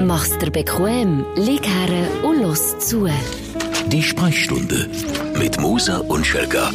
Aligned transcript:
Mach's 0.00 0.36
dir 0.38 0.50
bequem, 0.50 1.24
lieg 1.36 1.66
her 1.66 2.24
und 2.24 2.40
los 2.42 2.78
zu. 2.78 3.06
Die 3.88 4.02
Sprechstunde 4.02 4.88
mit 5.38 5.60
Musa 5.60 5.98
und 5.98 6.26
Schelga. 6.26 6.70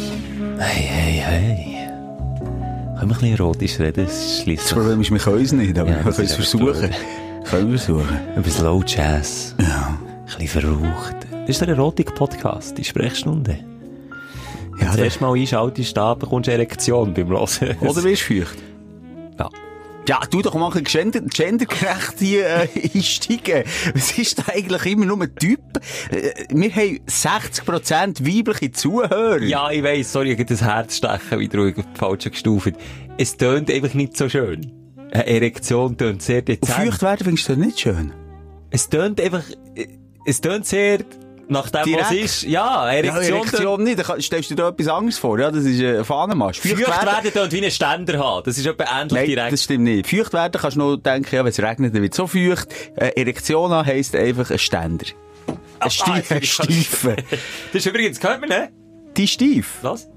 Hey, 0.58 0.82
hey, 0.84 1.22
hey. 1.24 1.88
Können 1.88 2.94
wir 2.94 3.02
ein 3.02 3.08
bisschen 3.08 3.32
erotisch 3.38 3.80
reden? 3.80 4.04
Das 4.06 4.40
schließt 4.42 4.64
Das 4.64 4.72
Problem 4.72 5.00
ist, 5.00 5.10
wir 5.10 5.18
können 5.18 5.42
es 5.44 5.52
nicht, 5.52 5.78
aber 5.78 5.90
Ja, 5.90 5.96
wir 5.98 6.04
das 6.04 6.16
können 6.16 6.28
es 6.28 6.36
das 6.36 6.48
versuchen. 6.48 6.90
Können 7.44 7.70
wir 7.72 7.78
versuchen. 7.78 8.18
Ein 8.36 8.42
bisschen 8.42 8.64
Low 8.64 8.82
Jazz. 8.86 9.54
Ja. 9.60 9.98
Ein 9.98 10.24
bisschen 10.46 10.48
verraucht. 10.62 11.16
Das 11.30 11.48
ist 11.50 11.60
der 11.60 11.68
Erotik-Podcast, 11.68 12.76
die 12.78 12.84
Sprechstunde. 12.84 13.58
Ja, 14.80 14.86
Das 14.86 14.96
der, 14.96 15.04
erste 15.06 15.24
Mal 15.24 15.34
einschaltest, 15.38 15.96
da 15.96 16.14
bekommst 16.14 16.46
du 16.46 16.52
eine 16.52 16.62
Erektion 16.62 17.12
beim 17.14 17.28
Hören. 17.28 17.48
oder 17.80 18.02
wirst 18.04 18.28
du 18.30 18.34
feucht? 18.40 18.58
Ja. 19.38 19.50
Ja, 20.08 20.20
tu 20.20 20.40
doch 20.40 20.54
mal 20.54 20.74
ein 20.74 20.84
gender, 20.84 21.20
gendergerecht 21.20 22.14
hier 22.18 22.46
äh, 22.46 22.68
einsteigen. 22.94 23.64
Was 23.92 24.16
ist 24.16 24.38
da 24.38 24.44
eigentlich 24.54 24.86
immer 24.86 25.04
nur 25.04 25.20
ein 25.20 25.34
Typ? 25.34 25.60
Äh, 26.10 26.46
wir 26.48 26.74
haben 26.74 27.00
60% 27.06 28.24
weibliche 28.26 28.72
Zuhörer. 28.72 29.42
Ja, 29.42 29.70
ich 29.70 29.82
weiss, 29.82 30.10
sorry, 30.10 30.32
ich 30.32 30.46
das 30.46 30.62
Herzstechen 30.62 31.40
wieder 31.40 31.58
ruhig 31.58 31.76
auf 31.76 31.84
die 31.94 31.98
falsche 31.98 32.30
gestuft. 32.30 32.72
Es 33.18 33.36
tönt 33.36 33.70
einfach 33.70 33.92
nicht 33.92 34.16
so 34.16 34.30
schön. 34.30 34.72
Eine 35.12 35.26
Erektion 35.26 35.98
tönt 35.98 36.22
sehr 36.22 36.38
Und 36.38 36.48
dezent. 36.48 36.70
feucht 36.70 37.02
werden 37.02 37.24
findest 37.24 37.48
du 37.50 37.56
nicht 37.56 37.78
schön? 37.78 38.14
Es 38.70 38.88
tönt 38.88 39.20
einfach, 39.20 39.44
es 40.24 40.40
tönt 40.40 40.64
sehr 40.64 41.00
nach 41.48 41.70
dem, 41.70 41.94
was 41.94 42.12
ist. 42.12 42.42
Ja, 42.42 42.86
Ja, 42.86 42.92
Erektion, 42.92 43.38
Erektion 43.38 43.82
nicht. 43.82 43.98
Da 43.98 44.20
stellst 44.20 44.50
du 44.50 44.54
dir 44.54 44.62
da 44.62 44.68
etwas 44.68 44.88
anderes 44.88 45.18
vor. 45.18 45.38
Ja, 45.38 45.50
das 45.50 45.64
ist 45.64 45.80
äh, 45.80 45.98
ein 45.98 46.04
Fahnenmast. 46.04 46.60
Feucht 46.60 46.78
werden 46.78 47.32
tönt 47.32 47.52
wie 47.52 47.64
ein 47.64 47.70
Ständer 47.70 48.18
haben. 48.18 48.42
Das 48.44 48.58
ist 48.58 48.66
etwa 48.66 48.84
ähnlich 48.84 49.12
Nein, 49.12 49.26
direkt. 49.26 49.52
das 49.52 49.64
stimmt 49.64 49.84
nicht. 49.84 50.08
Feucht 50.08 50.32
werden 50.32 50.60
kannst 50.60 50.76
du 50.76 50.80
nur 50.80 50.98
denken, 50.98 51.34
ja, 51.34 51.42
wenn 51.44 51.50
es 51.50 51.58
regnet, 51.60 51.94
dann 51.94 52.02
wird 52.02 52.12
es 52.12 52.16
so 52.16 52.26
feucht. 52.26 52.68
Äh, 52.96 53.12
Erektion 53.20 53.70
haben 53.70 53.86
heisst 53.86 54.14
einfach 54.14 54.50
ein 54.50 54.58
Ständer. 54.58 55.06
Ein 55.80 55.90
Stief, 55.90 56.30
Ah, 56.30 56.34
ein 56.34 56.42
Stiefen. 56.42 57.16
Das 57.72 57.74
ist 57.74 57.86
übrigens, 57.86 58.20
gehört 58.20 58.40
man, 58.40 58.48
ne? 58.50 58.68
Die 59.16 59.26
Stief. 59.26 59.78
Was? 59.82 60.08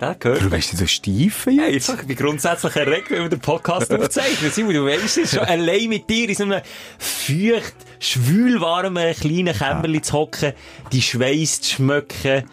Der 0.00 0.14
gehört 0.14 0.42
Du 0.42 0.50
weißt 0.50 0.76
so 0.76 0.86
Stiefen 0.86 1.58
Hey, 1.58 1.74
jetzt? 1.74 1.88
ich 1.88 2.06
bin 2.06 2.16
grundsätzlich 2.16 2.76
erregt, 2.76 3.10
wenn 3.10 3.22
wir 3.22 3.28
den 3.28 3.40
Podcast 3.40 3.92
aufzeichnen. 3.94 4.50
Simon, 4.52 4.74
du 4.74 4.86
weißt 4.86 5.18
es 5.18 5.30
schon. 5.32 5.40
Allein 5.40 5.88
mit 5.88 6.08
dir 6.08 6.28
in 6.28 6.34
so 6.34 6.44
einem 6.44 6.60
feucht, 6.98 7.74
schwülwarmen 7.98 9.14
kleinen 9.14 9.56
Kämmerli 9.56 10.00
zu 10.02 10.12
hocken, 10.12 10.52
die 10.92 11.02
Schweiß 11.02 11.62
zu 11.62 11.76
schmecken. 11.76 12.44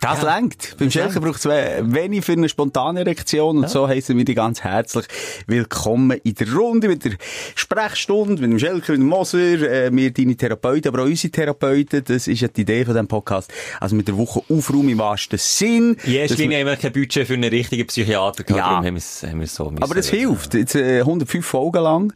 Das 0.00 0.22
Ja. 0.22 0.40
Beim 0.78 0.90
Schelker 0.90 1.20
braucht 1.20 1.44
es 1.44 1.44
wenig 1.44 2.24
für 2.24 2.32
eine 2.32 2.48
spontane 2.48 3.00
Erektion 3.00 3.58
und 3.58 3.68
so 3.68 3.86
heissen 3.86 4.16
wir 4.16 4.24
dich 4.24 4.34
ganz 4.36 4.62
herzlich 4.62 5.04
willkommen 5.46 6.18
in 6.24 6.34
der 6.34 6.52
Runde 6.54 6.88
mit 6.88 7.04
der 7.04 7.12
Sprechstunde 7.54 8.40
mit 8.40 8.50
dem 8.50 8.58
Schelker 8.58 8.94
und 8.94 9.00
dem 9.00 9.08
Moser, 9.08 9.38
äh, 9.38 9.90
wir 9.92 10.10
deine 10.10 10.36
Therapeuten, 10.36 10.88
aber 10.88 11.02
auch 11.02 11.06
unsere 11.06 11.30
Therapeuten. 11.30 12.02
Das 12.04 12.28
ist 12.28 12.40
ja 12.40 12.48
die 12.48 12.62
Idee 12.62 12.84
von 12.86 12.94
diesem 12.94 13.08
Podcast. 13.08 13.52
Also 13.78 13.94
mit 13.94 14.08
der 14.08 14.16
Woche 14.16 14.42
Aufraum 14.48 14.88
im 14.88 14.96
wahrsten 14.98 15.38
Sinn. 15.38 15.96
In 16.04 16.12
erster 16.14 16.34
Dass 16.34 16.38
Linie 16.38 16.56
wir- 16.56 16.60
haben 16.60 16.66
wir 16.72 16.76
kein 16.76 16.92
Budget 16.92 17.26
für 17.26 17.34
einen 17.34 17.50
richtigen 17.50 17.86
Psychiater 17.86 18.44
gehabt, 18.44 18.58
Ja. 18.58 18.70
darum 18.70 18.86
haben 18.86 18.94
wir 18.94 18.98
es, 18.98 19.22
es 19.22 19.54
so 19.54 19.66
aber 19.66 19.80
müssen- 19.80 19.94
das 19.96 20.08
hilft. 20.08 20.54
Jetzt, 20.54 20.74
äh, 20.76 21.02
105 21.04 21.44
Folgen 21.44 21.82
lang. 21.82 22.12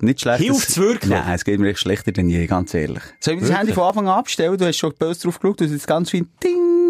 Nicht 0.00 0.20
schlecht. 0.20 0.42
Hilft's 0.42 0.66
Das- 0.74 0.78
wirklich? 0.78 1.10
Nein, 1.10 1.32
es 1.34 1.44
geht 1.46 1.58
mir 1.60 1.70
echt 1.70 1.78
schlechter 1.78 2.12
denn 2.12 2.28
je, 2.28 2.46
ganz 2.46 2.74
ehrlich. 2.74 3.02
Soll 3.20 3.34
ich 3.34 3.40
das 3.40 3.52
Handy 3.56 3.72
von 3.72 3.84
Anfang 3.84 4.06
an 4.06 4.18
abstellen? 4.18 4.58
Du 4.58 4.66
hast 4.66 4.76
schon 4.76 4.92
böse 4.98 5.22
drauf 5.22 5.40
geschaut, 5.40 5.60
du 5.60 5.64
hast 5.64 5.72
jetzt 5.72 5.86
ganz 5.86 6.10
viel 6.10 6.26
Ding. 6.44 6.85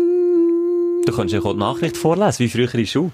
Du 1.07 1.13
kannst 1.13 1.33
ja 1.33 1.41
die 1.41 1.55
Nachricht 1.55 1.97
vorlesen, 1.97 2.41
wie 2.41 2.49
früher 2.49 2.75
in 2.75 2.81
der 2.81 2.87
Schule. 2.87 3.13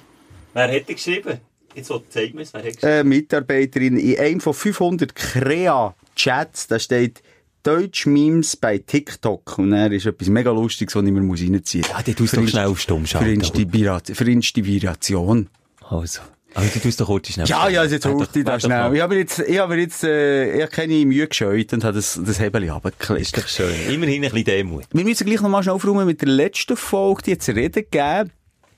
Wer 0.55 0.69
hätte 0.69 0.95
geschrieben? 0.95 1.39
Jetzt 1.75 1.93
zeig 2.09 2.35
mir 2.35 2.43
es, 2.43 2.53
wer 2.53 2.63
hat 2.63 2.75
geschrieben? 2.75 2.93
äh, 2.93 3.05
Mitarbeiterin 3.05 3.97
in 3.99 4.19
einem 4.19 4.41
von 4.41 4.55
500 4.55 5.15
Krea-Chats, 5.15 6.67
da 6.69 6.79
steht 6.79 7.23
Deutsch-Memes 7.63 8.57
bei 8.57 8.79
TikTok. 8.79 9.59
Und 9.59 9.73
er 9.73 9.93
ist 9.93 10.07
etwas 10.07 10.29
mega 10.29 10.51
Lustiges, 10.51 10.95
was 10.95 11.05
ich 11.05 11.13
mir 11.13 11.21
reinziehen 11.21 11.53
muss. 11.53 11.73
Ja, 11.73 12.03
die 12.03 12.15
tust 12.15 12.35
du 12.35 12.41
doch 12.41 12.49
schnell 12.49 12.67
auf 12.67 12.81
Stumm 12.81 13.07
für 13.07 14.31
Inspiration. 14.31 15.49
Also. 15.89 16.21
Aber 16.55 16.67
du 16.67 16.81
tust 16.81 17.01
doch 17.01 17.07
kurz 17.07 17.29
schnell. 17.29 17.47
Ja, 17.47 17.69
ja, 17.69 17.85
jetzt 17.85 18.05
das 18.05 18.13
doch 18.13 18.61
schnell. 18.61 18.95
Ich 18.95 19.01
habe 19.01 19.15
mir 19.15 19.21
jetzt, 19.21 19.39
ich 19.39 19.59
habe 19.59 19.75
mir 19.75 19.81
jetzt, 19.83 20.05
äh, 20.05 20.63
ich 20.63 20.71
keine 20.71 20.95
Mühe 21.07 21.27
gescheut 21.27 21.73
und 21.73 21.85
habe 21.85 21.97
das, 21.97 22.21
das 22.25 22.39
Hebel 22.41 22.65
Ist 22.65 22.71
runtergeklickt. 22.73 23.39
doch 23.39 23.49
schön. 23.49 23.75
Immerhin 23.89 24.25
ein 24.25 24.31
bisschen 24.31 24.45
Demut. 24.45 24.85
Wir 24.93 25.05
müssen 25.05 25.27
gleich 25.27 25.41
nochmal 25.41 25.63
schnell 25.63 25.75
aufräumen 25.75 26.07
mit 26.07 26.21
der 26.21 26.29
letzten 26.29 26.77
Folge, 26.77 27.23
die 27.23 27.31
jetzt 27.33 27.49
Reden 27.49 27.85
gegeben. 27.91 28.31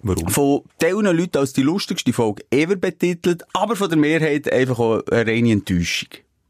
Warum? 0.06 0.28
Von 0.28 0.62
teilen 0.78 1.16
Leuten 1.16 1.38
als 1.38 1.54
die 1.54 1.62
lustigste 1.62 2.12
Folge 2.12 2.44
ever 2.50 2.76
betitelt, 2.76 3.42
aber 3.54 3.74
von 3.74 3.88
der 3.88 3.98
Mehrheit 3.98 4.52
einfach 4.52 4.78
auch 4.78 5.02
eine 5.10 5.26
reine 5.26 5.52
Enttäuschung. 5.52 6.08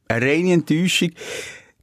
Eine 0.09 0.27
reine 0.27 0.53
Enttäuschung. 0.55 1.13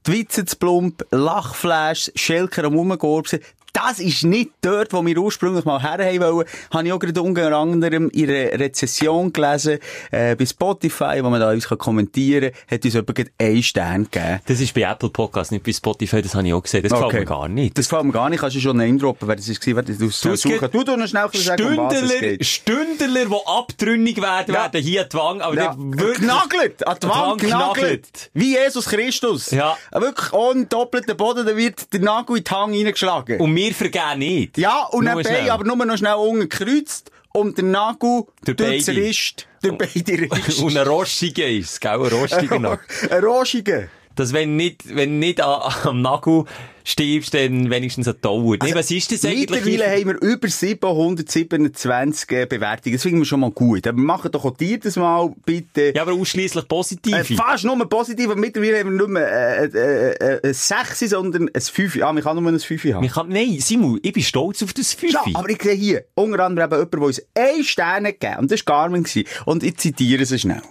Die 0.05 0.11
Witze 0.11 0.43
zu 0.45 0.57
plump, 0.57 1.05
Lachflash, 1.11 2.11
Schelker 2.15 2.65
am 2.65 2.73
Rumgorbsen. 2.73 3.39
Das 3.73 3.99
ist 3.99 4.23
nicht 4.23 4.51
dort, 4.61 4.91
wo 4.93 5.05
wir 5.05 5.17
ursprünglich 5.17 5.63
mal 5.65 5.81
her 5.81 5.97
wollen. 6.19 6.45
Habe 6.71 6.87
ich 6.87 6.93
auch 6.93 6.99
gerade 6.99 7.21
unter 7.21 7.55
anderem 7.57 8.09
in 8.09 8.29
einer 8.29 8.59
Rezession 8.59 9.31
gelesen, 9.31 9.79
äh, 10.11 10.35
bei 10.35 10.45
Spotify, 10.45 11.19
wo 11.23 11.29
man 11.29 11.39
da 11.39 11.51
uns 11.51 11.67
kommentieren 11.67 12.51
kann, 12.67 12.77
hat 12.77 12.85
uns 12.85 12.93
gerade 12.93 13.31
einen 13.39 13.63
Stern 13.63 14.03
gegeben. 14.11 14.39
Das 14.45 14.59
ist 14.59 14.73
bei 14.73 14.81
Apple 14.81 15.09
Podcast, 15.09 15.51
nicht 15.51 15.63
bei 15.63 15.71
Spotify, 15.71 16.21
das 16.21 16.35
habe 16.35 16.47
ich 16.47 16.53
auch 16.53 16.61
gesehen. 16.63 16.83
Das 16.83 16.91
gefällt 16.91 17.13
mir 17.13 17.25
gar 17.25 17.47
nicht. 17.47 17.77
Das 17.77 17.87
gefällt 17.87 18.05
mir 18.05 18.11
gar 18.11 18.29
nicht. 18.29 18.39
Kannst 18.41 18.55
du 18.55 18.59
schon 18.59 18.77
Name 18.77 18.97
droppen, 18.97 19.27
wer 19.27 19.35
das 19.35 19.47
war? 19.49 19.55
Wer 19.75 19.83
das 19.83 19.97
Du, 19.97 20.67
Du, 20.67 20.83
du 20.83 20.97
noch 20.97 21.07
schnell 21.07 21.29
sagen, 21.33 21.63
um 21.77 21.77
was 21.77 22.01
es 22.01 22.19
geht. 22.19 22.45
Stündler, 22.45 23.25
die 23.25 23.35
abtrünnig 23.45 24.21
werden, 24.21 24.53
Ja. 24.53 24.61
werden 24.63 24.81
hier 24.81 25.07
Wange, 25.11 25.43
aber 25.43 25.55
Ja, 25.55 25.75
wirklich... 25.77 26.19
Genagelt! 26.19 26.87
An 26.87 26.97
die 27.01 27.07
Wand 27.07 27.41
genagelt! 27.41 28.29
Wie 28.33 28.51
Jesus 28.55 28.85
Christus! 28.85 29.51
Ja. 29.51 29.77
Wirklich 29.91 30.33
ohne 30.33 30.65
doppelten 30.65 31.15
Boden, 31.17 31.45
da 31.45 31.55
wird 31.55 31.91
der 31.93 31.99
Nagel 32.01 32.37
in 32.37 32.43
die 32.43 32.51
Hang 32.51 32.73
reingeschlagen. 32.73 33.39
Und 33.39 33.53
wir 33.65 33.73
vergehen 33.73 34.19
nicht. 34.19 34.57
ja, 34.57 34.83
und 34.91 35.05
Nur 35.05 35.23
schnell. 35.23 35.49
aber 35.49 35.63
nur 35.63 35.85
noch 35.85 35.97
schnell 35.97 36.13
unten 36.15 36.49
gekreuzt 36.49 37.11
und 37.33 37.57
der 37.57 37.65
Nagel 37.65 38.23
Durch 38.43 38.57
durch. 38.57 38.89
Rist, 38.89 39.47
durch 39.61 39.77
beide 39.77 40.21
Rist. 40.21 40.59
Und 40.63 40.75
ein 40.77 40.87
rostiger 40.87 41.47
ist, 41.47 41.79
gell? 41.79 41.91
Ein 41.91 42.01
rostiger 42.07 42.59
Nagel. 42.67 42.79
Ein 43.09 43.23
Roschiger. 43.23 43.83
Dass 44.15 44.33
wenn 44.33 44.55
nicht, 44.55 44.95
wenn 44.95 45.19
nicht 45.19 45.41
an, 45.41 45.73
am 45.83 46.01
Nagel 46.01 46.45
stirbst, 46.83 47.33
dann 47.33 47.69
wenigstens 47.69 48.07
ein 48.07 48.15
Dauer. 48.21 48.57
nee, 48.61 48.73
was 48.73 48.91
ist 48.91 49.11
das 49.11 49.25
eigentlich? 49.25 49.63
Mittlerweile 49.63 49.91
haben 49.91 50.07
wir 50.07 50.21
über 50.21 50.47
727 50.47 52.31
äh, 52.31 52.45
Bewertungen. 52.45 52.95
Das 52.95 53.03
finden 53.03 53.19
wir 53.19 53.25
schon 53.25 53.39
mal 53.39 53.51
gut. 53.51 53.87
Aber 53.87 53.99
machen 53.99 54.31
doch 54.31 54.45
auch 54.45 54.55
dir 54.55 54.79
das 54.79 54.95
mal, 54.95 55.33
bitte. 55.45 55.93
Ja, 55.95 56.01
aber 56.03 56.13
ausschliesslich 56.13 56.67
positiv. 56.67 57.13
Äh, 57.13 57.35
fast 57.35 57.63
nur 57.63 57.77
positiv, 57.87 58.25
aber 58.25 58.39
mittlerweile 58.39 58.79
haben 58.79 58.97
wir 58.97 59.07
nicht 59.07 59.09
mehr 59.09 59.27
äh, 59.27 59.65
äh, 59.65 60.37
äh, 60.37 60.47
ein 60.47 60.53
6, 60.53 60.99
sondern 60.99 61.49
ein 61.53 61.61
5. 61.61 62.01
Ah, 62.01 62.13
man 62.13 62.23
kann 62.23 62.41
nur 62.41 62.51
ein 62.51 62.59
5 62.59 62.83
haben. 62.85 63.07
Kann, 63.07 63.29
nein, 63.29 63.57
Simon, 63.59 63.99
ich 64.01 64.13
bin 64.13 64.23
stolz 64.23 64.63
auf 64.63 64.73
das 64.73 64.93
Fünfe. 64.93 65.17
Ja, 65.25 65.39
aber 65.39 65.49
ich 65.49 65.61
sehe 65.61 65.73
hier 65.73 66.05
unter 66.15 66.43
anderem 66.45 66.71
eben 66.71 66.79
jemanden, 66.79 66.91
der 66.91 67.01
uns 67.01 67.21
einen 67.35 67.63
Stern 67.63 68.03
gegeben. 68.05 68.39
Und 68.39 68.51
das 68.51 68.65
war 68.65 68.89
gewesen. 68.89 69.25
Und 69.45 69.63
ich 69.63 69.77
zitiere 69.77 70.25
sie 70.25 70.39
schnell. 70.39 70.61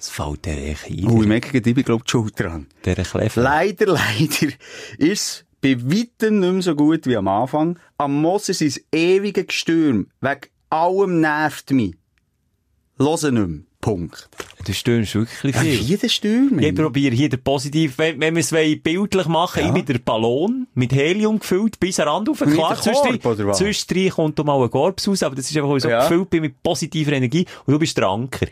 Es 0.00 0.08
fällt 0.08 0.46
der 0.46 0.56
echt 0.70 0.86
ein. 0.86 1.06
Oh, 1.10 1.20
ich 1.20 1.28
merke, 1.28 1.56
ich 1.58 1.62
bin, 1.62 1.84
glaube 1.84 2.02
ich, 2.06 2.10
Schuld 2.10 2.40
dran. 2.40 2.66
Der 2.86 2.94
Kleffer. 2.96 3.42
Leider, 3.42 3.86
leider 3.92 4.52
ist 4.96 4.98
es 4.98 5.44
bei 5.60 5.76
weitem 5.78 6.40
nicht 6.40 6.52
mehr 6.52 6.62
so 6.62 6.74
gut 6.74 7.06
wie 7.06 7.16
am 7.18 7.28
Anfang. 7.28 7.78
Am 7.98 8.18
Moser 8.22 8.54
sein 8.54 8.72
ewige 8.92 9.44
Gestürm 9.44 10.06
wegen 10.22 10.40
allem 10.70 11.20
nervt 11.20 11.70
mich. 11.72 11.94
Hören 12.98 13.34
nicht 13.34 13.46
mehr. 13.48 13.60
Punkt. 13.82 14.28
Du 14.64 14.74
stürmst 14.74 15.14
wirklich 15.14 15.54
Ja, 15.54 15.62
viel. 15.62 15.88
wie 15.88 15.96
der 15.96 16.08
Stürm? 16.10 16.58
Ich 16.58 16.74
probiere 16.74 17.14
hier 17.14 17.30
den 17.30 17.42
positiv, 17.42 17.96
wenn, 17.96 18.20
wenn 18.20 18.34
wir 18.36 18.40
es 18.40 18.50
bildlich 18.82 19.26
machen, 19.26 19.60
Ja. 19.62 19.68
ich 19.68 19.72
bin 19.72 19.86
der 19.86 19.98
Ballon 19.98 20.66
mit 20.74 20.92
Helium 20.92 21.38
gefüllt 21.38 21.80
bis 21.80 21.96
den 21.96 22.06
Rand 22.06 22.28
was? 22.28 23.56
zwischendrin 23.58 24.10
kommt 24.10 24.38
da 24.38 24.44
mal 24.44 24.62
ein 24.62 24.70
Korb 24.70 25.00
raus, 25.06 25.22
aber 25.22 25.34
das 25.34 25.50
ist 25.50 25.56
einfach, 25.56 25.78
so 25.80 25.88
Ja. 25.88 26.02
gefüllt 26.02 26.28
bin 26.28 26.42
mit 26.42 26.62
positiver 26.62 27.12
Energie 27.12 27.46
und 27.64 27.72
du 27.72 27.78
bist 27.78 27.96
der 27.96 28.06
Anker. 28.08 28.48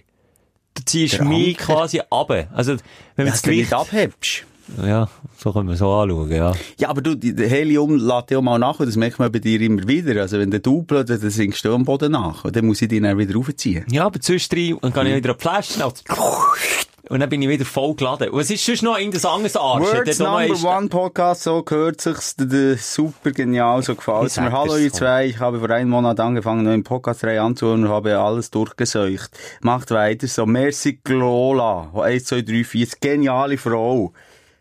Du 0.78 0.84
ziehst 0.84 1.20
mich 1.22 1.56
quasi 1.58 2.00
ab. 2.10 2.30
Also, 2.54 2.76
wenn 3.16 3.26
Ja, 3.26 3.32
das 3.32 3.42
Gewicht, 3.42 3.72
abhebst. 3.72 4.44
ja, 4.84 5.08
so 5.36 5.52
können 5.52 5.68
wir 5.68 5.76
so 5.76 5.90
anschauen, 5.92 6.30
ja. 6.30 6.52
Ja, 6.78 6.88
aber 6.90 7.00
du, 7.00 7.14
die- 7.14 7.34
Helium 7.48 7.96
lädt 7.96 8.30
ja 8.30 8.40
mal 8.40 8.58
nach 8.58 8.78
und 8.80 8.86
das 8.86 8.96
merkt 8.96 9.18
man 9.18 9.32
bei 9.32 9.38
dir 9.38 9.60
immer 9.60 9.86
wieder. 9.88 10.20
Also 10.22 10.38
wenn 10.38 10.50
der 10.50 10.60
Double, 10.60 11.04
dann 11.04 11.18
sinkst 11.30 11.64
du 11.64 11.74
am 11.74 11.84
Boden 11.84 12.12
nach 12.12 12.44
und 12.44 12.54
dann 12.54 12.66
muss 12.66 12.82
ich 12.82 12.88
dich 12.88 13.00
dann 13.02 13.16
wieder 13.18 13.34
raufziehen. 13.34 13.84
Ja, 13.90 14.04
aber 14.06 14.20
zwischendrin, 14.20 14.78
dann 14.82 14.92
kann 14.92 15.06
ich 15.06 15.12
Mhm. 15.14 15.16
wieder 15.18 15.30
eine 15.30 15.38
Flasche, 15.38 15.80
und 17.08 17.20
dann 17.20 17.28
bin 17.28 17.40
ich 17.42 17.48
wieder 17.48 17.64
voll 17.64 17.94
geladen. 17.94 18.30
Und 18.30 18.40
es 18.40 18.50
ist 18.50 18.64
sonst 18.64 18.82
noch 18.82 18.98
irgendein 18.98 19.24
anderes 19.24 19.56
Arsch. 19.56 19.82
Words 19.92 20.18
Number 20.18 20.46
ist- 20.46 20.64
One 20.64 20.88
Podcast, 20.88 21.42
so 21.42 21.62
gehört 21.62 22.00
sich's, 22.00 22.34
super 22.78 23.30
genial, 23.30 23.82
so 23.82 23.94
gefällt 23.94 24.30
Ich 24.30 24.36
mir. 24.40 24.52
Hallo 24.52 24.76
ihr 24.76 24.92
zwei, 24.92 25.26
ich 25.26 25.38
habe 25.38 25.58
vor 25.58 25.70
einem 25.70 25.90
Monat 25.90 26.20
angefangen, 26.20 26.64
neuen 26.64 26.84
Podcast-Reihe 26.84 27.40
anzuhören 27.40 27.84
und 27.84 27.90
habe 27.90 28.18
alles 28.18 28.50
durchgeseucht. 28.50 29.30
Macht 29.60 29.90
weiter 29.90 30.26
so. 30.26 30.46
Merci 30.46 31.00
Glola, 31.02 31.90
1, 31.94 32.24
2, 32.26 32.42
3, 32.42 32.64
4, 32.64 32.88
geniale 33.00 33.58
Frau. 33.58 34.12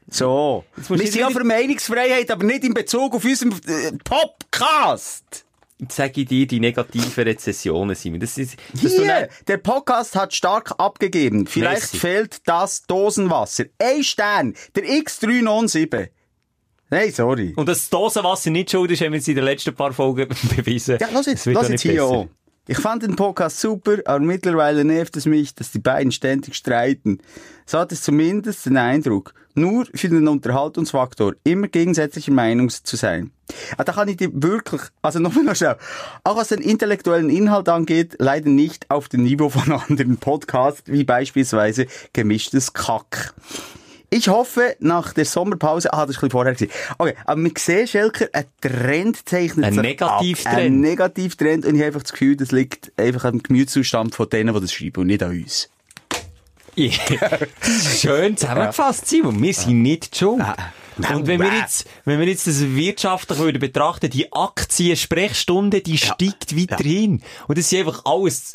So. 0.10 0.64
Wir 0.88 0.98
sind 1.08 1.16
ja 1.16 1.30
für 1.30 1.44
Meinungsfreiheit, 1.44 2.32
aber 2.32 2.46
nicht 2.46 2.64
in 2.64 2.74
Bezug 2.74 3.14
auf 3.16 3.26
unseren 3.26 3.52
äh, 3.68 3.92
Podcast. 4.04 5.44
Sage 5.90 6.22
ich 6.22 6.28
dir, 6.28 6.48
die 6.48 6.60
negativen 6.60 7.24
Rezessionen 7.24 7.96
sind. 7.96 8.22
Das 8.22 8.38
ist, 8.38 8.58
dass 8.74 8.82
du 8.96 9.04
Hier, 9.04 9.30
der 9.48 9.58
Podcast 9.58 10.16
hat 10.16 10.34
stark 10.34 10.74
abgegeben. 10.80 11.46
Vielleicht 11.48 11.82
Merci. 11.94 11.98
fehlt 11.98 12.38
das 12.48 12.84
Dosenwasser. 12.84 13.66
Ein 13.80 14.04
Stern, 14.04 14.54
der 14.76 14.84
X397. 14.86 16.10
Nein, 16.90 17.12
sorry. 17.12 17.54
und 17.56 17.68
dass 17.68 17.80
das 17.80 17.90
Dosenwasser 17.90 18.50
nicht 18.50 18.72
schuld 18.72 18.90
ist, 18.92 19.02
haben 19.02 19.12
wir 19.12 19.20
in 19.20 19.36
den 19.36 19.44
letzten 19.44 19.76
paar 19.76 19.92
Folgen 19.94 20.30
bewiesen. 20.56 20.98
Ja, 21.00 21.10
lass 21.14 21.26
jetzt, 21.26 21.46
Das 21.46 21.54
lass 21.54 21.70
jetzt 21.70 21.82
hier 21.82 22.04
auch. 22.04 22.28
Ich 22.70 22.78
fand 22.80 23.04
den 23.04 23.16
Podcast 23.16 23.62
super, 23.62 23.98
aber 24.06 24.20
mittlerweile 24.20 24.84
nervt 24.84 25.16
es 25.16 25.26
mich, 25.26 25.56
dass 25.56 25.72
die 25.72 25.80
beiden 25.80 26.12
ständig 26.12 26.54
streiten. 26.56 27.20
So 27.66 27.80
hat 27.80 27.92
es 27.94 28.02
zumindest 28.02 28.66
den 28.66 28.76
Eindruck, 28.78 29.34
nur 29.58 29.86
für 29.94 30.10
den 30.10 30.28
Unterhaltungsfaktor 30.28 31.34
immer 31.44 31.68
gegensätzlicher 31.68 32.32
Meinung 32.32 32.70
zu 32.70 32.96
sein. 32.96 33.32
Ah, 33.78 33.84
da 33.84 33.94
kann 33.94 34.08
ich 34.08 34.18
dir 34.18 34.30
wirklich, 34.34 34.82
also 35.02 35.20
nochmal 35.20 35.44
noch 35.44 35.56
schnell, 35.56 35.78
auch 36.24 36.38
was 36.38 36.50
den 36.50 36.62
intellektuellen 36.62 37.30
Inhalt 37.30 37.70
angeht, 37.70 38.16
leider 38.20 38.50
nicht 38.50 38.90
auf 38.90 39.10
dem 39.10 39.24
Niveau 39.24 39.50
von 39.50 39.72
anderen 39.90 40.18
Podcasts, 40.18 40.84
wie 40.86 41.04
beispielsweise 41.04 41.88
gemischtes 42.14 42.74
Kack. 42.74 43.34
Ich 44.10 44.30
hoffe, 44.30 44.78
nach 44.80 45.12
der 45.12 45.26
Sommerpause, 45.26 45.92
ah, 45.92 46.06
das 46.06 46.12
ist 46.12 46.18
ein 46.18 46.28
bisschen 46.28 46.32
vorher 46.32 46.54
gewesen. 46.54 46.72
Okay, 46.98 47.14
aber 47.26 47.44
wir 47.44 47.52
sehen, 47.58 47.88
Schelker, 47.88 48.28
ein 48.32 48.46
Trend 48.62 49.28
zeichnet 49.28 49.66
Ein 49.66 49.74
sich 49.74 49.82
Negativtrend. 49.82 50.56
ab. 50.56 50.62
Ein 50.62 50.80
Negativtrend. 50.80 51.66
Und 51.66 51.76
ich 51.76 51.82
habe 51.82 51.88
einfach 51.88 52.04
das 52.04 52.14
Gefühl, 52.14 52.38
das 52.38 52.54
liegt 52.54 52.94
einfach 52.98 53.26
am 53.26 53.44
Gemütszustand 53.44 54.16
von 54.16 54.30
denen, 54.30 54.54
die 54.54 54.62
das 54.62 54.72
schreiben 54.72 55.02
und 55.02 55.08
nicht 55.08 55.24
an 55.24 55.32
uns. 55.32 55.70
Ja. 56.78 56.92
Schön 58.00 58.38
zusammengefasst, 58.38 59.08
Simon. 59.08 59.42
Wir 59.42 59.54
sind 59.54 59.82
nicht 59.82 60.14
die 60.14 60.20
schuld. 60.20 60.44
Nein, 61.00 61.16
Und 61.16 61.28
wenn 61.28 61.40
wir 61.42 61.52
jetzt, 61.54 61.88
wenn 62.06 62.20
wir 62.20 62.28
jetzt 62.28 62.48
das 62.48 62.62
wirtschaftlich 62.62 63.40
würden 63.40 63.60
betrachten, 63.60 64.10
die 64.10 64.32
Aktien-Sprechstunde, 64.32 65.82
die 65.82 65.98
steigt 65.98 66.56
weiterhin. 66.56 67.22
Und 67.48 67.58
das 67.58 67.70
sind 67.70 67.80
einfach 67.88 68.04
alles 68.06 68.54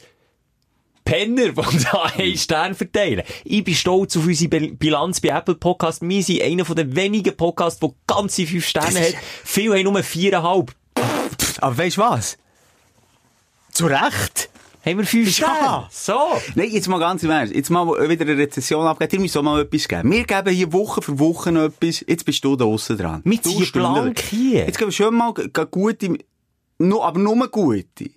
Penner, 1.04 1.48
die 1.50 1.84
da 1.84 2.02
einen 2.16 2.36
Stern 2.38 2.74
verteilen. 2.76 3.22
Ich 3.44 3.64
bin 3.64 3.74
stolz 3.74 4.16
auf 4.16 4.24
unsere 4.26 4.48
Bil- 4.50 4.74
Bilanz 4.76 5.20
bei 5.20 5.28
Apple 5.30 5.56
Podcast. 5.56 6.02
Wir 6.02 6.22
sind 6.22 6.42
einer 6.42 6.64
von 6.64 6.76
den 6.76 6.94
wenigen 6.94 7.36
Podcasts, 7.36 7.80
der 7.80 7.90
ganze 8.06 8.46
fünf 8.46 8.66
Sterne 8.66 9.00
hat. 9.00 9.14
Viele 9.44 9.74
haben 9.76 9.82
nur 9.84 10.02
viereinhalb. 10.02 10.72
Aber 11.60 11.78
weißt 11.78 11.96
du 11.96 12.00
was? 12.02 12.38
Zu 13.72 13.86
Recht. 13.86 14.48
Haben 14.84 14.98
wir 14.98 15.04
fünf 15.06 15.38
Ja. 15.38 15.46
Sterne? 15.54 15.86
So. 15.90 16.18
Nein, 16.56 16.70
jetzt 16.70 16.88
mal 16.88 16.98
ganz 16.98 17.22
im 17.22 17.30
Ernst. 17.30 17.54
Jetzt 17.54 17.70
mal 17.70 17.86
wieder 18.08 18.22
eine 18.24 18.36
Rezession 18.36 18.86
abgeben. 18.86 19.12
Ihr 19.14 19.20
müsst 19.20 19.36
auch 19.36 19.42
mal 19.42 19.60
etwas 19.62 19.86
geben. 19.86 20.10
Wir 20.10 20.24
geben 20.24 20.50
hier 20.54 20.72
Woche 20.72 21.00
für 21.02 21.18
Woche 21.18 21.52
noch 21.52 21.64
etwas. 21.66 22.04
Jetzt 22.06 22.24
bist 22.24 22.42
du 22.44 22.56
da 22.56 22.64
draussen 22.64 22.98
dran. 22.98 23.22
Du 23.24 23.36
ziehen 23.36 23.64
Stündler. 23.64 23.92
blank 24.02 24.18
hier. 24.20 24.66
Jetzt 24.66 24.78
geben 24.78 24.90
wir 24.90 24.92
schon 24.94 25.14
mal 25.14 25.32
gute, 25.70 26.16
nur, 26.78 27.04
aber 27.04 27.18
nur 27.20 27.48
gute. 27.48 28.10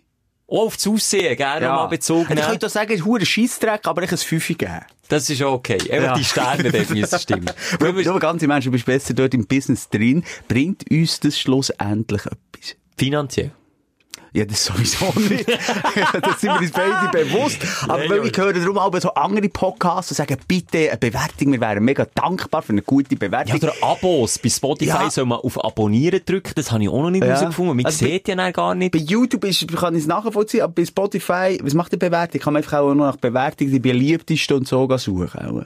Auch 0.48 0.66
auf 0.68 0.76
das 0.78 0.86
Aussehen, 0.88 1.36
gerne 1.38 1.68
mal 1.68 1.88
bezogen. 1.88 2.22
Ich 2.30 2.30
nehmen. 2.36 2.42
könnte 2.48 2.68
auch 2.68 2.70
sagen, 2.70 2.92
es 2.94 3.00
ist 3.00 3.06
ein 3.08 3.26
Scheissdreck, 3.26 3.88
aber 3.88 4.04
ich 4.04 4.12
ein 4.12 4.18
Fünfe 4.18 4.54
geben. 4.54 4.82
Das 5.08 5.28
ist 5.30 5.42
okay. 5.42 5.74
Einfach 5.92 5.94
Ja. 5.94 6.14
die 6.16 6.24
Sterne 6.24 6.72
dort 6.72 6.90
müssen 6.92 7.20
stimmen. 7.20 7.52
Weil 7.80 7.96
wir, 7.98 8.10
aber 8.10 8.20
ganz 8.20 8.44
im 8.44 8.52
Ernst, 8.52 8.68
du 8.68 8.72
bist 8.72 8.86
besser 8.86 9.14
dort 9.16 9.34
im 9.34 9.46
Business 9.48 9.90
drin. 9.90 10.24
Bringt 10.48 10.84
uns 10.92 11.20
das 11.20 11.40
schlussendlich 11.40 12.22
etwas? 12.26 12.76
Finanziell. 12.98 13.52
Ja, 14.36 14.44
das 14.44 14.66
sowieso 14.66 15.14
nicht. 15.18 15.48
das 16.22 16.42
sind 16.42 16.52
wir 16.54 16.60
uns 16.60 16.72
beide 16.72 17.10
bewusst. 17.12 17.58
Aber 17.88 18.00
weil 18.10 18.20
aber- 18.20 18.26
ich 18.26 18.38
höre 18.38 18.52
darum 18.52 18.78
auch 18.78 18.94
so 19.00 19.14
andere 19.14 19.48
Podcasts 19.48 20.12
und 20.12 20.18
sagen, 20.18 20.38
bitte 20.46 20.90
eine 20.90 20.98
Bewertung. 20.98 21.54
Wir 21.54 21.62
wären 21.62 21.84
mega 21.86 22.06
dankbar 22.14 22.62
für 22.62 22.74
eine 22.74 22.82
gute 22.82 23.14
Ja, 23.16 23.18
Bewertung. 23.20 23.56
oder 23.56 23.74
Abos. 23.82 24.38
Bei 24.40 24.50
Spotify 24.50 24.90
Ja. 24.90 25.10
soll 25.10 25.26
man 25.26 25.40
auf 25.40 25.64
Abonnieren 25.64 26.20
drücken. 26.26 26.52
Das 26.56 26.72
habe 26.72 26.84
ich 26.84 26.90
auch 26.90 27.02
noch 27.02 27.12
nicht 27.12 27.22
Ja. 27.24 27.30
herausgefunden. 27.30 27.78
Man 27.78 27.86
Also 27.86 28.04
bei- 28.06 28.12
sieht 28.12 28.28
ja 28.28 28.36
dann 28.36 28.52
gar 28.52 28.76
nicht. 28.76 28.92
Bei 28.92 29.00
YouTube 29.00 29.46
ist, 29.46 29.68
kann 29.74 29.96
ich 29.96 30.02
es 30.02 30.08
nachvollziehen, 30.08 30.64
aber 30.64 30.74
bei 30.74 30.86
Spotify, 30.86 31.58
was 31.64 31.74
macht 31.74 31.94
die 31.94 31.98
Bewertung? 31.98 32.42
Kann 32.42 32.54
man 32.54 32.62
einfach 32.62 32.80
auch 32.80 32.94
noch 32.94 33.06
nach 33.06 33.16
Bewertung 33.16 33.72
die 33.72 33.80
beliebtesten 33.80 34.58
und 34.58 34.68
so 34.68 34.86
suchen. 34.98 35.66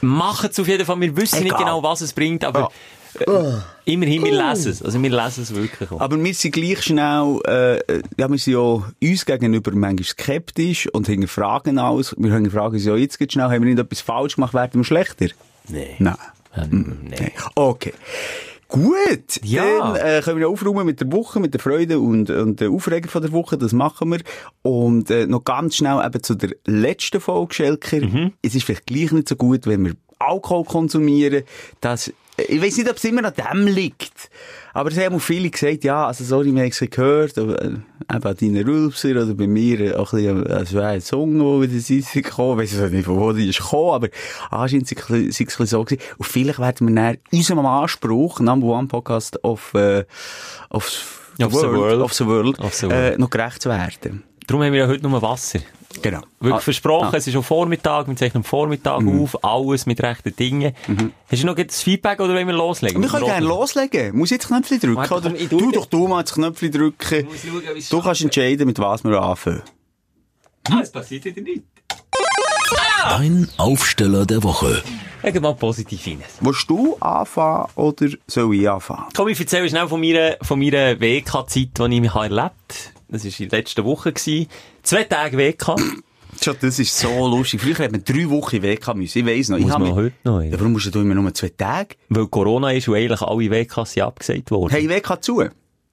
Machen 0.00 0.48
es 0.50 0.58
auf 0.58 0.66
jeden 0.66 0.84
Fall. 0.84 1.00
Wir 1.00 1.16
wissen 1.16 1.40
nicht 1.44 1.52
Egal. 1.52 1.58
genau, 1.64 1.82
was 1.82 2.00
es 2.00 2.12
bringt, 2.12 2.42
aber 2.44 2.70
äh, 3.26 3.52
immerhin, 3.84 4.24
wir 4.24 4.32
lesen 4.32 4.72
es. 4.72 4.82
Also 4.82 5.02
wir 5.02 5.10
lesen 5.10 5.42
es 5.42 5.54
wirklich 5.54 5.90
auch. 5.90 6.00
Aber 6.00 6.22
wir 6.22 6.34
sind 6.34 6.52
gleich 6.52 6.82
schnell, 6.82 7.40
äh, 7.46 7.76
ja, 8.18 8.28
wir 8.30 8.38
sind 8.38 8.54
ja 8.54 8.58
uns 9.10 9.24
gegenüber 9.26 9.72
manchmal 9.74 10.04
skeptisch 10.04 10.88
und 10.92 11.06
hinterfragen 11.06 11.78
alles. 11.78 12.14
Wir 12.18 12.32
hinterfragen 12.32 12.74
uns 12.74 12.84
ja 12.84 12.96
jetzt 12.96 13.18
ganz 13.18 13.32
schnell, 13.32 13.44
haben 13.46 13.62
wir 13.62 13.70
nicht 13.74 13.78
etwas 13.78 14.00
falsch 14.00 14.36
gemacht, 14.36 14.54
werden 14.54 14.80
wir 14.80 14.84
schlechter? 14.84 15.26
Nee. 15.68 15.96
Nein. 15.98 16.16
Ähm, 16.56 16.96
nee. 17.08 17.32
Okay. 17.54 17.92
Gut, 18.68 19.40
Ja. 19.42 19.64
dann 19.78 19.96
äh, 19.96 20.20
können 20.22 20.38
wir 20.38 20.48
aufräumen 20.48 20.86
mit 20.86 21.00
der 21.00 21.10
Woche, 21.10 21.40
mit 21.40 21.52
der 21.54 21.60
Freude 21.60 21.98
und, 21.98 22.30
und 22.30 22.60
der 22.60 22.70
Aufreger 22.70 23.08
von 23.08 23.20
der 23.20 23.32
Woche, 23.32 23.58
das 23.58 23.72
machen 23.72 24.12
wir. 24.12 24.20
Und 24.62 25.10
äh, 25.10 25.26
noch 25.26 25.42
ganz 25.42 25.74
schnell 25.76 26.00
eben 26.06 26.22
zu 26.22 26.36
der 26.36 26.50
letzten 26.66 27.20
Folge, 27.20 27.52
Schelker. 27.52 27.96
Mhm. 28.00 28.32
Es 28.42 28.54
ist 28.54 28.64
vielleicht 28.64 28.86
gleich 28.86 29.10
nicht 29.10 29.28
so 29.28 29.34
gut, 29.34 29.66
wenn 29.66 29.84
wir 29.84 29.94
Alkohol 30.20 30.64
konsumieren. 30.64 31.42
Das, 31.80 32.12
ich 32.48 32.62
weiß 32.62 32.76
nicht, 32.78 32.90
ob 32.90 32.96
es 32.96 33.04
immer 33.04 33.24
an 33.24 33.32
dem 33.34 33.66
liegt. 33.66 34.30
Aber 34.72 34.90
es 34.90 34.98
haben 34.98 35.16
auch 35.16 35.20
viele 35.20 35.50
gesagt, 35.50 35.82
ja, 35.84 36.06
also 36.06 36.22
sorry, 36.22 36.54
wir 36.54 36.62
haben 36.62 36.70
es 36.70 36.78
gehört, 36.78 37.36
aber, 37.38 37.60
äh, 37.60 37.66
eben 37.66 37.82
an 38.08 38.36
deinen 38.40 38.64
Rülpser 38.64 39.10
oder 39.10 39.34
bei 39.34 39.46
mir 39.48 39.80
äh, 39.80 39.94
auch 39.94 40.12
ein 40.12 40.44
bisschen, 40.44 40.78
äh, 40.78 40.84
ein 40.84 41.00
Song, 41.00 41.38
der 41.38 41.68
wieder 41.68 41.74
ist 41.98 42.12
gekommen, 42.12 42.60
ich 42.62 42.78
weiß 42.80 42.90
nicht, 42.92 43.04
von 43.04 43.18
wo 43.18 43.32
die 43.32 43.48
ist 43.48 43.58
gekommen, 43.58 43.94
aber 43.94 44.08
anscheinend 44.50 44.86
sei 44.86 44.96
es 44.96 45.10
ein 45.10 45.26
bisschen- 45.46 45.66
so 45.66 45.84
gewesen. 45.84 46.00
Und 46.18 46.24
vielleicht 46.26 46.58
werden 46.60 46.88
wir 46.88 46.94
dann 46.94 47.16
unserem 47.32 47.66
Anspruch, 47.66 48.38
Number 48.40 48.68
One 48.68 48.86
Podcast 48.86 49.42
of, 49.44 49.74
äh, 49.74 50.04
of, 50.70 50.86
Of 51.42 51.54
the 51.54 51.68
world. 51.68 52.00
of 52.02 52.12
the 52.12 52.26
world, 52.26 52.58
Of 52.60 52.74
the 52.74 52.86
Äh, 52.86 52.90
world. 52.90 53.18
noch 53.18 53.30
gerecht 53.30 53.64
werden. 53.66 54.22
Darum 54.46 54.62
haben 54.62 54.72
wir 54.72 54.80
ja 54.80 54.86
heute 54.86 55.08
nur 55.08 55.20
Wasser. 55.22 55.60
Genau. 56.02 56.20
Wirklich 56.38 56.54
Ah, 56.54 56.60
versprochen, 56.60 57.08
ah. 57.12 57.16
es 57.16 57.26
ist 57.26 57.32
schon 57.32 57.42
Vormittag, 57.42 58.06
wir 58.06 58.14
zeichnen 58.14 58.42
am 58.42 58.44
Vormittag 58.44 59.02
auf, 59.04 59.44
alles 59.44 59.86
mit 59.86 60.00
rechten 60.02 60.34
Dingen. 60.36 60.72
Hast 61.30 61.42
du 61.42 61.46
noch 61.46 61.56
das 61.56 61.82
Feedback 61.82 62.20
oder 62.20 62.32
wollen 62.34 62.46
wir 62.46 62.54
loslegen? 62.54 63.02
Wir 63.02 63.08
können 63.08 63.24
gerne 63.26 63.44
loslegen. 63.46 64.16
Muss 64.16 64.28
ich 64.30 64.36
jetzt 64.36 64.46
Knöpfchen 64.46 64.78
drücken? 64.78 64.96
Warte, 64.96 65.14
oder? 65.14 65.30
Du 65.30 65.58
tu- 65.58 65.72
doch 65.72 65.86
du 65.86 66.06
mal 66.06 66.22
das 66.22 66.32
Knöpfchen 66.34 66.70
drücken. 66.70 67.26
schauen, 67.28 67.62
Du 67.90 68.00
kannst 68.02 68.22
entscheiden, 68.22 68.66
mit 68.68 68.78
was 68.78 69.02
wir 69.02 69.20
anfangen. 69.20 69.62
Ah, 70.70 70.78
es 70.80 70.92
passiert 70.92 71.24
wieder 71.24 71.42
nicht. 71.42 71.64
Dein 73.02 73.48
Aufsteller 73.56 74.26
der 74.26 74.42
Woche. 74.42 74.82
Legen 75.22 75.34
wir 75.36 75.40
mal 75.40 75.54
positiv 75.54 76.06
rein. 76.06 76.22
Willst 76.40 76.68
du 76.70 76.96
anfangen 77.00 77.66
oder 77.74 78.06
soll 78.26 78.54
ich 78.54 78.68
anfangen? 78.70 79.04
Komm, 79.16 79.28
ich 79.28 79.40
erzähle 79.40 79.68
schnell 79.68 79.88
von 79.88 80.00
meiner, 80.00 80.36
von 80.42 80.58
meiner 80.58 81.00
WK-Zeit, 81.00 81.70
die 81.78 81.94
ich 81.94 82.00
mich 82.00 82.14
erlebt 82.14 82.40
habe. 82.40 82.52
Das 83.10 83.24
war 83.24 83.32
in 83.40 83.48
der 83.48 83.58
letzten 83.58 83.84
Woche. 83.84 84.12
Gewesen. 84.12 84.46
Zwei 84.82 85.04
Tage 85.04 85.36
WK. 85.36 85.76
Schon, 86.42 86.56
das 86.60 86.78
ist 86.78 86.96
so 86.98 87.26
lustig. 87.28 87.60
Früher 87.60 87.76
hat 87.78 87.92
man 87.92 88.04
drei 88.04 88.28
Wochen 88.30 88.62
weg 88.62 88.86
müssen. 88.94 89.18
Ich 89.18 89.26
weiss 89.26 89.48
noch. 89.48 89.58
ich 89.58 89.64
Muss 89.64 89.72
hab 89.72 89.80
man 89.80 89.88
mich- 89.88 89.96
heute 89.96 90.14
noch, 90.24 90.40
ja. 90.42 90.52
Warum 90.52 90.72
musst 90.72 90.94
du 90.94 91.00
immer 91.00 91.14
nur 91.16 91.34
zwei 91.34 91.50
Tage? 91.50 91.96
Weil 92.08 92.26
Corona 92.28 92.70
ist 92.72 92.88
und 92.88 92.94
eigentlich 92.94 93.20
alle 93.20 93.50
WKs 93.50 93.92
sind 93.92 94.02
abgesagt 94.04 94.50
worden. 94.50 94.70
Hey, 94.72 94.88
WK 94.88 95.22
zu. 95.22 95.42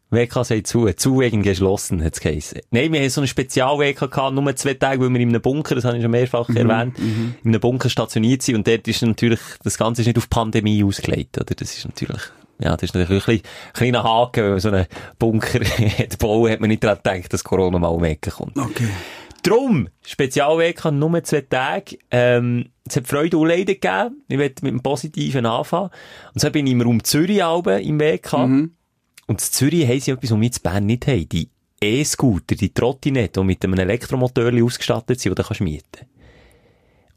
WK 0.10 0.46
sagt 0.46 0.68
zu, 0.68 0.88
zu 0.94 1.20
wegen 1.20 1.44
geschlossen, 1.44 2.02
hat 2.02 2.14
es 2.14 2.22
geheißen. 2.22 2.62
Nein, 2.72 2.94
wir 2.94 3.02
haben 3.02 3.10
so 3.10 3.20
eine 3.20 3.28
Spezial-WK 3.28 4.10
gehabt, 4.10 4.34
nur 4.36 4.56
zwei 4.56 4.74
Tage, 4.76 5.02
weil 5.02 5.10
wir 5.10 5.20
in 5.20 5.30
einem 5.30 5.42
Bunker, 5.42 5.76
das 5.76 5.84
habe 5.84 5.98
ich 5.98 6.02
schon 6.04 6.12
mehrfach 6.12 6.48
erwähnt, 6.48 6.98
in 6.98 7.36
einem 7.44 7.60
Bunker 7.60 7.90
stationiert 7.90 8.42
sind 8.42 8.56
und 8.56 8.66
dort 8.68 8.88
ist 8.88 9.02
natürlich, 9.02 9.42
das 9.66 9.78
Ganze 9.78 10.04
ist 10.04 10.08
nicht 10.08 10.18
auf 10.18 10.30
Pandemie 10.30 10.82
ausgelegt, 10.86 11.38
oder? 11.42 11.54
Das 11.56 11.76
ist 11.76 11.84
natürlich, 11.86 12.22
ja, 12.60 12.76
das 12.76 12.90
ist 12.90 12.96
natürlich 12.96 13.28
ein 13.28 13.42
kleiner 13.74 14.04
Haken, 14.04 14.44
wenn 14.44 14.52
man 14.52 14.60
so 14.60 14.70
einen 14.70 14.86
Bunker 15.20 15.60
hat 15.98 16.18
bauen, 16.20 16.52
hat 16.52 16.60
man 16.60 16.70
nicht 16.70 16.84
daran 16.84 16.98
gedacht, 17.04 17.34
dass 17.34 17.44
Corona 17.44 17.78
mal 17.80 17.88
um 17.88 18.04
die 18.04 18.10
Ecke 18.10 18.32
kommt. 18.32 18.58
Okay. 18.58 18.90
Drum, 19.44 19.90
Spezialweg 20.06 20.78
kann 20.78 21.00
nur 21.00 21.24
zwei 21.24 21.42
Tage. 21.42 21.98
Ähm, 22.12 22.70
es 22.88 22.96
hat 22.96 23.08
Freude 23.08 23.38
und 23.38 23.48
Leiden 23.48 23.66
gegeben. 23.80 24.24
Ich 24.28 24.38
werde 24.38 24.56
mit 24.62 24.74
dem 24.74 24.82
Positiven 24.82 25.46
anfangen. 25.46 25.90
Und 26.34 26.42
so 26.42 26.50
bin 26.50 26.68
ich 26.68 26.74
im 26.74 26.82
Raum 26.82 27.04
Zürich 27.04 27.44
Alben 27.44 27.82
im 27.82 28.00
Weg 28.00 28.24
gehabt. 28.24 28.50
Und 28.50 28.72
in 29.28 29.38
Zürich 29.38 29.88
haben 29.88 30.00
sie 30.00 30.12
etwas, 30.12 30.32
was 30.32 30.40
wir 30.40 30.48
in 30.48 30.62
Bern 30.64 30.86
nicht 30.86 31.08
haben. 31.08 31.30
Die 31.30 31.50
E-Scooter, 31.80 32.56
die 32.56 32.74
Trottinette, 32.74 33.40
die 33.40 33.46
mit 33.46 33.64
einem 33.64 33.80
Elektromotor 33.80 34.52
ausgestattet 34.64 35.20
sind, 35.20 35.32
die 35.32 35.42
du 35.42 35.48
kannst 35.48 35.62
mieten 35.62 36.08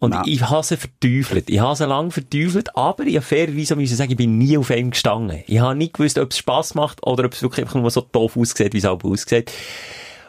Und 0.01 0.11
Nein. 0.11 0.23
ich 0.27 0.41
habe 0.41 0.63
sie 0.67 0.77
verteufelt. 0.79 1.51
Ich 1.51 1.61
habe 1.61 1.77
sie 1.77 1.87
lange 1.87 2.11
verteufelt, 2.11 2.75
aber 2.75 3.05
ich 3.05 3.17
habe 3.17 3.25
fairerweise 3.27 3.77
müssen 3.77 3.97
sagen, 3.97 4.11
ich 4.11 4.17
bin 4.17 4.39
nie 4.39 4.57
auf 4.57 4.71
einem 4.71 4.91
gestanden. 4.91 5.45
Ich 5.47 5.59
habe 5.61 5.75
nicht 5.77 5.93
gewusst, 5.93 6.19
ob 6.19 6.31
es 6.33 6.39
Spass 6.39 6.75
macht 6.75 7.07
oder 7.07 7.27
ob 7.27 7.35
es 7.35 7.43
wirklich 7.43 7.67
einfach 7.67 7.79
nur 7.81 7.91
so 7.91 8.01
doof 8.01 8.37
aussieht, 8.37 8.73
wie 8.73 8.79
es 8.79 8.87
auch 8.87 9.05
aussieht. 9.05 9.53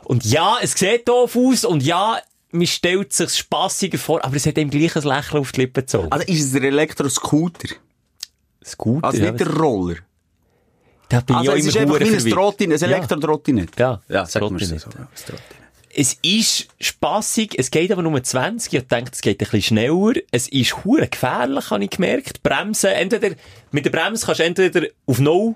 Und 0.04 0.26
ja, 0.26 0.58
es 0.62 0.74
sieht 0.74 1.08
doof 1.08 1.38
aus 1.38 1.64
und 1.64 1.84
ja, 1.84 2.18
man 2.52 2.68
stellt 2.68 3.14
sich 3.14 3.34
spassiger 3.34 3.98
vor, 3.98 4.26
aber 4.26 4.36
es 4.36 4.46
hat 4.46 4.58
ihm 4.58 4.70
gleich 4.70 4.94
ein 4.98 5.04
Lächeln 5.04 5.40
auf 5.40 5.54
die 5.54 5.62
Lippen 5.62 5.82
gezogen. 5.82 6.12
Also 6.12 6.26
ist 6.28 6.42
es 6.44 6.52
der 6.52 6.64
Elektroscooter? 6.64 7.70
Scooter, 8.66 9.08
Also 9.08 9.20
ja, 9.24 9.32
nicht 9.32 9.40
der 9.40 9.54
Roller? 9.56 9.96
da 11.08 11.22
bin 11.22 11.36
Also 11.38 11.54
ich 11.54 11.60
es 11.60 11.64
auch 11.64 11.68
ist 11.70 11.76
immer 11.78 11.94
einfach 11.96 12.08
wie 12.26 12.64
ein 12.64 12.72
ein 12.74 12.78
Ja. 12.80 12.88
Elektrotrottinett. 12.88 13.80
Ja, 13.80 14.02
Ja, 14.10 14.26
sag 14.26 14.42
mir 14.44 14.50
Trottinett. 14.50 14.82
so. 14.82 14.90
Ja. 14.98 15.08
Es 15.94 16.18
ist 16.22 16.68
spassig, 16.80 17.56
es 17.58 17.72
geht 17.72 17.92
aber 17.92 18.02
nur 18.02 18.22
20. 18.22 18.74
Ich 18.74 18.88
denke, 18.88 19.12
es 19.14 19.22
geht 19.22 19.42
ein 19.42 19.50
bisschen 19.50 19.62
schneller. 19.62 20.14
Es 20.32 20.48
ist 20.48 20.84
hure 20.84 21.08
gefährlich, 21.08 21.70
habe 21.70 21.84
ich 21.84 21.90
gemerkt. 21.90 22.44
Bremsen, 22.44 22.92
entweder, 22.92 23.36
mit 23.72 23.86
der 23.86 23.92
Bremse 23.92 24.26
kannst 24.26 24.40
du 24.40 24.46
entweder 24.46 24.88
auf 25.06 25.20
Null 25.20 25.56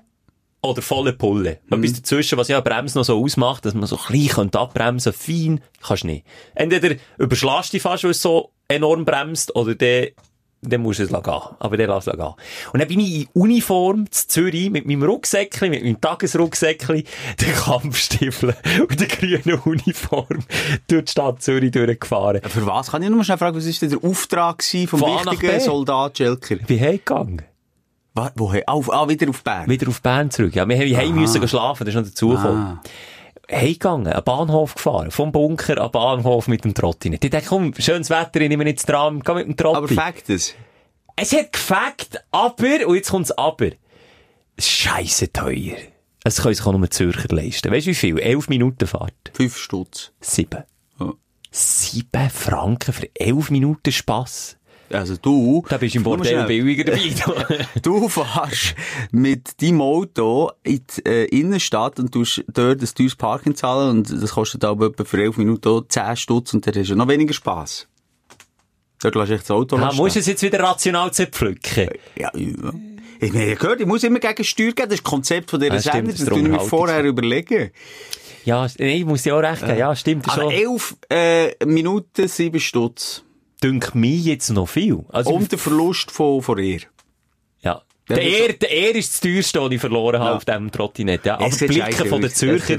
oder 0.62 0.82
volle 0.82 1.12
Pulle. 1.12 1.60
Etwas 1.70 1.92
dazwischen, 1.94 2.38
was 2.38 2.48
ja 2.48 2.60
Bremse 2.60 2.98
noch 2.98 3.04
so 3.04 3.22
ausmacht, 3.22 3.64
dass 3.64 3.74
man 3.74 3.86
so 3.86 3.96
klein 3.96 4.28
könnte 4.28 4.58
abbremsen, 4.58 5.12
fein, 5.12 5.60
kannst 5.80 6.02
du 6.04 6.08
nicht. 6.08 6.26
Entweder 6.54 6.96
überschlägst 7.18 7.72
du 7.72 7.76
dich 7.76 7.82
fast, 7.82 8.04
weil 8.04 8.10
es 8.10 8.22
so 8.22 8.52
enorm 8.68 9.04
bremst, 9.04 9.54
oder 9.54 9.74
der 9.74 10.10
dann 10.72 10.82
musst 10.82 10.98
du 10.98 11.04
es 11.04 11.08
gehen. 11.10 11.40
Aber 11.58 11.76
dann 11.76 11.88
lass 11.88 12.06
es 12.06 12.12
gehen. 12.12 12.34
Und 12.72 12.80
dann 12.80 12.88
bin 12.88 13.00
ich 13.00 13.22
in 13.22 13.28
Uniform 13.32 14.10
zu 14.10 14.28
Zürich 14.28 14.70
mit 14.70 14.86
meinem 14.86 15.02
Rucksäckchen, 15.02 15.70
mit 15.70 15.82
meinem 15.82 16.00
Tagesrucksäckchen, 16.00 16.96
den 17.40 17.54
Kampfstiefeln 17.54 18.54
und 18.80 19.00
der 19.00 19.08
grünen 19.08 19.60
Uniform 19.60 20.44
durch 20.88 21.04
die 21.04 21.10
Stadt 21.10 21.42
Zürich 21.42 21.70
durchgefahren. 21.70 22.40
Für 22.42 22.66
was? 22.66 22.90
Kann 22.90 23.02
ich 23.02 23.08
nur 23.08 23.18
mal 23.18 23.24
schnell 23.24 23.38
fragen, 23.38 23.56
was 23.56 23.66
war 23.66 23.88
denn 23.88 24.00
der 24.00 24.10
Auftrag 24.10 24.62
vom 24.62 24.86
Von 24.86 25.02
wichtigen. 25.02 25.60
Soldat 25.60 26.18
Schelker? 26.18 26.56
Ich 26.56 26.66
bin 26.66 26.80
heimgegangen. 26.80 27.42
Woher? 28.34 28.62
Auf, 28.66 28.92
ah, 28.92 29.08
wieder 29.08 29.28
auf 29.28 29.42
Bern? 29.44 29.68
Wieder 29.68 29.88
auf 29.88 30.00
Bern 30.00 30.30
zurück. 30.30 30.54
Ja, 30.54 30.66
wir 30.66 30.76
müssen 31.12 31.40
gehen 31.40 31.48
schlafen, 31.48 31.84
das 31.84 31.94
ist 31.94 32.00
noch 32.00 32.08
dazugekommen. 32.08 32.62
Ah. 32.62 32.82
Heimgegangen, 33.50 34.08
einen 34.08 34.24
Bahnhof 34.24 34.74
gefahren, 34.74 35.10
vom 35.10 35.32
Bunker 35.32 35.80
an 35.80 35.90
Bahnhof 35.90 36.48
mit 36.48 36.64
dem 36.64 36.74
Trottinett. 36.74 37.24
Ich 37.24 37.30
dachte, 37.30 37.46
komm, 37.46 37.72
schönes 37.78 38.10
Wetter, 38.10 38.40
ich 38.40 38.48
nehme 38.48 38.64
nicht 38.64 38.78
das 38.78 38.86
Tram, 38.86 39.22
geh 39.22 39.34
mit 39.34 39.46
dem 39.46 39.56
Trotti. 39.56 39.76
Aber 39.76 39.88
fakt 39.88 40.28
es. 40.30 40.54
Es 41.14 41.32
hat 41.32 41.52
gefackt, 41.52 42.22
aber, 42.30 42.86
und 42.86 42.96
jetzt 42.96 43.10
kommt's 43.10 43.32
aber, 43.32 43.70
scheisse 44.58 45.32
teuer. 45.32 45.76
Es 46.24 46.42
können 46.42 46.54
sich 46.54 46.66
auch 46.66 46.72
nur 46.72 46.90
Zürcher 46.90 47.34
leisten. 47.34 47.70
Weißt 47.70 47.86
du 47.86 47.90
wie 47.90 47.94
viel? 47.94 48.18
Elf 48.18 48.48
Minuten 48.48 48.86
Fahrt. 48.86 49.14
Fünf 49.32 49.56
Stutz. 49.56 50.12
Sieben. 50.20 50.64
Ja. 50.98 51.12
Sieben 51.52 52.30
Franken 52.30 52.92
für 52.92 53.08
elf 53.14 53.50
Minuten 53.50 53.92
Spass. 53.92 54.55
Also 54.90 55.16
du... 55.16 55.64
Da 55.68 55.78
bist 55.78 55.94
du 55.94 55.98
im 55.98 56.04
Bordell 56.04 56.44
billiger 56.46 56.84
dabei. 56.84 57.66
Du 57.82 58.08
fährst 58.08 58.74
mit 59.10 59.60
deinem 59.60 59.80
Auto 59.80 60.50
in 60.62 60.84
die 60.96 61.06
äh, 61.08 61.24
Innenstadt 61.26 61.98
und 61.98 62.12
tust 62.12 62.44
dort 62.52 62.80
ein 62.80 62.88
teures 62.94 63.16
Parking 63.16 63.54
zahlen 63.56 63.90
und 63.98 64.22
das 64.22 64.30
kostet 64.32 64.64
aber 64.64 64.86
etwa 64.86 65.04
für 65.04 65.20
11 65.22 65.36
Minuten 65.38 65.68
auch 65.68 65.82
10 65.88 66.16
Stutz 66.16 66.54
und 66.54 66.66
dann 66.66 66.74
hast 66.74 66.90
du 66.90 66.94
noch 66.94 67.08
weniger 67.08 67.34
Spass. 67.34 67.88
Dort 69.02 69.14
lässt 69.14 69.30
du 69.30 69.36
das 69.36 69.50
Auto 69.50 69.76
stehen. 69.76 69.96
musst 69.96 70.16
du 70.16 70.20
es 70.20 70.26
jetzt 70.26 70.42
wieder 70.42 70.60
rational 70.60 71.12
zerpflücken? 71.12 71.90
Ja, 72.16 72.30
ja. 72.34 72.72
Ich 73.20 73.32
meine, 73.32 73.56
gehört, 73.56 73.80
ich 73.80 73.86
muss 73.86 74.04
immer 74.04 74.18
gegen 74.18 74.44
Steuer 74.44 74.72
geben. 74.72 74.88
Das 74.88 74.98
ist 74.98 75.04
das 75.04 75.10
Konzept 75.10 75.50
von 75.50 75.60
dieser 75.60 75.74
Ah, 75.74 75.80
stimmt, 75.80 76.16
Sendung. 76.16 76.16
das 76.16 76.26
tue 76.26 76.38
ich 76.40 76.48
mir 76.48 76.60
vorher 76.60 77.04
überlegen. 77.04 77.70
Ja, 78.44 78.66
nee, 78.78 78.98
ich 78.98 79.04
muss 79.04 79.22
dir 79.22 79.34
auch 79.36 79.40
recht 79.42 79.64
geben. 79.64 79.78
Ja, 79.78 79.96
stimmt, 79.96 80.28
Aber 80.28 80.42
schon, 80.42 80.50
11 80.52 80.96
äh, 81.10 81.64
Minuten, 81.64 82.28
7 82.28 82.60
Stutz. 82.60 83.24
Dünkt 83.62 83.94
mich 83.94 84.24
jetzt 84.24 84.50
noch 84.50 84.68
viel. 84.68 85.04
Also, 85.08 85.30
Und 85.30 85.50
der 85.52 85.58
Verlust 85.58 86.10
von, 86.10 86.42
von 86.42 86.58
ihr. 86.58 86.80
ja. 87.60 87.82
Der 88.08 88.22
Er, 88.22 88.52
der 88.52 88.70
Er 88.70 88.94
ist 88.94 89.14
das 89.14 89.20
teuerste, 89.20 89.58
den 89.58 89.72
ich 89.72 89.80
verloren 89.80 90.20
habe 90.20 90.30
Ja. 90.30 90.36
auf 90.36 90.44
diesem 90.44 90.70
Trottinett. 90.70 91.26
Ja. 91.26 91.40
Aber 91.40 91.48
die 91.48 91.66
Blicke 91.66 92.04
von 92.06 92.20
den. 92.20 92.30
Zürcher, 92.30 92.78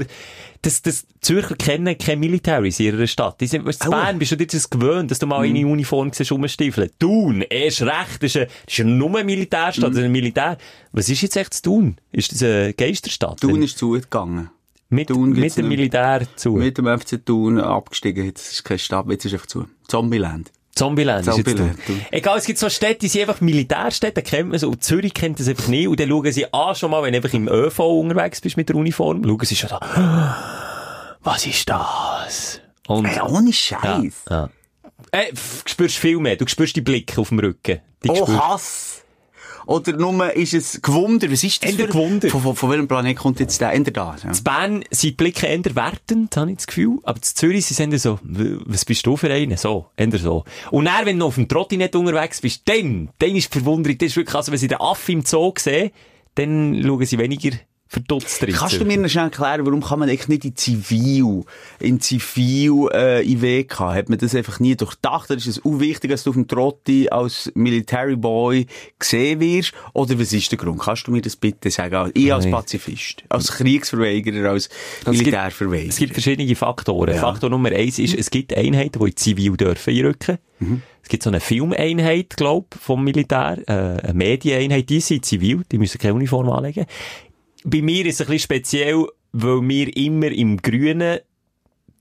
das, 0.62 0.80
das, 0.80 1.06
Zürcher 1.20 1.54
kennen 1.54 1.98
keine 1.98 2.16
Militäris 2.16 2.80
in 2.80 2.86
ihrer 2.86 3.06
Stadt. 3.06 3.38
Die 3.42 3.46
sind, 3.46 3.66
weißt, 3.66 3.84
in. 3.84 3.90
Bern 3.90 4.18
bist 4.18 4.32
du 4.32 4.36
dir 4.36 4.46
das 4.46 4.70
gewöhnt, 4.70 5.10
dass 5.10 5.18
du 5.18 5.26
mal 5.26 5.44
in 5.44 5.52
Mhm. 5.52 5.58
eine 5.58 5.66
Uniform 5.66 6.12
siehst, 6.14 6.32
rumstiefeln. 6.32 6.90
Thun, 6.98 7.42
erst 7.42 7.82
recht, 7.82 8.22
das 8.22 8.34
ist, 8.34 8.36
eine, 8.38 8.46
das 8.46 8.78
ist 8.78 8.84
nur 8.86 9.22
Militärstadt, 9.22 9.92
Mhm. 9.92 9.98
ein 10.04 10.12
Militär. 10.12 10.56
Was 10.92 11.10
ist 11.10 11.20
jetzt 11.20 11.36
echt 11.36 11.52
zu 11.54 11.62
Thun? 11.62 11.96
Ist 12.10 12.32
das 12.32 12.42
eine 12.42 12.72
Geisterstadt? 12.72 13.40
Thun 13.40 13.62
ist 13.62 13.76
zugegangen. 13.76 14.48
mit, 14.88 15.10
mit 15.10 15.56
dem. 15.58 15.68
Militär 15.68 16.26
zu. 16.36 16.52
Mit 16.54 16.78
dem 16.78 16.86
FC 16.86 17.22
Thun 17.24 17.60
abgestiegen. 17.60 18.24
Jetzt 18.24 18.50
ist 18.50 18.64
kein 18.64 18.78
Stab, 18.78 19.10
jetzt 19.10 19.26
ist 19.26 19.34
einfach 19.34 19.46
zu. 19.46 19.66
Zombieland. 19.86 20.50
Zombieland 20.78 21.26
ist 21.26 21.36
jetzt 21.36 21.46
Zombieland. 21.56 21.78
Egal, 22.10 22.38
es 22.38 22.44
gibt 22.46 22.58
so 22.58 22.68
Städte, 22.70 23.00
die 23.00 23.08
sind 23.08 23.22
einfach 23.28 23.40
Militärstädte, 23.40 24.22
kennt 24.22 24.48
man 24.50 24.58
so. 24.58 24.68
Und 24.68 24.82
Zürich 24.82 25.12
kennt 25.12 25.38
das 25.40 25.48
einfach 25.48 25.68
nicht. 25.68 25.88
Und 25.88 26.00
dann 26.00 26.08
schauen 26.08 26.32
sie 26.32 26.52
an, 26.52 26.74
schon 26.74 26.90
mal, 26.90 27.02
wenn 27.02 27.12
du 27.12 27.18
einfach 27.18 27.34
im 27.34 27.48
ÖV 27.48 27.78
unterwegs 27.80 28.40
bist 28.40 28.56
mit 28.56 28.68
der 28.68 28.76
Uniform, 28.76 29.22
schauen 29.24 29.44
sie 29.44 29.56
schon 29.56 29.70
da, 29.70 30.36
was 31.22 31.46
ist 31.46 31.68
das? 31.68 32.60
Und, 32.86 33.04
Ey, 33.04 33.20
ohne 33.20 33.48
ja, 33.50 33.52
Scheiß. 33.52 34.14
ja. 34.30 34.48
Äh, 35.12 35.30
f- 35.32 35.62
du 35.64 35.70
spürst 35.70 35.96
viel 35.96 36.18
mehr. 36.18 36.36
Du 36.36 36.46
spürst 36.48 36.74
die 36.76 36.80
Blicke 36.80 37.20
auf 37.20 37.28
dem 37.28 37.38
Rücken. 37.38 37.80
Die 38.04 38.10
Oh, 38.10 38.24
spürst- 38.24 38.38
Hass! 38.40 39.02
Oder 39.68 39.98
nur 39.98 40.34
ist 40.34 40.54
es 40.54 40.80
Gewunder? 40.80 41.30
Was 41.30 41.44
ist 41.44 41.62
das 41.62 41.72
Eher 41.74 41.88
für... 41.88 41.92
Von, 41.92 42.22
von, 42.22 42.56
von 42.56 42.70
welchem 42.70 42.88
Planet 42.88 43.14
kommt 43.18 43.38
jetzt 43.38 43.60
der? 43.60 43.74
Ender 43.74 43.90
da. 43.90 44.16
Ja. 44.24 44.30
In 44.30 44.42
Bern 44.42 44.84
sind 44.90 45.02
die 45.02 45.12
Blicke 45.12 45.46
eher 45.46 45.62
wertend, 45.76 46.34
habe 46.38 46.50
ich 46.52 46.56
das 46.56 46.66
Gefühl. 46.66 46.98
Aber 47.02 47.18
in 47.18 47.22
Zürich 47.22 47.66
sie 47.66 47.74
sind 47.74 47.92
eher 47.92 47.98
so, 47.98 48.18
was 48.22 48.86
bist 48.86 49.04
du 49.04 49.18
für 49.18 49.30
einen? 49.30 49.58
So, 49.58 49.90
eher 49.94 50.18
so. 50.18 50.44
Und 50.70 50.86
dann, 50.86 51.04
wenn 51.04 51.18
du 51.18 51.26
auf 51.26 51.34
dem 51.34 51.48
Trottinett 51.48 51.94
unterwegs 51.94 52.40
bist, 52.40 52.62
dann, 52.64 53.10
dann 53.18 53.36
ist 53.36 53.54
die 53.54 53.58
Verwunderung, 53.58 53.98
das 53.98 54.06
ist 54.06 54.16
wirklich, 54.16 54.34
also 54.34 54.52
wenn 54.52 54.58
sie 54.58 54.68
den 54.68 54.80
Affe 54.80 55.12
im 55.12 55.22
Zoo 55.22 55.52
sehen, 55.58 55.90
dann 56.36 56.82
schauen 56.82 57.04
sie 57.04 57.18
weniger 57.18 57.50
verdutzt 57.88 58.42
drin. 58.42 58.54
Kannst 58.54 58.80
du 58.80 58.84
mir 58.84 58.98
noch 58.98 59.08
schnell 59.08 59.24
erklären, 59.24 59.64
warum 59.64 59.82
kann 59.82 59.98
man 59.98 60.08
eigentlich 60.08 60.28
nicht 60.28 60.44
in 60.44 60.54
Zivil, 60.56 61.44
in 61.80 62.00
Zivil, 62.00 62.88
äh, 62.92 63.22
in 63.26 63.40
WK? 63.40 63.80
Hat 63.80 64.08
man 64.08 64.18
das 64.18 64.34
einfach 64.34 64.60
nie 64.60 64.76
durchdacht? 64.76 65.30
Oder 65.30 65.38
ist 65.38 65.46
es 65.46 65.64
auch 65.64 65.80
wichtig, 65.80 66.10
dass 66.10 66.22
du 66.22 66.30
auf 66.30 66.36
dem 66.36 66.46
Trotti 66.46 67.08
als 67.08 67.50
Military 67.54 68.16
Boy 68.16 68.66
gesehen 68.98 69.40
wirst? 69.40 69.72
Oder 69.94 70.18
was 70.18 70.32
ist 70.32 70.50
der 70.50 70.58
Grund? 70.58 70.80
Kannst 70.80 71.06
du 71.06 71.12
mir 71.12 71.22
das 71.22 71.36
bitte 71.36 71.70
sagen? 71.70 72.10
Ich 72.14 72.32
als. 72.32 72.48
Pazifist, 72.48 73.24
als 73.28 73.52
Kriegsverweigerer, 73.52 74.50
als 74.50 74.68
Militärverweigerer. 75.06 75.88
Es 75.88 75.96
gibt 75.96 76.12
verschiedene 76.12 76.54
Faktoren. 76.54 77.14
Ja. 77.14 77.20
Faktor 77.20 77.50
Nummer 77.50 77.70
eins 77.70 77.98
ist, 77.98 78.14
es 78.14 78.30
gibt 78.30 78.54
Einheiten, 78.54 78.98
die 78.98 79.10
in 79.10 79.16
Zivil 79.16 79.56
dürfen 79.56 79.94
einrücken. 79.94 80.38
Es 81.02 81.08
gibt 81.08 81.22
so 81.22 81.30
eine 81.30 81.40
Filmeinheit, 81.40 82.36
glaub, 82.36 82.74
vom 82.74 83.02
Militär, 83.04 83.58
äh, 83.66 83.72
eine 83.72 84.12
Medieneinheit, 84.14 84.90
die 84.90 85.00
sind 85.00 85.24
zivil, 85.24 85.62
die 85.70 85.78
müssen 85.78 85.98
keine 85.98 86.14
Uniform 86.14 86.50
anlegen. 86.50 86.84
Bei 87.64 87.82
mir 87.82 88.06
ist 88.06 88.20
es 88.20 88.26
ein 88.26 88.32
bisschen 88.32 88.44
speziell, 88.44 89.06
weil 89.32 89.68
wir 89.68 89.96
immer 89.96 90.30
im 90.30 90.56
grünen 90.58 91.20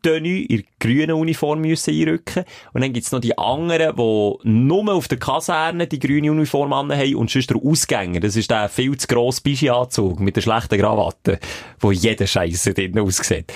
Tenue, 0.01 0.45
in 0.45 0.63
grünen 0.79 1.13
Uniform 1.13 1.61
müssen 1.61 1.93
einrücken. 1.93 2.45
Und 2.73 2.81
dann 2.81 2.93
gibt's 2.93 3.11
noch 3.11 3.19
die 3.19 3.37
anderen, 3.37 3.95
die 3.95 4.49
nur 4.49 4.93
auf 4.93 5.07
der 5.07 5.17
Kaserne 5.17 5.87
die 5.87 5.99
grüne 5.99 6.31
Uniform 6.31 6.73
anhaben 6.73 7.15
und 7.15 7.29
sonst 7.29 7.49
der 7.49 7.57
Ausgänger. 7.57 8.19
Das 8.19 8.35
ist 8.35 8.51
der 8.51 8.69
viel 8.69 8.95
zu 8.97 9.07
grosse 9.07 9.41
Bischi-Anzug 9.41 10.19
mit 10.19 10.35
der 10.35 10.41
schlechten 10.41 10.79
Krawatte, 10.79 11.39
wo 11.79 11.91
jeder 11.91 12.27
Scheisse 12.27 12.73
drin 12.73 12.97
aussieht. 12.99 13.51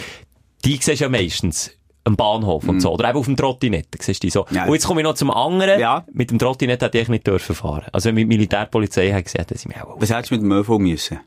Die 0.65 0.77
siehst 0.77 0.87
du 0.87 1.05
ja 1.05 1.09
meistens 1.09 1.71
am 2.03 2.15
Bahnhof 2.15 2.67
und 2.67 2.79
so. 2.79 2.91
Oder 2.91 3.09
eben 3.09 3.19
auf 3.19 3.25
dem 3.25 3.37
Trottinett, 3.37 3.87
siehst 3.99 4.23
du 4.23 4.27
die 4.27 4.31
so. 4.31 4.45
Ja. 4.51 4.65
Und 4.65 4.73
jetzt 4.73 4.87
komme 4.87 5.01
ich 5.01 5.05
noch 5.05 5.13
zum 5.13 5.29
anderen. 5.29 5.79
Ja. 5.79 6.05
Mit 6.11 6.31
dem 6.31 6.39
Trottinett 6.39 6.81
hätte 6.81 6.97
ich 6.97 7.07
nicht 7.09 7.27
dürfen 7.27 7.55
fahren. 7.55 7.85
Also 7.91 8.09
wenn 8.09 8.15
mit 8.15 8.27
Militärpolizei 8.27 9.11
haben 9.11 9.23
gesehen, 9.23 9.45
dann 9.47 9.57
sind 9.57 9.75
wir 9.75 9.87
auch. 9.87 10.01
Was 10.01 10.09
hättest 10.09 10.31
du 10.31 10.35
mit 10.35 10.43
dem 10.43 10.51
ÖV 10.51 10.79
müssen? 10.79 11.19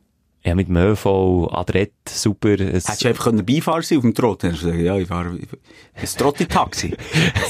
Ja, 0.46 0.54
mit 0.54 0.68
dem 0.68 0.76
ÖV, 0.76 1.48
Adrett, 1.52 1.92
super. 2.06 2.60
Es, 2.60 2.86
Hättest 2.86 3.04
du 3.04 3.08
einfach 3.08 3.24
können 3.24 3.46
Beifahrer 3.46 3.80
sein 3.82 3.96
auf 3.98 4.02
dem 4.02 4.12
Trott? 4.14 4.42
Dann 4.42 4.50
hättest 4.50 4.64
du 4.64 4.70
gesagt, 4.72 4.84
ja, 4.84 4.98
ich 4.98 5.08
fahre, 5.08 5.30
ein 5.30 6.08
Trotti-Taxi. 6.18 6.94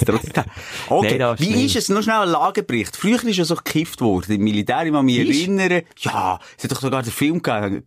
Trotti-Taxi. 0.06 0.50
Okay, 0.88 1.18
Nein, 1.18 1.34
wie 1.38 1.48
nicht. 1.50 1.74
ist 1.74 1.76
es? 1.76 1.88
Nur 1.88 2.02
schnell 2.04 2.20
ein 2.22 2.28
Lagebericht. 2.28 2.96
Früher 2.96 3.22
ist 3.24 3.36
ja 3.36 3.44
so 3.44 3.56
gekifft 3.56 4.00
worden. 4.00 4.32
Im 4.36 4.44
Militär, 4.44 4.84
ich 4.86 4.92
kann 4.92 5.04
mich 5.04 5.18
Ist? 5.18 5.40
erinnern. 5.40 5.82
Ja, 5.98 6.38
es 6.56 6.64
hat 6.64 6.70
doch 6.70 6.80
sogar 6.80 7.02
den 7.02 7.10
Film 7.12 7.42
gegeben. 7.42 7.82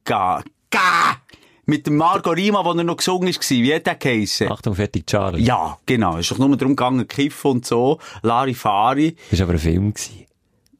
Mit 1.65 1.87
dem 1.87 1.95
Marco 1.97 2.31
Rima, 2.31 2.63
wo 2.65 2.71
er 2.71 2.83
noch 2.83 2.97
gesungen 2.97 3.29
ist. 3.29 3.49
Wie 3.49 3.73
hat 3.73 3.85
der 3.85 3.95
geheissen? 3.95 4.51
Achtung, 4.51 4.75
fertig, 4.75 5.05
Charlie. 5.07 5.41
Ja, 5.43 5.77
genau. 5.85 6.13
Es 6.17 6.21
ist 6.21 6.31
doch 6.31 6.37
nur 6.37 6.55
darum 6.57 6.75
gegangen, 6.75 7.07
Kiffen 7.07 7.51
und 7.51 7.65
so. 7.65 7.99
Larifari. 8.23 9.15
Das 9.29 9.39
war 9.39 9.45
aber 9.45 9.53
ein 9.53 9.59
Film. 9.59 9.93
Gewesen. 9.93 10.25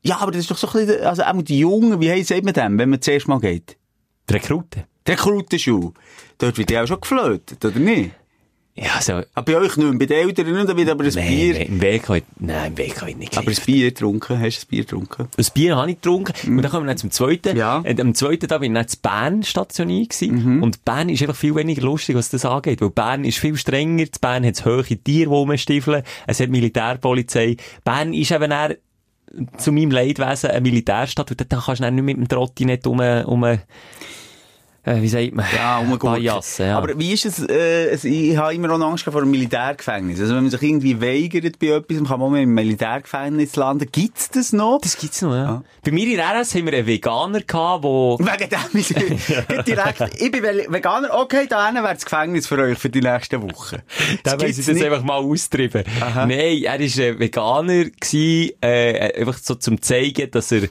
Ja, 0.01 0.17
aber 0.19 0.31
das 0.31 0.41
ist 0.41 0.51
doch 0.51 0.57
so 0.57 0.67
ein 0.67 0.86
bisschen, 0.86 1.03
also 1.03 1.24
auch 1.24 1.41
die 1.41 1.60
Jungen, 1.60 2.00
wie 2.01 2.10
heisst 2.12 2.29
man 2.43 2.53
dem, 2.53 2.77
wenn 2.77 2.89
man 2.89 3.01
zuerst 3.01 3.27
mal 3.27 3.39
geht? 3.39 3.76
Die 4.29 4.34
Rekruten. 4.34 4.84
Der 5.05 5.15
Krautenschule. 5.15 5.93
Dort 6.38 6.57
wird 6.57 6.72
ja 6.72 6.84
auch 6.84 6.88
schon 6.88 7.00
geflötet, 7.01 7.63
oder 7.63 7.79
nicht? 7.79 8.12
Ja, 8.79 9.01
so. 9.01 9.22
Ah, 9.34 9.41
bei 9.41 9.57
euch 9.57 9.75
nicht, 9.75 9.98
bei 9.98 10.05
den 10.05 10.27
Eltern 10.27 10.53
nicht, 10.53 10.69
da 10.69 10.77
wird 10.77 10.89
aber 10.89 11.03
ein 11.03 11.12
Nein, 11.15 11.27
Bier. 11.27 11.53
nein, 11.53 11.62
im 11.67 11.81
Weg 11.81 12.07
habe 12.10 12.19
ich, 12.19 12.24
nein, 12.38 12.67
im 12.67 12.77
Weg 12.77 13.01
ich 13.07 13.15
nicht 13.15 13.36
Aber 13.36 13.50
ein 13.50 13.57
Bier 13.65 13.89
getrunken. 13.89 14.39
Hast 14.39 14.60
du 14.60 14.65
ein 14.65 14.69
Bier 14.69 14.81
getrunken? 14.84 15.27
Ein 15.36 15.46
Bier 15.55 15.75
habe 15.75 15.89
ich 15.89 15.96
getrunken. 16.00 16.34
Und 16.57 16.62
dann 16.62 16.72
kommen 16.72 16.86
wir 16.86 16.89
dann 16.89 16.98
zum 16.98 17.10
zweiten. 17.10 17.57
Ja. 17.57 17.77
Und 17.77 18.00
am 18.00 18.13
zweiten 18.13 18.48
Tag 18.48 18.60
bin 18.60 18.74
ich 18.74 18.79
dann 18.79 18.88
zu 18.88 18.98
Bern 19.01 19.41
stationiert 19.41 20.12
gewesen. 20.12 20.62
Und 20.62 20.86
Bern 20.86 21.10
ist 21.10 21.24
einfach 21.24 21.36
viel 21.36 21.55
weniger 21.55 21.81
lustig, 21.81 22.15
was 22.15 22.29
das 22.29 22.46
angeht. 22.46 22.79
Weil 22.81 22.91
Bern 22.91 23.25
ist 23.25 23.39
viel 23.39 23.57
strenger. 23.57 24.12
Zu 24.12 24.19
Bern 24.19 24.46
hat 24.46 24.53
es 24.53 24.63
hohe 24.63 24.84
Tiere, 24.84 25.00
die 25.03 25.24
rumstiefeln. 25.24 26.03
Es 26.27 26.39
hat 26.39 26.50
Militärpolizei. 26.50 27.57
Bern 27.84 28.13
ist 28.13 28.29
eben 28.29 28.51
dann 28.51 28.75
zu 29.57 29.72
meinem 29.72 29.89
Leidwesen 29.89 30.51
eine 30.51 30.62
Militärstadt. 30.62 31.31
Und 31.31 31.41
da 31.41 31.46
kannst 31.65 31.79
du 31.79 31.84
dann 31.84 31.96
nicht 31.96 32.03
mit 32.03 32.17
dem 32.17 32.27
Trotti 32.27 32.65
nicht 32.65 32.86
um, 32.86 33.00
um 33.00 33.57
äh, 34.88 35.01
wie 35.01 35.08
sagt 35.10 35.34
man? 35.36 35.46
Ja, 35.56 35.79
um 35.79 35.98
Bajassen, 36.00 36.65
ja. 36.67 36.77
Aber 36.77 36.98
wie 36.98 37.12
ist 37.13 37.25
es, 37.25 37.39
äh, 37.48 37.94
ich 37.96 38.38
habe 38.38 38.53
immer 38.56 38.70
noch 38.70 38.79
Angst 38.88 39.03
vor 39.03 39.22
einem 39.22 39.32
Militärgefängnis. 39.32 40.20
Also 40.22 40.34
wenn 40.36 40.44
man 40.44 40.51
sich 40.51 40.62
irgendwie 40.62 41.01
weigert 41.01 41.60
bei 41.60 41.67
etwas, 41.67 41.98
kann 42.08 42.20
man 42.20 42.32
mal 42.32 42.41
im 42.41 42.53
Militärgefängnis 42.53 43.56
landen. 43.56 43.89
Gibt's 43.91 44.29
das 44.29 44.53
noch? 44.53 44.79
das 44.82 44.98
gibt's 44.98 45.22
noch, 45.22 45.34
ja. 45.36 45.63
Bei 45.84 45.91
mir 45.91 46.08
in 46.08 46.20
RS 46.20 46.56
haben 46.56 46.65
wir 46.65 46.74
einen 46.74 46.88
Veganer 46.88 47.41
gehabt, 47.41 47.84
der 47.84 47.89
Wegen 48.39 48.50
dem 48.50 48.79
ist 48.79 48.89
direkt, 49.67 50.22
ich 50.22 50.32
bin 50.32 50.41
Ve- 50.44 50.65
Veganer, 50.70 51.10
okay, 51.13 51.46
da 51.50 51.74
wäre 51.74 51.94
das 51.94 52.06
Gefängnis 52.06 52.48
für 52.48 52.58
euch 52.60 52.77
für 52.77 52.89
die 52.89 53.01
nächsten 53.01 53.41
Wochen. 53.41 53.77
Da 54.24 54.36
Das 54.38 54.44
weiss 54.44 54.58
ich 54.58 54.65
das 54.65 54.75
nicht. 54.75 54.86
einfach 54.86 55.03
mal 55.03 55.17
austrieben. 55.17 55.84
Nein, 56.00 56.32
er 56.32 56.65
war 56.65 56.79
ein 56.79 57.20
Veganer, 57.20 57.86
gewesen, 57.86 58.51
äh, 58.62 59.13
einfach 59.20 59.38
so 59.38 59.56
zum 59.56 59.82
zeigen, 59.82 60.32
dass 60.32 60.51
er, 60.51 60.70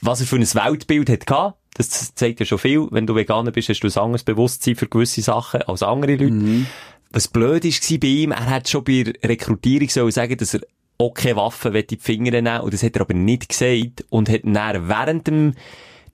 was 0.00 0.20
er 0.20 0.26
für 0.26 0.36
ein 0.36 0.42
Weltbild 0.42 1.08
hat 1.10 1.26
gehabt. 1.26 1.58
Das 1.76 2.14
zeigt 2.14 2.40
ja 2.40 2.46
schon 2.46 2.58
viel. 2.58 2.86
Wenn 2.90 3.06
du 3.06 3.14
Veganer 3.14 3.50
bist, 3.50 3.68
hast 3.68 3.80
du 3.80 3.88
ein 3.88 4.04
anderes 4.04 4.24
Bewusstsein 4.24 4.76
für 4.76 4.86
gewisse 4.86 5.22
Sachen 5.22 5.62
als 5.62 5.82
andere 5.82 6.12
Leute. 6.12 6.32
Mhm. 6.32 6.66
Was 7.10 7.28
blöd 7.28 7.64
war 7.64 7.98
bei 7.98 8.06
ihm, 8.06 8.32
er 8.32 8.46
hat 8.46 8.68
schon 8.68 8.84
bei 8.84 9.04
der 9.04 9.28
Rekrutierung 9.30 9.88
sollen 9.88 10.10
sagen, 10.10 10.36
dass 10.36 10.54
er 10.54 10.60
auch 10.98 11.12
keine 11.14 11.36
Waffen 11.36 11.74
in 11.74 11.86
die 11.86 11.96
Finger 11.96 12.30
nehmen 12.30 12.60
Und 12.60 12.72
das 12.72 12.82
hat 12.82 12.96
er 12.96 13.02
aber 13.02 13.14
nicht 13.14 13.48
gesagt. 13.48 14.04
Und 14.10 14.28
hat 14.28 14.40
dann 14.44 14.88
während 14.88 15.26
dem 15.26 15.54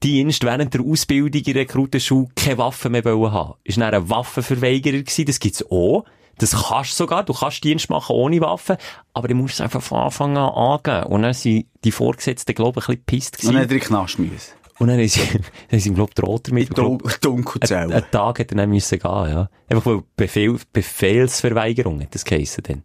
Dienst, 0.03 0.43
während 0.45 0.75
der 0.75 0.81
Ausbildung 0.81 1.41
in 1.41 1.45
der 1.45 1.63
Rekrutenschule 1.63 2.29
keine 2.35 2.59
Waffen 2.59 2.93
mehr 2.93 3.05
wollen 3.05 3.33
haben. 3.33 3.55
Ist 3.63 3.79
dann 3.79 3.95
ein 3.95 4.11
Waffenverweigerer 4.11 4.99
gewesen. 4.99 5.27
Das 5.27 5.39
gibt's 5.39 5.65
auch. 5.71 6.05
Das 6.39 6.51
kannst 6.69 6.93
du 6.93 6.97
sogar. 6.97 7.25
Du 7.25 7.33
kannst 7.35 7.63
Dienst 7.63 7.89
machen 7.89 8.17
ohne 8.17 8.41
Waffen. 8.41 8.77
Aber 9.15 9.29
du 9.29 9.35
musst 9.35 9.55
es 9.55 9.61
einfach 9.61 9.83
von 9.83 9.99
Anfang 9.99 10.37
an 10.37 10.51
angehen. 10.51 11.05
Und 11.05 11.23
dann 11.23 11.35
sind 11.35 11.67
die 11.85 11.93
Vorgesetzten, 11.93 12.55
glaube 12.55 12.81
ich, 12.81 12.89
ein 12.89 12.99
bisschen 12.99 13.05
pisst 13.05 13.45
Und 13.45 13.55
dann 13.55 13.55
gewesen. 13.55 13.63
hat 13.63 13.71
er 13.71 13.75
in 13.75 13.81
den 13.81 13.87
Knast 13.87 14.19
müssen. 14.19 14.62
Und 14.79 14.89
dann 14.89 14.99
ist, 14.99 15.19
ist 15.71 15.87
ihm, 15.87 15.95
glaube 15.95 16.11
ich, 16.11 16.23
droht 16.23 16.49
damit. 16.49 16.77
Dun 16.77 16.99
dunkel 17.21 17.61
Ein, 17.63 17.69
zählen. 17.69 17.93
ein 17.93 18.05
Tag 18.11 18.39
hätte 18.39 18.55
er 18.55 18.59
dann 18.59 18.71
müssen 18.71 18.99
gehen, 18.99 19.11
ja. 19.11 19.49
Einfach 19.69 19.87
weil 19.87 20.03
Befehl, 20.17 20.57
Befehlsverweigerung 20.73 22.01
hat 22.01 22.15
das 22.15 22.25
geheissen 22.25 22.65
dann. 22.67 22.83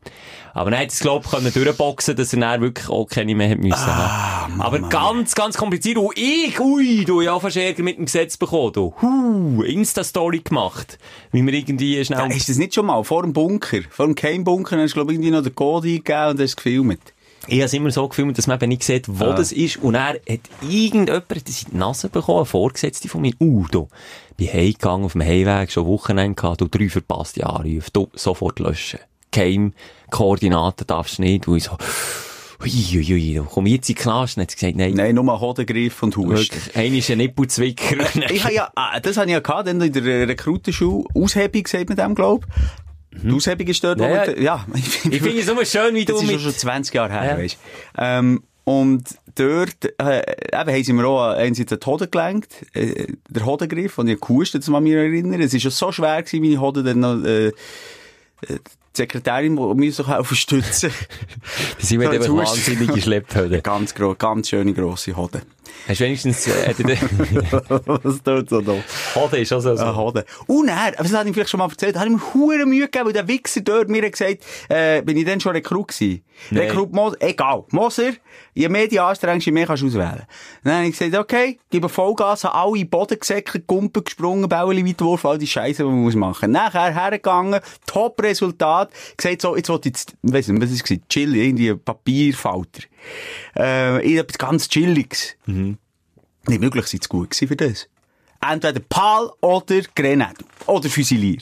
Aber 0.53 0.71
dann 0.71 0.79
hat 0.79 0.91
es, 0.91 0.99
glaub 0.99 1.25
ich, 1.25 1.31
können 1.31 1.51
durchboxen, 1.51 2.15
dass 2.15 2.33
er 2.33 2.39
dann 2.39 2.61
wirklich 2.61 2.89
auch 2.89 3.05
keine 3.05 3.35
mehr 3.35 3.49
hat 3.49 3.59
müssen 3.59 3.85
haben. 3.85 4.61
Aber 4.61 4.79
ganz, 4.89 5.35
ganz 5.35 5.57
kompliziert. 5.57 5.97
Und 5.97 6.17
ich, 6.17 6.59
ui, 6.59 7.05
du, 7.05 7.21
ja, 7.21 7.39
fast 7.39 7.57
Ärger 7.57 7.83
mit 7.83 7.97
dem 7.97 8.05
Gesetz 8.05 8.37
bekommen, 8.37 8.73
du. 8.73 8.93
Huh, 9.01 9.63
Insta-Story 9.63 10.39
gemacht. 10.39 10.97
Wie 11.31 11.45
wir 11.45 11.53
irgendwie 11.53 12.03
schnell... 12.03 12.19
Ja, 12.19 12.25
ist 12.25 12.49
das 12.49 12.57
nicht 12.57 12.73
schon 12.73 12.87
mal 12.87 13.03
vor 13.03 13.23
dem 13.23 13.33
Bunker? 13.33 13.79
Vor 13.89 14.05
dem 14.05 14.15
Keimbunker 14.15 14.77
hast 14.77 14.91
du, 14.91 14.95
glaube 14.95 15.11
ich, 15.11 15.17
irgendwie 15.17 15.31
noch 15.31 15.43
den 15.43 15.55
Code 15.55 15.87
eingegeben 15.87 16.29
und 16.29 16.41
hast 16.41 16.57
gefilmt. 16.57 17.13
Ich 17.49 17.55
habe 17.55 17.65
es 17.65 17.73
immer 17.73 17.91
so 17.91 18.07
gefilmt, 18.09 18.37
dass 18.37 18.47
man 18.47 18.57
eben 18.57 18.69
nicht 18.69 18.83
sieht, 18.83 19.05
wo 19.07 19.31
das 19.31 19.53
ist. 19.53 19.77
Und 19.77 19.95
er 19.95 20.15
hat 20.15 20.41
irgendjemand 20.61 21.47
das 21.47 21.63
in 21.63 21.71
die 21.71 21.77
Nase 21.77 22.09
bekommen, 22.09 22.39
eine 22.39 22.45
Vorgesetzte 22.45 23.07
von 23.07 23.21
mir. 23.21 23.33
Uh, 23.39 23.65
du, 23.71 23.87
bin 24.35 24.51
heimgegangen 24.51 25.05
auf 25.05 25.13
dem 25.13 25.21
Heimweg, 25.21 25.71
schon 25.71 25.85
Wochenende 25.87 26.35
gehabt, 26.35 26.59
du 26.59 26.67
drei 26.67 26.89
verpasste 26.89 27.45
Anrufe, 27.45 27.89
du, 27.93 28.09
sofort 28.13 28.59
löschen. 28.59 28.99
Kein 29.31 29.73
Koordinaten 30.11 30.85
darfst 30.87 31.19
du 31.19 31.21
nicht. 31.21 31.47
Und 31.47 31.55
ich 31.55 31.63
so, 31.63 31.77
ui, 32.61 32.97
ui, 32.97 33.13
ui, 33.13 33.33
du, 33.35 33.45
komm 33.45 33.65
jetzt 33.65 33.89
in 33.89 33.95
die 33.95 34.01
Knast. 34.01 34.35
Und 34.35 34.41
dann 34.41 34.47
hat 34.47 34.53
gesagt, 34.53 34.75
nein, 34.75 34.93
Nein, 34.93 35.15
nur 35.15 35.23
mal 35.23 35.39
Hodengriff 35.39 36.03
und 36.03 36.17
Husten. 36.17 36.59
einer 36.73 36.97
ist 36.97 37.09
ein 37.09 37.19
Nippelzwicker. 37.19 38.07
Ich 38.29 38.43
habe 38.43 38.53
ja, 38.53 38.69
ah, 38.75 38.99
das 38.99 39.15
habe 39.15 39.27
ich 39.27 39.33
ja 39.33 39.39
gehabt, 39.39 39.69
dann 39.69 39.79
in 39.79 39.93
der 39.93 40.27
Rekrutenschule. 40.27 41.05
Aushebung, 41.15 41.65
sagt 41.65 41.87
man 41.87 41.97
dem, 41.97 42.13
glaub 42.13 42.45
Die 43.11 43.31
Aushebung 43.31 43.67
ist 43.67 43.83
dort, 43.83 43.99
wo 43.99 44.03
Ja, 44.03 44.25
man, 44.27 44.41
ja. 44.41 44.65
ich 44.75 45.21
finde 45.21 45.39
es 45.39 45.47
immer 45.47 45.65
schön, 45.65 45.95
wie 45.95 46.05
Das 46.05 46.17
du 46.17 46.21
ist 46.23 46.31
mit... 46.31 46.41
schon 46.41 46.51
schon 46.51 46.59
20 46.59 46.93
Jahre 46.93 47.13
her, 47.13 47.31
Ja. 47.31 47.37
weisst 47.37 47.57
ähm, 47.97 48.43
Und 48.65 49.03
dort, 49.35 49.85
äh, 49.99 50.19
eben, 50.19 50.71
haben 50.73 50.83
sie 50.83 50.93
mir 50.93 51.07
auch 51.07 51.29
einerseits 51.35 51.71
an 51.71 51.79
die 51.79 51.85
Hoden 51.85 52.11
gelenkt, 52.11 52.65
äh, 52.73 53.13
der 53.29 53.45
Hodengriff, 53.45 53.97
und 53.97 54.07
ich 54.09 54.19
gehustet, 54.19 54.61
das 54.63 54.69
man 54.69 54.83
mich 54.83 54.93
erinnern. 54.93 55.39
Es 55.41 55.53
ist 55.53 55.63
ja 55.63 55.71
so 55.71 55.91
schwer 55.91 56.21
gewesen, 56.21 56.41
meine 56.41 56.59
Hoden 56.59 56.83
dann 56.85 56.99
noch, 56.99 57.23
äh, 57.23 57.47
äh, 57.47 57.53
die 58.97 59.03
Sekretärin 59.03 59.53
muss 59.53 59.95
sich 59.97 60.07
helfen 60.07 60.35
stützen. 60.35 60.91
Die 61.79 61.85
sind 61.85 61.99
mir 61.99 62.05
So, 62.07 62.13
jetzt 62.13 62.23
einfach 62.25 62.41
Husten. 62.41 62.57
wahnsinnig 62.57 62.95
geschleppt 62.95 63.35
heute. 63.35 63.61
ganz, 63.63 63.93
ganz 64.17 64.49
schöne 64.49 64.73
grosse 64.73 65.15
Hoden. 65.15 65.41
Hast 65.87 65.99
du 65.99 66.05
wenigstens, 66.05 66.47
äh, 66.47 66.67
hat 66.67 66.79
Was 68.03 68.23
tut 68.23 68.49
so 68.49 68.61
da? 68.61 68.73
Hoden 69.15 69.41
ist 69.41 69.53
auch 69.53 69.59
so, 69.59 69.75
so. 69.75 69.95
Hoden. 69.95 70.23
Und 70.47 70.67
er, 70.69 70.91
das 70.91 71.13
habe 71.13 71.27
ich 71.29 71.33
vielleicht 71.33 71.49
schon 71.49 71.59
mal 71.59 71.69
erzählt, 71.69 71.95
ich 71.95 72.09
mir 72.09 72.33
hure 72.33 72.65
Mühe 72.65 72.85
gegeben, 72.85 73.05
weil 73.05 73.13
der 73.13 73.27
Wichser 73.27 73.61
dort 73.61 73.89
mir 73.89 74.03
hat 74.03 74.13
gesagt, 74.13 74.43
äh, 74.69 75.01
bin 75.01 75.17
ich 75.17 75.25
dann 75.25 75.39
schon 75.39 75.53
Rekrut 75.53 75.89
gewesen? 75.89 76.23
Nein. 76.51 76.67
Rekrut 76.67 76.93
Moser, 76.93 77.17
egal. 77.19 77.63
Moser, 77.71 78.11
je 78.53 78.69
mehr 78.69 78.87
die 78.87 78.99
anstrengst, 78.99 79.45
je 79.45 79.51
mehr 79.51 79.65
kannst 79.65 79.83
du 79.83 79.87
auswählen. 79.87 80.23
Dann 80.63 80.73
habe 80.73 80.87
ich 80.87 80.97
gesagt, 80.97 81.15
okay, 81.15 81.57
gebe 81.69 81.89
Vollgas, 81.89 82.43
habe 82.43 82.55
alle 82.55 82.85
Boden 82.85 83.19
gesäckert, 83.19 83.65
Gumpen 83.67 84.03
gesprungen, 84.03 84.47
Bäueli 84.47 84.87
weiterwurf, 84.87 85.25
all 85.25 85.37
die 85.37 85.47
Scheiße, 85.47 85.83
die 85.83 85.89
man 85.89 86.03
muss 86.03 86.15
machen. 86.15 86.51
Nachher 86.51 86.93
hergegangen, 86.93 87.59
Top-Resultat, 87.85 88.86
gesagt 89.15 89.41
so, 89.41 89.55
jetzt 89.55 89.69
wollte 89.69 89.89
ich, 89.89 89.95
weiss 90.23 90.47
nicht, 90.47 90.61
was 90.61 90.71
ist 90.71 90.89
es, 90.89 90.99
Chill, 91.09 91.35
irgendwie 91.35 91.73
Papierfalter. 91.75 92.83
Äh, 93.55 93.95
irgendetwas 93.97 94.37
ganz 94.37 94.67
Chilliges. 94.69 95.35
Nicht 95.45 96.61
möglich, 96.61 96.85
sind 96.87 97.03
sie 97.03 97.09
gut 97.09 97.29
gewesen 97.31 97.47
für 97.47 97.55
das. 97.55 97.87
Entweder 98.41 98.79
Pal 98.87 99.31
oder 99.41 99.81
Grenade. 99.95 100.43
Oder 100.67 100.89
Fusilier. 100.89 101.37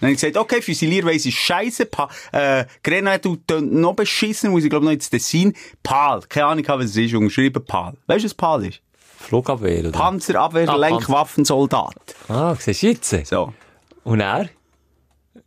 Dann 0.00 0.08
habe 0.08 0.12
ich 0.14 0.20
gesagt, 0.20 0.36
okay, 0.36 0.60
Fusilier 0.60 1.04
weiss 1.04 1.24
ich 1.26 1.38
scheisse, 1.38 1.86
pa 1.86 2.08
äh, 2.32 2.64
Grenade 2.82 3.38
tönt 3.46 3.72
noch 3.72 3.94
beschissen, 3.94 4.50
muss 4.50 4.64
ich 4.64 4.70
glaube 4.70 4.84
noch 4.84 4.92
ins 4.92 5.08
Tessin. 5.08 5.54
Pal. 5.84 6.22
Keine 6.28 6.46
Ahnung, 6.46 6.64
was 6.66 6.86
es 6.86 6.96
ist, 6.96 7.14
umgeschrieben 7.14 7.64
Pal. 7.64 7.94
Weißt 8.08 8.24
du, 8.24 8.26
was 8.26 8.34
Pal 8.34 8.66
ist? 8.66 8.80
Flugabwehr, 9.18 9.78
oder? 9.80 9.92
Panzerabwehr, 9.92 10.68
Ah, 10.68 10.74
Lenkwaffensoldat. 10.74 11.94
Ah, 12.28 12.56
siehst 12.58 12.82
du 12.82 12.86
jetzt? 12.88 13.26
So. 13.28 13.54
Und 14.02 14.18
er? 14.18 14.48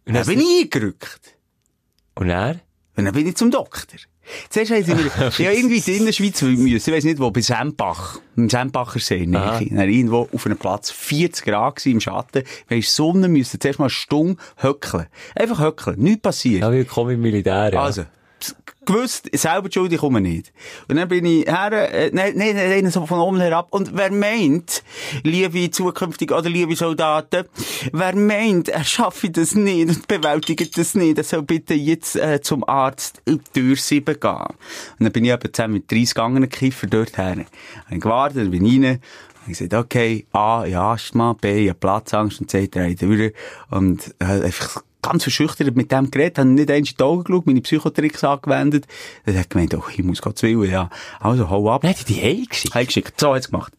Und 0.05 0.13
Dann 0.13 0.25
bin 0.25 0.39
ich 0.39 0.63
eingerückt. 0.63 1.34
Und 2.15 2.29
er? 2.29 2.59
Und 2.97 3.05
dann 3.05 3.13
bin 3.13 3.27
ich 3.27 3.35
zum 3.35 3.51
Doktor. 3.51 3.99
Zuerst 4.49 4.71
haben 4.71 4.83
sie 4.83 4.95
mir, 4.95 5.11
ja, 5.37 5.51
irgendwie 5.51 5.79
in 5.91 6.05
der 6.05 6.13
Schweiz 6.13 6.41
müssen, 6.41 6.67
ich 6.67 6.87
weiss 6.87 7.03
nicht 7.03 7.19
wo, 7.19 7.29
bei 7.29 7.41
Sempach, 7.41 8.19
im 8.35 8.49
Sempacher 8.49 8.99
See, 8.99 9.25
nähe. 9.25 9.67
Dann 9.69 9.89
irgendwo 9.89 10.27
auf 10.33 10.45
einem 10.45 10.57
Platz, 10.57 10.91
40 10.91 11.45
Grad 11.45 11.75
gewesen, 11.75 11.91
im 11.91 11.99
Schatten. 11.99 12.43
Haben 12.69 12.81
Sonne 12.81 13.27
müssen 13.27 13.59
zuerst 13.59 13.79
mal 13.79 13.89
Stunde 13.89 14.41
höckeln. 14.57 15.07
Einfach 15.35 15.59
höckeln. 15.59 15.99
Nichts 15.99 16.21
passiert. 16.21 16.61
Ja, 16.61 16.71
willkommen 16.71 17.11
im 17.11 17.21
Militär, 17.21 17.71
ja. 17.71 17.81
Also, 17.81 18.05
gewusst, 18.85 19.29
selber 19.33 19.69
die 19.69 19.73
Schuld, 19.73 19.91
ich 19.91 19.99
komme 19.99 20.21
nicht. 20.21 20.53
Und 20.87 20.97
dann 20.97 21.07
bin 21.07 21.25
ich 21.25 21.45
her, 21.45 21.71
äh, 21.93 22.11
nein, 22.13 22.33
nein, 22.35 22.55
nein, 22.55 22.89
so 22.89 23.05
von 23.05 23.19
oben 23.19 23.39
herab. 23.39 23.67
Und 23.71 23.95
wer 23.95 24.11
meint, 24.11 24.83
liebe 25.23 25.69
zukünftige 25.71 26.35
oder 26.35 26.49
liebe 26.49 26.75
Soldaten, 26.75 27.45
wer 27.91 28.15
meint, 28.15 28.69
er 28.69 28.83
schaffe 28.83 29.29
das 29.29 29.55
nicht 29.55 29.89
und 29.89 30.07
bewältigt 30.07 30.77
das 30.77 30.95
nicht, 30.95 31.17
der 31.17 31.23
soll 31.23 31.43
bitte 31.43 31.73
jetzt 31.73 32.15
äh, 32.15 32.41
zum 32.41 32.67
Arzt 32.67 33.21
in 33.25 33.39
die 33.39 33.59
Tür 33.59 33.75
7 33.75 34.19
gehen. 34.19 34.31
Und 34.31 34.55
dann 34.99 35.11
bin 35.11 35.25
ich 35.25 35.31
etwa 35.31 35.51
zusammen 35.51 35.75
mit 35.75 35.91
30 35.91 36.13
gegangenen 36.13 36.49
Kiffer 36.49 36.87
dort 36.87 37.17
her. 37.17 37.25
Habe 37.25 37.45
ich 37.89 38.01
gewartet, 38.01 38.51
bin 38.51 38.65
ich 38.65 38.83
rein. 38.83 39.01
Ich 39.47 39.59
gesagt, 39.59 39.75
okay, 39.75 40.25
A, 40.31 40.65
ja, 40.65 40.93
Asthma, 40.93 41.33
B, 41.33 41.65
ich 41.65 41.69
habe 41.69 41.79
Platzangst 41.79 42.41
und 42.41 42.49
C, 42.49 42.67
drei 42.67 42.95
durch. 42.95 43.31
Und 43.69 44.15
äh, 44.19 44.43
einfach 44.43 44.81
ganz 45.09 45.23
verschüchtert 45.23 45.75
mit 45.75 45.91
dem 45.91 46.11
geredet, 46.11 46.39
habe 46.39 46.49
nicht 46.49 46.71
eins 46.71 46.91
in 46.91 46.97
die 46.97 47.03
Augen 47.03 47.23
geschaut, 47.23 47.45
meine 47.45 47.61
Psychotricks 47.61 48.23
angewendet. 48.23 48.87
Dann 49.25 49.37
hat 49.37 49.49
gemeint, 49.49 49.73
oh, 49.75 49.83
ich 49.89 50.03
muss 50.03 50.21
Gott 50.21 50.41
willen, 50.43 50.69
ja. 50.69 50.89
Also, 51.19 51.49
hau 51.49 51.71
ab. 51.71 51.81
Dann 51.81 51.91
hat 51.91 51.99
er 51.99 52.05
die 52.05 52.21
heimgeschickt. 52.21 52.73
Heimgeschickt. 52.75 53.19
So 53.19 53.33
hat's 53.33 53.49
gemacht. 53.49 53.73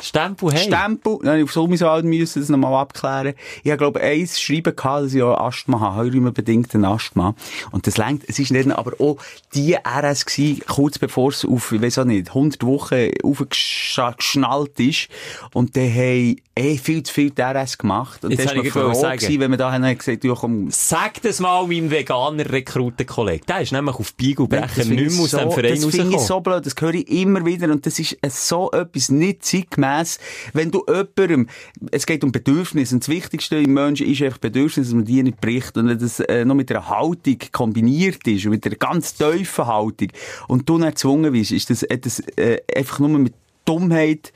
Stempel 0.00 0.50
heim. 0.52 0.58
Stempel, 0.58 1.18
dann 1.22 1.42
auf 1.42 1.52
Summiswald 1.52 2.04
müssen 2.04 2.40
das 2.40 2.48
nochmal 2.48 2.74
abklären. 2.74 3.34
Ich 3.64 3.70
habe, 3.70 3.78
glaube 3.78 4.00
eins 4.00 4.40
schreiben 4.40 4.74
gehabt, 4.76 5.04
dass 5.06 5.14
ich 5.14 5.22
auch 5.22 5.36
Asthma 5.38 5.80
habe, 5.80 5.96
heurümenbedingten 5.96 6.84
Asthma. 6.84 7.34
Und 7.72 7.86
das 7.86 7.96
längt, 7.96 8.22
es 8.28 8.38
ist 8.38 8.54
dann 8.54 8.72
aber 8.72 8.92
auch 9.00 9.16
die 9.54 9.74
RS 9.74 10.26
gewesen, 10.26 10.62
kurz 10.68 10.98
bevor 10.98 11.30
es 11.30 11.44
auf, 11.44 11.72
ich 11.72 11.82
weiß 11.82 11.98
auch 11.98 12.04
nicht, 12.04 12.28
100 12.28 12.64
Wochen 12.64 13.10
aufgeschnallt 13.22 14.78
ist. 14.80 15.08
Und 15.52 15.76
dann 15.76 15.88
haben 15.92 16.36
eh 16.56 16.76
viel 16.76 17.02
zu 17.02 17.12
viel 17.14 17.32
RS 17.38 17.78
gemacht. 17.78 18.24
Und 18.24 18.30
Jetzt 18.32 18.46
das 18.46 18.56
war 18.56 18.64
ich 18.64 18.72
froh 18.72 18.90
gewesen, 18.90 19.40
wenn 19.40 19.50
man 19.50 19.58
da 19.58 19.92
gesagt, 19.94 20.24
ja, 20.24 20.34
komm, 20.34 20.68
Sag 20.70 21.22
das 21.22 21.40
mal 21.40 21.66
meinem 21.66 21.90
veganer 21.90 22.50
Rekrutenkollegen. 22.50 23.46
Der 23.46 23.60
ist 23.60 23.72
nämlich 23.72 23.96
auf 23.96 24.14
Bieg 24.14 24.40
und 24.40 24.52
Das 24.52 24.60
Brechen 24.60 24.82
finde 24.88 24.94
nicht 25.02 25.06
ich 25.12 25.16
mehr 25.16 25.24
aus 25.24 25.30
so- 25.30 25.38
dem 25.38 25.50
Verein 25.52 25.70
Das 25.70 25.80
finde 25.80 25.96
ich 25.96 26.02
rausgekommen. 26.16 26.26
so 26.26 26.40
blöd, 26.40 26.66
das 26.66 26.74
höre 26.80 26.94
ich 26.94 27.08
immer 27.10 27.44
wieder 27.46 27.70
und 27.70 27.86
das 27.86 27.98
ist 27.98 28.12
äh, 28.22 28.30
so 28.30 28.70
etwas 28.72 29.08
nicht 29.10 29.44
zeitgemäss. 29.88 30.18
Wenn 30.52 30.70
du 30.70 30.84
jemandem, 30.86 31.48
es 31.90 32.06
geht 32.06 32.24
um 32.24 32.32
Bedürfnisse 32.32 32.94
und 32.94 33.02
das 33.02 33.08
Wichtigste 33.08 33.56
im 33.56 33.74
Menschen 33.74 34.06
ist 34.06 34.22
einfach 34.22 34.38
Bedürfnis, 34.38 34.88
dass 34.88 34.94
man 34.94 35.04
die 35.04 35.22
nicht 35.22 35.40
bricht 35.40 35.76
und 35.76 35.88
wenn 35.88 35.98
das 35.98 36.20
äh, 36.20 36.44
noch 36.44 36.54
mit 36.54 36.70
einer 36.70 36.88
Haltung 36.88 37.38
kombiniert 37.52 38.26
ist 38.26 38.44
und 38.44 38.52
mit 38.52 38.66
einer 38.66 38.76
ganz 38.76 39.14
tiefen 39.14 39.66
Haltung 39.66 40.08
und 40.48 40.68
du 40.68 40.78
nicht 40.78 40.90
gezwungen 40.90 41.32
bist, 41.32 41.52
ist 41.52 41.70
das, 41.70 41.84
das 42.00 42.20
äh, 42.36 42.58
einfach 42.74 42.98
nur 42.98 43.10
mit 43.10 43.34
Dummheit, 43.64 44.32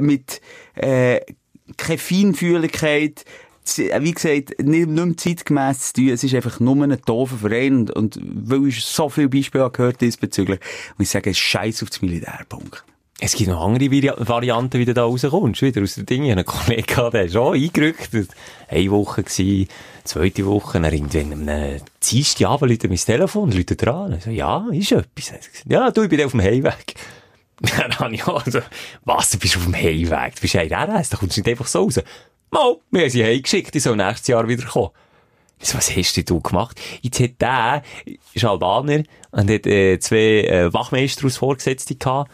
mit 0.00 0.40
äh, 0.74 1.20
keine 1.76 1.98
Feinfühligkeit, 1.98 3.24
äh, 3.78 4.02
wie 4.02 4.12
gesagt, 4.12 4.60
nicht, 4.60 4.88
nicht 4.88 4.88
mehr 4.88 5.16
zeitgemäss 5.16 5.92
zu 5.92 5.94
tun. 5.94 6.08
Es 6.10 6.24
ist 6.24 6.34
einfach 6.34 6.60
nur 6.60 6.82
ein 6.82 6.98
doofer 7.06 7.36
Verein. 7.36 7.88
Und, 7.90 7.90
und 7.90 8.20
weil 8.22 8.68
ich 8.68 8.84
so 8.84 9.08
viele 9.08 9.28
Beispiele 9.28 9.70
gehört 9.70 10.00
diesbezüglich, 10.00 10.60
muss 10.98 11.14
ich 11.14 11.26
ist 11.26 11.38
scheiß 11.38 11.82
auf 11.82 11.90
das 11.90 12.02
Militärpunkt. 12.02 12.84
Es 13.24 13.36
gibt 13.36 13.50
noch 13.50 13.64
andere 13.64 13.88
Vari 13.88 14.10
Varianten, 14.18 14.80
wie 14.80 14.84
du 14.84 14.94
da 14.94 15.04
rauskommst. 15.04 15.62
Wieder 15.62 15.80
aus 15.80 15.94
der 15.94 16.02
Dinge. 16.02 16.26
Ich 16.26 16.32
hatte 16.32 16.40
einen 16.40 16.64
Kollegen, 16.64 16.86
gehabt, 16.86 17.14
der 17.14 17.22
ist 17.22 17.36
auch 17.36 17.52
eingerückt. 17.52 18.10
Eine 18.66 18.90
Woche 18.90 19.22
gewesen, 19.22 19.68
zweite 20.02 20.44
Woche, 20.44 20.80
dann 20.80 20.92
irgendwann 20.92 21.32
am 21.32 21.46
äh, 21.46 21.78
Dienstagabend 22.02 22.68
läutet 22.68 22.90
mein 22.90 22.98
Telefon, 22.98 23.52
läutet 23.52 23.86
dran. 23.86 24.14
Ich 24.14 24.24
so, 24.24 24.30
ja, 24.30 24.66
ist 24.72 24.90
etwas. 24.90 25.34
Ja, 25.66 25.92
du, 25.92 26.02
ich 26.02 26.08
bin 26.08 26.24
auf 26.24 26.32
dem 26.32 26.40
Heimweg. 26.40 26.96
Dann 27.60 27.96
habe 27.96 28.12
ich 28.12 28.26
auch 28.26 28.44
so, 28.44 28.58
was, 29.04 29.30
du 29.30 29.38
bist 29.38 29.56
auf 29.56 29.64
dem 29.66 29.76
Heimweg? 29.76 30.34
Du 30.34 30.40
bist 30.40 30.54
ja 30.54 30.62
in 30.62 30.74
RS, 30.74 31.10
da 31.10 31.16
kommst 31.16 31.36
du 31.36 31.42
nicht 31.42 31.48
einfach 31.48 31.68
so 31.68 31.84
raus. 31.84 32.00
Mal, 32.50 32.76
wir 32.90 33.02
haben 33.02 33.10
sie 33.10 33.24
heimgeschickt, 33.24 33.72
die 33.72 33.78
soll 33.78 33.94
nächstes 33.94 34.26
Jahr 34.26 34.48
wieder 34.48 34.64
kommen. 34.64 34.90
Ich 35.60 35.68
so, 35.68 35.78
was 35.78 35.94
hast 35.94 36.28
du 36.28 36.40
gemacht? 36.40 36.80
Jetzt 37.02 37.20
hat 37.20 37.40
der, 37.40 37.82
ist 38.34 38.44
Albaner, 38.44 39.04
und 39.30 39.48
hat 39.48 39.64
äh, 39.66 40.00
zwei 40.00 40.42
äh, 40.42 40.72
Wachmeister 40.72 41.22
als 41.22 41.36
Vorgesetzte 41.36 41.94
gehabt. 41.94 42.28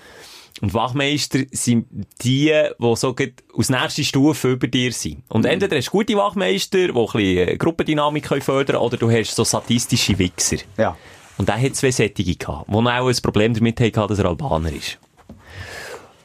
Und 0.61 0.75
Wachmeister 0.75 1.40
sind 1.53 1.87
die, 2.23 2.53
die 2.79 2.97
so 2.97 3.14
aus 3.57 3.68
nächster 3.71 4.03
Stufe 4.03 4.53
über 4.53 4.66
dir 4.66 4.92
sind. 4.92 5.23
Und 5.29 5.42
Mhm. 5.42 5.51
entweder 5.51 5.77
hast 5.77 5.87
du 5.87 5.90
gute 5.92 6.16
Wachmeister, 6.16 6.79
die 6.79 6.90
ein 6.90 6.94
bisschen 6.94 7.49
äh, 7.49 7.57
Gruppendynamik 7.57 8.25
können 8.25 8.42
fördern 8.42 8.77
oder 8.77 8.97
du 8.97 9.11
hast 9.11 9.35
so 9.37 9.44
sadistische 9.44 10.18
Wichser. 10.18 10.57
Ja. 10.77 10.97
Und 11.37 11.49
er 11.49 11.61
hat 11.62 11.77
zwei 11.77 11.92
Sättige 11.92 12.35
gehabt, 12.35 12.68
die 12.68 12.75
auch 12.75 13.07
ein 13.09 13.16
Problem 13.23 13.55
damit 13.55 13.81
hatten, 13.81 14.09
dass 14.09 14.18
er 14.18 14.25
Albaner 14.27 14.73
ist. 14.73 14.99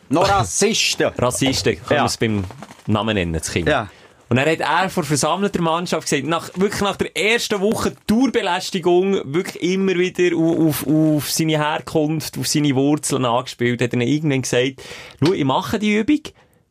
Noch 0.10 0.28
Rassisten. 0.28 1.12
Rassisten, 1.18 1.76
können 1.76 1.98
Ja. 1.98 2.04
wir 2.04 2.06
es 2.06 2.18
beim 2.18 2.44
Namen 2.88 3.16
nennen, 3.16 3.34
das 3.34 3.52
Kind. 3.52 3.68
Ja. 3.68 3.90
Und 4.34 4.38
dann 4.38 4.50
hat 4.50 4.62
er 4.62 4.90
vor 4.90 5.04
versammelter 5.04 5.62
Mannschaft 5.62 6.10
gesagt, 6.10 6.26
nach, 6.26 6.50
wirklich 6.56 6.82
nach 6.82 6.96
der 6.96 7.16
ersten 7.16 7.62
Woche 7.62 7.94
Tourbelästigung, 8.08 9.32
wirklich 9.32 9.62
immer 9.62 9.94
wieder 9.94 10.36
auf, 10.36 10.88
auf, 10.88 10.88
auf 10.88 11.30
seine 11.30 11.60
Herkunft, 11.60 12.40
auf 12.40 12.48
seine 12.48 12.74
Wurzeln 12.74 13.26
angespielt, 13.26 13.80
hat 13.80 13.94
er 13.94 14.00
dann 14.00 14.02
irgendwann 14.02 14.42
gesagt, 14.42 14.82
schau, 15.24 15.34
ich 15.34 15.44
mache 15.44 15.78
die 15.78 15.94
Übung, 15.94 16.22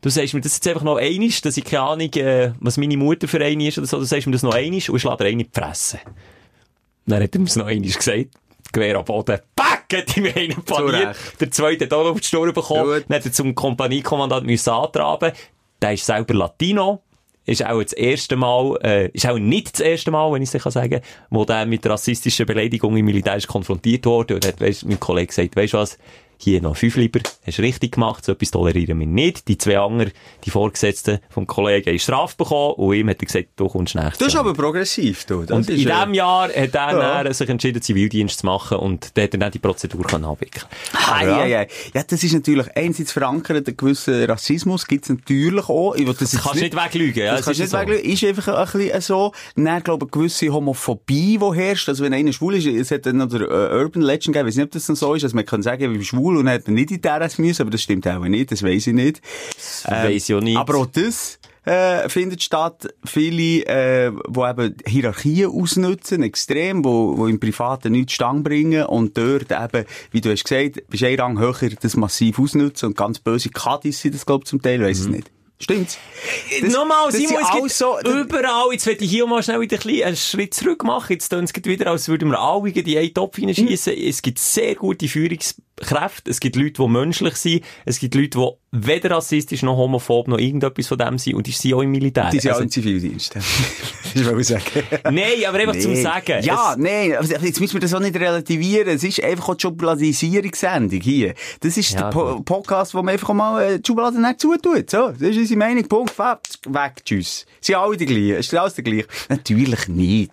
du 0.01 0.09
sagst 0.09 0.35
mir 0.35 0.41
das 0.41 0.57
jetzt 0.57 0.67
einfach 0.67 0.83
noch 0.83 0.97
einisch, 0.97 1.41
dass 1.41 1.57
ich 1.57 1.63
keine 1.63 1.83
Ahnung, 1.85 2.13
äh, 2.15 2.51
was 2.59 2.79
meine 2.79 2.97
Mutter 2.97 3.29
für 3.29 3.41
eine 3.41 3.69
ist 3.69 3.79
oder 3.79 3.87
so, 3.87 3.99
du 3.99 4.07
sagst 4.07 4.27
mir 4.27 4.33
das 4.33 4.43
noch 4.43 4.55
einisch 4.55 4.91
und 4.91 4.97
ich 4.97 5.03
schlage 5.03 5.19
dir 5.19 5.31
eine 5.31 5.43
in 5.43 5.49
die 5.49 5.61
Fresse. 5.61 6.01
Dann 7.07 7.23
hat 7.23 7.33
er 7.33 7.39
mir 7.39 7.47
es 7.47 7.55
noch 7.55 7.67
einisch 7.67 7.97
gesagt. 7.97 8.31
Gewehr 8.73 8.99
am 8.99 9.05
Boden. 9.05 9.39
Pack! 9.55 9.85
Hat 9.95 10.17
ihm 10.17 10.27
einen 10.35 10.65
paniert. 10.65 11.17
Der 11.39 11.51
zweite 11.53 11.85
hat 11.85 11.93
auch 11.93 12.03
noch 12.03 12.11
auf 12.11 12.21
die 12.21 12.27
Stirn 12.27 12.53
bekommen. 12.53 12.95
Gut. 12.95 13.05
Dann 13.09 13.19
hat 13.19 13.25
er 13.25 13.33
zum 13.33 13.55
Kompaniekommandant 13.55 14.47
müssen 14.47 14.71
antraben. 14.71 15.31
Der 15.81 15.93
ist 15.93 16.07
selber 16.07 16.35
Latino. 16.35 17.03
Ist 17.45 17.65
auch 17.67 17.83
das 17.83 17.93
erste 17.93 18.37
Mal, 18.37 18.79
äh, 18.83 19.09
ist 19.09 19.27
auch 19.27 19.39
nicht 19.39 19.73
das 19.73 19.81
erste 19.81 20.11
Mal, 20.11 20.33
wenn 20.33 20.43
ich 20.43 20.55
es 20.55 20.63
sagen 20.63 20.91
kann, 20.91 21.01
wo 21.31 21.45
der 21.45 21.67
mit 21.67 21.85
rassistischen 21.85 22.47
Beleidigungen 22.47 22.99
im 22.99 23.07
Militär 23.07 23.37
ist 23.37 23.49
konfrontiert 23.49 24.07
wurde. 24.07 24.37
Und 24.37 24.47
hat, 24.47 24.61
weißt, 24.61 24.87
mein 24.87 25.01
Kollege 25.01 25.27
gesagt, 25.27 25.57
weisst 25.57 25.73
du 25.73 25.79
was? 25.79 25.99
Hier 26.45 26.61
noch 26.61 26.77
fünf 26.77 26.97
lieber. 26.97 27.21
Hast 27.47 27.61
richtig 27.61 27.93
gemacht. 27.93 28.25
So 28.25 28.33
etwas 28.33 28.51
tolerieren 28.51 28.99
wir 28.99 29.07
nicht. 29.07 29.47
Die 29.47 29.57
zwei 29.59 29.79
anderen, 29.79 30.11
die 30.45 30.51
Vorgesetzten 30.51 31.21
vom 31.31 31.47
Kollegen, 31.47 31.89
haben 31.91 31.99
Strafe 32.01 32.35
bekommen. 32.37 32.75
Und 32.75 32.95
ihm 32.97 33.09
hat 33.11 33.23
er 33.23 33.27
gesagt, 33.27 33.49
du 33.55 33.69
kommst 33.69 33.95
nächstes 33.95 34.19
bist 34.19 34.35
Jahr. 34.35 34.41
aber 34.45 34.53
progressiv, 34.53 35.25
du. 35.27 35.43
Das 35.43 35.57
Und 35.57 35.71
ist, 35.71 35.81
in 35.83 35.89
äh, 35.89 35.95
diesem 35.95 36.15
Jahr 36.15 36.49
hat 36.49 36.55
er 36.57 36.65
Ja. 36.73 37.23
dann 37.23 37.33
sich 37.33 37.49
entschieden, 37.49 37.81
Zivildienst 37.81 38.41
zu 38.41 38.47
machen 38.47 38.79
und 38.79 39.17
dann 39.17 39.23
hat 39.25 39.35
er 39.35 39.39
dann 39.39 39.53
die 39.53 39.61
Prozedur 39.61 40.03
können 40.05 40.25
abwickeln 40.25 40.65
Aber 41.07 41.15
ei, 41.39 41.59
ei. 41.61 41.69
Ja, 41.95 42.03
das 42.03 42.25
ist 42.25 42.33
natürlich 42.33 42.67
einerseits 42.77 43.13
verankert, 43.13 43.69
ein 43.69 43.77
gewisser 43.77 44.29
Rassismus 44.29 44.85
gibt's 44.89 45.11
natürlich 45.11 45.69
auch. 45.69 45.95
Ich 45.95 46.05
das 46.07 46.33
jetzt 46.33 46.43
kannst 46.43 46.57
du 46.57 46.65
nicht 46.65 46.75
weglügen, 46.77 47.23
ja, 47.25 47.31
Das 47.37 47.41
es 47.41 47.47
kannst 47.47 47.61
ist 47.61 47.73
nicht 47.73 47.81
so. 47.81 47.87
weglügen. 47.89 48.11
Ist 48.13 48.25
einfach 48.25 48.49
ein 48.49 48.79
bisschen 48.81 49.01
so. 49.01 49.33
Dann, 49.55 49.83
glaube 49.85 50.07
ich, 50.07 50.13
eine 50.13 50.21
gewisse 50.23 50.49
Homophobie, 50.53 51.39
die 51.39 51.55
herrscht. 51.57 51.89
Also, 51.89 52.03
wenn 52.03 52.13
einer 52.15 52.33
schwul 52.33 52.57
ist, 52.57 52.67
es 52.67 52.91
hat 52.91 53.07
dann 53.07 53.19
noch 53.19 53.29
der 53.29 53.43
äh, 53.43 53.81
Urban 53.81 54.03
Legend 54.03 54.35
gegeben, 54.35 54.49
ich 54.49 54.53
weiß 54.55 54.57
nicht, 54.57 54.65
ob 54.65 54.71
das 54.73 54.89
noch 54.89 54.97
so 54.97 55.15
ist, 55.15 55.23
dass 55.23 55.35
man 55.35 55.47
kann 55.47 55.63
sagen, 55.63 55.85
ich 55.85 55.91
bin 55.93 56.03
schwul 56.33 56.39
und 56.39 56.47
dann 56.47 56.55
hat 56.55 56.67
man 56.67 56.75
nicht 56.75 56.91
in 56.91 57.01
die 57.01 57.09
RS 57.09 57.39
müssen, 57.39 57.63
aber 57.63 57.71
das 57.71 57.83
stimmt 57.83 58.07
auch 58.09 58.21
nicht, 58.25 58.51
das 58.51 58.63
weiß 58.63 58.87
ich 58.87 58.93
nicht. 58.95 59.21
Ähm, 59.87 59.93
weiss 60.11 60.29
ich 60.29 60.35
auch 60.35 60.41
nicht. 60.41 60.57
Aber 60.57 60.77
auch 60.77 60.87
das, 60.87 61.39
äh, 61.65 62.09
findet 62.09 62.43
statt. 62.43 62.89
Viele, 63.05 63.65
äh, 63.67 64.13
wo 64.27 64.47
eben 64.47 64.75
Hierarchien 64.87 65.51
ausnutzen, 65.51 66.23
extrem, 66.23 66.85
wo, 66.85 67.17
wo 67.17 67.27
im 67.29 67.39
Privaten 67.39 67.93
nichts 67.93 68.15
Stang 68.15 68.43
bringen 68.43 68.85
und 68.87 69.17
dort 69.17 69.53
eben, 69.53 69.87
wie 70.11 70.21
du 70.21 70.31
hast 70.33 70.45
gesagt, 70.45 70.83
bist 70.89 71.05
ein 71.05 71.19
Rang 71.21 71.39
höher, 71.39 71.71
das 71.81 71.97
massiv 71.97 72.39
ausnutzen 72.39 72.89
und 72.89 72.97
ganz 72.97 73.19
böse 73.21 73.51
Kadis 73.51 74.01
sind 74.01 74.15
das, 74.15 74.27
glaube 74.27 74.43
ich, 74.45 74.49
zum 74.49 74.61
Teil, 74.61 74.83
weiss 74.83 75.01
es 75.01 75.09
nicht. 75.09 75.31
Stimmt's? 75.61 75.97
Das- 76.61 76.73
Nochmal, 76.73 77.07
das 77.07 77.17
Simon, 77.19 77.41
es 77.67 77.79
so- 77.79 77.97
überall, 78.01 78.73
jetzt 78.73 78.85
werde 78.85 79.05
ich 79.05 79.11
hier 79.11 79.27
mal 79.29 79.45
schnell 79.45 79.61
wieder 79.61 79.79
einen 80.05 80.17
Schritt 80.17 80.55
zurück 80.55 80.83
machen. 80.83 81.13
Jetzt 81.13 81.29
tun 81.29 81.45
es 81.45 81.55
wieder, 81.55 81.89
als 81.89 82.09
würden 82.09 82.31
wir 82.31 82.41
alle 82.41 82.71
in 82.71 82.83
die 82.85 82.99
einen 82.99 83.15
Topf 83.15 83.37
hineinschiessen. 83.37 83.95
Mhm. 83.95 84.09
Es 84.09 84.23
gibt 84.23 84.41
sehr 84.41 84.75
gute 84.75 85.07
Führungskräfte. 85.87 86.31
Es 86.31 86.41
gibt 86.41 86.57
Leute, 86.57 86.83
die 86.83 86.89
menschlich 86.89 87.37
sind. 87.37 87.65
Es 87.85 87.99
gibt 87.99 88.15
Leute, 88.15 88.39
die 88.39 88.47
weder 88.87 89.11
rassistisch 89.11 89.63
noch 89.63 89.77
homophob 89.77 90.29
noch 90.29 90.39
irgendetwas 90.39 90.87
von 90.87 90.99
dem 90.99 91.19
sind. 91.19 91.35
Und 91.35 91.47
die 91.47 91.51
sind 91.53 91.75
auch 91.75 91.83
im 91.83 91.91
Militär. 91.91 92.31
Die 92.33 92.39
sind 92.41 92.51
auch 92.51 92.55
Also- 92.55 92.65
im 92.65 92.71
Zivildienst. 92.71 93.35
das 93.35 93.45
will 94.15 94.41
ich 94.41 94.47
sagen. 94.47 94.63
Nein, 95.05 95.27
aber 95.47 95.59
einfach 95.59 95.79
zum 95.79 95.93
Nee. 95.93 96.03
Sagen. 96.03 96.43
Ja, 96.43 96.75
nein, 96.79 97.15
jetzt 97.43 97.61
müssen 97.61 97.75
wir 97.75 97.81
das 97.81 97.93
auch 97.95 98.01
nicht 98.01 98.17
relativieren. 98.17 98.89
Es 98.89 99.05
ist 99.05 99.23
einfach 99.23 99.51
auch 99.51 99.55
die 99.55 99.63
Schubladisierungssendung 99.63 101.01
hier. 101.01 101.35
Das 101.61 101.77
ist 101.77 101.93
Ja, 101.93 102.03
der 102.03 102.11
po 102.11 102.37
gut. 102.37 102.45
Podcast, 102.47 102.95
wo 102.95 103.03
man 103.03 103.13
einfach 103.13 103.35
mal 103.35 103.63
äh, 103.63 103.79
die 103.79 103.87
Schublade 103.87 104.21
nicht 104.21 104.41
zutut. 104.41 104.91
So, 104.91 105.09
das 105.11 105.21
ist 105.21 105.37
unsere 105.39 105.59
Meinung. 105.59 105.87
Punkt, 105.89 106.11
Fab, 106.11 106.47
weg, 106.69 107.03
tschüss. 107.05 107.45
Sie 107.61 107.73
sind 107.73 107.77
alle 107.77 107.97
die 107.97 108.07
gleichen. 108.07 108.37
Ist 108.37 108.55
alles 108.55 108.75
der 108.75 108.85
gleiche. 108.85 109.07
Natürlich 109.29 109.89
nicht. 109.89 110.31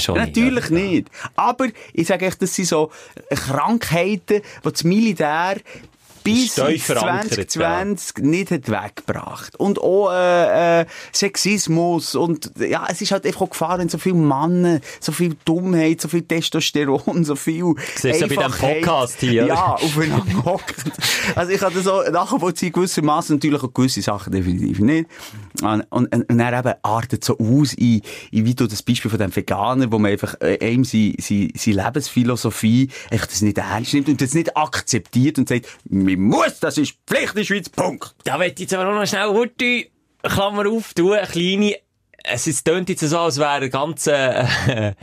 Schon 0.00 0.18
nicht, 0.18 0.36
Natürlich 0.36 0.70
ja. 0.70 0.76
nicht. 0.76 1.10
Aber 1.36 1.68
ich 1.92 2.06
sage 2.06 2.26
echt, 2.26 2.42
das 2.42 2.54
sind 2.54 2.66
so 2.66 2.90
Krankheiten, 3.30 4.42
die 4.64 4.70
das 4.70 4.84
Militär 4.84 5.56
bis 6.24 6.52
Steif 6.52 6.74
ins 6.74 6.84
verankert, 6.84 7.50
2020 7.50 8.24
nicht 8.24 8.50
hat 8.50 8.68
weggebracht. 8.68 9.56
Und 9.56 9.78
auch 9.78 10.10
äh, 10.12 10.80
äh, 10.80 10.86
Sexismus 11.12 12.14
und 12.14 12.50
ja, 12.58 12.86
es 12.90 13.00
ist 13.00 13.12
halt 13.12 13.26
einfach 13.26 13.42
auch 13.42 13.50
Gefahr, 13.50 13.78
wenn 13.78 13.88
so 13.88 13.98
viele 13.98 14.16
Männer, 14.16 14.80
so 15.00 15.12
viel 15.12 15.36
Dummheit, 15.44 16.00
so 16.00 16.08
viel 16.08 16.22
Testosteron, 16.22 17.24
so 17.24 17.36
viel 17.36 17.74
Siehst 17.94 18.04
du 18.04 18.26
ja 18.26 18.26
bei 18.26 18.48
diesem 18.48 18.52
Podcast 18.52 19.20
hier? 19.20 19.46
Ja, 19.46 19.74
aufeinander 19.74 20.44
hocken. 20.44 20.92
Also 21.34 21.52
ich 21.52 21.60
das 21.60 21.86
auch 21.86 22.10
nachvollziehen, 22.10 22.72
gewissermaßen 22.72 23.36
natürlich 23.36 23.62
auch 23.62 23.72
gewisse 23.72 24.02
Sachen 24.02 24.32
definitiv 24.32 24.80
nicht. 24.80 25.08
Und, 25.62 25.82
und, 25.90 26.14
und 26.14 26.38
dann 26.38 26.54
eben 26.54 26.74
artet 26.82 27.24
so 27.24 27.38
aus 27.38 27.74
in, 27.74 28.02
in 28.30 28.44
wie 28.44 28.54
du 28.54 28.66
das 28.66 28.82
Beispiel 28.82 29.10
von 29.10 29.20
dem 29.20 29.34
Veganer, 29.34 29.90
wo 29.92 29.98
man 29.98 30.10
einfach 30.12 30.34
äh, 30.40 30.58
einem 30.60 30.84
seine, 30.84 31.14
seine, 31.18 31.48
seine 31.54 31.84
Lebensphilosophie 31.84 32.88
einfach 33.10 33.26
das 33.26 33.42
nicht 33.42 33.58
ernst 33.58 33.94
nimmt 33.94 34.08
und 34.08 34.20
das 34.20 34.34
nicht 34.34 34.56
akzeptiert 34.56 35.38
und 35.38 35.48
sagt, 35.48 35.66
man 36.16 36.38
muss, 36.38 36.60
das 36.60 36.78
ist 36.78 36.96
Pflicht 37.06 37.30
in 37.30 37.36
der 37.36 37.44
Schweiz, 37.44 37.68
Punkt. 37.68 38.14
Da 38.24 38.40
ich 38.42 38.58
jetzt 38.58 38.74
aber 38.74 38.88
auch 38.88 38.94
noch 38.94 39.06
schnell 39.06 39.28
Hurti, 39.28 39.90
Klammer 40.22 40.68
auf, 40.68 40.94
tun, 40.94 41.12
eine 41.12 41.26
kleine, 41.26 41.76
es 42.22 42.46
ist, 42.46 42.64
tönt 42.64 42.88
jetzt 42.88 43.00
so, 43.00 43.18
als 43.18 43.38
wäre 43.38 43.50
ein 43.50 43.70
ganz, 43.70 44.06
äh, 44.06 44.44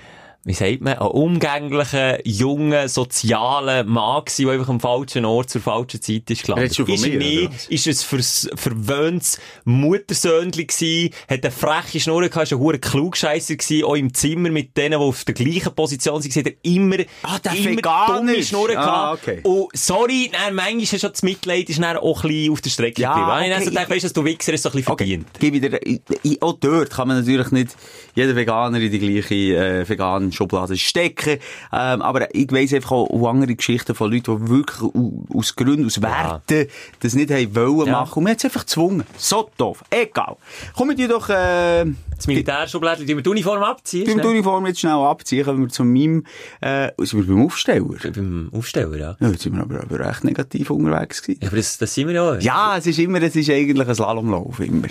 wie 0.43 0.54
sagt 0.54 0.82
man, 0.82 0.93
ein 0.97 1.08
umgänglicher, 1.08 2.25
junger, 2.27 2.89
sozialer 2.89 3.84
Mann 3.84 4.25
gewesen, 4.25 4.45
der 4.45 4.54
einfach 4.56 4.69
am 4.69 4.80
falschen 4.80 5.23
Ort 5.25 5.51
zur 5.51 5.62
falschen 5.62 6.01
Zeit 6.01 6.30
ist 6.32 6.43
gelandet. 6.43 6.71
Ist 6.80 7.06
mir, 7.06 7.17
nicht, 7.17 7.69
ist 7.69 7.86
es 7.88 8.01
vers 8.04 8.49
verwöhntes 8.56 9.39
Muttersöhnchen 9.65 10.65
gewesen, 10.65 11.13
hat 11.30 11.43
eine 11.43 11.51
freche 11.51 11.99
Schnurre 11.99 12.30
gehabt, 12.30 12.45
ist 12.45 12.54
ein 12.54 12.60
hoher 12.60 12.77
Klugscheisser 12.77 13.56
gewesen, 13.56 13.84
auch 13.86 13.95
im 13.95 14.13
Zimmer 14.13 14.49
mit 14.49 14.75
denen, 14.77 14.99
die 14.99 15.06
auf 15.06 15.23
der 15.25 15.34
gleichen 15.36 15.75
Position 15.75 16.21
sind, 16.21 16.36
hat 16.36 16.47
er 16.47 16.54
immer, 16.63 16.97
Ah, 17.23 17.38
der 17.39 17.54
immer 17.56 18.06
dumme 18.08 18.43
Schnurre 18.43 18.77
Ah, 18.77 19.15
gehabt. 19.15 19.27
okay. 19.27 19.41
Und 19.43 19.69
sorry, 19.73 20.32
dann, 20.32 20.56
manchmal 20.56 20.82
ist 20.84 20.99
schon 20.99 21.12
das 21.12 21.23
Mitleid 21.23 21.69
ist 21.69 21.80
dann 21.82 21.97
auch 21.97 22.23
ein 22.23 22.30
bisschen 22.30 22.51
auf 22.54 22.62
der 22.62 22.69
Strecke 22.71 23.01
Ja, 23.01 23.13
geblieben. 23.13 23.32
Ich 23.32 23.41
okay. 23.41 23.49
dann 23.51 23.63
so 23.63 23.69
denke, 23.71 23.89
weißt 23.91 24.04
du, 24.04 24.06
dass 24.08 24.13
du 24.13 24.25
Wichser 24.25 24.54
ist 24.54 24.63
so 24.63 24.69
ein 24.69 24.71
bisschen 24.73 24.86
verdient. 24.86 25.27
Gib 25.39 25.54
ich 25.54 25.62
ich, 25.86 26.01
ich, 26.23 26.41
auch 26.41 26.54
dort 26.54 26.89
kann 26.89 27.08
man 27.08 27.19
natürlich 27.19 27.51
nicht 27.51 27.75
jeder 28.15 28.36
Veganer 28.36 28.80
in 28.80 28.91
die 28.91 28.99
gleiche 28.99 29.36
äh, 29.36 29.86
veganen 30.32 30.34
Schublade 30.34 30.78
stecken. 30.78 31.39
Ähm, 31.72 32.02
aber 32.02 32.34
ich 32.34 32.52
weiss 32.52 32.74
einfach 32.74 32.91
auch, 32.91 33.28
andere 33.30 33.56
Geschichten 33.56 33.96
von 33.96 34.12
Leuten, 34.12 34.46
die 34.46 34.52
wirklich 34.52 34.82
au- 34.82 35.24
aus 35.34 35.56
Gründen, 35.56 35.86
aus 35.86 36.02
Werten 36.02 36.67
das 37.00 37.13
nicht 37.13 37.32
haben 37.32 37.56
wollen 37.56 37.88
Ja. 37.88 37.91
machen. 38.02 38.17
Und 38.17 38.24
man 38.24 38.32
hat 38.32 38.39
es 38.39 38.46
einfach 38.46 38.62
gezwungen. 38.62 39.04
So 39.17 39.50
doof. 39.58 39.84
Egal. 39.89 40.36
Kommen 40.76 40.98
wir 40.98 41.08
doch 41.08 41.30
äh, 41.30 41.86
Das 42.22 42.28
Militärschublädchen, 42.28 43.08
die 43.08 43.16
wir 43.16 43.24
die 43.24 43.30
Uniform 43.30 43.64
abziehen. 43.64 44.06
beim 44.06 44.20
schnell. 44.20 44.28
Uniform 44.28 44.68
jetzt 44.68 44.80
schnell 44.80 44.94
abziehen. 44.94 45.44
Kommen 45.44 45.62
wir 45.64 45.70
zu 45.70 45.84
meinem, 45.84 46.24
äh, 46.62 46.92
sind 47.00 47.28
wir 47.28 47.36
beim 47.36 47.46
Aufsteller. 47.46 47.98
Beim 48.14 48.50
Aufsteller, 48.54 48.96
ja. 48.96 49.18
Ja, 49.20 49.30
jetzt 49.30 49.42
sind 49.42 49.56
wir 49.56 49.64
aber, 49.64 49.82
aber 49.82 50.08
recht 50.08 50.24
negativ 50.24 50.70
unterwegs 50.70 51.24
gewesen. 51.24 51.40
Ja, 51.42 51.48
aber 51.48 51.58
das, 51.58 51.80
das 51.80 51.92
sind 51.96 52.08
wir 52.08 52.14
ja. 52.14 52.38
Ja, 52.38 52.78
es 52.78 52.86
ist 52.86 53.00
immer, 53.00 53.20
es 53.24 53.36
ist 53.36 53.50
eigentlich 53.50 53.88
ein 53.88 53.96
Slalomlauf, 53.96 54.60
immer. 54.60 54.88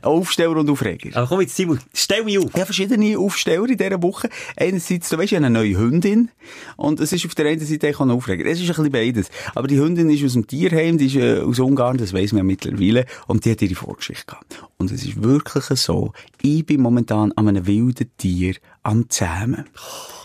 Aufsteller 0.00 0.56
und 0.56 0.70
Aufreger. 0.70 1.10
Aber 1.14 1.26
komm 1.26 1.42
jetzt, 1.42 1.56
Simon, 1.56 1.78
stell 1.92 2.24
mich 2.24 2.38
auf. 2.38 2.46
Ich 2.46 2.54
habe 2.54 2.64
verschiedene 2.64 3.18
Aufsteller 3.18 3.68
in 3.68 3.76
dieser 3.76 4.02
Woche. 4.02 4.30
Einerseits, 4.56 5.10
du 5.10 5.18
weisst, 5.18 5.32
ich 5.32 5.36
habe 5.36 5.46
eine 5.46 5.58
neue 5.58 5.76
Hündin. 5.76 6.30
Und 6.76 7.00
es 7.00 7.12
ist 7.12 7.26
auf 7.26 7.34
der 7.34 7.46
einen 7.46 7.60
Seite 7.60 7.90
auch 7.94 8.00
ein 8.00 8.10
Aufreger. 8.10 8.46
Es 8.46 8.58
ist 8.60 8.64
ein 8.64 8.68
bisschen 8.68 8.92
beides. 8.92 9.30
Aber 9.54 9.68
die 9.68 9.78
Hündin 9.78 10.10
ist 10.10 10.24
aus 10.24 10.32
dem 10.32 10.46
Tierheim, 10.46 10.98
die 10.98 11.06
ist 11.06 11.16
äh, 11.16 11.40
aus 11.40 11.58
Ungarn, 11.58 11.98
das 11.98 12.12
weiss 12.12 12.32
man 12.32 12.38
ja 12.38 12.44
mittlerweile. 12.44 13.04
Und 13.26 13.44
die 13.44 13.50
hat 13.50 13.62
ihre 13.62 13.74
Vorgeschichte 13.74 14.26
gehabt. 14.26 14.64
Und 14.78 14.90
es 14.90 15.04
ist 15.04 15.22
wirklich 15.22 15.64
so, 15.78 16.12
ich 16.42 16.61
bin 16.66 16.80
momentan 16.80 17.32
an 17.32 17.48
einem 17.48 17.66
wilden 17.66 18.10
Tier 18.16 18.54
am 18.82 19.08
Zähmen. 19.08 19.64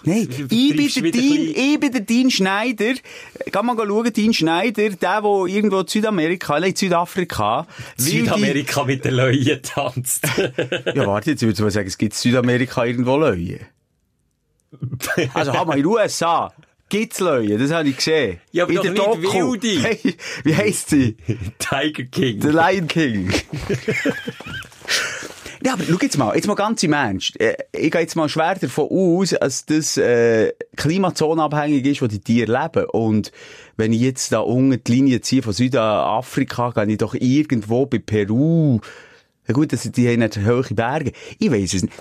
Nein, 0.04 0.28
ich 0.30 0.48
bin, 0.48 1.04
der 1.04 1.12
Dean, 1.12 1.54
ich 1.56 1.80
bin 1.80 1.92
der 1.92 2.02
Dean 2.02 2.32
Schneider. 2.32 2.94
Geh 3.46 3.62
mal 3.62 3.76
schauen, 3.76 4.14
Dean 4.14 4.34
Schneider, 4.34 4.90
der, 4.90 5.22
der 5.22 5.46
irgendwo 5.48 5.80
in 5.80 5.88
Südamerika, 5.88 6.60
nein, 6.60 6.70
in 6.70 6.76
Südafrika, 6.76 7.68
Südamerika 7.98 8.84
mit 8.84 9.04
den 9.06 9.16
Leuten 9.16 9.62
tanzt. 9.64 10.26
ja, 10.96 11.08
warte, 11.08 11.32
jetzt 11.32 11.42
würde 11.42 11.54
ich 11.54 11.60
mal 11.60 11.72
sagen, 11.72 11.88
es 11.88 11.98
gibt 11.98 12.14
in 12.14 12.18
Südamerika 12.18 12.86
irgendwo 12.86 13.18
Löwen. 13.18 13.60
Also, 15.34 15.54
haben 15.54 15.70
wir 15.70 15.76
in 15.76 15.84
den 15.84 15.88
USA. 15.88 16.54
Gibt's 16.90 17.20
Löwen, 17.20 17.60
das 17.60 17.72
habe 17.72 17.90
ich 17.90 17.98
gesehen. 17.98 18.40
Ja, 18.52 18.64
aber 18.64 18.72
in 18.72 18.78
doch 18.78 18.84
der 18.84 18.92
nicht 18.92 19.06
Doku. 19.06 19.54
wilde. 19.54 19.84
Hey, 19.84 20.16
wie 20.44 20.56
heisst 20.56 20.90
sie? 20.90 21.18
Tiger 21.60 22.04
King. 22.04 22.40
Der 22.40 22.54
Lion 22.54 22.88
King. 22.88 23.30
Ja, 25.68 25.74
aber 25.74 25.84
schau 25.84 25.98
jetzt 26.02 26.18
mal, 26.18 26.34
jetzt 26.34 26.48
mal 26.48 26.54
ganz 26.56 26.82
im 26.84 26.94
Ernst. 26.94 27.38
Äh, 27.42 27.58
Ich 27.74 27.92
gehe 27.92 28.00
jetzt 28.00 28.16
mal 28.16 28.30
schwer 28.30 28.56
davon 28.56 28.88
aus, 28.90 29.36
dass 29.38 29.66
das 29.66 29.98
äh, 29.98 30.54
klimazonenabhängig 30.78 31.86
ist, 31.86 32.02
wo 32.02 32.08
die 32.08 32.22
Tiere 32.22 32.50
leben. 32.50 32.86
Und 32.90 33.34
wenn 33.76 33.92
ich 33.92 34.00
jetzt 34.00 34.32
da 34.32 34.40
unten 34.40 34.82
die 34.82 34.92
Linie 34.94 35.20
ziehe 35.20 35.42
von 35.42 35.52
Südafrika, 35.52 36.70
gehe 36.70 36.94
ich 36.94 36.98
doch 37.00 37.16
irgendwo 37.16 37.86
bei 37.86 38.00
Peru. 38.00 38.80
Ja 39.46 39.54
gut, 39.54 39.74
das, 39.74 39.82
die 39.92 40.08
haben 40.08 40.20
nicht 40.20 40.38
hohe 40.38 40.64
Berge. 40.74 41.12
Ich 41.38 41.52
weiß 41.52 41.74
es 41.74 41.82
nicht. 41.82 41.94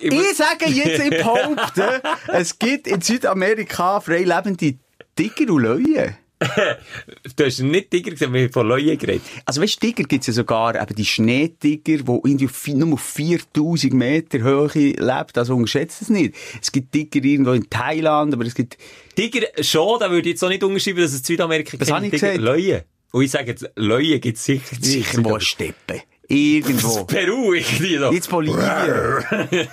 Ich 0.00 0.36
sage 0.36 0.68
jetzt, 0.68 1.00
ich 1.00 1.10
behaupte, 1.16 2.02
es 2.32 2.58
gibt 2.58 2.88
in 2.88 3.00
Südamerika 3.00 4.00
frei 4.00 4.24
lebende 4.24 4.74
Tiger 5.14 5.52
und 5.52 5.62
Löwen. 5.62 6.16
Du 7.36 7.44
hast 7.44 7.60
nicht 7.60 7.90
Tiger 7.90 8.10
gesehen, 8.12 8.32
wir 8.32 8.44
haben 8.44 8.52
von 8.52 8.66
Leuen 8.66 8.96
geredet. 8.98 9.22
Also 9.44 9.60
weißt 9.60 9.82
du, 9.82 9.86
Tiger 9.86 10.04
gibt's 10.04 10.26
ja 10.26 10.32
sogar 10.32 10.74
eben 10.80 10.94
die 10.94 11.04
Schneetiger, 11.04 11.98
die 12.02 12.20
irgendwie 12.24 12.46
auf, 12.46 12.66
nur 12.68 12.94
auf 12.94 13.00
4000 13.02 13.92
Meter 13.92 14.38
Höhe 14.40 14.68
lebt. 14.74 15.36
Also 15.36 15.54
unterschätzt 15.54 16.02
es 16.02 16.08
nicht. 16.08 16.34
Es 16.60 16.72
gibt 16.72 16.92
Tiger 16.92 17.22
irgendwo 17.24 17.52
in 17.52 17.68
Thailand, 17.68 18.32
aber 18.32 18.44
es 18.46 18.54
gibt... 18.54 18.78
Tiger 19.14 19.46
schon, 19.60 20.00
da 20.00 20.10
würde 20.10 20.28
ich 20.28 20.34
jetzt 20.34 20.44
auch 20.44 20.48
nicht 20.48 20.62
unterschreiben, 20.64 21.00
dass 21.00 21.12
es 21.12 21.22
Südamerika 21.24 21.78
Was 21.78 21.88
keine 21.88 21.96
habe 21.96 22.06
ich 22.06 22.20
Tiger- 22.20 22.32
gesagt? 22.38 22.44
Leuen. 22.44 22.80
Und 23.12 23.22
ich 23.24 23.30
sage 23.30 23.50
jetzt, 23.50 23.68
Leuen 23.76 24.20
gibt 24.20 24.38
es 24.38 24.44
sicher 24.44 24.76
nicht. 24.80 25.12
Irgendwo 25.12 25.38
Steppe. 25.40 26.02
Irgendwo. 26.28 27.04
Peru, 27.06 27.54
irgendwie 27.54 27.98
so. 27.98 28.12
Jetzt 28.12 28.30
Bolivien. 28.30 28.60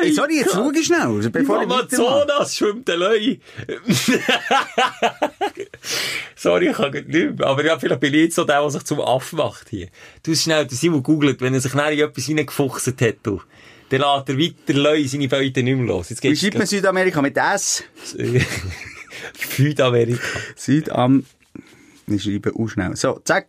Hey, 0.00 0.12
sorry, 0.12 0.36
jetzt 0.38 0.52
schau 0.52 0.70
ich 0.70 0.86
schnell, 0.86 1.28
bevor 1.30 1.62
Im 1.62 1.70
ich. 1.70 1.74
Amazonas 1.74 2.56
schwimmt 2.56 2.86
der 2.88 2.96
Löwe. 2.96 3.38
Sorry, 6.36 6.68
ich 6.68 6.76
kann 6.76 6.92
nicht 6.92 7.08
mehr. 7.08 7.34
Aber 7.46 7.64
ja, 7.64 7.78
vielleicht 7.78 8.00
bin 8.00 8.14
ich 8.14 8.22
jetzt 8.22 8.36
so 8.36 8.44
der, 8.44 8.60
der 8.60 8.70
sich 8.70 8.84
zum 8.84 9.00
Aff 9.00 9.32
macht 9.32 9.70
hier. 9.70 9.88
Du 10.22 10.30
hast 10.30 10.42
schnell, 10.42 10.66
der 10.66 10.76
Simon 10.76 11.02
googelt, 11.02 11.40
wenn 11.40 11.54
er 11.54 11.60
sich 11.60 11.74
nachher 11.74 11.92
in 11.92 12.00
etwas 12.00 12.28
reingefuchst 12.28 13.00
hat, 13.00 13.16
du. 13.22 13.40
Dann 13.90 14.00
lässt 14.00 14.28
er 14.28 14.38
weiter 14.38 14.74
Löwe 14.74 15.08
seine 15.08 15.28
Beute 15.28 15.62
nicht 15.62 15.76
mehr 15.76 15.86
los. 15.86 16.10
Jetzt 16.10 16.22
Wie 16.22 16.36
schreibt 16.36 16.58
man 16.58 16.66
Südamerika 16.66 17.22
mit 17.22 17.36
S? 17.36 17.84
Südamerika. 19.56 20.22
Südam... 20.56 21.24
Ich 22.06 22.22
schreibe 22.22 22.54
auch 22.54 22.68
schnell. 22.68 22.96
So, 22.96 23.20
zack. 23.24 23.48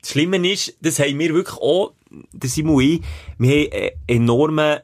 Das 0.00 0.10
Schlimme 0.12 0.46
ist, 0.48 0.76
das 0.80 1.00
haben 1.00 1.18
wir 1.18 1.34
wirklich 1.34 1.56
auch, 1.56 1.92
der 2.32 2.48
Simon 2.48 2.76
und 2.76 2.82
ich, 2.82 3.00
wir 3.38 3.50
haben 3.50 3.72
einen 3.72 3.90
enormen 4.06 4.78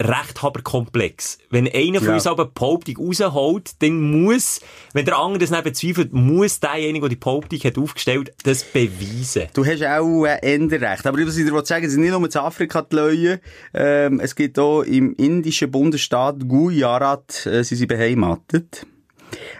Rechthaberkomplex. 0.00 1.38
Wenn 1.50 1.68
einer 1.72 1.98
von 2.00 2.08
Ja. 2.08 2.14
uns 2.14 2.26
aber 2.26 2.44
eine 2.44 2.52
Behauptung 2.52 2.96
rausholt, 2.96 3.82
dann 3.82 4.00
muss, 4.00 4.60
wenn 4.92 5.04
der 5.04 5.16
andere 5.18 5.38
das 5.38 5.50
nicht 5.50 5.64
bezweifelt, 5.64 6.12
muss 6.12 6.60
derjenige, 6.60 7.02
der 7.02 7.10
die 7.10 7.16
Behauptung 7.16 7.58
hat 7.60 7.78
aufgestellt, 7.78 8.34
das 8.42 8.64
beweisen. 8.64 9.44
Du 9.54 9.64
hast 9.64 9.82
auch 9.84 10.24
äh, 10.24 10.54
Enderrecht. 10.54 11.06
Aber 11.06 11.18
was 11.24 11.36
ich 11.36 11.46
dir 11.46 11.64
sagen 11.64 11.86
es 11.86 11.92
sind 11.92 12.00
nicht 12.00 12.10
nur 12.10 12.24
in 12.24 12.36
Afrika 12.36 12.82
die 12.82 12.96
Löwen. 12.96 13.38
Ähm, 13.72 14.20
es 14.20 14.34
gibt 14.34 14.58
auch 14.58 14.82
im 14.82 15.14
indischen 15.14 15.70
Bundesstaat 15.70 16.48
Gujarat, 16.48 17.46
äh, 17.46 17.62
sind 17.62 17.78
sie 17.78 17.86
beheimatet. 17.86 18.86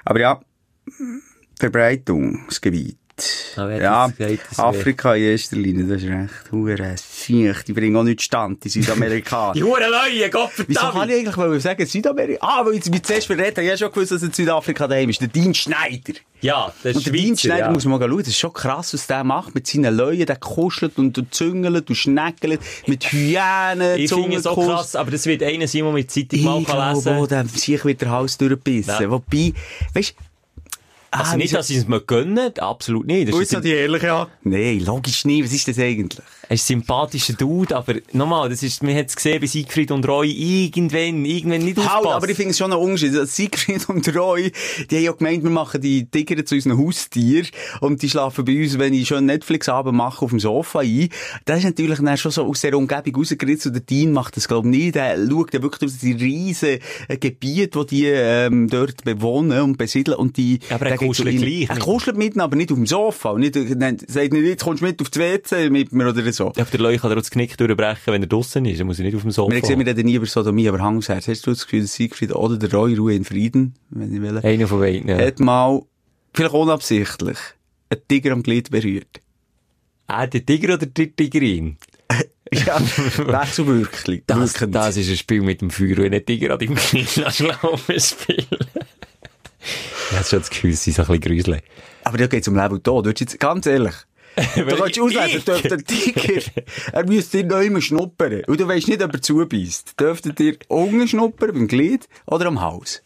Aber 0.05 0.21
ja, 0.21 0.41
Verbreitungsgebiet. 1.59 2.99
Ah, 3.57 3.71
Ja, 3.71 4.13
Afrika 4.57 5.15
in 5.15 5.23
erster 5.23 5.57
Linie, 5.57 5.85
das 5.85 6.03
ist 6.03 6.09
recht. 6.09 6.51
Hure 6.51 6.97
Viech, 6.97 7.63
die 7.63 7.73
bringen 7.73 7.97
auch 7.97 8.03
nicht 8.03 8.23
stand, 8.23 8.65
die 8.65 8.69
Südamerikaner. 8.69 9.53
Die 9.55 9.63
Huren 9.63 9.91
Leute, 9.91 10.31
Gott 10.31 10.51
Wieso 10.67 10.81
kann 10.81 11.09
ich 11.09 11.17
eigentlich 11.17 11.37
wollen 11.37 11.61
sagen, 11.61 11.87
Südamerika? 11.87 12.45
Ah, 12.45 12.65
weil 12.67 12.75
ich 12.75 12.91
mich 12.91 13.03
zuerst 13.05 13.27
verrät, 13.27 13.57
ich 13.57 13.65
ja 13.65 13.77
schon 13.77 13.91
gewusst, 13.91 14.11
dass 14.13 14.23
in 14.23 14.33
Südafrika 14.33 14.89
daheim 14.89 15.11
ist. 15.11 15.21
Der 15.21 15.29
Dean 15.29 15.55
Schneider. 15.55 16.15
Ja, 16.41 16.73
das 16.83 16.97
Und 16.97 16.99
ist 16.99 17.07
der 17.07 17.13
Dean 17.13 17.37
Schneider 17.37 17.67
ja. 17.67 17.71
muss 17.71 17.85
man 17.85 17.99
mal 18.01 18.09
schauen. 18.09 18.19
Das 18.19 18.29
ist 18.29 18.39
schon 18.39 18.53
krass, 18.53 18.93
was 18.93 19.07
der 19.07 19.23
macht 19.25 19.55
mit 19.55 19.67
seinen 19.67 19.97
Leuten. 19.97 20.27
Der 20.27 20.37
kuschelt 20.37 20.99
und 20.99 21.17
und 21.17 21.33
züngelt 21.33 21.89
und 21.89 21.95
schneckelt 21.95 22.61
mit 22.87 23.05
Hyänen, 23.05 23.99
Ich 23.99 24.13
finde 24.13 24.37
es 24.37 24.43
so 24.43 24.55
krass, 24.55 24.97
aber 24.97 25.13
das 25.13 25.25
wird 25.27 25.43
einer 25.43 25.69
sein, 25.69 25.85
der 25.85 25.93
mit 25.93 26.11
Zeitung 26.11 26.43
mal 26.43 26.61
Ich 26.61 26.67
kann 26.67 26.77
glaube, 26.77 26.95
lesen 26.95 27.13
auch, 27.17 27.27
der 27.29 27.47
sich 27.47 27.85
wieder 27.85 28.07
den 28.07 28.11
Hals 28.11 28.37
durchbissen. 28.39 28.95
Ja. 29.01 29.11
Wobei, 29.11 29.53
weißt 29.95 30.15
Also 31.15 31.33
Ah, 31.33 31.37
nicht, 31.37 31.55
dass 31.55 31.69
sie 31.69 31.77
es 31.77 31.87
mir 31.87 32.01
gönnen, 32.01 32.59
absolut 32.59 33.07
nicht. 33.07 33.33
Das 33.33 33.39
ist, 33.39 33.53
jetzt 33.53 33.65
die 33.65 33.71
ehrliche 33.71 34.13
Art? 34.13 34.31
Nein, 34.43 34.81
logisch 34.81 35.25
nicht. 35.25 35.45
Was 35.45 35.53
ist 35.53 35.69
das 35.69 35.79
eigentlich? 35.79 36.21
Er 36.49 36.55
ist 36.55 36.65
ein 36.65 36.81
sympathischer 36.81 37.35
Dude, 37.35 37.77
aber 37.77 37.95
nochmal, 38.13 38.49
das 38.49 38.63
ist, 38.63 38.83
man 38.83 38.95
hat 38.95 39.09
es 39.09 39.17
gesehen 39.17 39.41
bei 39.41 39.47
Siegfried 39.47 39.91
und 39.91 40.07
Roy, 40.07 40.31
irgendwann, 40.31 41.25
irgendwann 41.25 41.63
nicht 41.63 41.79
Halt, 41.79 41.89
aufpassen. 41.89 42.17
aber 42.17 42.29
ich 42.29 42.37
finde 42.37 42.51
es 42.51 42.59
schon 42.59 42.73
ein 42.73 42.79
Unterschied. 42.79 43.11
Also 43.11 43.25
Siegfried 43.25 43.89
und 43.89 44.15
Roy, 44.15 44.53
die 44.91 44.97
haben 44.97 45.05
ja 45.05 45.13
gemeint, 45.13 45.43
wir 45.43 45.51
machen 45.51 45.81
die 45.81 46.07
Tiger 46.07 46.45
zu 46.45 46.55
unseren 46.55 46.79
Haustieren 46.79 47.49
und 47.81 48.03
die 48.03 48.11
schlafen 48.11 48.45
bei 48.45 48.63
uns, 48.63 48.79
wenn 48.79 48.95
ich 48.95 49.09
schon 49.09 49.27
Netflix-Abend 49.27 49.95
mache, 49.95 50.25
auf 50.25 50.31
dem 50.31 50.41
Sofa 50.41 50.81
ein. 50.81 51.09
Das 51.45 51.59
ist 51.59 51.65
natürlich 51.65 51.99
dann 52.01 52.17
schon 52.17 52.31
so 52.31 52.45
aus 52.47 52.61
der 52.61 52.77
Umgebung 52.77 53.17
rausgeritzt 53.17 53.67
und 53.67 53.73
der 53.73 53.83
Dean 53.83 54.13
macht 54.13 54.37
das, 54.37 54.49
glaube 54.49 54.69
ich, 54.69 54.77
nicht. 54.77 54.95
Der 54.95 55.17
schaut 55.29 55.53
ja 55.55 55.63
wirklich 55.63 55.91
aus 55.91 55.99
die 55.99 56.13
riesen 56.13 56.79
äh, 57.09 57.17
Gebiete, 57.17 57.85
die 57.87 57.95
die 57.95 58.07
ähm, 58.07 58.69
dort 58.69 59.05
bewohnen 59.05 59.61
und 59.63 59.79
besiedeln 59.79 60.17
und 60.17 60.37
die... 60.37 60.59
Aber 60.71 60.87
er 60.87 60.97
kuschelt 60.99 61.37
gleich 61.39 61.69
Er 61.69 61.79
kuschelt 61.79 62.17
mit, 62.17 62.37
aber 62.39 62.57
nicht 62.57 62.73
auf 62.73 62.77
dem 62.79 62.87
Sofa. 62.87 63.31
Und 63.31 63.41
Nicht, 63.41 63.55
nein, 63.55 63.99
sagt 64.07 64.33
nicht, 64.33 64.45
jetzt 64.45 64.65
kommst 64.65 64.83
du 64.83 64.87
mit 64.87 65.01
auf 65.01 65.11
die 65.11 65.21
WC 65.21 65.71
mit 65.71 65.93
mir 65.93 66.09
oder 66.09 66.25
so. 66.35 66.53
Ja, 66.57 66.65
der 66.65 66.81
Leu 66.81 66.99
kann 66.99 67.11
dir 67.11 67.17
auch 67.17 67.21
das 67.21 67.31
Knick 67.31 67.57
durchbrechen, 67.57 68.13
wenn 68.13 68.23
er 68.23 68.29
draussen 68.29 68.65
ist. 68.67 68.79
Er 68.79 68.85
muss 68.85 68.99
nicht 68.99 69.15
auf 69.15 69.23
dem 69.23 69.31
Sofa. 69.31 69.53
Wir 69.53 69.61
gesehen, 69.61 69.79
wir 69.79 69.87
reden 69.87 70.05
nie 70.07 70.15
über 70.15 70.27
Sodomie, 70.27 70.69
aber 70.69 70.81
aufs 70.83 71.09
Herz. 71.09 71.29
Hast 71.29 71.47
du 71.47 71.51
das 71.53 71.65
Gefühl, 71.65 71.83
dass 71.83 71.95
Siegfried 71.95 72.33
oder 72.33 72.57
der 72.57 72.73
Roy 72.73 72.95
Ruhe 72.95 73.15
in 73.15 73.25
Frieden, 73.25 73.75
wenn 73.91 74.15
ich 74.15 74.21
will, 74.21 74.39
Einer 74.39 74.67
von 74.69 74.81
beiden. 74.81 75.09
Ja. 75.09 75.19
hat 75.19 75.41
mal, 75.41 75.83
vielleicht 76.35 76.55
unabsichtlich, 76.55 77.39
einen 77.91 78.01
Tiger 78.09 78.33
am 78.33 78.43
Glied 78.43 78.71
berührt. 78.71 79.21
Ah, 80.07 80.27
der 80.27 80.45
Tiger 80.45 80.75
oder 80.75 80.87
die 80.87 81.11
Tigerin? 81.11 81.79
Ja. 82.53 82.79
Das, 83.27 83.59
Wirkend. 83.59 84.75
das 84.75 84.97
ist 84.97 85.09
ein 85.11 85.17
Spiel 85.17 85.41
mit 85.41 85.61
dem 85.61 85.71
Feuer, 85.71 85.97
wenn 85.97 86.15
ein 86.15 86.25
Tiger 86.25 86.53
an 86.53 86.59
deinem 86.61 86.77
Knie 86.77 87.05
schlaufen 87.05 87.99
spielen. 87.99 88.47
Ich 90.11 90.17
habe 90.17 90.25
schon 90.25 90.39
das 90.41 90.51
Gefühl, 90.51 90.73
sie 90.75 90.91
ist 90.91 91.01
ein 91.01 91.07
bisschen 91.07 91.21
gruselig. 91.23 91.63
Aber 92.05 92.19
da 92.19 92.27
geht's 92.27 92.47
um 92.47 92.55
Leben 92.55 92.75
und 92.75 92.85
Tod. 92.85 93.07
Du 93.07 93.11
jetzt, 93.11 93.41
ganz 93.41 93.67
ehrlich. 93.67 93.95
Du 94.37 94.67
Weil 94.67 94.77
kannst 94.77 95.01
auslesen, 95.01 95.45
dürfte 95.45 95.69
der 95.69 95.85
Tiger, 95.85 96.43
er 96.93 97.07
müsste 97.07 97.43
dir 97.43 97.49
noch 97.49 97.61
immer 97.63 97.81
schnuppern. 97.81 98.43
Und 98.47 98.59
du 98.61 98.67
weißt 98.67 98.89
nicht, 98.89 99.03
ob 99.03 99.13
er 99.15 99.23
zubeißt. 99.23 99.99
Dürfte 100.01 100.33
dir 100.33 100.57
unten 100.69 101.07
schnuppern, 101.07 101.53
beim 101.53 101.69
Glied 101.69 102.09
oder 102.27 102.47
am 102.47 102.61
Hals? 102.61 103.03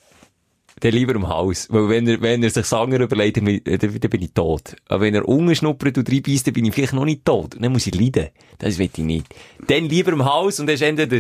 Der 0.83 0.93
lieber 0.93 1.17
am 1.17 1.29
Haus. 1.29 1.67
Weil 1.71 1.89
wenn 1.89 2.07
er, 2.07 2.21
wenn 2.21 2.41
er 2.43 2.51
sich 2.51 2.65
Sanger 2.65 3.01
überlegt, 3.01 3.37
dann, 3.39 3.45
bin- 3.47 3.61
dann, 3.65 3.79
dann 3.79 4.11
bin 4.11 4.23
ich 4.23 4.33
tot. 4.33 4.77
Aber 4.87 5.01
wenn 5.03 5.15
er 5.15 5.27
ungeschnuppert 5.29 5.99
und 5.99 6.09
reinbeißt, 6.09 6.47
dann 6.47 6.55
bin 6.55 6.65
ich 6.67 6.73
vielleicht 6.75 6.93
noch 6.93 7.05
nicht 7.05 7.25
tot. 7.25 7.57
Dann 7.59 7.73
muss 7.73 7.87
ich 7.89 7.95
leiden. 7.97 8.29
Das 8.59 8.79
will 8.79 8.89
ich 8.93 8.99
nicht. 9.05 9.27
Dann 9.67 9.87
lieber 9.89 10.13
am 10.13 10.25
Haus 10.25 10.61
und 10.61 10.67
dann 10.69 10.75
ist 10.75 10.83
entweder, 10.83 11.17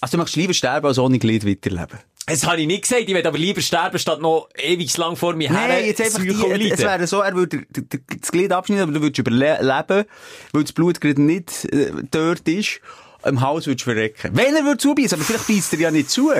Also 0.00 0.12
du 0.12 0.16
möchtest 0.16 0.36
lieber 0.36 0.54
sterben, 0.54 0.86
als 0.86 0.98
ohne 0.98 1.18
Glied 1.18 1.46
weiterleben. 1.46 1.98
Das 2.26 2.46
habe 2.46 2.60
ich 2.60 2.66
nicht 2.66 2.82
gesagt, 2.82 3.02
ich 3.02 3.14
will 3.14 3.26
aber 3.26 3.38
lieber 3.38 3.60
sterben, 3.60 3.98
statt 3.98 4.20
noch 4.20 4.48
ewig 4.56 4.96
lang 4.96 5.16
vor 5.16 5.34
mir 5.34 5.50
her. 5.50 5.68
Nein, 5.68 5.84
jetzt 5.86 6.00
einfach 6.00 6.20
die, 6.22 6.70
es 6.70 6.78
wäre 6.80 7.06
so, 7.06 7.20
er 7.20 7.34
würde 7.34 7.66
das 7.70 8.30
Glied 8.30 8.52
abschneiden, 8.52 8.84
aber 8.84 8.92
du 8.92 9.00
würdest 9.02 9.18
überleben, 9.18 10.04
weil 10.52 10.62
das 10.62 10.72
Blut 10.72 11.00
gerade 11.00 11.20
nicht 11.20 11.64
äh, 11.72 11.90
dort 12.10 12.46
ist. 12.48 12.80
Im 13.24 13.40
Haus 13.40 13.66
würdest 13.66 13.86
du 13.86 13.92
verrecken. 13.92 14.30
Wenn 14.34 14.54
er 14.54 14.64
würde 14.64 14.78
zubeißen, 14.78 15.16
aber 15.16 15.24
vielleicht 15.24 15.46
beißt 15.48 15.72
er 15.74 15.78
ja 15.80 15.90
nicht 15.90 16.10
zu. 16.10 16.30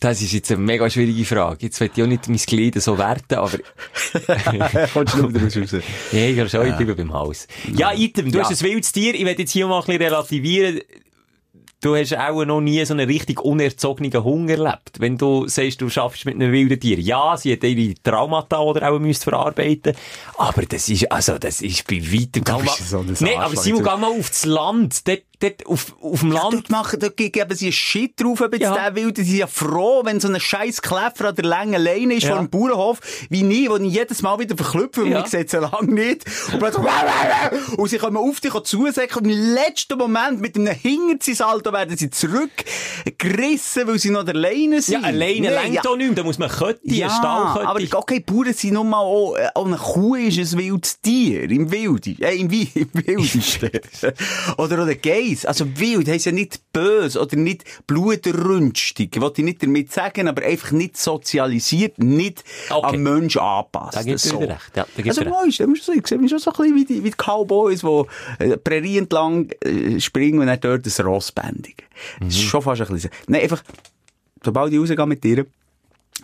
Das 0.00 0.22
ist 0.22 0.32
jetzt 0.32 0.50
eine 0.52 0.60
mega 0.60 0.88
schwierige 0.88 1.24
Frage. 1.24 1.58
Jetzt 1.66 1.80
will 1.80 1.90
ich 1.92 2.02
auch 2.02 2.06
nicht 2.06 2.28
mein 2.28 2.36
Glied 2.36 2.80
so 2.80 2.96
werten, 2.98 3.34
aber 3.34 3.58
Kommst 4.92 5.14
du 5.14 5.28
wieder 5.28 5.42
raus? 5.42 5.72
Ja, 6.12 6.20
ich 6.20 6.34
glaube 6.34 6.48
schon, 6.50 6.66
ich 6.68 6.76
bleibe 6.76 6.94
beim 6.94 7.12
Haus. 7.12 7.48
Ja, 7.74 7.92
Item, 7.92 8.30
du 8.30 8.38
Ja. 8.38 8.48
hast 8.48 8.62
ein 8.62 8.68
wildes 8.70 8.92
Tier. 8.92 9.14
Ich 9.14 9.24
werde 9.24 9.40
jetzt 9.42 9.50
hier 9.50 9.66
mal 9.66 9.80
ein 9.80 9.86
bisschen 9.86 10.02
relativieren. 10.02 10.80
Du 11.80 11.94
hast 11.94 12.16
auch 12.16 12.44
noch 12.44 12.60
nie 12.60 12.84
so 12.84 12.92
einen 12.92 13.08
richtig 13.08 13.40
unerzogenen 13.40 14.24
Hunger 14.24 14.54
erlebt. 14.54 14.98
Wenn 14.98 15.16
du 15.16 15.46
sagst, 15.46 15.80
du 15.80 15.88
schaffst 15.88 16.24
mit 16.24 16.34
einem 16.34 16.50
wilden 16.50 16.80
Tier. 16.80 16.98
Ja, 16.98 17.36
sie 17.36 17.52
hat 17.52 17.62
ihre 17.62 17.94
Traumata 18.02 18.58
oder 18.58 18.90
auch 18.90 18.98
müsst 18.98 19.22
verarbeiten. 19.22 19.94
Aber 20.38 20.62
das 20.62 20.88
ist, 20.88 21.10
also, 21.12 21.38
das 21.38 21.62
ist 21.62 21.86
bei 21.86 22.00
weitem... 22.02 22.42
Mal- 22.44 22.66
so 22.66 22.98
ein 22.98 23.16
Nee, 23.20 23.36
aber. 23.36 23.54
Simon, 23.56 23.84
geh 23.84 23.96
mal 23.96 24.18
aufs 24.18 24.44
Land. 24.44 25.06
Dort, 25.06 25.22
dort, 25.40 25.66
auf, 25.66 25.94
auf 26.00 26.20
dem 26.20 26.32
Land. 26.32 26.54
Dort, 26.54 26.70
machen, 26.70 26.98
dort 27.00 27.16
geben 27.16 27.54
sie 27.54 27.66
einen 27.66 27.72
Shit 27.72 28.20
drauf, 28.20 28.40
ob 28.40 28.52
jetzt 28.52 28.62
Ja. 28.62 28.74
der 28.74 28.94
will. 28.94 29.12
Die 29.12 29.22
sind 29.22 29.36
ja 29.38 29.46
froh, 29.46 30.02
wenn 30.04 30.20
so 30.20 30.28
ein 30.28 30.38
scheiß 30.40 30.82
Kläffer 30.82 31.28
an 31.28 31.34
der 31.36 31.44
langen 31.44 31.80
Leine 31.82 32.14
ist 32.14 32.24
Ja. 32.24 32.30
vor 32.36 32.38
dem 32.38 32.50
Bauernhof, 32.50 32.98
wie 33.30 33.42
nie, 33.42 33.68
wo 33.68 33.76
ich 33.76 33.92
jedes 33.92 34.22
Mal 34.22 34.38
wieder 34.38 34.56
verklüpfe, 34.56 35.02
weil 35.04 35.12
Ja. 35.12 35.26
sieht 35.26 35.46
es 35.46 35.52
ja 35.52 35.60
lange 35.60 35.92
nicht. 35.92 36.24
Und 36.52 36.58
plötzlich, 36.58 36.84
und 37.78 37.88
sie 37.88 37.98
kommen 37.98 38.16
auf 38.16 38.40
dich 38.40 38.52
zusäcken 38.64 39.24
und 39.24 39.30
im 39.30 39.54
letzten 39.54 39.96
Moment 39.98 40.40
mit 40.40 40.56
einem 40.56 40.74
Hinterzisalto 40.74 41.72
werden 41.72 41.96
sie 41.96 42.10
zurückgerissen, 42.10 43.86
weil 43.86 43.98
sie 43.98 44.10
noch 44.10 44.24
der 44.24 44.34
Leine 44.34 44.82
sind. 44.82 45.02
ja, 45.02 45.08
alleine 45.08 45.40
Nee, 45.40 45.74
ja. 45.74 45.82
auch 45.84 45.96
nicht 45.96 46.06
mehr. 46.08 46.14
Da 46.16 46.22
muss 46.24 46.38
man 46.38 46.48
Kötti, 46.50 46.96
Ja, 46.98 47.06
eine 47.08 47.16
Stahlkötti. 47.16 47.66
aber 47.92 47.98
okay, 47.98 48.20
Bauern 48.20 48.52
sind 48.52 48.74
nun 48.74 48.88
mal 48.90 48.98
auch, 48.98 49.36
äh, 49.36 49.48
auch 49.54 49.66
eine 49.66 49.76
Kuh 49.76 50.14
ist 50.16 50.38
ein 50.54 50.58
wildes 50.58 51.00
Tier, 51.00 51.44
im 51.50 51.70
Wilde, 51.70 52.16
äh, 52.20 52.36
im, 52.38 52.50
Wi- 52.50 52.70
im 52.74 52.88
Wildesten. 52.92 53.70
Oder 54.58 54.82
auch 54.82 54.86
der 54.86 54.96
Geiss 54.96 55.27
weiss, 55.30 55.44
also 55.46 55.64
wild 55.78 56.08
heisst 56.08 56.26
ja 56.26 56.32
nicht 56.32 56.72
böse 56.72 57.20
oder 57.20 57.36
nicht 57.36 57.64
blutrünstig, 57.86 59.20
wollte 59.20 59.40
ich 59.40 59.44
nicht 59.44 59.62
damit 59.62 59.92
sagen, 59.92 60.28
aber 60.28 60.42
einfach 60.42 60.72
nicht 60.72 60.96
sozialisiert, 60.96 61.98
nicht 61.98 62.44
Okay. 62.70 62.96
am 62.96 63.02
Mensch 63.02 63.36
angepasst. 63.36 63.96
Da 63.96 64.02
gibt 64.02 64.20
so. 64.20 64.38
recht. 64.38 64.76
Ja, 64.76 64.86
da 64.96 65.02
Also, 65.08 65.20
weißt 65.24 65.60
du, 65.88 65.92
ich 65.92 66.06
sehe 66.06 66.18
mich 66.18 66.30
schon 66.30 66.38
so 66.38 66.50
ein 66.50 66.56
bisschen 66.56 66.76
wie 66.76 66.84
die, 66.84 67.04
wie 67.04 67.10
die 67.10 67.16
Cowboys, 67.16 67.80
die 67.80 68.44
äh, 68.44 68.56
Prärie 68.56 68.98
entlang 68.98 69.50
äh, 69.64 70.00
springen 70.00 70.40
und 70.40 70.46
dann 70.46 70.60
dort 70.60 70.86
das 70.86 71.00
Ross 71.04 71.32
bändigen. 71.32 71.86
Das 72.20 72.28
ist 72.28 72.42
schon 72.42 72.62
fast 72.62 72.80
ein 72.82 72.88
bisschen 72.88 73.10
so. 73.12 73.30
Nein, 73.32 73.42
einfach, 73.42 73.62
sobald 74.44 74.72
ich 74.72 74.78
rausgehe 74.78 75.06
mit 75.06 75.24
ihr, 75.24 75.46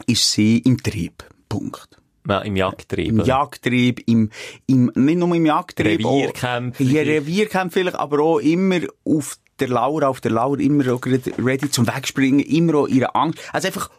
ist 0.07 0.31
sie 0.33 0.59
im 0.59 0.83
Trieb. 0.83 1.25
Punkt. 1.49 1.89
Im 2.27 2.57
Jagdtrieb. 2.57 3.09
Im? 3.09 3.21
Jagdtrieb, 3.21 4.03
im, 4.07 4.31
im, 4.67 4.91
nicht 4.95 5.19
nur 5.19 5.35
im 5.35 5.47
Jagdtrieb. 5.47 6.01
Revierkämpfe. 6.01 6.83
Auch, 6.83 6.89
ja, 6.89 7.03
Revierkämpfe 7.03 7.81
vielleicht, 7.81 7.99
aber 7.99 8.21
auch 8.21 8.39
immer 8.39 8.81
auf 9.05 9.37
der 9.61 9.69
Lauer, 9.69 10.09
auf 10.09 10.21
der 10.21 10.33
Lauer, 10.33 10.59
immer 10.59 10.93
auch 10.93 11.01
gerade 11.01 11.33
ready 11.39 11.71
zum 11.71 11.87
Wegspringen, 11.87 12.41
immer 12.41 12.77
auch 12.77 12.89
ihre 12.89 13.15
Angst. 13.15 13.39
Also 13.53 13.69
einfach 13.69 13.91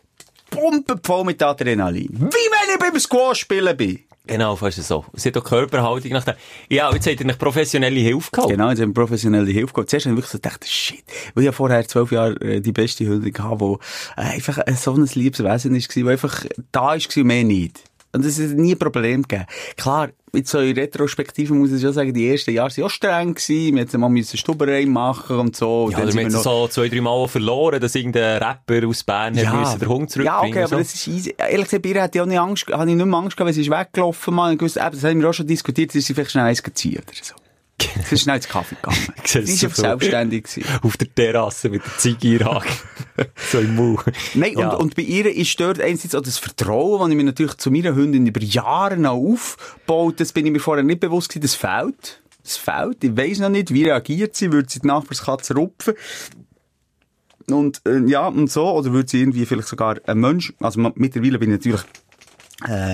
pumpenvoll 0.50 1.26
mit 1.26 1.42
Adrenalin. 1.42 2.10
Wie 2.12 2.20
wenn 2.20 2.74
ich 2.74 2.80
beim 2.80 3.00
Squash 3.00 3.40
spielen 3.42 3.78
bin. 3.78 4.00
Genau, 4.28 4.56
fast 4.56 4.82
so. 4.82 5.06
Sie 5.14 5.30
hat 5.30 5.38
auch 5.38 5.44
Körperhaltung 5.44 6.12
nach 6.12 6.24
dem. 6.24 6.34
Ja, 6.70 6.92
jetzt 6.92 7.06
hat 7.06 7.20
er 7.20 7.28
nicht 7.28 7.38
professionelle 7.38 8.00
Hilfe 8.00 8.32
gehabt. 8.32 8.50
Genau, 8.50 8.70
jetzt 8.70 8.82
haben 8.82 8.90
wir 8.90 8.94
professionelle 8.96 9.52
Hilfe 9.52 9.72
gehabt. 9.72 9.90
Zuerst 9.92 10.08
habe 10.08 10.16
ich 10.16 10.18
wirklich 10.18 10.32
so 10.32 10.38
gedacht, 10.40 10.68
shit. 10.68 11.04
Weil 11.36 11.44
ich 11.44 11.46
ja 11.46 11.52
vorher 11.52 11.88
zwölf 11.88 12.12
Jahre 12.12 12.34
äh, 12.42 12.60
die 12.60 12.72
beste 12.72 13.06
Hündin 13.06 13.38
hatte, 13.38 13.60
wo 13.60 13.80
äh, 14.18 14.22
einfach 14.22 14.60
so 14.76 14.94
ein 14.94 15.08
liebes 15.14 15.44
Wesen 15.44 15.74
war, 15.74 15.80
die 15.80 16.10
einfach 16.10 16.46
da 16.72 16.82
war 16.82 17.24
mehr 17.24 17.44
nicht. 17.44 17.84
Und 18.16 18.26
das 18.26 18.40
hat 18.40 18.52
nie 18.52 18.74
ein 18.74 18.80
Problem 18.80 19.24
gegeben. 19.24 19.46
Klar, 19.76 20.10
jetzt 20.34 20.50
so 20.50 20.60
in 20.60 20.76
Retrospektive 20.76 21.54
muss 21.54 21.72
ich 21.72 21.82
schon 21.82 21.94
sagen, 21.94 22.14
die 22.14 22.30
ersten 22.30 22.52
Jahre 22.52 22.76
waren 22.76 22.84
auch 22.86 22.90
streng 22.90 23.36
gewesen. 23.36 23.76
Wir 23.76 23.84
mussten 23.84 24.00
mal 24.00 24.10
müssen 24.10 24.38
Stubenrein 24.38 24.90
machen 24.90 25.38
und 25.38 25.56
so. 25.56 25.86
Und 25.86 25.92
Ja, 25.92 26.00
dann 26.00 26.12
sind 26.12 26.18
wir 26.20 26.26
haben 26.26 26.36
es 26.36 26.44
so 26.44 26.68
zwei, 26.70 26.88
drei 26.88 27.02
Mal 27.02 27.28
verloren, 27.28 27.80
dass 27.82 27.94
irgendein 27.94 28.42
Rapper 28.42 28.88
aus 28.88 29.04
Bern 29.04 29.36
ja, 29.36 29.54
müssen 29.54 29.80
den 29.80 29.90
Hund 29.90 30.04
ja, 30.04 30.08
zurückbringen 30.08 30.54
okay, 30.54 30.60
aber 30.60 30.68
so. 30.70 30.78
das 30.78 30.94
ist 30.94 31.08
easy. 31.08 31.36
Ehrlich 31.38 31.66
gesagt, 31.66 31.84
bei 31.84 31.90
ihr 31.90 32.02
hatte 32.02 32.18
ich 32.18 32.22
auch 32.22 32.26
nicht 32.26 32.40
Angst, 32.40 32.68
habe 32.72 32.90
ich 32.90 32.96
nicht 32.96 33.06
mehr 33.06 33.18
Angst 33.18 33.36
gehabt, 33.36 33.48
weil 33.48 33.54
sie 33.54 33.62
ist 33.62 33.70
weggelaufen, 33.70 34.34
mal. 34.34 34.56
Gewusst, 34.56 34.78
eben, 34.78 34.92
das 34.92 35.04
haben 35.04 35.22
wir 35.22 35.30
auch 35.30 35.34
schon 35.34 35.48
diskutiert, 35.48 35.94
dass 35.94 36.06
sie 36.06 36.14
vielleicht 36.14 36.32
schnell 36.32 36.46
eins 36.46 36.64
geziehen 36.64 37.02
oder 37.06 37.18
so. 37.22 37.36
Sie 37.82 38.16
ist 38.16 38.22
schnell 38.22 38.38
ins 38.38 38.48
Kaffee 38.48 38.76
gegangen. 38.76 38.98
Sie 39.26 39.40
ist 39.40 39.60
so 39.60 39.66
einfach 39.68 39.78
selbstständig 39.78 40.44
gewesen. 40.44 40.80
Auf 40.82 40.98
der 40.98 41.14
Terrasse 41.14 41.70
mit 41.70 41.82
der 42.04 42.46
Hand. 42.46 42.66
so 43.52 43.60
im 43.60 43.76
Mund. 43.76 44.00
Nein, 44.34 44.54
Ja. 44.58 44.70
und, 44.72 44.82
und 44.82 44.96
bei 44.96 45.02
ihr 45.02 45.34
ist 45.34 45.60
dort 45.60 45.82
einerseits 45.82 46.16
auch 46.16 46.22
das 46.22 46.38
Vertrauen, 46.38 47.00
das 47.02 47.10
ich 47.10 47.16
mir 47.16 47.24
natürlich 47.24 47.56
zu 47.56 47.72
meiner 47.72 47.96
Hündin 47.96 48.28
über 48.28 48.42
Jahre 48.42 48.98
noch 48.98 49.14
aufgebaut 49.14 50.20
Das 50.20 50.32
bin 50.32 50.46
ich 50.46 50.52
mir 50.52 50.60
vorher 50.60 50.84
nicht 50.84 51.00
bewusst 51.02 51.30
gewesen, 51.30 51.42
das 51.42 51.56
fehlt. 51.56 52.22
Das 52.44 52.58
fehlt. 52.58 53.04
Ich 53.04 53.18
weiss 53.18 53.40
noch 53.40 53.50
nicht, 53.50 53.74
wie 53.74 53.84
reagiert 53.86 54.36
sie, 54.36 54.52
würde 54.52 54.70
sie 54.70 54.80
die 54.80 54.88
Nachbarskatze 54.88 55.56
rupfen. 55.56 55.96
Und, 57.50 57.82
äh, 57.86 58.00
ja, 58.08 58.28
und 58.28 58.50
so, 58.52 58.72
oder 58.72 58.92
würde 58.92 59.10
sie 59.10 59.20
irgendwie 59.20 59.46
vielleicht 59.46 59.68
sogar 59.68 59.98
ein 60.08 60.18
Mensch, 60.20 60.54
also 60.60 60.92
mittlerweile 60.96 61.38
bin 61.38 61.52
ich 61.52 61.58
natürlich, 61.58 61.82
äh, 62.64 62.94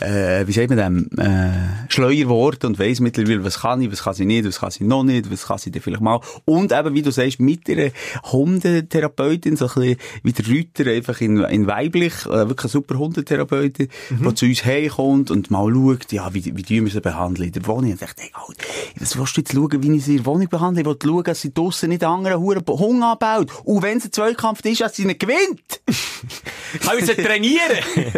äh, 0.00 0.46
wie 0.46 0.52
sagt 0.52 0.70
man 0.70 0.78
dem, 0.78 1.18
äh, 1.18 1.92
schleuer 1.92 2.14
geworden 2.14 2.66
und 2.68 2.78
weiss 2.78 3.00
mittlerweile, 3.00 3.44
was 3.44 3.60
kann 3.60 3.82
ich, 3.82 3.92
was 3.92 4.02
kann 4.02 4.14
sie 4.14 4.24
nicht, 4.24 4.46
was 4.46 4.60
kann 4.60 4.70
sie 4.70 4.84
noch 4.84 5.04
nicht, 5.04 5.30
was 5.30 5.46
kann 5.46 5.58
sie 5.58 5.70
denn 5.70 5.82
vielleicht 5.82 6.02
mal. 6.02 6.20
Und 6.46 6.72
eben, 6.72 6.94
wie 6.94 7.02
du 7.02 7.10
sagst, 7.10 7.38
mit 7.38 7.68
einer 7.68 7.90
Hundetherapeutin, 8.32 9.56
so 9.56 9.66
ein 9.66 9.74
bisschen 9.74 9.98
wie 10.22 10.32
der 10.32 10.46
Rüter, 10.46 10.90
einfach 10.90 11.20
in, 11.20 11.36
in 11.44 11.66
weiblich, 11.66 12.14
äh, 12.24 12.48
wirklich 12.48 12.64
eine 12.64 12.70
super 12.70 12.98
Hundetherapeutin, 12.98 13.88
die 14.10 14.34
zu 14.34 14.46
uns 14.46 14.64
heimkommt 14.64 15.30
und 15.30 15.50
mal 15.50 15.70
schaut, 15.70 16.10
ja, 16.10 16.32
wie, 16.32 16.56
wie 16.56 16.62
tun 16.62 16.86
wir 16.86 16.90
sie 16.90 17.02
behandeln 17.02 17.48
in 17.48 17.52
der 17.52 17.66
Wohnung. 17.66 17.90
Und 17.90 17.94
ich 17.94 18.00
dachte, 18.00 18.22
hey, 18.22 18.30
Alter, 18.32 18.64
was 19.00 19.18
willst 19.18 19.36
du 19.36 19.40
jetzt 19.42 19.52
schauen, 19.52 19.82
wie 19.82 19.96
ich 19.96 20.04
sie 20.04 20.12
in 20.12 20.22
der 20.22 20.26
Wohnung 20.26 20.48
behandle? 20.48 20.80
Ich 20.80 20.86
will 20.86 20.96
schauen, 21.02 21.24
dass 21.24 21.42
sie 21.42 21.52
draussen 21.52 21.90
nicht 21.90 22.04
anderen 22.04 22.40
Huren 22.40 22.64
Hunger 22.66 23.12
anbaut. 23.12 23.50
Und 23.64 23.82
wenn 23.82 23.98
es 23.98 24.06
ein 24.06 24.12
Zweikampf 24.12 24.64
ist, 24.64 24.80
dass 24.80 24.96
sie 24.96 25.04
nicht 25.04 25.20
gewinnt. 25.20 25.82
Kann 26.80 26.98
ich 26.98 27.06
sie 27.06 27.14
trainieren? 27.14 27.84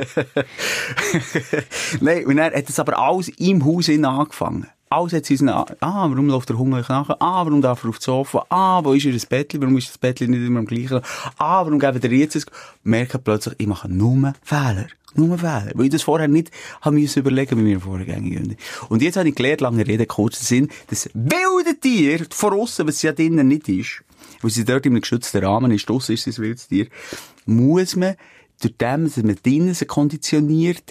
Nein, 2.01 2.27
und 2.27 2.37
dann 2.37 2.53
hat 2.53 2.69
es 2.69 2.79
aber 2.79 2.99
alles 2.99 3.29
im 3.29 3.65
Haus 3.65 3.89
angefangen. 3.89 4.67
Alles 4.89 5.13
hat 5.15 5.27
sie 5.27 5.37
nach, 5.43 5.67
ah, 5.81 6.09
warum 6.09 6.29
läuft 6.29 6.49
der 6.49 6.59
Hunger 6.59 6.79
nachher? 6.89 7.21
Ah, 7.21 7.45
warum 7.45 7.61
darf 7.61 7.83
er 7.83 7.91
auf 7.91 7.97
das 7.97 8.05
Sofa? 8.05 8.47
Ah, 8.51 8.85
wo 8.85 8.93
ist 8.93 9.05
ihr 9.05 9.13
das 9.13 9.27
Bettchen? 9.27 9.61
Warum 9.61 9.77
ist 9.77 9.89
das 9.89 9.99
Bettchen 9.99 10.31
nicht 10.31 10.47
immer 10.47 10.61
am 10.61 10.67
gleichen? 10.67 11.01
Ah, 11.39 11.65
warum 11.65 11.81
geben 11.81 12.01
der 12.01 12.13
jetzt 12.13 12.37
es? 12.37 12.47
Merken 12.85 13.21
plötzlich, 13.23 13.57
ich 13.59 13.67
mache 13.67 13.89
nur 13.89 14.35
Fehler. 14.45 14.87
Nur 15.15 15.39
Fehler. 15.39 15.73
Weil 15.75 15.87
ich 15.87 15.91
das 15.91 16.03
vorher 16.03 16.29
nicht 16.29 16.53
haben 16.83 17.01
müssen 17.01 17.19
überlegen 17.19 17.57
mit 17.57 17.67
meiner 17.67 17.81
vorgängigen 17.81 18.57
Und 18.89 19.03
jetzt 19.03 19.17
habe 19.17 19.29
ich 19.29 19.35
gelernt, 19.35 19.61
lange 19.61 19.85
Rede, 19.85 20.07
kurzer 20.07 20.45
Sinn, 20.45 20.69
das 20.87 21.11
wilde 21.15 21.81
Tier 21.81 22.25
von 22.31 22.53
aussen, 22.53 22.87
was 22.87 23.03
ja 23.03 23.11
drinnen 23.11 23.49
nicht 23.49 23.69
ist, 23.69 24.05
weil 24.41 24.53
sie 24.53 24.65
dort 24.65 24.87
in 24.87 24.93
einem 24.93 25.01
geschützten 25.01 25.45
Rahmen 25.45 25.73
ist, 25.73 25.89
draussen 25.89 26.15
ist 26.15 26.29
ein 26.29 26.39
wildes 26.39 26.69
Tier, 26.69 26.87
muss 27.45 27.97
man 27.97 28.15
durch 28.61 28.77
dem, 28.77 29.05
dass 29.05 29.17
man 29.19 29.37
drinnen 29.43 29.75
sie 29.75 29.87
konditioniert, 29.87 30.83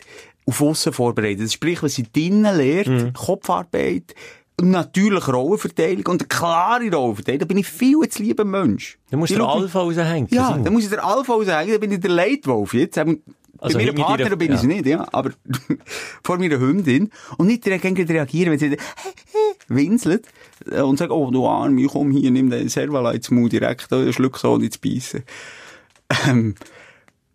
auf 0.45 0.61
aussen 0.61 0.93
vorbereitet. 0.93 1.51
Sprich, 1.51 1.81
was 1.83 1.95
sie 1.95 2.03
drinnen 2.11 2.43
lernt, 2.55 3.13
Kopfarbeit, 3.15 4.13
und 4.61 4.69
natürlich 4.71 5.27
Rollenverteilung 5.27 6.05
und 6.05 6.21
eine 6.21 6.27
klare 6.29 6.89
Rollenverteilung, 6.89 7.39
da 7.39 7.45
bin 7.45 7.57
ich 7.57 7.67
viel 7.67 7.97
zu 8.07 8.23
lieber 8.23 8.45
Mensch. 8.45 8.97
Du 9.11 9.17
musst 9.17 9.31
Ich 9.31 9.37
den 9.37 9.45
Alpha 9.45 9.79
raushängen. 9.81 10.27
ja, 10.31 10.57
dann 10.57 10.71
muss 10.71 10.83
ich 10.85 10.89
der 10.89 11.03
Alpha 11.03 11.33
raushängen, 11.33 11.71
dann 11.71 11.79
bin 11.81 11.91
ich 11.91 11.99
der 11.99 12.11
Leitwolf 12.11 12.73
jetzt. 12.73 12.95
Ähm, 12.97 13.21
Also 13.57 13.77
bei 13.77 13.83
meiner 13.85 13.95
dir- 13.95 14.03
Partnerin 14.03 14.37
bin 14.37 14.53
ich 14.53 14.61
ja. 14.61 14.67
nicht, 14.67 14.85
ja, 14.85 15.07
aber 15.11 15.31
vor 16.23 16.37
meiner 16.37 16.57
Hündin. 16.59 17.09
Und 17.37 17.47
nicht 17.47 17.65
direkt 17.65 17.83
reagieren, 17.83 18.51
wenn 18.51 18.59
sie 18.59 18.77
winselt 19.67 20.27
äh, 20.71 20.79
und 20.81 20.97
sagt, 20.99 21.11
oh, 21.11 21.31
du 21.31 21.45
Arme, 21.47 21.81
ich 21.81 21.87
komm 21.89 22.11
hier, 22.11 22.31
nimm 22.31 22.49
den 22.49 22.69
Servalite-Mut 22.69 23.51
direkt, 23.51 23.87
schluck 24.13 24.37
so 24.37 24.57
nicht 24.57 24.73
zu 24.75 24.79
beißen. 24.79 25.23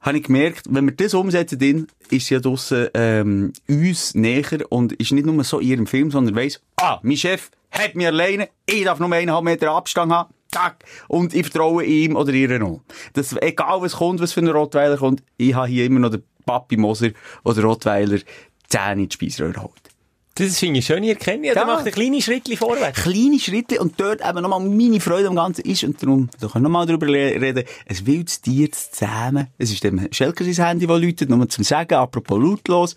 Habe 0.01 0.19
ich 0.19 0.25
gemerkt, 0.25 0.67
wenn 0.71 0.87
wir 0.87 0.95
das 0.95 1.15
umsetzen, 1.15 1.59
dann 1.59 1.87
ist 2.11 2.27
sie 2.27 2.35
ja 2.35 2.41
draussen, 2.41 2.89
ähm, 2.95 3.53
uns 3.69 4.15
näher 4.15 4.61
und 4.71 4.95
ist 4.95 5.13
nicht 5.13 5.27
nur 5.27 5.45
so 5.45 5.59
in 5.59 5.69
ihrem 5.69 5.87
Film, 5.87 6.11
sondern 6.11 6.35
weiss, 6.35 6.61
ah, 6.81 6.99
mein 7.03 7.17
Chef 7.17 7.51
hat 7.71 7.95
mich 7.95 8.07
alleine, 8.07 8.49
ich 8.67 8.85
darf 8.85 8.99
nur 8.99 9.13
eineinhalb 9.13 9.45
Meter 9.45 9.73
Abstand 9.73 10.13
haben, 10.13 10.33
zack, 10.51 10.85
und 11.09 11.35
ich 11.35 11.43
vertraue 11.43 11.85
ihm 11.85 12.17
oder 12.17 12.33
ihr 12.33 12.59
noch. 12.59 12.83
Das, 13.13 13.35
egal 13.41 13.83
was 13.83 13.93
kommt, 13.93 14.21
was 14.21 14.33
für 14.33 14.41
ein 14.41 14.49
Rottweiler 14.49 14.97
kommt, 14.97 15.23
ich 15.37 15.55
habe 15.55 15.69
hier 15.69 15.85
immer 15.85 16.01
noch 16.01 16.11
den 16.11 16.23
Papi 16.47 16.77
Moser, 16.77 17.11
der 17.45 17.55
den 17.55 17.65
Rottweiler 17.65 18.19
Zähne 18.69 19.03
in 19.03 19.09
die 19.09 19.15
Speisröhre 19.15 19.63
holt. 19.63 19.90
Das 20.41 20.59
finde 20.59 20.79
ich 20.79 20.87
schön, 20.87 21.05
ihr 21.05 21.17
kennt 21.17 21.45
ja. 21.45 21.53
Ja. 21.53 21.55
Der 21.55 21.67
macht 21.67 21.87
ein 21.87 21.93
kleines 21.93 22.25
Schrittchen 22.25 22.57
vorwärts. 22.57 23.03
kleine 23.03 23.39
Schritte 23.39 23.81
und 23.81 24.01
dort 24.01 24.21
eben 24.27 24.41
nochmal 24.43 24.61
meine 24.61 24.99
Freude 25.01 25.29
am 25.29 25.37
Ganzen 25.37 25.63
ist 25.63 25.85
und 25.85 26.03
darum, 26.03 26.29
da 26.41 26.47
können 26.49 26.65
wir 26.65 26.69
nochmal 26.69 26.87
drüber 26.87 27.07
le- 27.07 27.41
reden, 27.41 27.65
ein 27.89 28.07
wildes 28.07 28.41
Tier 28.41 28.71
zu 28.73 28.91
zähmen. 28.93 29.49
Es 29.59 29.71
ist 29.71 29.85
dem 29.85 30.09
Schelker 30.13 30.45
sein 30.45 30.67
Handy, 30.67 30.87
das 30.87 31.01
läutet, 31.01 31.29
nur 31.29 31.49
zum 31.49 31.65
Sagen, 31.65 31.95
apropos 31.95 32.41
lautlos. 32.43 32.97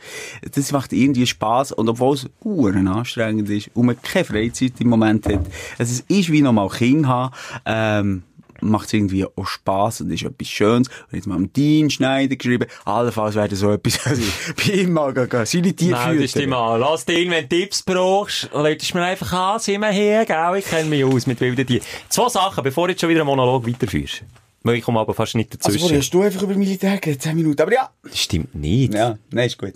Das 0.54 0.72
macht 0.72 0.94
irgendwie 0.94 1.28
Spass 1.28 1.72
und 1.72 1.90
obwohl 1.90 2.16
es 2.16 2.28
uren 2.44 2.88
anstrengend 2.88 3.50
ist 3.50 3.70
und 3.74 3.88
man 3.88 4.02
keine 4.02 4.26
Freizeit 4.26 4.74
im 4.80 4.90
Moment 4.90 5.26
hat, 5.26 5.46
also 5.78 5.92
es 5.92 6.00
ist 6.08 6.32
wie 6.32 6.42
nochmal 6.42 6.70
Kind 6.70 7.08
haben, 7.08 7.34
ähm, 7.66 8.24
macht 8.70 8.88
es 8.88 8.94
irgendwie 8.94 9.26
auch 9.26 9.46
Spass 9.46 10.02
und 10.02 10.12
ist 10.12 10.24
etwas 10.24 10.48
Schönes. 10.48 10.88
Und 10.88 11.16
jetzt 11.16 11.28
mal 11.28 11.36
am 11.36 11.52
Dean 11.54 11.90
Schneider 11.90 12.36
geschrieben, 12.36 12.66
allenfalls 12.86 13.36
wäre 13.36 13.48
das 13.50 13.60
so 13.60 13.72
etwas, 13.72 14.00
also 14.06 14.22
bei 14.58 14.74
ihm 14.74 14.94
mal 14.94 15.14
gehen, 15.14 15.46
seine 15.46 15.74
Tiere 15.74 16.18
dich 16.18 16.32
füttern. 16.32 16.50
mal. 16.50 16.78
Lass 16.78 17.06
dich, 17.06 17.30
wenn 17.30 17.48
du 17.48 17.56
Tipps 17.60 17.82
brauchst, 17.84 18.50
lädst 18.54 18.94
mir 18.96 19.04
einfach 19.04 19.32
an, 19.34 19.60
sind 19.60 19.82
wir 19.82 19.92
hier, 19.92 20.26
gell? 20.26 20.56
Ich 20.58 20.66
kenne 20.66 20.90
mich 20.90 21.04
aus 21.04 21.28
mit 21.28 21.40
wilden 21.42 21.66
Tieren. 21.68 21.84
Zwei 22.10 22.30
Sachen, 22.30 22.64
bevor 22.64 22.88
du 22.88 22.94
jetzt 22.94 23.02
schon 23.02 23.10
wieder 23.10 23.22
einen 23.22 23.28
Monolog 23.28 23.68
weiterführst. 23.68 24.24
Weil 24.66 24.76
ich 24.76 24.84
komme 24.84 25.00
aber 25.02 25.14
fast 25.14 25.36
nicht 25.36 25.52
Also, 25.66 25.78
dazwischen. 25.78 25.98
hast 25.98 26.10
du 26.12 26.22
einfach 26.22 26.42
über 26.42 26.56
Militär 26.56 26.98
geredet, 26.98 27.22
10 27.22 27.36
Minuten, 27.36 27.62
aber 27.62 27.74
ja. 27.74 27.90
Das 28.04 28.18
stimmt 28.18 28.56
nicht. 28.56 28.94
Ja, 28.94 29.18
nein, 29.32 29.48
ist 29.48 29.58
gut. 29.58 29.74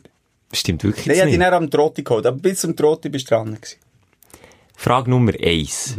Das 0.50 0.60
stimmt 0.60 0.82
wirklich 0.86 1.06
Nein, 1.08 1.16
ich 1.16 1.18
jetzt 1.18 1.26
hatte 1.26 1.34
ihn 1.36 1.40
nicht. 1.40 1.48
dann 1.52 1.64
am 1.64 1.70
Trotti 1.70 2.04
geholt, 2.04 2.26
aber 2.26 2.38
bis 2.38 2.62
zum 2.62 2.74
Trotti 2.74 3.10
bist 3.10 3.30
du 3.30 3.36
dran 3.36 3.54
gewesen. 3.56 3.76
Frage 4.78 5.10
Nummer 5.10 5.34
eins. 5.44 5.98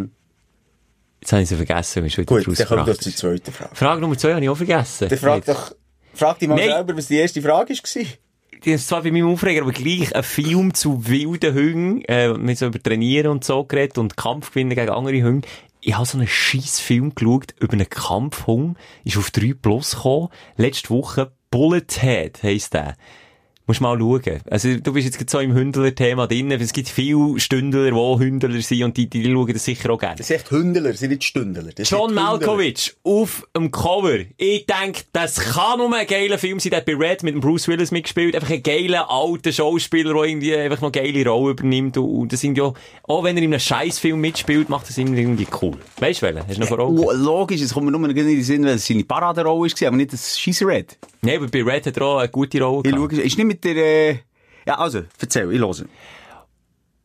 Jetzt 1.20 1.32
habe 1.32 1.42
ich 1.42 1.48
sie 1.48 1.56
vergessen, 1.56 2.04
wie 2.04 2.10
schon 2.10 2.22
wieder. 2.22 2.36
Gut, 2.36 2.46
dann 2.46 2.54
rausgebracht 2.54 2.88
das 2.88 2.98
zur 2.98 3.14
zweiten 3.14 3.52
Frage. 3.52 3.74
Frage 3.74 4.00
Nummer 4.00 4.16
zwei 4.16 4.34
habe 4.34 4.42
ich 4.42 4.48
auch 4.48 4.56
vergessen. 4.56 5.08
Dann 5.08 5.18
frag 5.18 5.44
doch, 5.44 5.72
frag 6.14 6.38
dich 6.38 6.48
mal 6.48 6.56
Nein. 6.56 6.68
selber, 6.68 6.96
was 6.96 7.08
die 7.08 7.16
erste 7.16 7.42
Frage 7.42 7.74
war. 7.74 8.04
Die 8.64 8.72
ist 8.72 8.88
zwar 8.88 9.02
bei 9.02 9.12
meinem 9.12 9.28
Aufreger, 9.28 9.62
aber 9.62 9.72
gleich 9.72 10.14
ein 10.14 10.22
Film 10.22 10.74
zu 10.74 11.06
wilden 11.06 11.54
Hunden, 11.54 12.04
äh, 12.06 12.32
mit 12.34 12.58
so 12.58 12.66
über 12.66 12.82
Trainieren 12.82 13.30
und 13.30 13.44
so 13.44 13.64
geredet 13.64 13.98
und 13.98 14.16
Kampf 14.16 14.50
gewinnen 14.50 14.70
gegen 14.70 14.90
andere 14.90 15.22
Hunde. 15.22 15.46
Ich 15.80 15.94
habe 15.94 16.06
so 16.06 16.18
einen 16.18 16.26
scheiß 16.26 16.80
Film 16.80 17.14
geschaut 17.14 17.54
über 17.60 17.74
einen 17.74 17.88
Kampfhund, 17.88 18.76
ist 19.04 19.16
auf 19.16 19.30
3 19.30 19.54
Plus 19.54 19.94
gekommen, 19.94 20.28
letzte 20.56 20.90
Woche, 20.90 21.30
Bullet 21.50 21.86
Head 22.00 22.42
heisst 22.42 22.74
der. 22.74 22.96
Musst 23.68 23.82
mal 23.82 23.98
schauen. 23.98 24.40
Also, 24.50 24.76
du 24.78 24.94
bist 24.94 25.14
jetzt 25.14 25.28
so 25.28 25.40
im 25.40 25.52
Hündler-Thema 25.52 26.26
drin. 26.26 26.50
Es 26.52 26.72
gibt 26.72 26.88
viele 26.88 27.38
Stündler, 27.38 27.90
die 27.90 28.24
Hündler 28.24 28.62
sind 28.62 28.82
und 28.82 28.96
die, 28.96 29.10
die 29.10 29.22
schauen 29.30 29.52
das 29.52 29.62
sicher 29.62 29.90
auch 29.90 29.98
gerne. 29.98 30.16
Das 30.16 30.28
sind 30.28 30.36
echt 30.36 30.50
Hündler, 30.50 30.94
sind 30.94 31.10
nicht 31.10 31.24
Stündler. 31.24 31.64
Das 31.74 31.90
John. 31.90 32.14
Malkovich 32.14 32.96
auf 33.04 33.46
dem 33.54 33.70
Cover. 33.70 34.20
Ich 34.38 34.64
denke, 34.64 35.02
das 35.12 35.36
kann 35.36 35.80
nur 35.80 35.94
ein 35.94 36.06
geiler 36.06 36.38
Film 36.38 36.58
sein. 36.58 36.70
Der 36.70 36.78
hat 36.78 36.86
bei 36.86 36.94
Red 36.94 37.22
mit 37.22 37.34
dem 37.34 37.42
Bruce 37.42 37.68
Willis 37.68 37.90
mitgespielt. 37.90 38.34
Einfach 38.34 38.48
ein 38.48 38.62
geiler, 38.62 39.10
alter 39.10 39.52
Schauspieler, 39.52 40.14
der 40.14 40.22
irgendwie 40.22 40.56
einfach 40.56 40.80
noch 40.80 40.90
geile 40.90 41.28
Rolle 41.28 41.50
übernimmt. 41.50 41.98
Und, 41.98 42.32
das 42.32 42.40
sind 42.40 42.56
ja, 42.56 42.72
auch 43.02 43.22
wenn 43.22 43.36
er 43.36 43.42
in 43.42 43.52
einem 43.52 43.60
Scheißfilm 43.60 44.18
mitspielt, 44.18 44.70
macht 44.70 44.88
das 44.88 44.96
irgendwie 44.96 45.46
cool. 45.60 45.76
Weißt 46.00 46.22
du 46.22 46.26
welchen? 46.26 46.48
Hast 46.48 46.56
du 46.56 46.60
noch 46.60 46.68
vor 46.68 46.78
Augen? 46.78 47.00
Oh, 47.00 47.12
logisch, 47.12 47.60
es 47.60 47.74
kommt 47.74 47.84
mir 47.84 47.92
nur 47.92 48.08
in 48.08 48.16
den 48.16 48.42
Sinn, 48.42 48.64
weil 48.64 48.76
es 48.76 48.86
seine 48.86 49.04
Paraderolle 49.04 49.70
war, 49.70 49.88
aber 49.88 49.96
nicht 49.98 50.14
das 50.14 50.40
Scheiß 50.40 50.62
Red. 50.62 50.96
Nein, 51.20 51.36
aber 51.36 51.48
bei 51.48 51.62
Red 51.62 51.86
hat 51.86 51.96
er 51.96 52.02
auch 52.02 52.18
eine 52.18 52.28
gute 52.28 52.62
Rolle 52.62 52.88
Ich 52.88 52.94
schaue, 52.94 53.12
ist 53.12 53.36
nicht 53.36 53.46
mit 53.46 53.57
der, 53.64 53.76
äh... 53.76 54.18
Ja, 54.66 54.78
also, 54.78 55.02
erzähl, 55.20 55.52
ich 55.52 55.60
höre. 55.60 55.86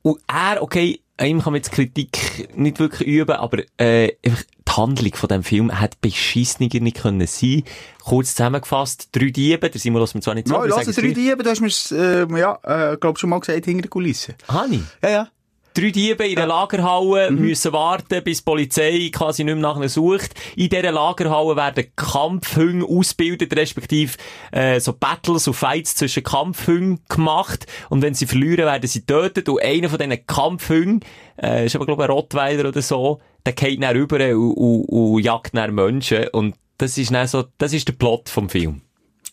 Und 0.02 0.20
er, 0.28 0.62
okay, 0.62 1.00
ihm 1.22 1.42
kann 1.42 1.54
man 1.54 1.60
jetzt 1.60 1.72
Kritik 1.72 2.50
nicht 2.56 2.80
wirklich 2.80 3.08
üben, 3.08 3.36
aber 3.36 3.64
äh, 3.78 4.12
die 4.24 4.72
Handlung 4.72 5.14
von 5.16 5.30
dem 5.30 5.44
Film 5.44 5.80
hat 5.80 6.02
beschissener 6.02 6.70
nicht 6.74 7.02
können 7.02 7.26
sein. 7.28 7.64
Kurz 8.04 8.36
zusammengefasst, 8.36 9.10
drei 9.12 9.30
Diebe, 9.30 9.70
der 9.70 9.80
Simon 9.80 10.02
lässt 10.02 10.16
mir 10.16 10.22
zwar 10.22 10.36
nicht 10.36 10.48
so, 10.48 10.56
No, 10.56 10.60
aber 10.62 10.82
ich 10.82 10.96
drei 10.96 11.12
Diebe, 11.12 11.44
du 11.44 11.50
hast 11.50 11.62
mir's, 11.62 11.92
äh, 11.92 12.26
ja, 12.38 12.60
äh, 12.64 12.98
glaub 12.98 13.20
schon 13.20 13.30
mal 13.30 13.40
gesagt, 13.40 13.66
hinter 13.66 13.84
der 13.84 13.90
Kulisse. 13.90 14.36
Hani. 14.48 14.84
Ja, 15.02 15.10
ja. 15.10 15.28
Drei 15.76 15.90
Diebe 15.90 16.28
in 16.28 16.36
der 16.36 16.46
Lagerhalle 16.46 17.32
Mhm. 17.32 17.40
müssen 17.42 17.74
warten, 17.74 18.24
bis 18.24 18.40
die 18.40 18.44
Polizei 18.44 19.10
quasi 19.12 19.44
nicht 19.44 19.56
mehr 19.56 19.62
nach 19.62 19.78
ihnen 19.78 19.90
sucht. 19.90 20.32
In 20.56 20.70
dieser 20.70 20.92
Lagerhalle 20.92 21.56
werden 21.56 21.86
Kampfhunde 21.96 22.86
ausgebildet, 22.86 23.56
respektive 23.56 24.14
äh, 24.52 24.80
so 24.80 24.94
Battles 24.94 25.48
und 25.48 25.56
Fights 25.56 25.96
zwischen 25.96 26.24
Kampfhunden 26.24 27.00
gemacht. 27.10 27.66
Und 27.90 28.02
wenn 28.04 28.14
sie 28.14 28.28
verlieren, 28.28 28.66
werden 28.66 28.88
sie 28.88 29.00
getötet. 29.00 29.50
Und 29.50 29.62
einer 29.62 29.90
von 29.90 29.98
diesen 29.98 30.28
Kampfhunden, 30.28 31.00
äh, 31.42 31.66
ist 31.66 31.76
aber 31.76 31.86
glaube 31.86 32.04
ich 32.04 32.10
ein 32.10 32.16
Rottweiler 32.16 32.70
oder 32.70 32.82
so, 32.82 33.20
der 33.46 33.54
geht 33.54 33.82
dann 33.82 33.96
rüber 33.96 34.18
und, 34.36 34.54
und, 34.54 34.86
und 34.86 35.20
jagt 35.24 35.56
dann 35.56 35.74
Menschen. 35.74 36.28
Und 36.30 36.56
das 36.78 36.98
ist 36.98 37.12
dann 37.12 37.28
so, 37.28 37.46
das 37.58 37.74
ist 37.74 37.88
der 37.88 37.94
Plot 37.94 38.30
vom 38.30 38.50
Film. 38.50 38.82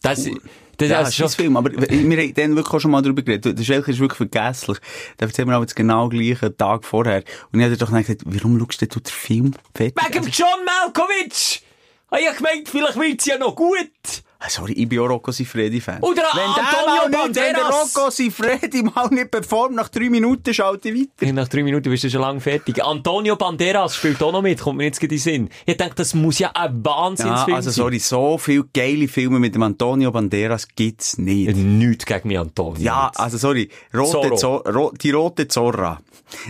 Das, 0.02 0.26
das, 0.80 0.88
Ja, 0.90 0.98
also 0.98 1.24
ist 1.24 1.34
ein 1.34 1.42
Film, 1.42 1.56
aber 1.56 1.70
wir 1.72 1.88
haben 2.18 2.34
dann 2.34 2.56
wirklich 2.56 2.74
auch 2.74 2.80
schon 2.80 2.90
mal 2.90 3.02
darüber 3.02 3.22
geredet. 3.22 3.58
Der 3.58 3.64
Schelker 3.64 3.90
ist 3.90 4.00
wirklich 4.00 4.16
vergesslich. 4.16 4.78
Da 5.18 5.26
erzählen 5.26 5.48
wir 5.48 5.54
aber 5.54 5.64
jetzt 5.64 5.76
genau 5.76 6.08
gleich 6.08 6.42
einen 6.42 6.56
Tag 6.56 6.84
vorher. 6.84 7.22
Und 7.52 7.60
ich 7.60 7.64
habe 7.66 7.76
doch 7.76 7.90
gesagt, 7.92 8.22
warum 8.24 8.58
schaust 8.58 8.82
du 8.82 8.86
den 8.86 9.04
Film 9.04 9.54
fertig? 9.74 9.96
Wegen 10.04 10.24
dem 10.24 10.32
John 10.32 10.64
Malkovich! 10.64 11.62
Ah, 12.10 12.16
Ich 12.20 12.26
hab 12.28 12.36
gemeint, 12.38 12.68
vielleicht 12.68 12.96
wird's 12.98 13.26
ja 13.26 13.38
noch 13.38 13.54
gut. 13.54 13.78
Ah, 14.42 14.48
Sorry, 14.48 14.72
ich 14.72 14.88
bin 14.88 14.98
auch 15.00 15.08
Rocco 15.10 15.32
Sifredi-Fan. 15.32 16.00
Oder 16.00 16.22
wenn 16.32 16.54
der 16.54 16.64
Antonio 16.66 17.08
nicht, 17.10 17.36
wenn 17.36 17.52
der 17.54 17.60
Banderas. 17.62 17.94
Rocco 17.94 18.10
Sifredi 18.10 18.82
mal 18.82 19.08
nicht 19.10 19.30
performt, 19.30 19.74
nach 19.76 19.90
drei 19.90 20.08
Minuten 20.08 20.54
schalte 20.54 20.88
ich 20.88 21.08
weiter. 21.20 21.32
Nach 21.34 21.46
drei 21.46 21.62
Minuten 21.62 21.90
bist 21.90 22.04
du 22.04 22.10
schon 22.10 22.22
lange 22.22 22.40
fertig. 22.40 22.82
Antonio 22.82 23.36
Banderas 23.36 23.96
spielt 23.96 24.22
auch 24.22 24.32
noch 24.32 24.40
mit, 24.40 24.58
kommt 24.60 24.78
mir 24.78 24.84
jetzt 24.84 24.98
gerade 24.98 25.14
in 25.14 25.18
den 25.18 25.22
Sinn. 25.22 25.48
Ich 25.66 25.76
denke, 25.76 25.94
das 25.96 26.14
muss 26.14 26.38
ja 26.38 26.52
ein 26.54 26.82
Ja, 26.84 26.90
Wahnsinnsfilm 26.90 27.54
also 27.54 27.68
sein. 27.70 27.82
sorry, 27.84 27.98
so 27.98 28.38
viele 28.38 28.64
geile 28.72 29.08
Filme 29.08 29.38
mit 29.38 29.54
dem 29.54 29.62
Antonio 29.62 30.10
Banderas 30.10 30.66
gibt's 30.74 31.18
nicht. 31.18 31.54
Nichts 31.54 32.06
gegen 32.06 32.28
mich, 32.28 32.38
Antonio. 32.38 32.80
Ja, 32.80 33.10
also 33.16 33.36
sorry, 33.36 33.68
rote 33.94 34.10
Zorro. 34.10 34.36
Zo 34.36 34.56
ro 34.56 34.92
die 34.98 35.10
rote 35.10 35.48
Zorra. 35.48 36.00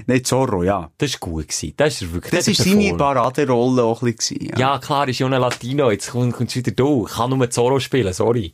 Nein, 0.07 0.25
Zorro, 0.25 0.63
ja. 0.63 0.91
Das 0.99 1.13
war 1.15 1.21
gut 1.21 1.49
gewesen. 1.49 1.75
Das 1.77 2.01
ist 2.03 2.13
wirklich, 2.13 2.31
Das 2.33 2.47
er 2.49 2.55
seine. 2.89 2.97
Paraderolle 2.99 3.83
auch 3.83 4.03
ein 4.03 4.15
bisschen. 4.15 4.41
Ja. 4.47 4.59
Ja, 4.59 4.79
klar, 4.79 5.09
ist 5.09 5.19
ja 5.19 5.27
ein 5.27 5.33
Latino. 5.33 5.91
Jetzt 5.91 6.11
kommt, 6.11 6.35
kommt's 6.35 6.55
wieder 6.57 6.73
du. 6.73 7.07
Ich 7.09 7.15
kann 7.15 7.31
nur 7.31 7.49
Zorro 7.51 7.81
spielen, 7.81 8.13
sorry. 8.13 8.53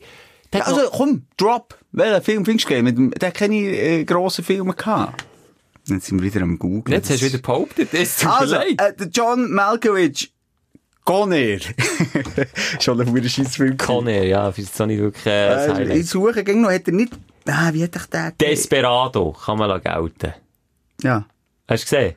Hat 0.53 0.67
Also, 0.67 0.81
noch- 0.81 0.91
komm, 0.91 1.23
drop. 1.35 1.77
Welchen 1.91 2.21
Film 2.23 2.45
findest 2.45 2.69
du? 2.69 2.81
Mit 2.81 3.21
der 3.21 3.29
hat 3.29 3.35
keine 3.35 3.55
äh, 3.57 4.03
grossen 4.05 4.43
Filme 4.45 4.73
gehabt. 4.73 5.25
Jetzt 5.87 6.07
sind 6.07 6.21
wir 6.21 6.33
wieder 6.33 6.43
am 6.43 6.57
Google. 6.59 6.93
Jetzt 6.95 7.09
hast 7.09 7.21
du 7.21 7.25
wieder 7.27 7.37
behauptet, 7.39 7.91
mir 7.93 7.99
Also, 8.25 8.55
äh, 8.55 8.93
der 8.97 9.07
John 9.07 9.51
Malkovich. 9.51 10.33
Goner. 11.05 11.57
Schon 12.81 12.99
ein 12.99 13.07
guter 13.13 13.29
Scheissfilm. 13.29 13.77
Conner, 13.77 14.23
ja, 14.23 14.49
ist 14.49 14.67
jetzt 14.67 14.81
auch 14.81 14.85
nicht 14.85 14.99
wirklich 14.99 15.25
äh, 15.25 15.47
das 15.49 15.79
Äh, 15.79 15.97
ich 15.99 16.09
suche 16.09 16.43
gegen 16.43 16.61
noch, 16.61 16.71
hat 16.71 16.87
er 16.87 16.93
nicht, 16.93 17.13
ah, 17.45 17.69
wie 17.73 17.83
hat 17.83 17.95
ich 17.95 18.05
den? 18.07 18.33
Desperado 18.41 19.31
kann 19.31 19.57
man 19.57 19.81
gelten. 19.81 20.33
Ja. 21.01 21.25
Hast 21.67 21.83
du 21.91 21.95
gesehen? 21.95 22.15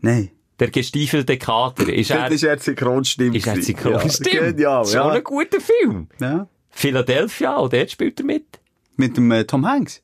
Nein. 0.00 0.30
Der 0.58 0.70
gestiefelte 0.70 1.38
Kater. 1.38 1.92
Ist 1.92 2.10
er, 2.12 2.30
ist 2.30 2.42
er 2.44 2.58
Synchronstimme. 2.58 3.36
ist 3.36 3.46
er 3.46 3.54
gewesen. 3.54 3.66
synchron? 3.76 3.92
Ja. 3.92 4.48
Genial, 4.50 4.84
Schon 4.84 4.94
ja. 4.94 5.08
ein 5.10 5.24
guter 5.24 5.60
Film. 5.60 6.08
ja. 6.20 6.46
Philadelphia, 6.74 7.56
auch 7.56 7.68
dort 7.68 7.90
spielt 7.90 8.18
er 8.20 8.24
mit. 8.26 8.46
Mit 8.96 9.16
dem 9.18 9.30
äh, 9.30 9.44
Tom 9.44 9.66
Hanks. 9.66 10.02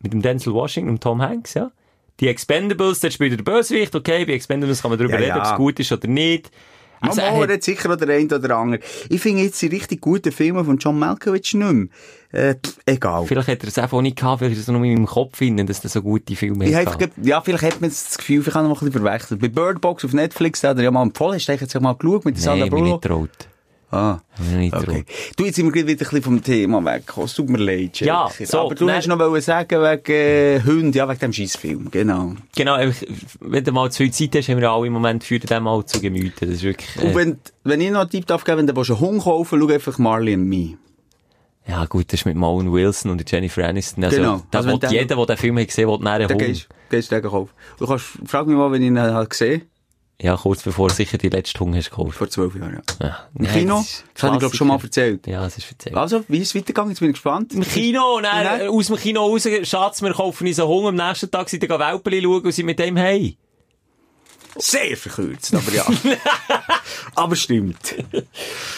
Mit 0.00 0.12
dem 0.12 0.20
Denzel 0.20 0.52
Washington 0.52 0.90
und 0.90 1.00
Tom 1.02 1.22
Hanks, 1.22 1.54
ja. 1.54 1.70
Die 2.18 2.26
Expendables, 2.28 2.98
dort 3.00 3.12
spielt 3.12 3.32
er 3.32 3.36
der 3.36 3.44
Bösewicht, 3.44 3.94
okay, 3.94 4.24
bei 4.24 4.32
Expendables 4.32 4.82
kann 4.82 4.90
man 4.90 4.98
darüber 4.98 5.14
Ja, 5.14 5.20
reden, 5.20 5.36
ja. 5.36 5.38
ob 5.38 5.44
es 5.52 5.54
gut 5.56 5.78
ist 5.78 5.92
oder 5.92 6.08
nicht. 6.08 6.50
Also, 7.02 7.20
Also, 7.20 7.42
er 7.42 7.48
er 7.48 7.54
hat, 7.54 7.62
sicher 7.62 7.88
noch 7.88 7.96
der 7.96 8.08
eine 8.16 8.34
oder 8.34 8.56
andere. 8.56 8.80
Ich 9.08 9.20
finde 9.20 9.42
jetzt 9.42 9.60
die 9.60 9.66
richtig 9.66 10.00
guten 10.00 10.32
Filme 10.32 10.64
von 10.64 10.78
John 10.78 10.98
Malkovich 10.98 11.54
nicht 11.54 11.72
mehr. 11.72 11.86
Äh, 12.32 12.54
pff, 12.54 12.78
egal. 12.86 13.26
vielleicht 13.26 13.48
hat 13.48 13.62
er 13.62 13.68
es 13.68 13.76
einfach 13.78 14.00
nicht 14.00 14.16
gehabt, 14.16 14.38
vielleicht 14.38 14.56
ist 14.56 14.62
es 14.62 14.68
nur 14.68 14.82
in 14.84 14.94
meinem 14.94 15.06
Kopf 15.06 15.36
finden, 15.36 15.66
dass 15.66 15.84
er 15.84 15.90
so 15.90 16.00
gute 16.00 16.34
Filme 16.34 16.66
Ich 16.66 16.74
hat. 16.74 17.10
ja, 17.22 17.40
vielleicht 17.42 17.62
hat 17.64 17.80
man 17.82 17.90
das 17.90 18.16
Gefühl, 18.16 18.42
ich 18.46 18.54
habe 18.54 18.66
noch 18.66 18.80
ein 18.80 18.86
bisschen 18.88 19.02
verwechselt. 19.02 19.40
Bei 19.40 19.48
Bird 19.48 19.80
Box 19.82 20.04
auf 20.04 20.14
Netflix, 20.14 20.62
da 20.62 20.70
hat 20.70 20.78
er 20.78 20.84
ja 20.84 20.90
mal 20.90 21.02
empfohlen, 21.02 21.34
hast 21.34 21.46
du 21.46 21.52
eigentlich 21.52 21.60
jetzt 21.72 21.78
mal 21.80 21.92
geschaut 21.94 22.24
mit 22.24 22.36
der 22.36 22.42
Sandra 22.42 22.66
Bullock? 22.66 22.86
nicht 22.86 23.02
traut. 23.02 23.30
Ah, 23.94 24.20
okay. 24.72 25.04
Du, 25.36 25.44
jetzt 25.44 25.56
sind 25.56 25.66
wir 25.66 25.72
gerade 25.72 25.86
wieder 25.86 26.00
ein 26.00 26.08
bisschen 26.08 26.22
vom 26.22 26.42
Thema 26.42 26.82
weggekommen. 26.82 27.26
Es 27.26 27.34
tut 27.34 27.50
mir 27.50 27.58
leid, 27.58 28.00
Ja, 28.00 28.30
Schelker. 28.30 28.50
so, 28.50 28.58
Aber 28.60 28.74
du 28.74 28.90
hast 28.90 29.06
noch 29.06 29.18
wollen 29.18 29.42
sagen, 29.42 29.82
wegen 29.82 30.12
äh, 30.12 30.62
Hund, 30.64 30.94
ja, 30.94 31.06
wegen 31.06 31.20
dem 31.20 31.32
Scheissfilm, 31.34 31.90
genau. 31.90 32.32
Genau, 32.56 32.78
wenn 33.40 33.64
du 33.64 33.72
mal 33.72 33.92
zu 33.92 33.98
viel 34.04 34.10
Zeit 34.10 34.34
hast, 34.36 34.48
haben 34.48 34.60
wir 34.62 34.70
alle 34.70 34.86
im 34.86 34.94
Moment, 34.94 35.24
führt 35.24 35.50
dem 35.50 35.64
mal 35.64 35.84
zu 35.84 36.00
Gemüte. 36.00 36.46
Das 36.46 36.54
ist 36.56 36.62
wirklich, 36.62 36.88
Und 37.04 37.10
äh, 37.10 37.14
wenn, 37.14 37.38
wenn 37.64 37.80
ich 37.82 37.90
noch 37.90 38.00
einen 38.00 38.10
Tipp 38.10 38.26
darf 38.26 38.44
geben, 38.44 38.66
wenn 38.66 38.74
du 38.74 38.80
einen 38.80 38.98
Hund 39.00 39.22
kaufen 39.24 39.60
schau 39.60 39.68
einfach 39.68 39.98
Marley 39.98 40.32
and 40.34 40.46
Me. 40.46 40.78
ja 41.68 41.84
gut, 41.84 42.10
das 42.12 42.20
ist 42.20 42.24
mit 42.24 42.36
Owen 42.38 42.72
Wilson 42.72 43.10
und 43.10 43.30
Jennifer 43.30 43.68
Aniston. 43.68 44.04
Also, 44.04 44.16
Genau. 44.16 44.42
Da 44.50 44.60
Also 44.60 44.70
jeder, 44.90 45.16
der 45.16 45.26
den 45.26 45.36
Film 45.36 45.58
hat 45.58 45.66
gesehen 45.68 45.90
hat, 45.90 46.00
will 46.00 46.04
Dann 46.06 46.30
Hund. 46.30 46.38
gehst, 46.38 46.68
gehst 46.88 47.12
du 47.12 47.20
den 47.20 47.30
kaufen. 47.30 47.50
Du 47.78 47.86
kannst, 47.86 48.06
frag 48.24 48.46
mich 48.46 48.56
mal, 48.56 48.72
wenn 48.72 48.80
ich 48.80 48.88
ihn 48.88 48.98
halt 48.98 49.28
gesehen 49.28 49.62
Ja, 50.22 50.36
kurz 50.36 50.62
bevor 50.62 50.88
sicher 50.88 51.18
die 51.18 51.28
letzte 51.30 51.58
Hund 51.60 51.74
hast 51.74 51.90
gekauft. 51.90 52.16
vor 52.16 52.30
zwölf 52.30 52.54
Jahren, 52.54 52.80
ja. 53.00 53.06
Ja. 53.06 53.18
Im 53.36 53.44
Nein, 53.44 53.54
Kino, 53.54 53.78
das 53.78 54.04
das 54.14 54.22
habe 54.22 54.34
ich 54.36 54.38
glaube 54.40 54.56
schon 54.56 54.68
mal 54.68 54.78
erzählt. 54.80 55.26
Ja, 55.26 55.44
es 55.44 55.58
ist 55.58 55.68
erzählt. 55.68 55.96
Also, 55.96 56.24
wie 56.28 56.38
ist 56.38 56.48
es 56.50 56.54
weitergegangen? 56.54 56.90
Jetzt 56.92 57.00
bin 57.00 57.08
ich 57.10 57.14
gespannt. 57.14 57.52
Im 57.52 57.62
Kino, 57.62 58.20
Nein. 58.20 58.60
äh, 58.60 58.68
aus 58.68 58.86
dem 58.86 58.96
Kino 58.96 59.26
raus, 59.26 59.48
Schatz, 59.64 60.00
wir 60.00 60.12
kaufen 60.12 60.46
uns 60.46 60.60
einen 60.60 60.68
Hund, 60.68 60.86
am 61.00 61.08
nächsten 61.08 61.28
Tag 61.28 61.48
sind 61.48 61.62
wir 61.68 61.78
Welpeli 61.78 62.22
schauen 62.22 62.42
und 62.42 62.52
sind 62.52 62.66
mit 62.66 62.78
dem 62.78 62.96
hey. 62.96 63.36
Sehr 64.58 64.96
verkürzt, 64.96 65.54
aber 65.54 65.72
ja. 65.72 65.84
aber 67.16 67.34
stimmt. 67.36 67.94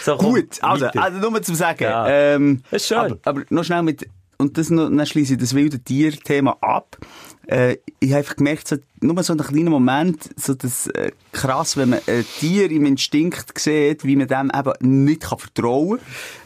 So, 0.04 0.16
komm, 0.16 0.34
Gut, 0.34 0.62
also, 0.62 0.86
weiter. 0.86 1.02
also 1.02 1.18
nur 1.30 1.42
zum 1.42 1.56
Sagen. 1.56 1.82
Ja. 1.84 2.08
Ähm, 2.08 2.62
Das 2.70 2.82
ist 2.82 2.88
schön. 2.88 2.98
Aber, 2.98 3.18
aber 3.24 3.42
noch 3.50 3.64
schnell 3.64 3.82
mit, 3.82 4.08
und 4.38 4.58
das 4.58 4.70
noch, 4.70 4.88
dann 4.88 5.06
schließe 5.06 5.34
ich 5.34 5.40
das 5.40 5.54
wilde 5.54 5.78
Tier-Thema 5.78 6.56
ab. 6.60 6.98
Äh, 7.46 7.76
ich 8.00 8.10
habe 8.10 8.18
einfach 8.18 8.36
gemerkt, 8.36 8.68
so, 8.68 8.76
nur 9.00 9.22
so 9.22 9.32
einen 9.34 9.42
kleinen 9.44 9.68
Moment, 9.68 10.30
so 10.36 10.54
das, 10.54 10.86
äh, 10.88 11.12
krass, 11.32 11.76
wenn 11.76 11.90
man 11.90 12.00
ein 12.06 12.24
Tier 12.40 12.70
im 12.70 12.86
Instinkt 12.86 13.58
sieht, 13.58 14.04
wie 14.04 14.16
man 14.16 14.28
dem 14.28 14.50
eben 14.54 15.04
nicht 15.04 15.22
kann 15.22 15.38
vertrauen 15.38 15.98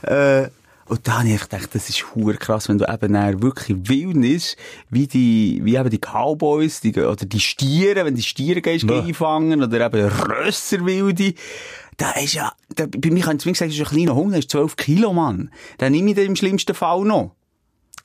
kann. 0.03 0.43
Äh, 0.45 0.51
und 0.87 1.07
da 1.07 1.19
habe 1.19 1.29
ich 1.29 1.41
gedacht, 1.43 1.69
das 1.75 1.91
ist 1.91 2.15
hure 2.15 2.35
krass, 2.35 2.69
wenn 2.71 2.79
du 2.79 2.87
eben 2.91 3.13
dann 3.13 3.43
wirklich 3.43 3.77
Wildnis, 3.89 4.57
wie 4.89 5.07
die, 5.07 5.61
wie 5.63 5.77
eben 5.77 5.91
die 5.91 5.99
Cowboys, 5.99 6.81
die, 6.81 6.99
oder 6.99 7.27
die 7.27 7.41
Stiere, 7.41 8.07
wenn 8.07 8.15
die 8.15 8.23
Stiere 8.23 8.63
gehst 8.63 8.85
Ja. 8.89 9.03
einfangen, 9.03 9.63
oder 9.63 9.85
eben 9.87 10.09
Rösserwilde, 10.09 11.35
da 11.99 12.13
ist 12.13 12.35
ja, 12.35 12.53
da, 12.75 12.87
bei 12.87 13.11
mir 13.11 13.23
kann 13.23 13.37
ich 13.37 13.45
gesagt, 13.45 13.71
das 13.71 13.79
ist 13.79 13.81
ein 13.81 13.97
kleiner 13.97 14.15
Hund, 14.15 14.33
der 14.33 14.39
ist 14.39 14.51
12 14.51 14.77
Kilo, 14.77 15.13
Mann. 15.13 15.51
Den 15.81 15.93
nehme 15.93 16.11
ich 16.11 16.17
dann 16.17 16.27
im 16.27 16.37
schlimmsten 16.37 16.75
Fall 16.75 17.03
noch. 17.05 17.35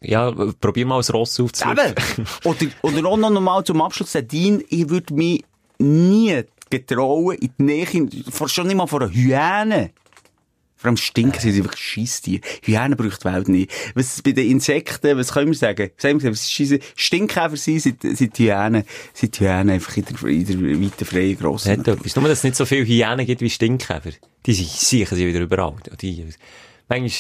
Ja, 0.04 0.32
probier 0.60 0.86
mal 0.86 0.98
das 0.98 1.14
Ross 1.14 1.40
aufzurufen. 1.40 1.80
Eben. 2.18 2.28
Oder, 2.44 2.68
oder 2.82 3.08
auch 3.10 3.18
noch 3.18 3.30
normal 3.30 3.64
zum 3.64 3.82
Abschluss, 3.82 4.12
Dean, 4.14 4.64
ich 4.70 4.90
würde 4.90 5.14
mich 5.14 5.44
nie 5.80 6.42
getrauen, 6.70 7.38
in 7.38 7.50
die 7.58 7.64
Nähe, 7.64 7.88
vor, 8.30 8.50
schon 8.50 8.68
nicht 8.68 8.76
mal 8.76 8.88
vor 8.88 9.02
einer 9.02 9.12
Hyäne. 9.12 9.92
Vor 10.76 10.90
allem 10.90 10.98
stinken 10.98 11.40
sie, 11.40 11.64
wirklich 11.64 11.82
Scheisstiere. 11.82 12.42
Hyänen 12.62 12.98
braucht 12.98 13.22
die 13.24 13.26
Welt 13.26 13.48
nicht. 13.48 13.72
Was 13.96 14.22
bei 14.22 14.34
den 14.34 14.52
Insekten, 14.52 15.18
was 15.18 15.32
können 15.32 15.48
wir 15.48 15.58
sagen? 15.58 15.92
Sagen 15.96 16.22
wir, 16.22 16.32
was 16.32 16.52
scheisse, 16.52 16.80
Stinkkäfer 16.96 17.56
sind, 17.56 17.80
sind, 17.80 18.02
sind 18.02 18.38
Hyänen, 18.38 18.84
sind 19.14 19.40
Hyänen 19.40 19.70
einfach 19.70 19.96
in 19.96 20.04
der, 20.06 20.24
in 20.28 20.46
der 20.46 20.82
weiten, 20.82 21.06
freien, 21.06 21.38
grossen. 21.38 21.72
Hat 21.72 21.88
etwas. 21.88 22.16
Nur, 22.18 22.28
dass 22.28 22.40
es 22.40 22.44
nicht 22.44 22.58
so 22.58 22.66
viele 22.66 22.86
Hyänen 22.86 23.26
gibt 23.26 23.40
wie 23.40 23.50
Stinkkäfer. 23.50 24.10
Die 24.46 24.54
sie- 24.54 24.66
siechen 24.66 25.16
sie 25.16 25.26
wieder 25.26 25.40
überall. 25.40 25.76
Die, 26.02 26.26
manchmal, 26.90 27.12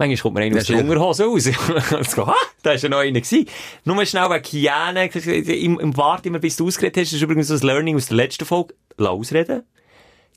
manchmal 0.00 0.22
kommt 0.22 0.34
mir 0.34 0.40
einer 0.42 0.56
aus 0.56 0.66
Ja, 0.66 0.76
der. 0.76 0.84
Unterhose 0.84 1.24
raus. 1.24 1.46
Und 1.92 2.10
so, 2.10 2.26
ha, 2.26 2.34
da 2.62 2.72
ist 2.72 2.82
ja 2.82 2.88
noch 2.88 2.98
einer 2.98 3.20
gewesen. 3.20 3.46
Nur 3.84 4.04
schnell 4.04 4.28
wegen 4.28 4.44
Hyänen. 4.44 5.10
Im, 5.46 5.78
im 5.78 5.96
Wart 5.96 6.26
immer, 6.26 6.40
bis 6.40 6.56
du 6.56 6.66
ausgeredet 6.66 6.96
hast. 6.96 7.12
Das 7.12 7.16
ist 7.18 7.22
übrigens 7.22 7.46
so 7.46 7.54
das 7.54 7.62
Learning 7.62 7.94
aus 7.94 8.06
der 8.06 8.16
letzten 8.16 8.44
Folge. 8.44 8.74
Lass 8.96 9.10
ausreden. 9.10 9.62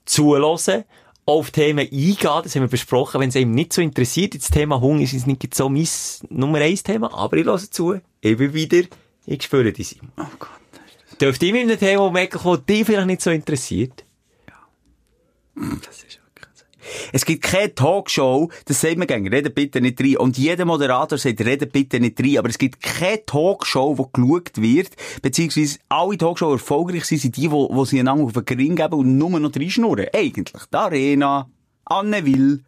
Zulassen. 0.06 0.84
auf 1.26 1.52
Themen 1.52 1.80
eingehen, 1.80 2.18
das 2.44 2.56
haben 2.56 2.64
wir 2.64 2.68
besprochen, 2.68 3.22
wenn 3.22 3.30
es 3.30 3.36
einem 3.36 3.52
nicht 3.52 3.72
so 3.72 3.82
interessiert, 3.82 4.36
das 4.36 4.50
Thema 4.50 4.82
Hunger 4.82 5.04
ist 5.04 5.14
jetzt 5.14 5.28
nicht 5.28 5.56
so 5.56 5.70
mein 5.70 5.88
Nummer 6.30 6.60
eins 6.60 6.84
Thema, 6.84 7.14
aber 7.14 7.38
ich 7.38 7.46
höre 7.46 7.58
zu, 7.58 8.02
immer 8.20 8.54
wieder, 8.54 8.84
ich 9.26 9.44
spüre 9.44 9.72
die 9.72 9.84
Simon. 9.84 10.12
Oh 10.18 10.26
Gott. 10.38 10.50
Dürft 11.22 11.42
ihr 11.44 11.54
mit 11.54 11.62
einem 11.62 11.80
Thema 11.80 12.12
merken, 12.12 12.40
das 12.44 12.66
dich 12.66 12.86
vielleicht 12.86 13.08
nicht 13.08 13.22
so 13.22 13.30
interessiert? 13.30 14.04
Das 15.56 16.04
ist. 16.04 16.20
Es 17.12 17.26
gibt 17.26 17.44
keine 17.44 17.74
Talkshow, 17.74 18.50
das 18.66 18.82
sagt 18.82 18.98
man 18.98 19.08
gerne, 19.08 19.32
redet 19.32 19.56
bitte 19.56 19.82
nicht 19.82 20.00
rein. 20.02 20.18
Und 20.18 20.38
jeder 20.38 20.66
Moderator 20.66 21.18
sagt, 21.18 21.42
redet 21.42 21.72
bitte 21.72 22.00
nicht 22.00 22.20
rein. 22.20 22.38
Aber 22.38 22.50
es 22.50 22.58
gibt 22.58 22.82
keine 22.82 23.26
Talkshow, 23.26 23.98
wo 23.98 24.06
geschaut 24.06 24.62
wird, 24.62 24.92
beziehungsweise 25.22 25.80
alle 25.90 26.18
Talkshows 26.18 26.62
erfolgreich 26.62 27.06
sind, 27.06 27.20
sind 27.20 27.38
die, 27.38 27.52
wo, 27.52 27.70
wo 27.74 27.86
sie 27.86 28.00
einander 28.00 28.26
auf 28.26 28.34
den 28.34 28.46
Gring 28.46 28.76
geben 28.76 28.94
und 28.94 29.18
nur 29.18 29.40
noch 29.40 29.56
reinschnurren. 29.56 30.08
Eigentlich. 30.14 30.64
Die 30.72 30.78
Arena, 30.78 31.50
Anne 31.86 32.26
Will. 32.26 32.64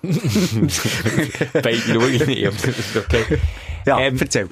Beide 0.02 1.76
schaue 1.78 2.10
ich 2.10 2.26
nicht, 2.26 2.46
aber 2.46 2.56
das 2.56 2.78
ist 2.78 2.96
okay. 2.96 3.38
Ja, 3.84 3.98
Ähm, 4.00 4.16
erzähl. 4.20 4.48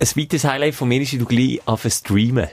Ein 0.00 0.08
weiteres 0.16 0.44
Highlight 0.44 0.74
von 0.74 0.88
mir 0.88 1.00
ist, 1.00 1.12
wie 1.12 1.18
du 1.18 1.24
gleich 1.24 1.60
auf 1.66 1.86
streamen. 1.88 2.48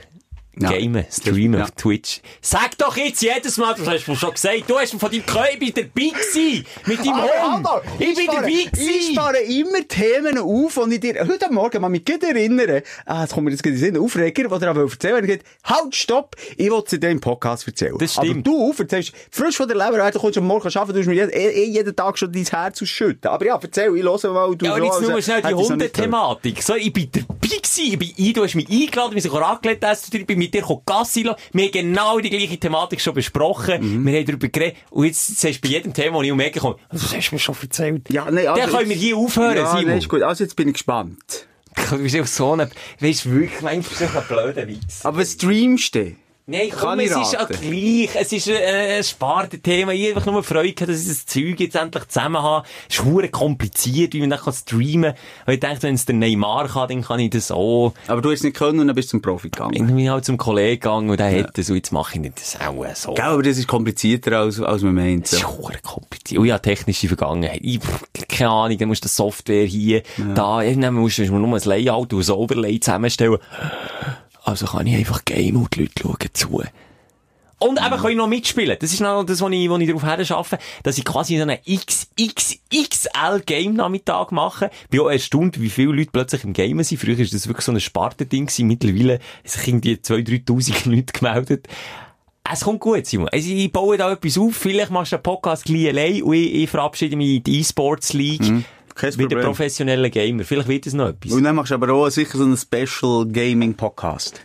Ja. 0.58 0.70
Gamen, 0.70 1.04
streamen 1.10 1.58
Ja. 1.58 1.64
auf 1.64 1.70
Twitch. 1.72 2.20
Sag 2.40 2.78
doch 2.78 2.96
jetzt 2.96 3.20
jedes 3.20 3.58
Mal, 3.58 3.74
das 3.76 3.86
hast 3.86 4.06
du 4.06 4.12
mir 4.12 4.16
schon 4.16 4.30
gesagt, 4.32 4.64
du 4.68 4.78
hast 4.78 4.92
mir 4.94 4.98
von 4.98 5.10
deinem 5.10 5.26
Körper 5.26 5.66
dabei 5.74 5.84
gewesen, 5.94 6.66
mit 6.86 6.98
deinem 7.00 7.22
Hund. 7.22 7.66
Ich 7.98 8.14
bin 8.16 8.26
dabei 8.26 8.48
Ich 8.48 8.72
gewesen. 8.72 9.12
spare 9.12 9.38
immer 9.40 9.86
Themen 9.86 10.38
auf, 10.38 10.80
die 10.88 10.94
ich 10.94 11.00
dir 11.00 11.26
heute 11.28 11.52
Morgen 11.52 11.82
mal 11.82 11.90
mich 11.90 12.06
gut 12.06 12.22
erinnere. 12.24 12.82
Ah, 13.04 13.22
jetzt 13.22 13.34
kommt 13.34 13.44
mir 13.44 13.50
jetzt 13.50 13.62
gerade 13.62 13.76
in 13.76 13.94
den 13.94 14.02
Aufreger, 14.02 14.44
ich 14.46 14.50
aber 14.50 14.80
erzählen 14.80 15.28
will. 15.28 15.40
Halt, 15.64 15.94
stopp! 15.94 16.36
Ich 16.56 16.70
will 16.70 16.82
sie 16.86 16.98
dir 17.00 17.10
im 17.10 17.20
Podcast 17.20 17.66
erzählen. 17.66 17.98
Das 17.98 18.14
stimmt. 18.14 18.48
Aber 18.48 18.56
du 18.56 18.74
erzählst, 18.78 19.12
frisch 19.30 19.56
von 19.58 19.68
der 19.68 19.76
Leber, 19.76 20.10
du 20.10 20.18
kommst 20.18 20.38
am 20.38 20.46
Morgen 20.46 20.66
arbeiten, 20.74 20.94
du 20.94 21.00
hast 21.00 21.06
mir 21.06 21.30
eh, 21.34 21.48
eh 21.50 21.64
jeden 21.70 21.94
Tag 21.94 22.16
schon 22.18 22.32
dein 22.32 22.44
Herz 22.44 22.80
ausschütten. 22.80 23.30
Aber 23.30 23.44
ja, 23.44 23.58
erzähl, 23.62 23.94
ich 23.94 24.02
höre 24.02 24.32
mal, 24.32 24.56
du 24.56 24.64
Ja, 24.64 24.74
aber 24.74 24.84
jetzt 24.84 25.02
nur 25.02 25.12
als 25.14 25.24
schnell 25.26 25.42
die 25.42 25.48
du. 25.50 25.56
Hundethematik. 25.68 26.62
So, 26.62 26.74
ich 26.76 26.92
bin 26.92 27.10
dabei 27.12 27.26
gewesen, 27.48 27.62
ich 27.76 27.98
bin 27.98 28.14
ein, 28.26 28.32
du 28.32 28.42
hast 28.44 28.54
mich 28.54 28.70
eingeladen, 28.70 29.14
wir 29.14 29.20
sind 29.22 29.34
angelegt, 29.34 29.84
ich 30.12 30.26
bin 30.26 30.45
mit 30.46 30.54
dir 30.54 30.80
Gassi 30.86 31.22
lassen. 31.22 31.38
Wir 31.52 31.64
haben 31.64 31.72
genau 31.72 32.18
die 32.20 32.30
gleiche 32.30 32.58
Thematik 32.58 33.00
schon 33.00 33.14
besprochen. 33.14 34.04
Wir 34.04 34.18
haben 34.18 34.26
darüber 34.26 34.48
geredet. 34.48 34.76
Und 34.90 35.06
jetzt 35.06 35.38
sagst 35.38 35.56
du 35.58 35.68
bei 35.68 35.74
jedem 35.74 35.92
Thema, 35.92 36.16
wo 36.16 36.22
ich 36.22 36.32
um 36.32 36.38
die 36.38 36.50
komme, 36.52 36.76
das 36.90 37.14
hast 37.14 37.30
du 37.30 37.34
mir 37.34 37.38
schon 37.38 37.56
erzählt. 37.60 38.10
Ja, 38.10 38.30
nein, 38.30 38.46
also 38.46 38.60
Dann 38.60 38.70
können 38.70 38.88
wir 38.90 38.96
hier 38.96 39.16
aufhören, 39.16 39.56
ja, 39.56 39.66
Simon. 39.70 39.86
nein, 39.86 39.98
ist 39.98 40.08
gut. 40.08 40.22
Also 40.22 40.44
jetzt 40.44 40.56
bin 40.56 40.68
ich 40.68 40.74
gespannt. 40.74 41.46
Du 41.90 41.98
bist 41.98 42.18
auch 42.18 42.26
so 42.26 42.52
ein, 42.54 42.70
weißt 43.00 43.26
du, 43.26 43.30
wirklich, 43.32 43.60
manchmal 43.60 44.08
das 44.08 44.16
ein 44.16 44.24
blöder 44.28 44.66
Witz. 44.66 45.04
Aber 45.04 45.22
streamst 45.24 45.94
du? 45.94 46.16
Nein, 46.48 46.68
komm, 46.70 47.00
es 47.00 47.10
ist 47.10 47.36
auch 47.36 47.48
gleich. 47.48 48.10
Es 48.14 48.30
ist 48.30 48.46
äh, 48.46 48.98
ein 48.98 49.02
Spartenthema. 49.02 49.90
Ich 49.90 50.14
einfach 50.14 50.30
nur 50.30 50.44
Freude 50.44 50.74
gehabt, 50.74 50.92
dass 50.92 51.02
ich 51.02 51.08
das 51.08 51.26
Zeug 51.26 51.58
jetzt 51.58 51.74
endlich 51.74 52.06
zusammen 52.06 52.40
habe. 52.40 52.64
Es 52.88 53.00
ist 53.00 53.32
kompliziert, 53.32 54.14
wie 54.14 54.20
man 54.20 54.30
dann 54.30 54.52
streamen 54.52 55.14
kann. 55.14 55.20
Weil 55.44 55.54
ich 55.54 55.60
dachte, 55.60 55.82
wenn 55.82 55.96
es 55.96 56.04
der 56.04 56.14
Neymar 56.14 56.68
kann, 56.68 56.86
dann 56.88 57.02
kann 57.02 57.18
ich 57.18 57.30
das 57.30 57.50
auch. 57.50 57.94
Aber 58.06 58.22
du 58.22 58.30
hast 58.30 58.38
es 58.38 58.44
nicht 58.44 58.56
können 58.56 58.78
und 58.78 58.86
dann 58.86 58.94
bist 58.94 59.08
du 59.08 59.10
zum 59.18 59.22
Profi 59.22 59.50
gegangen. 59.50 59.74
Ich 59.74 59.82
bin 59.82 60.08
halt 60.08 60.24
zum 60.24 60.36
Kollegen 60.36 60.80
gegangen 60.80 61.10
und 61.10 61.18
der 61.18 61.36
hat 61.36 61.58
das 61.58 61.68
und 61.68 61.74
jetzt 61.74 61.90
mache 61.90 62.16
ich 62.16 62.32
das 62.32 62.56
auch 62.60 62.86
so. 62.94 63.14
Gell, 63.14 63.24
aber 63.24 63.42
das 63.42 63.58
ist 63.58 63.66
komplizierter, 63.66 64.38
als, 64.38 64.60
als 64.60 64.82
man 64.82 64.94
meint. 64.94 65.24
Das 65.24 65.32
ist 65.32 65.48
hure 65.48 65.78
kompliziert. 65.82 66.38
Und 66.38 66.46
ja, 66.46 66.60
technische 66.60 67.08
Vergangenheit. 67.08 67.58
Ich, 67.60 67.80
keine 68.28 68.50
Ahnung, 68.50 68.78
dann 68.78 68.86
musst 68.86 69.02
du 69.02 69.08
die 69.08 69.14
Software 69.14 69.66
hier, 69.66 70.04
da, 70.36 70.62
irgendwann 70.62 70.94
musst 70.94 71.18
du 71.18 71.22
musst 71.22 71.32
du 71.32 71.38
nur 71.38 71.56
ein 71.56 71.62
Layout 71.64 72.12
und 72.12 72.28
ein 72.28 72.30
Overlay 72.30 72.78
zusammenstellen. 72.78 73.38
Also 74.46 74.66
kann 74.66 74.86
ich 74.86 74.94
einfach 74.94 75.24
game 75.24 75.56
und 75.56 75.74
die 75.74 75.80
Leute 75.80 75.94
schauen 76.00 76.16
zu. 76.32 76.62
Und 77.58 77.80
eben 77.84 77.96
kann 77.96 78.10
ich 78.10 78.16
noch 78.16 78.28
mitspielen. 78.28 78.76
Das 78.78 78.92
ist 78.92 79.00
noch 79.00 79.24
das, 79.24 79.40
was 79.40 79.50
ich, 79.50 79.68
was 79.68 79.80
ich 79.80 79.88
darauf 79.88 80.04
her 80.04 80.24
schaffe, 80.24 80.58
dass 80.84 80.98
ich 80.98 81.04
quasi 81.04 81.36
so 81.36 81.42
einen 81.42 81.58
XXXL-Game-Nachmittag 81.68 84.30
mache. 84.30 84.70
Bin 84.88 85.00
auch 85.00 85.08
erstaunt, 85.08 85.60
wie 85.60 85.70
viele 85.70 85.90
Leute 85.92 86.10
plötzlich 86.12 86.44
im 86.44 86.52
Gamen 86.52 86.84
sind. 86.84 86.98
Früher 86.98 87.18
war 87.18 87.24
das 87.24 87.48
wirklich 87.48 87.64
so 87.64 87.72
ein 87.72 87.80
Spartending. 87.80 88.48
Mittlerweile 88.58 89.18
sich 89.42 89.66
irgendwie 89.66 89.94
2.000, 89.94 90.44
3.000 90.44 90.90
Leute 90.94 91.12
gemeldet. 91.12 91.66
Es 92.48 92.60
kommt 92.60 92.78
gut, 92.78 93.04
Simon. 93.04 93.28
Also, 93.30 93.50
ich 93.50 93.72
baue 93.72 93.96
da 93.96 94.12
etwas 94.12 94.38
auf. 94.38 94.54
Vielleicht 94.54 94.92
machst 94.92 95.10
du 95.10 95.16
einen 95.16 95.24
Podcast 95.24 95.64
gleich 95.64 95.88
allein 95.88 96.22
und 96.22 96.34
ich, 96.34 96.54
ich 96.54 96.70
verabschiede 96.70 97.16
mich 97.16 97.38
in 97.38 97.42
die 97.42 97.58
E-Sports 97.60 98.12
League. 98.12 98.44
Kein 98.96 99.12
Problem. 99.12 99.40
professionellen 99.40 100.10
Gamer. 100.10 100.44
Vielleicht 100.44 100.68
wird 100.68 100.86
es 100.86 100.94
noch 100.94 101.08
etwas. 101.08 101.32
Und 101.32 101.44
dann 101.44 101.54
machst 101.54 101.70
du 101.70 101.74
aber 101.74 101.92
auch 101.92 102.08
sicher 102.08 102.38
so 102.38 102.44
einen 102.44 102.56
Special 102.56 103.26
Gaming 103.26 103.74
Podcast. 103.74 104.40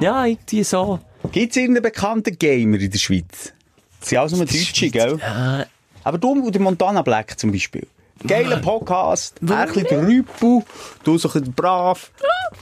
Ja, 0.00 0.24
irgendwie 0.24 0.64
so. 0.64 1.00
Gibt's 1.32 1.56
irgendeinen 1.56 1.82
bekannten 1.82 2.38
Gamer 2.38 2.78
in 2.78 2.90
der 2.90 2.98
Schweiz? 2.98 3.52
Das 4.00 4.08
sind 4.08 4.18
alles 4.18 4.32
nur 4.32 4.46
Deutsche, 4.46 4.90
gell? 4.90 5.18
Äh, 5.20 5.66
Aber 6.04 6.18
du 6.18 6.30
und 6.30 6.54
der 6.54 6.62
Montana 6.62 7.02
Black 7.02 7.38
zum 7.38 7.52
Beispiel. 7.52 7.86
Geiler 8.26 8.58
Podcast, 8.58 9.40
er 9.46 9.60
ein 9.60 9.72
bisschen 9.72 10.04
Rüpel, 10.04 10.62
du 11.04 11.16
so 11.18 11.30
ein 11.32 11.52
brav. 11.52 12.10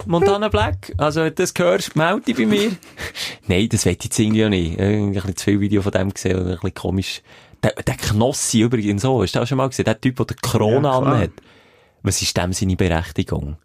Montana 0.07 0.49
Black. 0.49 0.93
Also, 0.97 1.20
wenn 1.20 1.35
du 1.35 1.43
das 1.43 1.53
hörst, 1.57 1.97
melde 1.97 2.20
dich 2.20 2.37
bei 2.37 2.47
mir. 2.47 2.70
Nein, 3.49 3.68
das 3.68 3.85
will 3.85 3.93
ich 3.93 4.05
jetzt 4.05 4.18
irgendwie 4.18 4.45
auch 4.45 4.49
nicht. 4.49 4.79
Irgendwie 4.79 5.07
ein 5.09 5.12
bisschen 5.12 5.37
zu 5.37 5.45
viel 5.45 5.61
Video 5.61 5.83
von 5.83 5.93
dem 5.93 6.14
gesehen, 6.14 6.39
ein 6.39 6.45
bisschen 6.47 6.74
komisch. 6.74 7.22
Der, 7.63 7.73
der 7.73 7.97
Knossi 7.97 8.61
übrigens 8.61 9.03
so, 9.03 9.23
hast 9.23 9.35
du 9.35 9.41
auch 9.41 9.47
schon 9.47 9.59
mal 9.59 9.69
gesehen? 9.69 9.85
Der 9.85 10.01
Typ, 10.01 10.17
der 10.17 10.27
die 10.27 10.35
Krone 10.35 10.89
Ja, 10.89 10.99
anhat. 10.99 11.31
Was 12.03 12.23
ist 12.23 12.37
dem 12.37 12.53
seine 12.53 12.77
Berechtigung? 12.77 13.57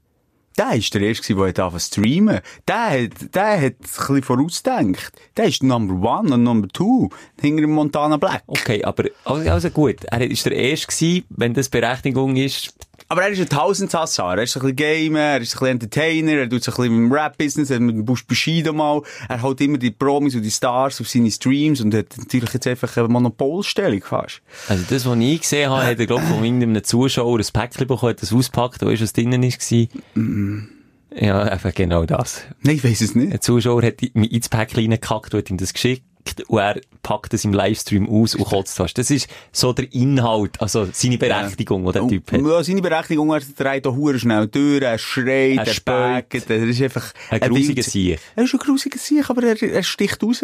Der 0.57 0.65
war 0.65 0.71
der 0.77 0.77
Erste, 0.77 0.99
der 0.99 1.09
angefangen 1.09 1.79
zu 1.79 1.79
streamen. 1.79 2.39
Der 2.67 2.75
hat, 2.75 3.35
der 3.35 3.57
hat 3.57 3.63
ein 3.63 3.75
bisschen 3.79 4.21
vorausgedacht. 4.21 5.13
Der 5.35 5.45
ist 5.45 5.63
Number 5.63 6.19
One 6.19 6.33
und 6.33 6.43
Number 6.43 6.67
Two 6.67 7.09
hinter 7.41 7.65
Montana 7.67 8.17
Black. 8.17 8.43
Okay, 8.45 8.83
aber, 8.83 9.05
also 9.25 9.49
also 9.49 9.69
gut. 9.71 10.03
Er 10.05 10.21
ist 10.21 10.45
der 10.45 10.53
Erste 10.53 11.23
wenn 11.29 11.53
das 11.55 11.69
Berechtigung 11.69 12.35
ist. 12.35 12.73
Aber 13.07 13.23
er 13.23 13.29
ist 13.29 13.39
ein 13.39 13.49
Tausendsassar. 13.49 14.37
Er 14.37 14.43
ist 14.43 14.55
ein 14.55 14.61
bisschen 14.61 14.75
Gamer, 14.75 15.19
er 15.19 15.41
ist 15.41 15.55
ein 15.55 15.59
bisschen 15.59 15.67
Entertainer, 15.67 16.31
er 16.33 16.49
tut 16.49 16.63
sich 16.63 16.73
ein 16.73 16.83
bisschen 16.83 16.97
im 16.97 17.11
Rap-Business, 17.11 17.69
er 17.69 17.75
hat 17.75 17.81
mit 17.81 17.95
dem 17.95 18.05
Bush 18.05 18.25
Bushido 18.25 18.73
mal. 18.73 19.01
Er 19.29 19.41
holt 19.41 19.61
immer 19.61 19.77
die 19.77 19.91
Promis 19.91 20.35
und 20.35 20.41
die 20.41 20.51
Stars 20.51 21.01
auf 21.01 21.07
seine 21.07 21.29
Streams 21.31 21.81
und 21.81 21.93
hat 21.93 22.17
natürlich 22.17 22.53
jetzt 22.53 22.67
einfach 22.67 22.95
eine 22.97 23.07
Monopolstellung 23.07 24.01
fast. 24.01 24.41
Also 24.67 24.83
das, 24.89 25.05
was 25.05 25.17
ich 25.17 25.41
gesehen 25.41 25.69
habe, 25.69 25.85
hat 25.85 25.99
er, 25.99 26.05
glaube 26.05 26.23
ich, 26.23 26.29
von 26.29 26.43
irgendeinem 26.43 26.83
Zuschauer 26.83 27.39
ein 27.39 27.45
Päckchen 27.51 27.87
bekommen, 27.87 28.11
hat 28.11 28.21
das 28.21 28.33
auspackt, 28.33 28.81
da 28.81 28.89
ist 28.89 29.01
was 29.01 29.13
drinnen 29.13 29.41
gewesen. 29.41 30.69
Ja, 31.15 31.43
einfach 31.43 31.73
genau 31.73 32.05
das. 32.05 32.41
Nein, 32.61 32.77
ich 32.77 32.83
weiss 32.83 33.01
es 33.01 33.13
nicht. 33.13 33.31
Ein 33.31 33.41
Zuschauer 33.41 33.83
hat 33.83 34.01
mir 34.13 34.31
ins 34.31 34.49
Päckchen 34.49 34.79
reingekackt 34.79 35.33
und 35.33 35.39
hat 35.39 35.49
ihm 35.49 35.57
das 35.57 35.73
geschickt 35.73 36.03
und 36.47 36.59
er 36.59 36.81
packt 37.01 37.33
es 37.33 37.45
im 37.45 37.53
Livestream 37.53 38.09
aus 38.09 38.35
und 38.35 38.45
kotzt 38.45 38.77
fast. 38.77 38.97
Das 38.97 39.11
ist 39.11 39.27
so 39.51 39.73
der 39.73 39.91
Inhalt, 39.93 40.61
also 40.61 40.87
seine 40.91 41.17
Berechtigung, 41.17 41.85
die 41.85 41.91
der 41.91 42.07
Typ 42.07 42.31
hat. 42.31 42.41
Ja, 42.41 42.63
seine 42.63 42.81
Berechtigung, 42.81 43.31
er 43.31 43.41
dreht 43.41 43.85
auch 43.87 43.95
hure 43.95 44.19
schnell 44.19 44.47
durch, 44.47 44.81
er 44.81 44.97
schreit, 44.97 45.57
Er 45.57 45.67
er, 45.67 45.75
backt, 45.83 46.49
er 46.49 46.63
ist 46.63 46.81
einfach... 46.81 47.13
Ein 47.29 47.39
grusiger 47.41 47.83
Sieg. 47.83 48.19
Er 48.35 48.43
ist 48.43 48.53
ein 48.53 48.59
grusiger 48.59 48.97
Sieg, 48.97 49.29
aber 49.29 49.43
er, 49.43 49.61
er 49.61 49.83
sticht 49.83 50.23
raus. 50.23 50.41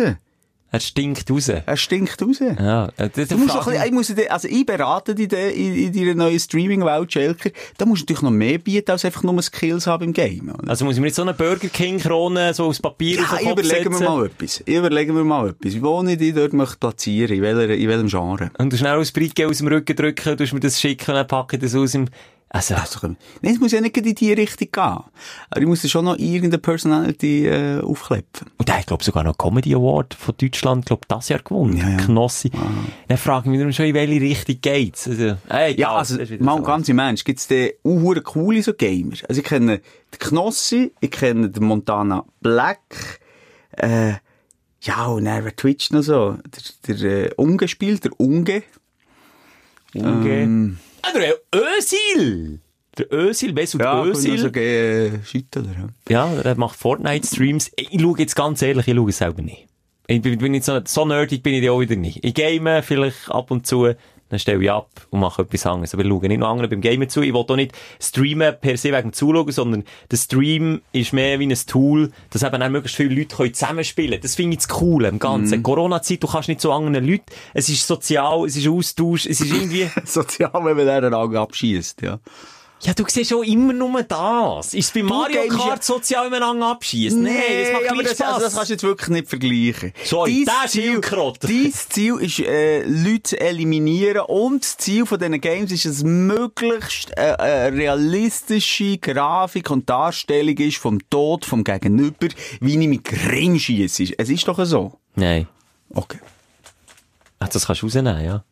Er 0.72 0.80
stinkt 0.80 1.32
raus. 1.32 1.50
Er 1.50 1.78
stinkt 1.78 2.22
raus. 2.22 2.40
Ja, 2.40 2.90
äh, 2.98 3.10
Du 3.10 3.38
musst 3.38 3.56
doch 3.56 3.66
ein 3.68 3.74
bisschen, 3.74 3.86
ich 3.88 3.92
muss 3.92 4.30
also 4.30 4.48
ich 4.48 4.66
berate 4.66 5.16
dich 5.16 5.32
in, 5.32 5.50
in, 5.50 5.76
in 5.76 5.94
deiner 5.94 6.14
neuen 6.14 6.40
Streaming-Welt, 6.40 7.12
Schelker. 7.12 7.50
Da 7.78 7.86
musst 7.86 8.02
du 8.02 8.04
natürlich 8.04 8.22
noch 8.22 8.32
mehr 8.32 8.60
bieten, 8.60 8.92
als 8.92 9.04
einfach 9.04 9.24
nur 9.24 9.42
Skills 9.42 9.88
haben 9.88 10.06
im 10.06 10.14
Game. 10.14 10.54
Oder? 10.54 10.70
Also 10.70 10.86
muss 10.86 10.96
ich 10.96 11.02
mir 11.02 11.08
jetzt 11.08 11.16
so 11.16 11.24
eine 11.24 11.34
Burger 11.34 11.70
King 11.70 12.00
Krone 12.00 12.54
so 12.54 12.66
aus 12.66 12.80
Papier 12.80 13.20
auf 13.20 13.32
Ja, 13.32 13.38
den 13.38 13.48
Kopf 13.48 13.66
überlegen 13.66 14.00
wir 14.00 14.10
mal 14.10 14.26
etwas. 14.28 14.60
Überlegen 14.66 15.16
wir 15.16 15.24
mal 15.24 15.50
etwas. 15.50 15.82
Wo 15.82 16.04
ich 16.04 16.18
dich 16.18 16.36
dort 16.36 16.54
möchte 16.54 16.78
platzieren, 16.78 17.36
in, 17.36 17.42
welcher, 17.42 17.74
in 17.74 17.90
welchem 17.90 18.08
Genre. 18.08 18.52
Und 18.60 18.72
du 18.72 18.78
schnell 18.78 18.98
aus 18.98 19.12
Breitgel 19.12 19.50
aus 19.50 19.58
dem 19.58 19.68
Rücken 19.68 19.96
drücken, 19.96 20.38
du 20.38 20.44
mir 20.54 20.60
das 20.60 20.80
schicken 20.80 21.16
dann 21.16 21.28
packe 21.28 21.56
ich 21.56 21.62
das 21.64 21.74
aus 21.76 21.96
im... 21.96 22.08
Also, 22.52 22.74
doch- 22.74 23.04
Nein, 23.04 23.54
es 23.54 23.60
muss 23.60 23.72
ja 23.74 23.80
nicht 23.80 23.96
in 23.96 24.16
die 24.16 24.34
Richtung 24.34 24.70
gehen. 24.72 24.82
Aber 24.82 25.62
ich 25.62 25.68
muss 25.68 25.88
schon 25.88 26.06
noch 26.06 26.18
irgendeine 26.18 26.58
Personality 26.58 27.46
äh, 27.46 27.80
aufkleppen. 27.80 28.48
und 28.58 28.68
der 28.68 28.80
hat, 28.80 28.88
glaube 28.88 29.04
sogar 29.04 29.24
noch 29.24 29.38
Comedy 29.38 29.76
Award 29.76 30.16
von 30.16 30.34
Deutschland, 30.36 30.88
glaube 30.88 31.04
das 31.08 31.30
Jahr 31.30 31.42
gewonnen. 31.44 31.78
Ja, 31.78 31.90
ja. 31.90 31.98
Knossi. 31.98 32.50
Dann 33.08 33.18
frage 33.20 33.52
ich 33.54 33.64
mich 33.64 33.76
schon, 33.76 33.86
in 33.86 33.94
welche 33.94 34.20
Richtung 34.20 34.58
geht's. 34.62 35.08
Also, 35.08 35.38
ey, 35.48 35.80
Ja, 35.80 35.94
also, 35.96 36.18
mal 36.40 36.62
ganz 36.64 36.90
im 36.90 36.98
Ernst, 36.98 37.24
gibt's 37.24 37.48
da 37.48 37.68
auch 37.84 38.16
coole 38.24 38.64
so 38.64 38.74
Gamer. 38.74 39.14
Also 39.28 39.42
ich 39.42 39.48
kenne 39.48 39.78
den 40.12 40.20
Knossi, 40.20 40.92
ich 41.02 41.12
kenne 41.12 41.52
den 41.52 41.64
Montana 41.66 42.26
Black, 42.42 43.20
äh, 43.78 44.14
ja, 44.82 45.06
und 45.06 45.26
dann, 45.26 45.44
wer 45.46 45.56
twitcht 45.56 45.94
noch 45.94 46.02
so? 46.02 46.38
Der, 46.88 46.96
der 46.96 47.26
äh, 47.28 47.34
Unge 47.36 47.68
spielt, 47.68 48.06
der 48.06 48.20
Unge. 48.20 48.64
Unge. 49.94 50.78
Ah, 51.02 51.12
der 51.14 51.36
Özil! 51.54 52.60
Der 52.98 53.12
Özil, 53.14 53.54
Mesut 53.54 53.82
Ja, 53.82 54.04
Özil. 54.04 54.38
so 54.38 54.48
äh, 54.48 55.24
Schüttler. 55.24 55.64
Ja. 56.10 56.28
Ja, 56.34 56.42
er 56.42 56.56
macht 56.56 56.76
Fortnite-Streams. 56.78 57.72
Ich 57.76 58.02
schaue 58.02 58.20
jetzt 58.20 58.36
ganz 58.36 58.62
ehrlich, 58.62 58.88
ich 58.88 58.96
schaue 58.96 59.10
es 59.10 59.18
selber 59.18 59.42
nicht. 59.42 59.68
Ich 60.08 60.22
bin, 60.22 60.38
bin 60.40 60.54
jetzt 60.54 60.66
so, 60.66 60.80
so 60.84 61.06
nerdig 61.06 61.44
bin 61.44 61.54
ich 61.54 61.70
auch 61.70 61.80
wieder 61.80 61.96
nicht. 61.96 62.26
Ich 62.26 62.34
game 62.34 62.68
vielleicht 62.84 63.30
ab 63.30 63.52
und 63.52 63.66
zu, 63.68 63.94
dann 64.30 64.40
stelle 64.40 64.64
ich 64.64 64.72
ab 64.72 64.90
und 65.10 65.20
mache 65.20 65.42
etwas 65.42 65.66
anderes. 65.66 65.94
Aber 65.94 66.04
ich 66.04 66.10
schaue 66.10 66.28
nicht 66.28 66.40
noch 66.40 66.50
anderen 66.50 66.70
beim 66.70 66.82
Gamer 66.82 67.08
zu. 67.08 67.22
Ich 67.22 67.34
will 67.34 67.42
auch 67.42 67.56
nicht 67.56 67.74
streamen 68.00 68.56
per 68.60 68.78
se 68.78 68.92
wegen 68.92 69.10
dem 69.10 69.14
Zuschauen, 69.14 69.52
sondern 69.52 69.84
der 70.10 70.18
Stream 70.18 70.82
ist 70.92 71.14
mehr 71.14 71.40
wie 71.40 71.48
ein 71.48 71.58
Tool, 71.68 72.12
dass 72.30 72.44
eben 72.44 72.62
auch 72.62 72.70
möglichst 72.70 72.96
viele 72.96 73.16
Leute 73.16 73.36
können 73.36 73.54
zusammenspielen 73.54 74.12
können. 74.12 74.22
Das 74.22 74.36
finde 74.36 74.54
ich 74.54 74.60
das 74.60 74.68
Coole 74.68 75.08
im 75.08 75.20
Ganzen. 75.20 75.64
Corona-Zeit, 75.64 76.24
du 76.24 76.28
kannst 76.28 76.48
nicht 76.48 76.62
zu 76.62 76.72
anderen 76.72 77.06
Leuten. 77.06 77.26
Es 77.54 77.70
ist 77.70 77.86
sozial, 77.86 78.46
es 78.46 78.56
ist 78.56 78.68
Austausch, 78.68 79.26
es 79.26 79.42
ist 79.42 79.52
irgendwie... 79.52 79.90
Sozial, 80.06 80.52
wenn 80.54 80.78
man 80.78 81.02
den 81.02 81.14
Augen 81.14 81.38
abschießt, 81.38 82.02
ja. 82.02 82.20
Ja, 82.82 82.94
du 82.94 83.04
siehst 83.08 83.30
schon 83.30 83.44
immer 83.44 83.74
nur 83.74 84.04
das. 84.04 84.74
Ist 84.74 84.86
es 84.86 84.92
bei 84.94 85.04
Mario 85.04 85.42
gamest 85.42 85.58
Kart 85.58 85.84
sozial 85.84 86.30
miteinander 86.30 86.68
abschießt? 86.68 87.18
Nein, 87.18 87.34
das 87.62 87.74
macht 87.74 87.92
aber 87.92 88.04
gleich 88.04 88.18
das, 88.18 88.22
also 88.22 88.40
das 88.46 88.54
kannst 88.56 88.70
du 88.70 88.74
jetzt 88.74 88.84
wirklich 88.84 89.10
nicht 89.10 89.28
vergleichen. 89.28 89.94
Sorry, 90.06 90.46
Dein 90.46 90.56
der 90.64 90.70
Zielkrott. 90.70 91.44
Dein 91.44 91.74
Ziel 91.74 92.16
ist, 92.22 92.40
äh, 92.40 92.84
Leute 92.84 93.24
zu 93.24 93.40
eliminieren 93.40 94.22
und 94.28 94.64
das 94.64 94.78
Ziel 94.78 95.06
von 95.06 95.20
diesen 95.20 95.42
Games 95.42 95.72
ist, 95.74 95.86
dass 95.86 96.04
möglichst 96.04 97.18
äh, 97.18 97.32
äh, 97.32 97.68
realistische 97.68 98.98
Grafik 98.98 99.70
und 99.72 99.90
Darstellung 99.90 100.58
ist 100.58 100.78
vom 100.78 101.00
Tod 101.10 101.44
vom 101.44 101.66
Gegenüber, 101.66 102.30
wie 102.62 102.80
ich 102.80 102.88
mit 102.88 103.04
Gring 103.04 103.60
schiesse. 103.60 104.14
Es 104.18 104.30
ist 104.30 104.48
doch 104.48 104.64
so. 104.66 104.94
Nein. 105.16 105.48
Okay. 105.94 106.20
Ach, 107.40 107.50
das 107.50 107.66
kannst 107.66 107.82
du 107.82 107.88
rausnehmen, 107.88 108.24
ja. 108.24 108.44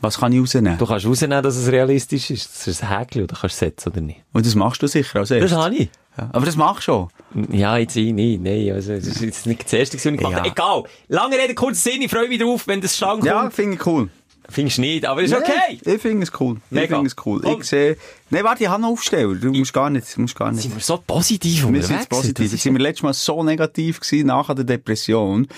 Was 0.00 0.18
kann 0.18 0.32
ich 0.32 0.40
rausnehmen? 0.40 0.76
Du 0.78 0.86
kannst 0.86 1.06
rausnehmen, 1.06 1.42
dass 1.42 1.56
es 1.56 1.70
realistisch 1.70 2.30
ist. 2.30 2.48
Das 2.54 2.66
ist 2.68 2.82
ein 2.82 2.96
Häkchen, 2.98 3.24
oder 3.24 3.36
kannst 3.40 3.56
du 3.60 3.64
setzen, 3.66 3.88
oder 3.90 4.00
nicht? 4.00 4.20
Und 4.32 4.44
das 4.46 4.54
machst 4.54 4.82
du 4.82 4.86
sicher 4.86 5.20
als 5.20 5.30
Das 5.30 5.38
erstes. 5.38 5.58
habe 5.58 5.74
ich. 5.74 5.88
Ja. 6.18 6.30
Aber 6.32 6.46
das 6.46 6.56
machst 6.56 6.80
du 6.88 6.92
schon. 6.92 7.08
Ja, 7.50 7.76
jetzt 7.76 7.96
ich 7.96 8.12
nicht. 8.12 8.40
Nein, 8.42 8.70
also, 8.72 8.94
das 8.94 9.06
ist 9.06 9.20
jetzt 9.20 9.46
nicht 9.46 9.64
das 9.64 9.72
erste, 9.72 9.96
was 9.96 10.04
ich 10.06 10.16
gemacht 10.16 10.34
habe. 10.34 10.46
Ja. 10.46 10.52
Egal. 10.52 10.84
Lange 11.08 11.36
Rede, 11.36 11.54
kurzer 11.54 11.90
Sinn. 11.90 12.02
Ich 12.02 12.10
freue 12.10 12.28
mich 12.28 12.40
drauf, 12.40 12.66
wenn 12.66 12.80
das 12.80 12.96
Stand 12.96 13.24
Ja, 13.24 13.40
kommt. 13.42 13.54
finde 13.54 13.74
ich 13.76 13.86
cool. 13.86 14.08
Findest 14.48 14.78
du 14.78 14.82
nicht, 14.82 15.04
aber 15.04 15.22
ist 15.22 15.34
okay. 15.34 15.52
Nee, 15.84 15.94
ich 15.94 16.00
finde 16.00 16.22
es 16.22 16.30
cool. 16.40 16.56
Ich 16.70 16.70
Mega. 16.70 16.94
finde 16.96 17.08
es 17.08 17.16
cool. 17.26 17.40
Komm. 17.42 17.60
Ich 17.62 17.66
sehe, 17.66 17.96
nee, 18.30 18.44
warte, 18.44 18.62
ich 18.62 18.68
habe 18.70 18.80
noch 18.80 18.90
Aufsteller. 18.90 19.34
Du 19.34 19.52
musst 19.52 19.72
gar 19.72 19.90
nicht, 19.90 20.16
musst 20.18 20.36
gar 20.36 20.52
nicht. 20.52 20.62
Sind 20.62 20.74
wir 20.76 20.80
so 20.82 21.02
positiv 21.04 21.62
Wir 21.62 21.66
unterwegs? 21.66 21.88
sind 21.88 21.96
jetzt 21.98 22.08
positiv. 22.10 22.52
Das 22.52 22.62
sind 22.62 22.72
wir 22.74 22.80
letztes 22.80 23.02
Mal 23.02 23.12
so 23.12 23.42
negativ 23.42 23.98
gewesen, 23.98 24.26
nach 24.28 24.54
der 24.54 24.64
Depression. 24.64 25.48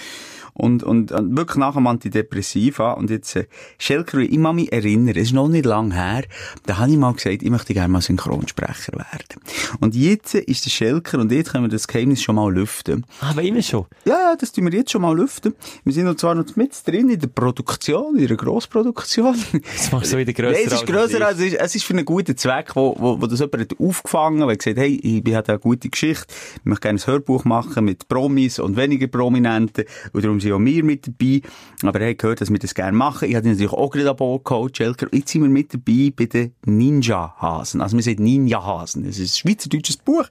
Und, 0.58 0.82
und, 0.82 1.12
und 1.12 1.36
wirklich 1.36 1.56
nach 1.56 1.74
dem 1.74 1.86
Antidepressiva. 1.86 2.92
Und 2.92 3.10
jetzt, 3.10 3.36
äh, 3.36 3.46
Schelker, 3.78 4.18
ich 4.18 4.42
kann 4.42 4.56
mich 4.56 4.72
erinnern, 4.72 5.14
es 5.16 5.28
ist 5.28 5.32
noch 5.32 5.48
nicht 5.48 5.64
lang 5.64 5.92
her, 5.92 6.24
da 6.66 6.78
habe 6.78 6.90
ich 6.90 6.96
mal 6.96 7.14
gesagt, 7.14 7.42
ich 7.42 7.50
möchte 7.50 7.72
gerne 7.72 7.88
mal 7.88 8.02
Synchronsprecher 8.02 8.92
werden. 8.92 9.40
Und 9.80 9.94
jetzt 9.94 10.34
ist 10.34 10.66
der 10.66 10.70
Schelker 10.70 11.20
und 11.20 11.30
jetzt 11.30 11.52
können 11.52 11.64
wir 11.64 11.68
das 11.68 11.86
Geheimnis 11.86 12.22
schon 12.22 12.34
mal 12.34 12.52
lüften. 12.52 13.06
Ah, 13.20 13.30
aber 13.30 13.42
immer 13.42 13.62
schon. 13.62 13.86
Ja, 14.04 14.18
ja, 14.18 14.36
das 14.36 14.52
tun 14.52 14.64
wir 14.64 14.76
jetzt 14.76 14.90
schon 14.90 15.02
mal 15.02 15.16
lüften. 15.16 15.54
Wir 15.84 15.92
sind 15.92 16.06
noch 16.06 16.16
zwar 16.16 16.34
noch 16.34 16.56
mit 16.56 16.74
drin 16.86 17.08
in 17.08 17.20
der 17.20 17.28
Produktion, 17.28 18.18
in 18.18 18.26
der 18.26 18.36
Grossproduktion. 18.36 19.36
Das 19.76 19.92
machst 19.92 20.12
du 20.12 20.16
wieder 20.16 20.32
grösser. 20.32 20.58
Nein, 20.58 20.66
es 20.66 20.72
ist 20.72 20.86
grösser, 20.86 21.24
als 21.24 21.38
es 21.38 21.52
ist, 21.52 21.54
es 21.54 21.74
ist 21.76 21.84
für 21.84 21.94
einen 21.94 22.04
guten 22.04 22.36
Zweck, 22.36 22.74
wo, 22.74 22.96
wo, 22.98 23.20
wo 23.20 23.26
das 23.26 23.38
jemand 23.38 23.60
hat 23.60 23.78
aufgefangen 23.78 24.40
hat, 24.40 24.48
weil 24.48 24.56
gesagt, 24.56 24.78
hey, 24.78 24.98
ich 25.02 25.34
habe 25.34 25.48
eine 25.48 25.58
gute 25.60 25.88
Geschichte, 25.88 26.26
ich 26.56 26.64
möchte 26.64 26.82
gerne 26.82 26.98
ein 26.98 27.06
Hörbuch 27.06 27.44
machen 27.44 27.84
mit 27.84 28.08
Promis 28.08 28.58
und 28.58 28.76
weniger 28.76 29.06
Prominenten, 29.06 29.84
und 30.12 30.24
darum 30.24 30.40
sind 30.48 30.60
auch 30.60 30.64
wir 30.64 30.84
mit 30.84 31.06
dabei. 31.06 31.40
Aber 31.82 32.00
er 32.00 32.10
hat 32.10 32.18
gehört, 32.18 32.40
dass 32.40 32.50
wir 32.50 32.58
das 32.58 32.74
gerne 32.74 32.96
machen. 32.96 33.28
Ich 33.28 33.34
ihn 33.34 33.42
natürlich 33.42 33.72
auch 33.72 33.90
gerade 33.90 34.10
an 34.10 34.16
Bord 34.16 34.44
geholt, 34.44 34.76
Schelker. 34.76 35.06
Jetzt 35.12 35.30
sind 35.30 35.42
wir 35.42 35.48
mit 35.48 35.72
dabei 35.72 36.12
bei 36.14 36.26
den 36.26 36.54
Ninja-Hasen. 36.64 37.80
Also 37.80 37.96
wir 37.96 38.02
sind 38.02 38.20
Ninja-Hasen. 38.20 39.04
Das 39.04 39.18
ist 39.18 39.34
ein 39.34 39.50
schweizerdeutsches 39.50 39.98
Buch. 39.98 40.24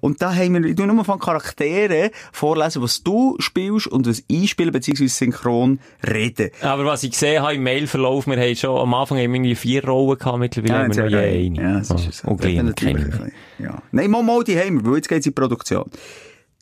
Und 0.00 0.22
da 0.22 0.34
haben 0.34 0.54
wir, 0.54 0.64
ich 0.64 0.76
tu 0.76 0.86
nur 0.86 1.04
von 1.04 1.18
Charakteren 1.18 2.10
vorlesen, 2.32 2.82
was 2.82 3.02
du 3.02 3.36
spielst 3.38 3.86
und 3.86 4.06
was 4.06 4.22
ich 4.28 4.50
spiele, 4.50 4.72
beziehungsweise 4.72 5.14
synchron 5.14 5.80
reden. 6.06 6.50
Aber 6.62 6.84
was 6.84 7.02
ich 7.02 7.10
gesehen 7.12 7.42
habe 7.42 7.54
im 7.54 7.62
Mailverlauf, 7.62 8.26
wir 8.26 8.36
haben 8.36 8.56
schon 8.56 8.78
am 8.78 8.94
Anfang 8.94 9.18
haben 9.18 9.32
wir 9.32 9.36
irgendwie 9.36 9.54
vier 9.54 9.84
Rollen 9.84 10.18
gehabt, 10.18 10.38
mittlerweile 10.38 10.78
haben 10.84 10.96
wir 10.96 11.08
je 11.08 11.48
eine. 11.48 11.62
Ja, 11.62 11.78
das 11.78 12.06
ist. 12.06 12.24
Und 12.24 12.42
mehr. 12.42 12.60
ein 12.60 12.74
bisschen, 12.74 13.32
Ja. 13.58 13.82
Nein, 13.92 14.10
mal, 14.10 14.22
mal, 14.22 14.44
die 14.44 14.58
haben 14.58 14.82
wir, 14.82 14.90
weil 14.90 14.96
jetzt 14.96 15.08
geht's 15.08 15.26
in 15.26 15.32
die 15.32 15.40
Produktion. 15.40 15.90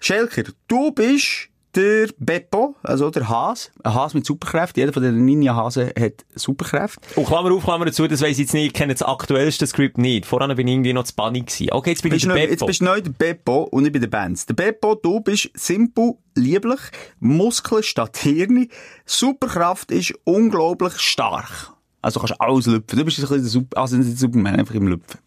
Schelker, 0.00 0.44
du 0.68 0.90
bist 0.92 1.48
der 1.77 2.09
Beppo, 2.18 2.77
also 2.83 3.11
der 3.11 3.29
Has. 3.29 3.70
Ein 3.83 3.95
Has 3.95 4.14
mit 4.14 4.25
Superkräften. 4.27 4.81
Jeder 4.81 4.93
von 4.93 5.03
den 5.03 5.25
Ninja-Hasen 5.25 5.91
hat 5.99 6.25
Superkräfte. 6.35 7.01
Und 7.16 7.27
Klammer 7.27 7.53
auf, 7.53 7.64
Klammer 7.64 7.85
dazu, 7.85 8.07
das 8.07 8.20
weiss 8.20 8.33
ich 8.33 8.39
jetzt 8.39 8.55
nicht, 8.55 8.66
ich 8.66 8.72
kenne 8.72 8.95
das 8.95 9.03
aktuellste 9.03 9.66
Skript 9.66 9.99
nicht. 9.99 10.27
Voran 10.27 10.55
bin 10.57 10.68
ich 10.68 10.75
irgendwie 10.75 10.93
noch 10.93 11.05
zu 11.05 11.14
Bunny 11.14 11.41
gewesen. 11.41 11.70
Okay, 11.72 11.91
jetzt 11.91 12.03
bin 12.03 12.12
ich 12.12 12.22
Bist 12.22 12.27
der 12.27 12.35
neu, 12.35 12.41
jetzt 12.41 12.51
Beppo. 12.51 12.66
bist 12.66 12.81
du 12.81 12.85
neu 12.85 13.01
der 13.01 13.11
Beppo 13.11 13.62
und 13.64 13.87
ich 13.87 13.93
bin 13.93 14.01
der 14.01 14.09
Benz. 14.09 14.47
Der 14.47 14.55
Beppo, 14.55 14.95
du 14.95 15.20
bist 15.20 15.51
simpel, 15.55 16.14
lieblich, 16.35 16.81
Muskeln 17.20 17.83
statt 17.83 18.16
Hirn. 18.18 18.68
Superkraft 19.07 19.91
ist 19.91 20.14
unglaublich 20.25 20.99
stark. 20.99 21.72
Also 22.03 22.20
du 22.20 22.27
kannst 22.27 22.41
alles 22.41 22.66
lüpfen. 22.66 22.99
Du 22.99 23.05
bist 23.05 23.18
ein 23.18 23.22
bisschen 23.22 23.39
der 23.39 23.51
Super, 23.51 23.81
also 23.81 23.97
nicht 23.97 24.11
der 24.11 24.16
Superman, 24.16 24.57
einfach 24.57 24.75
im 24.75 24.89
Lüpfen. 24.89 25.20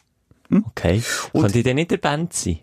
Okay. 0.52 1.02
Könnte 1.34 1.58
ich 1.58 1.64
denn 1.64 1.76
nicht 1.76 1.92
der 1.92 1.98
Band 1.98 2.34
sein? 2.34 2.60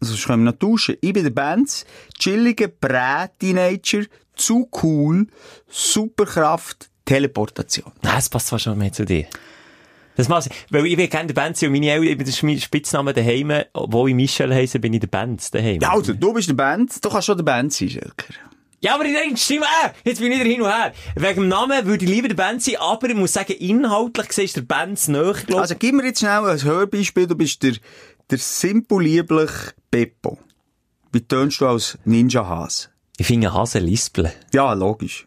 Also, 0.00 0.12
sonst 0.12 0.26
können 0.26 0.44
wir 0.44 0.52
noch 0.52 0.58
tauschen. 0.58 0.96
Ich 1.00 1.12
bin 1.12 1.24
der 1.24 1.30
Benz, 1.30 1.84
chilliger 2.18 2.68
Brä-Teenager, 2.68 4.04
zu 4.34 4.68
cool, 4.82 5.26
Superkraft, 5.68 6.90
Teleportation. 7.04 7.92
Nein, 8.02 8.16
das 8.16 8.28
passt 8.28 8.48
zwar 8.48 8.58
schon 8.58 8.76
mehr 8.78 8.92
zu 8.92 9.04
dir. 9.04 9.26
Das 10.16 10.28
machst 10.28 10.50
weil 10.70 10.86
ich 10.86 10.96
will 10.96 11.08
gerne 11.08 11.32
der 11.32 11.54
sein 11.54 11.68
und 11.68 11.72
meine 11.72 11.90
Eltern, 11.90 12.18
das 12.20 12.30
ist 12.30 12.42
mein 12.42 12.58
Spitzname 12.58 13.12
daheim, 13.12 13.52
obwohl 13.74 14.10
ich 14.10 14.14
Michel 14.16 14.52
heisse, 14.52 14.78
bin 14.78 14.94
ich 14.94 15.00
der 15.00 15.08
Band 15.08 15.54
daheim. 15.54 15.78
Ja, 15.80 15.92
also, 15.92 16.14
du 16.14 16.32
bist 16.32 16.48
der 16.48 16.54
Benz, 16.54 17.00
du 17.00 17.10
kannst 17.10 17.26
schon 17.26 17.36
der 17.36 17.44
Benz 17.44 17.78
sein, 17.78 17.90
Schelker. 17.90 18.34
Ja, 18.80 18.94
aber 18.94 19.04
ich 19.04 19.14
denke, 19.14 19.36
Stimme, 19.36 19.66
äh, 19.84 19.90
jetzt 20.04 20.20
bin 20.20 20.30
ich 20.32 20.38
wieder 20.38 20.48
hin 20.48 20.62
und 20.62 20.68
her. 20.68 20.92
Wegen 21.16 21.40
dem 21.40 21.48
Namen 21.48 21.86
würde 21.86 22.04
ich 22.04 22.10
lieber 22.10 22.28
der 22.28 22.34
Band 22.34 22.62
sein, 22.62 22.76
aber 22.78 23.08
ich 23.08 23.16
muss 23.16 23.32
sagen, 23.32 23.52
inhaltlich 23.52 24.32
siehst 24.32 24.56
du 24.56 24.60
der 24.60 24.66
Band 24.66 25.08
näher, 25.08 25.34
glaub 25.46 25.60
Also, 25.60 25.74
gib 25.78 25.94
mir 25.94 26.04
jetzt 26.04 26.20
schnell 26.20 26.44
ein 26.44 26.62
Hörbeispiel, 26.62 27.26
du 27.26 27.34
bist 27.34 27.62
der, 27.62 27.74
der 28.30 28.38
simpel 28.38 29.02
lieblich 29.02 29.50
Beppo. 29.90 30.38
Wie 31.12 31.20
tönst 31.20 31.60
du 31.60 31.66
als 31.66 31.98
Ninja-Has? 32.04 32.90
Ich 33.16 33.26
finde 33.26 33.52
Hase 33.52 33.78
lispeln. 33.78 34.30
Ja, 34.52 34.72
logisch. 34.72 35.26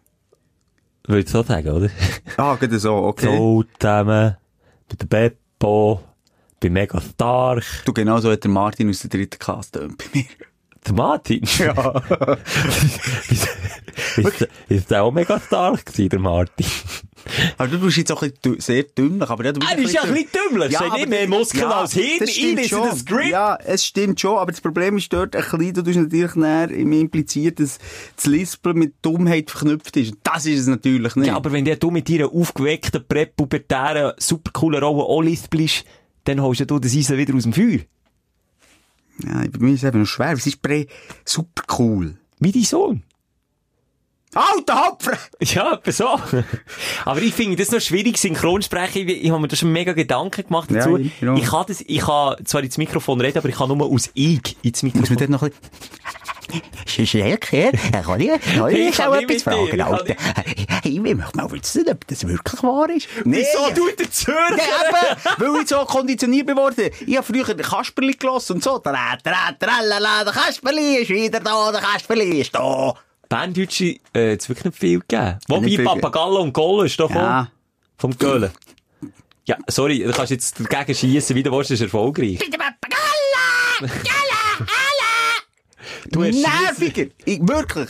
Würde 1.08 1.22
ich 1.22 1.30
so 1.30 1.42
sagen, 1.42 1.70
oder? 1.70 1.90
Ah, 2.38 2.56
geht 2.56 2.72
so, 2.80 2.96
okay. 2.96 3.36
So, 3.36 3.64
zusammen, 3.80 4.38
mit 4.90 5.02
der 5.02 5.08
Beppo, 5.08 6.04
bin 6.60 6.74
mega 6.74 7.02
stark. 7.02 7.64
Du, 7.86 7.94
genau 7.94 8.20
so 8.20 8.32
hat 8.32 8.44
der 8.44 8.52
Martin 8.52 8.90
aus 8.90 9.00
der 9.00 9.10
dritten 9.10 9.40
Klasse 9.40 9.72
tönt 9.72 9.98
bei 9.98 10.06
mir. 10.14 10.26
Der 10.86 10.94
Martin? 10.94 11.42
Ja. 11.58 12.02
ist, 14.18 14.48
ist 14.68 14.92
der 14.92 15.04
auch 15.04 15.12
mega 15.12 15.40
stark 15.40 15.86
gewesen, 15.86 16.10
der 16.10 16.20
Martin? 16.20 16.66
Aber 17.58 17.68
du 17.68 17.80
bist 17.80 17.98
jetzt 17.98 18.12
auch 18.12 18.22
ein 18.22 18.32
bisschen 18.32 18.60
sehr 18.60 18.84
dümmlich, 18.84 19.30
aber 19.30 19.46
ja, 19.46 19.52
du 19.52 19.60
bist 19.60 19.72
Er 19.72 19.78
ist 19.80 19.94
ja 19.94 20.02
ein 20.04 20.14
bisschen 20.14 20.30
dümmlich. 20.50 20.72
Ja, 20.72 20.96
nicht 20.96 21.10
mehr 21.10 21.28
Muskeln 21.28 21.66
als 21.66 21.94
Hirn. 21.94 22.20
das 22.20 22.32
stimmt 22.32 22.66
schon. 22.66 22.88
das 22.90 23.00
Script. 23.00 23.30
Ja, 23.30 23.58
es 23.64 23.86
stimmt 23.86 24.20
schon, 24.20 24.38
aber 24.38 24.52
das 24.52 24.62
Problem 24.62 24.98
ist 24.98 25.12
dort 25.12 25.36
ein 25.36 25.42
bisschen, 25.42 25.74
du 25.74 25.84
tust 25.84 25.98
natürlich 25.98 26.36
näher 26.36 26.72
im 26.72 26.92
impliziert, 26.94 27.60
dass 27.60 27.80
das 28.16 28.26
Lispeln 28.26 28.78
mit 28.78 28.96
Dummheit 29.02 29.52
verknüpft 29.52 29.98
ist. 29.98 30.14
Das 30.24 30.46
ist 30.46 30.62
es 30.62 30.68
natürlich 30.68 31.16
nicht. 31.16 31.28
Ja, 31.28 31.36
aber 31.36 31.52
wenn 31.52 31.66
du 31.66 31.92
mit 31.92 32.10
deiner 32.10 32.32
aufgeweckten, 32.32 33.06
präpubertären, 33.08 34.14
super 34.18 34.52
coolen 34.52 34.84
Rolle 34.84 35.04
auch 35.04 35.22
lispelst, 35.22 35.86
dann 36.26 36.42
holst 36.42 36.70
du 36.70 36.80
das 36.80 36.96
Eisen 36.96 37.18
wieder 37.18 37.36
aus 37.36 37.44
dem 37.44 37.54
Feuer. 37.54 37.80
ja, 39.26 39.44
bei 39.52 39.60
mir 39.60 39.74
ist 39.74 39.84
es 39.84 39.88
eben 39.88 40.00
noch 40.00 40.08
schwer. 40.08 40.34
Es 40.34 40.46
ist 40.46 40.62
pre 40.62 40.88
super 41.26 41.64
cool. 41.80 42.18
Wie 42.40 42.52
dein 42.52 42.64
Sohn. 42.64 43.04
Alter 44.36 44.86
Hopfer! 44.86 45.18
Ja, 45.42 45.74
etwa 45.74 45.92
so. 45.92 46.20
Aber 47.06 47.22
ich 47.22 47.34
finde 47.34 47.56
das 47.56 47.72
noch 47.72 47.82
schwierig, 47.82 48.18
Synchronsprechen. 48.18 49.08
Ich, 49.08 49.24
ich 49.24 49.32
habe 49.32 49.42
mir 49.42 49.48
da 49.48 49.56
schon 49.56 49.72
mega 49.72 49.94
Gedanken 49.94 50.46
gemacht 50.46 50.70
dazu. 50.72 50.98
Ja, 50.98 51.04
ich- 51.06 51.22
ja. 51.22 51.36
ich 51.36 51.46
kann 51.50 51.66
das, 51.68 51.82
ich 51.82 52.00
kann 52.02 52.36
zwar 52.46 52.62
ins 52.64 52.78
Mikrofon 52.78 53.20
reden, 53.22 53.40
aber 53.40 53.50
ich 53.50 53.56
kann 53.56 53.70
nur 53.70 53.88
aus 53.88 54.10
Ich 54.14 54.56
ins 54.62 54.84
Muss 54.84 54.94
man 54.94 55.02
Mikrofon. 55.02 55.18
dort 55.18 55.30
noch 55.32 55.42
ein 55.44 55.50
bisschen... 55.52 57.06
Schelker, 57.06 57.72
kann 58.04 58.20
ich, 58.22 58.30
kann 58.56 58.70
Ich 58.72 58.90
ich 58.90 59.04
auch 59.04 59.16
etwas 59.16 59.44
fragen, 59.44 59.82
Alter? 59.82 60.16
Hey, 60.82 60.94
ich 60.94 61.00
möchte 61.00 61.36
mal 61.38 61.52
wissen, 61.52 61.86
ob 61.90 62.08
das 62.08 62.28
wirklich 62.28 62.64
wahr 62.64 62.90
ist. 62.90 63.08
Nee, 63.26 63.38
Wieso 63.46 63.70
tut 63.76 64.00
der 64.00 64.10
Zürcher? 64.12 64.56
Ja, 64.58 65.36
eben, 65.38 65.54
weil 65.56 65.62
ich 65.64 65.68
so 65.70 65.78
konditioniert 65.86 66.48
bin 66.48 66.56
worden. 66.58 66.90
Ich 67.06 67.18
habe 67.18 67.26
früher 67.26 67.54
den 67.54 67.66
Kasperli 67.66 68.14
gelassen 68.14 68.54
und 68.54 68.64
so. 68.64 68.80
Tra, 68.80 69.18
tra, 69.24 69.52
tralala, 69.60 70.24
der 70.24 70.34
Kasperli 70.34 70.98
ist 71.02 71.10
wieder 71.10 71.40
da, 71.42 71.72
der 71.72 71.82
Kasperli 71.82 72.42
ist 72.42 72.56
da. 72.56 72.94
Berndeutsche, 73.30 73.98
äh, 74.14 74.34
hat's 74.34 74.50
wirklich 74.50 74.66
nicht 74.66 74.78
viel 74.78 75.00
gegeben. 75.00 75.38
Wobei 75.48 75.78
Papagallo 75.84 76.42
und 76.42 76.54
Gollo 76.54 76.84
ist 76.84 77.00
doch 77.00 77.12
Ja. 77.12 77.52
vom, 77.98 78.18
Göhlen. 78.18 78.52
Ja, 79.46 79.58
sorry, 79.68 80.00
du 80.04 80.12
kannst 80.12 80.32
jetzt 80.32 80.60
dagegen 80.60 80.96
schiessen, 80.96 81.36
wie 81.36 81.44
du 81.44 81.52
willst, 81.52 81.70
das 81.72 81.76
ist 81.76 81.82
erfolgreich. 81.82 82.40
Bitte 82.40 82.58
Papagalla! 82.58 83.80
Galla! 83.80 84.60
Alla! 84.60 86.08
Du 86.12 86.24
hast 86.24 86.36
Nerviger! 86.36 87.06
Ich, 87.26 87.40
wirklich. 87.48 87.90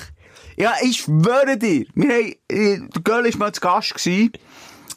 Ja, 0.57 0.73
ich 0.83 0.97
schwöre 0.97 1.57
dir. 1.57 1.85
Wir 1.95 2.09
haben, 2.13 2.33
äh, 2.49 2.79
der 2.93 3.01
Göll 3.01 3.23
war 3.31 3.37
mal 3.37 3.51
zu 3.53 3.61
Gast 3.61 3.93
gewesen. 3.95 4.31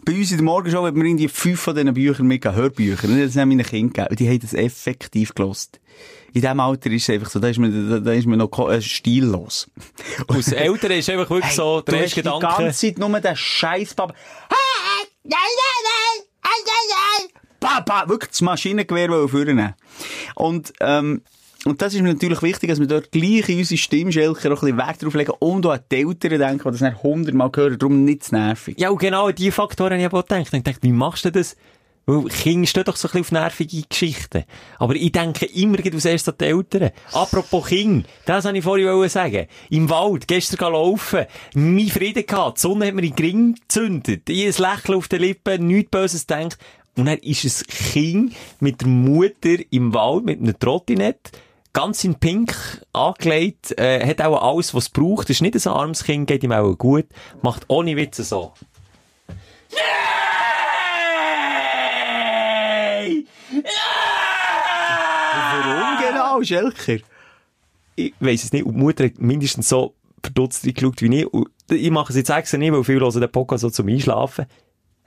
Bei 0.05 0.13
uns 0.15 0.33
in 0.33 0.39
der 0.39 0.45
Morgenshow 0.45 0.85
hat 0.85 0.97
wir 0.97 1.05
irgendwie 1.05 1.29
fünf 1.29 1.61
von 1.61 1.77
diesen 1.77 1.95
Büchern 1.95 2.27
mitgegeben, 2.27 2.61
Hörbücher. 2.61 3.07
Und 3.07 3.21
das 3.21 3.37
haben 3.37 3.51
meinen 3.51 3.65
Kindern 3.65 3.93
gegeben. 3.93 4.09
Und 4.11 4.19
die 4.21 4.29
haben 4.29 4.41
das 4.41 4.55
effektiv 4.55 5.35
gelost. 5.35 5.79
In 6.35 6.41
diesem 6.41 6.61
Alter 6.61 6.91
ist 6.91 7.03
es 7.03 7.11
einfach 7.15 7.31
so, 7.31 7.39
da 7.39 7.49
ist 7.49 7.59
man, 7.59 7.91
da, 7.91 7.99
da 7.99 8.13
ist 8.13 8.27
man 8.27 8.39
noch 8.39 8.71
äh, 8.71 8.81
stillos. 8.81 9.71
Aus 10.29 10.49
Eltern 10.49 10.93
ist 10.93 11.11
einfach 11.11 11.29
wirklich 11.29 11.53
so, 11.53 11.83
der 11.83 11.95
du 11.95 12.05
hast 12.05 12.13
die 12.13 12.23
Gedanke. 12.23 12.47
ganze 12.47 12.73
Zeit 12.73 12.99
nur 12.99 13.21
den 13.21 13.37
scheiß 13.37 13.95
Papa. 13.95 14.15
nein, 15.25 15.33
nein, 15.35 15.39
nein, 15.85 16.53
nein, 16.65 17.29
nein. 17.29 17.43
Papa, 17.61 18.09
wirklich 18.09 18.31
das 18.31 18.41
Maschinengewehr 18.41 19.29
vornehmen. 19.29 19.75
Und, 20.35 20.73
ähm, 20.81 21.23
und 21.65 21.81
das 21.81 21.95
ist 21.95 22.01
mir 22.01 22.13
natürlich 22.13 22.43
wichtig, 22.43 22.71
dass 22.71 22.81
wir 22.81 22.87
dort 22.87 23.13
gleich 23.13 23.49
in 23.49 23.59
unsere 23.59 23.79
Stimmschelker 23.79 24.53
auch 24.53 24.63
ein 24.63 24.73
bisschen 24.73 24.79
Wert 24.79 25.03
drauf 25.03 25.15
legen 25.15 25.33
und 25.39 25.67
auch 25.67 25.73
an 25.73 25.81
die 25.91 25.97
Eltern 25.97 26.39
denken, 26.39 26.63
die 26.65 26.71
das 26.73 26.81
nicht 26.81 27.03
hundertmal 27.03 27.51
hören, 27.55 27.79
darum 27.79 28.05
nicht 28.05 28.25
zu 28.25 28.35
nervig. 28.35 28.81
Ja, 28.81 28.91
und 28.91 28.99
genau 28.99 29.29
an 29.29 29.35
diese 29.35 29.53
Faktoren 29.53 29.93
habe 29.93 30.03
ich 30.03 30.13
auch 30.13 30.27
gedacht. 30.27 30.53
Ich 30.53 30.63
dachte, 30.63 30.83
wie 30.83 30.93
machst 30.93 31.25
du 31.25 31.31
das? 31.31 31.57
Weil 32.05 32.25
Kinder 32.25 32.67
stehen 32.67 32.85
doch 32.85 32.97
so 32.97 33.07
ein 33.09 33.13
bisschen 33.13 33.21
auf 33.21 33.33
nervige 33.33 33.83
Geschichten. 33.89 34.45
Aber 34.79 34.95
ich 34.95 35.13
denke 35.13 35.47
immer 35.47 35.77
geht 35.77 35.95
aus 35.95 36.05
erst 36.05 36.29
an 36.29 36.35
die 36.41 36.47
Eltern. 36.47 36.91
Apropos 37.13 37.69
Kinder, 37.69 38.09
das 38.27 38.45
wollte 38.45 38.59
ich 38.59 38.65
vorhin 38.65 39.09
sagen. 39.09 39.47
Im 39.71 39.89
Wald, 39.89 40.27
gestern 40.27 40.73
laufen, 40.73 41.27
mein 41.55 41.89
Frieden 41.89 42.27
gehabt, 42.27 42.59
die 42.59 42.63
Sonne 42.63 42.87
hat 42.87 42.95
mir 42.95 43.05
in 43.05 43.15
den 43.15 43.25
Ring 43.25 43.55
gezündet, 43.55 44.29
ich 44.29 44.47
ein 44.47 44.71
Lächeln 44.71 44.99
auf 44.99 45.09
den 45.09 45.21
Lippen, 45.21 45.67
nichts 45.67 45.91
Böses 45.91 46.27
denkt. 46.27 46.59
Und 46.97 47.07
dann 47.07 47.19
ist 47.19 47.45
ein 47.45 47.67
Kind 47.93 48.35
mit 48.61 48.81
der 48.81 48.89
Mutter 48.89 49.57
im 49.71 49.95
Wald, 49.95 50.25
mit 50.25 50.41
einer 50.41 50.59
Trottinette, 50.59 51.31
ganz 51.73 52.05
in 52.05 52.17
Pink 52.17 52.55
angelegt, 52.93 53.79
äh, 53.79 54.05
hat 54.07 54.21
auch 54.21 54.43
alles, 54.43 54.75
was 54.75 54.85
es 54.85 54.91
braucht, 54.91 55.31
ist 55.31 55.41
nicht 55.41 55.55
ein 55.55 55.73
armes 55.73 56.05
Kind, 56.05 56.27
geht 56.27 56.43
ihm 56.43 56.53
auch 56.53 56.75
gut, 56.75 57.07
macht 57.41 57.65
ohne 57.69 57.97
Witze 57.97 58.25
so. 58.25 58.53
Nein! 59.71 60.42
Warum 65.33 65.99
genau, 65.99 66.43
Schelker? 66.43 67.05
Ich 67.95 68.15
weiss 68.21 68.45
es 68.45 68.53
nicht. 68.53 68.65
Und 68.65 68.75
die 68.75 68.81
Mutter 68.81 69.05
hat 69.05 69.19
mindestens 69.19 69.69
so 69.69 69.95
verdutzt 70.23 70.63
geschaut 70.63 71.03
wie 71.03 71.21
ich. 71.21 71.27
Und 71.27 71.49
ich 71.71 71.91
mache 71.91 72.13
es 72.13 72.17
jetzt 72.17 72.31
extra 72.31 72.59
nicht, 72.59 72.73
weil 72.73 72.85
viele 72.85 73.01
hören 73.01 73.21
den 73.21 73.31
Podcast 73.31 73.63
so 73.63 73.71
zum 73.71 73.89
Einschlafen. 73.89 74.47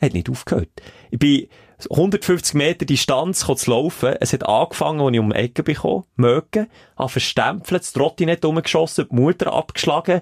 Hat 0.02 0.14
nicht 0.14 0.30
aufgehört. 0.30 0.70
Ich 1.10 1.20
bin 1.20 1.48
150 1.90 2.54
Meter 2.54 2.86
Distanz 2.86 3.40
zu 3.40 3.72
laufen. 3.72 4.16
Es 4.20 4.34
hat 4.34 4.46
angefangen, 4.46 5.02
als 5.02 5.14
ich 5.14 5.20
um 5.20 5.30
die 5.30 5.36
Ecke 5.36 5.64
bekomme, 5.64 6.04
mögen, 6.16 6.68
an 6.96 7.10
verstempelt, 7.10 7.82
das 7.82 7.94
Trottinett 7.94 8.44
umgeschossen, 8.46 9.08
die 9.10 9.16
Mutter 9.16 9.54
abgeschlagen. 9.54 10.22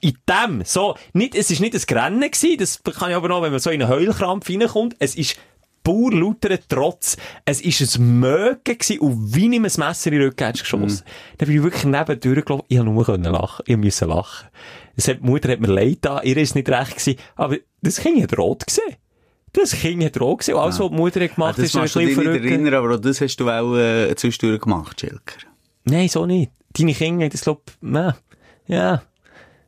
In 0.00 0.16
dem, 0.28 0.64
so, 0.64 0.94
nicht, 1.12 1.34
es 1.34 1.50
ist 1.50 1.60
nicht 1.60 1.74
ein 1.74 1.82
Grennen 1.86 2.30
gewesen, 2.30 2.56
das 2.58 2.82
kann 2.82 3.10
ich 3.10 3.16
aber 3.16 3.28
noch, 3.28 3.42
wenn 3.42 3.50
man 3.50 3.60
so 3.60 3.68
in 3.68 3.82
einen 3.82 3.90
Heulkrampf 3.90 4.48
reinkommt, 4.48 4.96
es 4.98 5.14
ist 5.14 5.36
pur 5.82 6.12
lauter 6.12 6.58
Trotz. 6.68 7.16
Es 7.44 7.60
ist 7.60 7.96
ein 7.96 8.20
Mögen 8.20 8.60
gewesen 8.64 8.98
und 9.00 9.34
wie 9.34 9.44
ihm 9.46 9.64
ein 9.64 9.72
Messer 9.76 10.12
in 10.12 10.18
den 10.18 10.22
Rücken 10.28 10.52
geschossen. 10.52 11.02
Da 11.38 11.46
bin 11.46 11.56
ich 11.56 11.62
wirklich 11.62 11.84
neben 11.84 12.20
durchgelaufen. 12.20 12.66
Ich 12.68 12.78
habe 12.78 12.90
nur 12.90 13.04
können 13.04 13.32
lachen. 13.32 13.64
Ich 13.66 13.76
musste 13.76 14.06
lachen. 14.06 14.48
Hat, 14.98 15.06
die 15.20 15.26
Mutter 15.26 15.50
hat 15.52 15.60
mir 15.60 15.68
leid 15.68 15.98
da. 16.02 16.20
Ihr 16.22 16.36
ist 16.36 16.54
nicht 16.54 16.68
recht 16.68 16.96
gewesen. 16.98 17.18
Aber 17.36 17.56
das 17.80 17.96
Kind 18.00 18.22
hat 18.22 18.36
rot 18.36 18.66
gesehen. 18.66 18.96
Das 19.52 19.72
Kind 19.72 20.04
hat 20.04 20.20
rot 20.20 20.38
gesehen. 20.40 20.54
Und 20.54 20.60
alles, 20.60 20.78
was 20.78 20.88
die 20.90 20.94
Mutter 20.94 21.20
hat 21.24 21.34
gemacht 21.34 21.58
das 21.58 21.64
ist 21.64 21.74
ein 21.74 21.80
machst 21.82 21.94
du 21.96 21.98
dich 22.00 22.08
bisschen 22.08 22.24
nicht 22.24 22.38
verrückt. 22.40 22.52
erinnern, 22.52 22.74
aber 22.74 22.94
auch 22.94 23.00
das 23.00 23.20
hast 23.20 23.36
du 23.36 23.48
auch 23.48 23.76
äh, 23.76 24.14
zwischendurch 24.14 24.60
gemacht, 24.60 25.00
Schelker. 25.00 25.46
Nein, 25.84 26.08
so 26.08 26.26
nicht. 26.26 26.52
Deine 26.76 26.94
Kinder 26.94 27.28
das, 27.28 27.40
glaub, 27.40 27.62
nein. 27.80 28.14
Ja. 28.66 29.02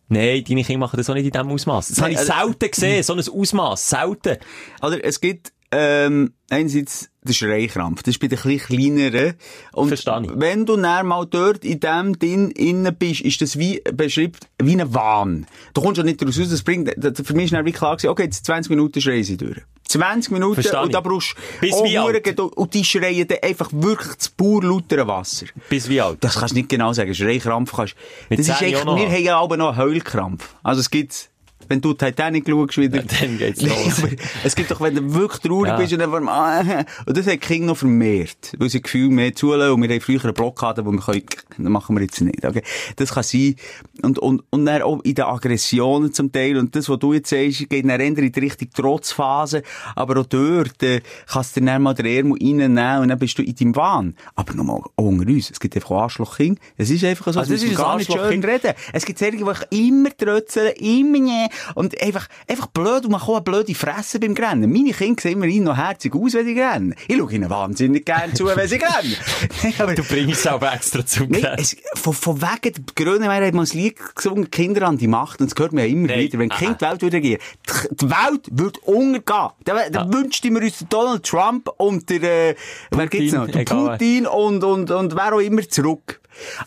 Nein, 0.09 0.45
deine 0.47 0.63
Kinder 0.63 0.81
machen 0.81 0.99
das 0.99 1.09
auch 1.09 1.15
nicht 1.15 1.25
in 1.25 1.33
diesem 1.33 1.51
Ausmaß. 1.51 1.89
Das 1.89 2.01
habe 2.03 2.13
ich 2.13 2.19
also- 2.19 2.33
selten 2.33 2.71
gesehen, 2.71 3.03
so 3.03 3.15
ein 3.15 3.19
Ausmaß. 3.41 3.89
Selten. 3.91 4.37
Oder 4.83 5.03
es 5.05 5.21
gibt 5.21 5.53
ähm, 5.73 6.35
einerseits 6.51 7.09
den 7.25 7.35
Schreikrampf. 7.35 8.03
Das 8.03 8.15
ist 8.15 8.21
bei 8.21 8.29
den 8.29 8.39
ein 8.39 8.43
bisschen 8.45 8.67
kleineren. 8.79 9.35
Und 9.73 9.89
Verstehe 9.89 10.23
ich. 10.25 10.31
wenn 10.35 10.67
du 10.67 10.77
dann 10.77 11.07
mal 11.07 11.25
dort 11.27 11.65
in 11.65 11.81
dem 11.81 12.19
Ding 12.19 12.51
innen 12.51 12.95
bist, 12.95 13.21
ist 13.23 13.41
das 13.41 13.59
wie 13.59 13.81
beschreibt 13.93 14.49
wie 14.63 14.81
ein 14.81 14.95
Wahn. 14.95 15.47
Du 15.73 15.81
kommst 15.81 15.99
ja 15.99 16.05
nicht 16.05 16.21
daraus 16.21 16.39
raus. 16.39 16.51
Das 16.51 16.63
bringt, 16.63 16.93
das, 16.97 17.27
für 17.27 17.35
mich 17.35 17.47
ist 17.47 17.55
dann 17.55 17.65
wie 17.65 17.73
klar 17.73 17.97
gewesen, 17.97 18.11
okay, 18.11 18.25
jetzt 18.25 18.45
20 18.45 18.71
Minuten 18.71 19.01
schreien 19.01 19.25
sie 19.25 19.37
durch. 19.37 19.59
20 19.89 20.33
Minuten 20.33 20.55
Verstehe 20.55 20.81
und 20.81 20.95
da 20.95 21.01
brauchst 21.01 21.35
Bis 21.61 21.75
auch 21.75 21.85
wie 21.85 21.99
alt? 21.99 22.41
Und 22.41 22.75
die 22.75 22.85
schreien 22.85 23.29
dann 23.29 23.39
einfach 23.43 23.71
wirklich 23.73 24.15
das 24.17 24.29
pur 24.31 24.63
lautere 24.63 25.07
Wasser. 25.07 25.47
Bis 25.69 25.89
wie 25.89 26.01
alt? 26.01 26.19
Das 26.21 26.39
kannst 26.39 26.53
du 26.53 26.59
nicht 26.59 26.71
genau 26.71 26.93
sagen. 26.93 27.15
Schreikrampf 27.15 27.73
kannst 27.73 27.95
Mit 28.31 28.39
Das 28.39 28.49
ist 28.49 28.59
10 28.59 28.69
echt, 28.69 28.87
auch 28.87 28.97
wir 28.97 29.07
haben. 29.09 29.23
ja 29.23 29.39
aber 29.39 29.57
noch 29.57 29.71
einen 29.71 29.79
Heulkrampf. 29.79 30.55
Also 30.63 30.81
es 30.81 30.91
gibt, 30.91 31.29
wenn 31.69 31.81
du 31.81 31.95
Titanic 31.95 32.49
schaust 32.49 32.79
wieder. 32.79 32.99
Ja, 32.99 33.05
dann 33.21 33.39
geht's 33.39 33.63
los. 33.63 34.03
es 34.45 34.55
gibt 34.55 34.71
doch, 34.71 34.81
wenn 34.81 34.95
du 34.95 35.15
wirklich 35.15 35.41
traurig 35.43 35.69
Ja. 35.69 35.77
bist 35.77 35.93
und 35.93 35.99
dann, 36.01 36.29
ah, 36.29 36.61
und 37.07 37.17
das 37.17 37.27
hat 37.27 37.41
Kinder 37.41 37.69
noch 37.69 37.77
vermehrt. 37.77 38.55
Weil 38.59 38.69
sie 38.71 38.83
Gefühl 38.83 39.09
mehr 39.11 39.35
zulassen 39.35 39.73
und 39.73 39.83
wir 39.83 39.89
haben 39.91 40.01
früher 40.01 40.25
einen 40.25 40.35
Block 40.35 40.59
gehabt, 40.59 40.85
wo 40.85 40.91
wir 40.93 41.01
können, 41.01 41.25
das 41.49 41.59
machen 41.69 41.97
wir 41.97 42.03
jetzt 42.03 42.21
nicht, 42.21 42.45
okay? 42.45 42.63
Das 42.97 43.13
kann 43.13 43.23
sein. 43.23 43.57
Und, 44.03 44.19
und, 44.19 44.43
und 44.51 44.67
dann 44.67 44.83
auch 44.83 45.01
in 45.05 45.15
den 45.15 45.25
Aggressionen 45.25 46.13
zum 46.13 46.33
Teil. 46.33 46.57
Und 46.57 46.75
das, 46.75 46.89
was 46.89 46.99
du 46.99 47.13
jetzt 47.13 47.31
sagst, 47.31 47.69
geht 47.69 47.85
dann 47.85 47.91
eher 48.01 48.01
in 48.01 48.15
die 48.15 48.41
Richtung 48.41 48.71
Trotzphase. 48.73 49.63
Aber 49.95 50.21
auch 50.21 50.27
dort, 50.27 50.83
äh, 50.83 51.01
kannst 51.27 51.57
du 51.57 51.61
dir 51.61 51.67
dann 51.67 51.83
mal 51.83 51.95
den 51.95 52.07
Ärmel 52.07 52.39
reinnehmen 52.41 53.03
und 53.03 53.09
dann 53.09 53.19
bist 53.19 53.39
du 53.39 53.43
in 53.43 53.55
deinem 53.55 53.77
Wahn. 53.77 54.17
Aber 54.35 54.55
nochmal, 54.55 54.81
auch 54.81 54.91
unter 54.97 55.29
uns. 55.29 55.51
Es 55.51 55.61
gibt 55.61 55.75
einfach 55.77 55.91
auch 55.91 56.03
Arschlochkinder. 56.03 56.61
Es 56.77 56.91
ist 56.91 57.05
einfach 57.05 57.33
so, 57.33 57.41
Also 57.41 57.55
es 57.55 57.61
das 57.63 57.71
ist 57.71 57.77
gar 57.77 57.97
nicht 57.97 58.13
schön 58.13 58.43
reden. 58.45 58.73
Es 58.93 59.05
gibt 59.05 59.19
solche, 59.19 59.37
die 59.37 59.89
immer 59.89 60.17
trötzeln, 60.17 60.73
immer 60.77 61.19
ne, 61.19 61.49
und 61.75 62.01
einfach, 62.03 62.29
einfach 62.49 62.67
blöd, 62.69 63.05
und 63.05 63.11
man 63.13 63.21
kann 63.21 63.29
auch 63.31 63.35
eine 63.37 63.43
blöde 63.43 63.75
Fresse 63.75 64.19
beim 64.21 64.33
Rennen. 64.35 64.71
Meine 64.73 64.93
Kinder 64.93 65.21
sehen 65.23 65.33
immerhin 65.33 65.65
noch 65.65 65.77
herzig 65.77 66.15
aus, 66.15 66.35
wenn 66.35 66.47
sie 66.47 66.59
rennen. 66.61 66.95
Ich 67.09 67.17
schaue 67.17 67.33
ihnen 67.33 67.51
wahnsinnig 67.51 68.05
gerne 68.05 68.33
zu, 68.33 68.47
wenn 68.47 68.69
sie 68.69 68.77
rennen. 68.77 69.17
Aber, 69.79 69.95
Du 69.95 70.03
bringst 70.05 70.41
es 70.41 70.47
aber 70.47 70.73
extra 70.73 71.05
zum 71.05 71.33
es, 71.33 71.77
von, 71.95 72.13
von 72.13 72.41
wegen, 72.43 72.73
der 72.75 73.05
Grönemeyer 73.05 73.47
hat 73.47 73.55
mal 73.55 73.63
ein 73.65 73.77
Lied 73.79 73.97
gesungen, 74.15 74.51
Kinder 74.51 74.87
an 74.89 74.99
die 74.99 75.07
Macht, 75.09 75.41
und 75.41 75.51
das 75.51 75.59
hört 75.59 75.73
man 75.73 75.85
ja 75.85 75.91
immer 75.91 76.09
Nein, 76.09 76.21
wieder, 76.21 76.39
wenn 76.39 76.51
ah, 76.51 76.57
Kinder 76.57 76.75
die 76.81 76.85
Welt 76.85 77.03
würde 77.03 77.17
regieren. 77.17 77.41
Die, 77.69 77.97
die 77.97 78.11
Welt 78.11 78.49
würde 78.51 78.81
untergehen. 78.81 79.23
Da, 79.65 79.89
da 79.91 80.03
Ja. 80.03 80.13
wünschte 80.13 80.51
mir 80.51 80.61
uns 80.61 80.79
der 80.79 80.89
Donald 80.89 81.25
Trump 81.25 81.69
und 81.77 82.09
der, 82.11 82.51
äh, 82.51 82.55
wer 82.91 83.07
gibt's 83.07 83.33
noch? 83.33 83.47
Der. 83.49 83.65
Putin 83.65 84.27
und, 84.27 84.65
und, 84.65 84.91
und 84.91 85.15
wer 85.17 85.35
auch 85.35 85.41
immer 85.41 85.67
zurück. 85.69 86.21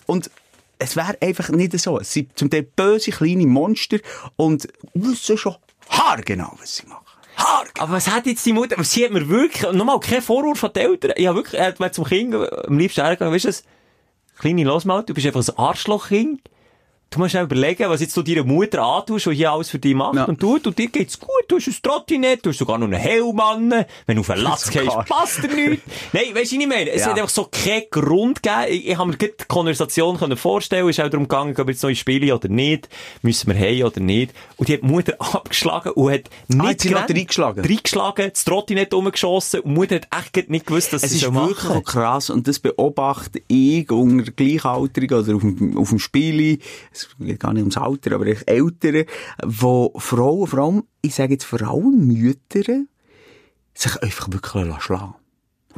Und, 0.06 0.30
es 0.80 0.96
wäre 0.96 1.18
einfach 1.22 1.50
nicht 1.50 1.78
so. 1.80 2.00
Es 2.00 2.14
sind 2.14 2.38
zum 2.38 2.50
Teil 2.50 2.64
böse 2.64 3.12
kleine 3.12 3.46
Monster 3.46 3.98
und 4.36 4.68
wissen 4.94 5.38
schon 5.38 5.56
haargenau, 5.90 6.54
was 6.60 6.78
sie 6.78 6.88
machen. 6.88 7.06
Haargenau. 7.38 7.84
Aber 7.84 7.94
was 7.94 8.10
hat 8.10 8.26
jetzt 8.26 8.46
die 8.46 8.54
Mutter, 8.54 8.82
sie 8.84 9.06
hat 9.06 9.12
mir 9.12 9.28
wirklich, 9.30 9.72
nochmal, 9.72 10.00
kein 10.00 10.22
Vorwurf 10.22 10.60
von 10.60 10.74
den 10.74 10.84
Eltern. 10.92 11.14
Ich 11.16 11.28
habe 11.28 11.38
wirklich, 11.38 11.60
er 11.60 11.68
hat 11.68 11.80
mir 11.80 11.92
zum 11.92 12.06
Kind 12.06 12.34
am 12.34 12.78
liebsten 12.78 13.02
hergegangen, 13.02 13.34
weißt 13.34 13.46
du 13.46 13.50
das? 13.50 13.64
Kleine, 14.38 14.64
los 14.64 14.86
mal, 14.86 15.04
du 15.04 15.14
bist 15.14 15.26
einfach 15.28 15.48
ein 15.48 15.58
Arschlochkind. 15.58 16.42
Du 17.12 17.20
musst 17.22 17.34
auch 17.38 17.44
überlegen, 17.44 17.90
was 17.90 18.02
jetzt 18.02 18.18
du 18.18 18.24
deiner 18.24 18.44
Mutter 18.44 18.84
antust, 18.84 19.28
die 19.28 19.36
hier 19.36 19.50
alles 19.52 19.70
für 19.70 19.80
dich 19.80 19.96
macht 19.96 20.16
Ja. 20.16 20.26
und 20.26 20.38
tut, 20.38 20.68
und 20.68 20.78
dir 20.78 20.88
geht's 20.90 21.18
gut, 21.18 21.30
du 21.48 21.56
hast 21.56 21.68
ein 21.68 21.76
Trottinett, 21.82 22.46
du 22.46 22.50
hast 22.50 22.58
sogar 22.58 22.78
noch 22.78 22.88
einen 22.88 23.00
Helm 23.00 23.40
an, 23.40 23.86
wenn 24.06 24.16
du 24.16 24.20
auf 24.20 24.30
einen 24.32 24.42
Latz 24.44 24.70
gehst, 24.70 24.86
passt 25.08 25.42
dir 25.44 25.48
nichts. 25.48 25.86
Nein, 26.14 26.24
weisst 26.34 26.52
du, 26.52 26.60
ich 26.60 26.68
meine? 26.68 26.90
Es 26.90 27.02
Ja. 27.04 27.08
hat 27.12 27.14
einfach 27.20 27.30
so 27.30 27.48
keinen 27.50 27.84
Grund 27.90 28.44
gegeben. 28.44 28.66
Ich, 28.70 28.90
ich 28.90 28.98
habe 28.98 29.12
mir 29.12 29.18
gerade 29.18 29.34
die 29.40 29.46
Konversation 29.48 30.18
können 30.18 30.36
vorstellen, 30.36 30.90
es 30.90 30.98
ist 30.98 31.06
auch 31.06 31.10
darum 31.10 31.26
gegangen, 31.30 31.52
ob 31.58 31.68
wir 31.68 31.72
jetzt 31.74 31.84
neue 31.84 31.96
Spiele 31.96 32.36
oder 32.36 32.50
nicht, 32.50 32.90
müssen 33.22 33.48
wir 33.48 33.58
heim 33.58 33.86
oder 33.86 34.02
nicht. 34.02 34.34
Und 34.58 34.68
die 34.68 34.74
hat 34.74 34.82
die 34.82 34.88
Mutter 34.88 35.14
abgeschlagen 35.20 35.92
und 35.92 36.12
hat 36.12 36.24
nicht 36.50 36.60
Ah, 36.62 36.68
hat 36.68 36.82
sie 36.82 36.90
gerannt, 36.90 37.12
reingeschlagen? 37.12 37.64
reingeschlagen, 37.66 38.30
das 38.34 38.44
Trottinett 38.44 38.94
umgeschossen 38.94 39.62
und 39.62 39.70
die 39.74 39.80
Mutter 39.80 39.96
hat 39.96 40.08
echt 40.36 40.50
nicht 40.50 40.66
gewusst, 40.66 40.92
dass 40.92 41.04
Es 41.04 41.12
sie 41.12 41.16
ist 41.18 41.24
so 41.24 41.34
wirklich 41.34 41.64
machen 41.64 41.78
auch 41.78 41.84
krass 41.84 42.30
und 42.30 42.46
das 42.46 42.60
beobachte 42.60 43.42
ich 43.48 43.90
unter 43.90 44.32
Gleichaltrigen 44.34 45.18
oder 45.20 45.36
auf 45.36 45.42
dem, 45.42 45.78
auf 45.78 45.90
dem 45.90 46.00
Spiel, 46.00 46.60
es 46.96 47.10
geht 47.20 47.40
gar 47.40 47.54
nicht 47.54 47.62
ums 47.62 47.78
Alter, 47.78 48.14
aber 48.14 48.28
echt 48.28 48.48
Ältere, 48.50 49.06
wo 49.44 49.94
Frauen, 49.98 50.48
vor 50.48 50.60
allem, 50.60 50.84
ich 51.02 51.16
sage 51.16 51.34
jetzt 51.34 51.46
vor 51.46 51.62
allem 51.62 52.08
Mütter, 52.08 52.64
sich 53.74 54.02
einfach 54.02 54.32
wirklich 54.32 54.82
schlagen 54.82 55.16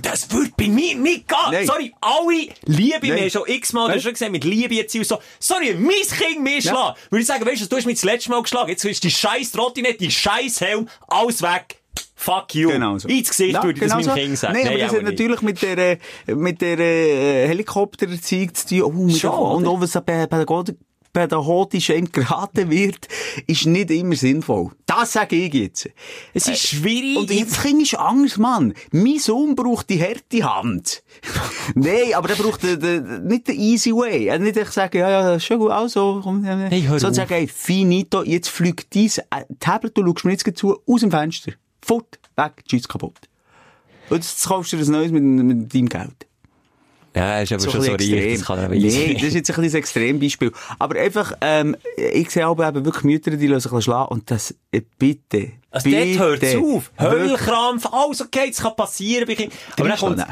Das 0.02 0.32
würde 0.32 0.52
bei 0.56 0.68
mir 0.68 0.96
nicht 0.96 1.28
gehen. 1.28 1.38
Nein. 1.52 1.66
Sorry, 1.66 1.94
alle 2.02 2.48
Liebe, 2.66 3.02
wir 3.02 3.14
Nein. 3.14 3.24
haben 3.24 3.30
schon 3.32 3.44
x-mal 3.48 3.88
Nein. 3.88 3.96
das 3.96 4.04
schon 4.04 4.14
gesehen, 4.14 4.32
mit 4.32 4.44
Liebe 4.44 4.76
jetzt 4.76 4.96
und 4.96 5.06
so. 5.06 5.18
Sorry, 5.40 5.74
mein 5.74 5.92
Kind 6.18 6.44
mir 6.44 6.62
schlagen. 6.62 6.98
Würde 7.10 7.22
ich 7.22 7.28
sagen, 7.28 7.46
weißt 7.46 7.62
du, 7.62 7.68
du 7.68 7.76
hast 7.76 7.86
mich 7.86 7.96
das 7.96 8.04
letzte 8.04 8.30
Mal 8.30 8.42
geschlagen. 8.42 8.70
Jetzt 8.70 8.86
ist 8.86 9.04
die 9.04 9.12
scheiß 9.12 9.52
Trottinette, 9.52 9.98
die 9.98 10.12
scheiß 10.12 10.62
Helm, 10.62 10.88
alles 11.08 11.42
weg. 11.42 11.82
Fuck 12.16 12.56
you. 12.56 12.70
Genau 12.70 12.98
so. 12.98 13.08
Ins 13.08 13.30
Gesicht 13.30 13.54
Ja, 13.54 13.64
würde 13.64 13.80
ich 13.80 13.88
das 13.88 13.98
genau 13.98 14.06
meinem 14.08 14.16
so. 14.16 14.22
Kind 14.22 14.38
sagen. 14.38 14.54
Nein, 14.54 14.68
aber 14.68 14.78
das 14.78 14.88
hat 14.88 15.04
nicht. 15.04 15.12
natürlich 15.12 15.42
mit 15.42 15.62
der, 15.62 15.78
äh, 15.78 15.98
mit 16.28 16.62
der 16.62 16.80
äh, 16.80 17.48
Helikoptererziehung 17.48 18.54
zu 18.54 18.68
tun. 18.68 19.10
Oh, 19.10 19.10
Schon, 19.10 19.32
und 19.32 19.68
auch 19.68 19.82
was 19.82 19.92
pädagogisch 20.04 20.76
pädagogisch 21.18 21.90
einem 21.90 22.12
geraten 22.12 22.70
wird, 22.70 23.08
ist 23.48 23.66
nicht 23.66 23.90
immer 23.90 24.16
sinnvoll. 24.16 24.70
Das 24.86 25.14
sage 25.14 25.36
ich 25.36 25.52
jetzt. 25.52 25.90
Es 26.36 26.48
ist 26.48 26.68
schwierig. 26.68 27.18
Und 27.18 27.32
jetzt 27.32 27.60
Kind 27.60 27.82
ist 27.82 27.96
Angst, 27.96 28.38
Mann. 28.38 28.76
Mein 28.92 29.18
Sohn 29.18 29.56
braucht 29.56 29.90
die 29.90 30.00
harte 30.00 30.44
Hand. 30.44 31.02
Nein, 31.74 32.14
aber 32.14 32.30
er 32.30 32.36
braucht 32.36 32.62
den, 32.62 32.80
den, 32.80 33.26
nicht 33.26 33.48
den 33.48 33.60
easy 33.60 33.92
way. 33.92 34.28
Er 34.28 34.38
nicht 34.38 34.64
sagen, 34.72 35.00
ja, 35.00 35.10
ja, 35.10 35.24
das 35.24 35.38
ist 35.38 35.46
schon 35.46 35.58
gut, 35.58 35.72
also, 35.72 36.20
komm, 36.24 36.44
Hey, 36.44 36.84
hör 36.84 37.00
sondern 37.00 37.16
sagen, 37.16 37.34
hey, 37.34 37.48
finito, 37.48 38.22
jetzt 38.22 38.50
fliegt 38.50 38.94
dein 38.96 39.06
äh, 39.06 39.46
Tablet, 39.60 39.98
du 39.98 40.06
schaust 40.06 40.26
mir 40.26 40.32
jetzt 40.34 40.46
zu, 40.56 40.78
aus 40.86 41.02
dem 41.02 41.10
Fenster. 41.10 41.54
Fort, 41.82 42.20
weg, 42.36 42.64
tschüss, 42.68 42.88
kaputt. 42.88 43.18
Und 44.12 44.18
jetzt 44.18 44.46
kaufst 44.46 44.72
du 44.72 44.78
dir 44.78 44.86
ein 44.86 44.92
neues 44.92 45.12
mit, 45.12 45.24
mit 45.24 45.74
deinem 45.74 45.90
Geld. 45.90 46.27
Ja, 47.18 47.40
ist 47.42 47.52
aber 47.52 47.62
So 47.62 47.72
schon 47.72 47.80
ein 47.82 47.86
so 47.86 47.92
reich, 47.94 48.50
er 48.50 48.70
Nee, 48.70 49.14
das 49.16 49.24
ist 49.24 49.34
jetzt 49.34 49.50
ein 49.50 49.54
kleines 49.56 49.74
Extrembeispiel. 49.74 50.52
Aber 50.78 51.00
einfach, 51.00 51.34
ähm, 51.42 51.76
ich 51.96 52.30
sehe 52.30 52.46
aber 52.46 52.68
eben 52.68 52.86
wirklich 52.86 53.04
Mütter, 53.04 53.32
die 53.32 53.48
lassen 53.48 53.62
sich 53.62 53.72
ein 53.72 53.76
bisschen 53.78 53.82
schlagen 53.82 54.10
und 54.10 54.30
das, 54.30 54.54
äh, 54.72 54.82
bitte. 55.00 55.52
Also 55.72 55.90
bitte, 55.90 56.18
dort 56.18 56.30
hört 56.30 56.44
es 56.44 56.56
auf. 56.56 56.92
Heulkrampf, 57.00 57.88
alles 57.92 58.22
okay, 58.22 58.50
das 58.50 58.62
kann 58.62 58.76
passieren. 58.76 59.28
Aber 59.78 59.90
dann 59.90 59.98
kommt 59.98 60.24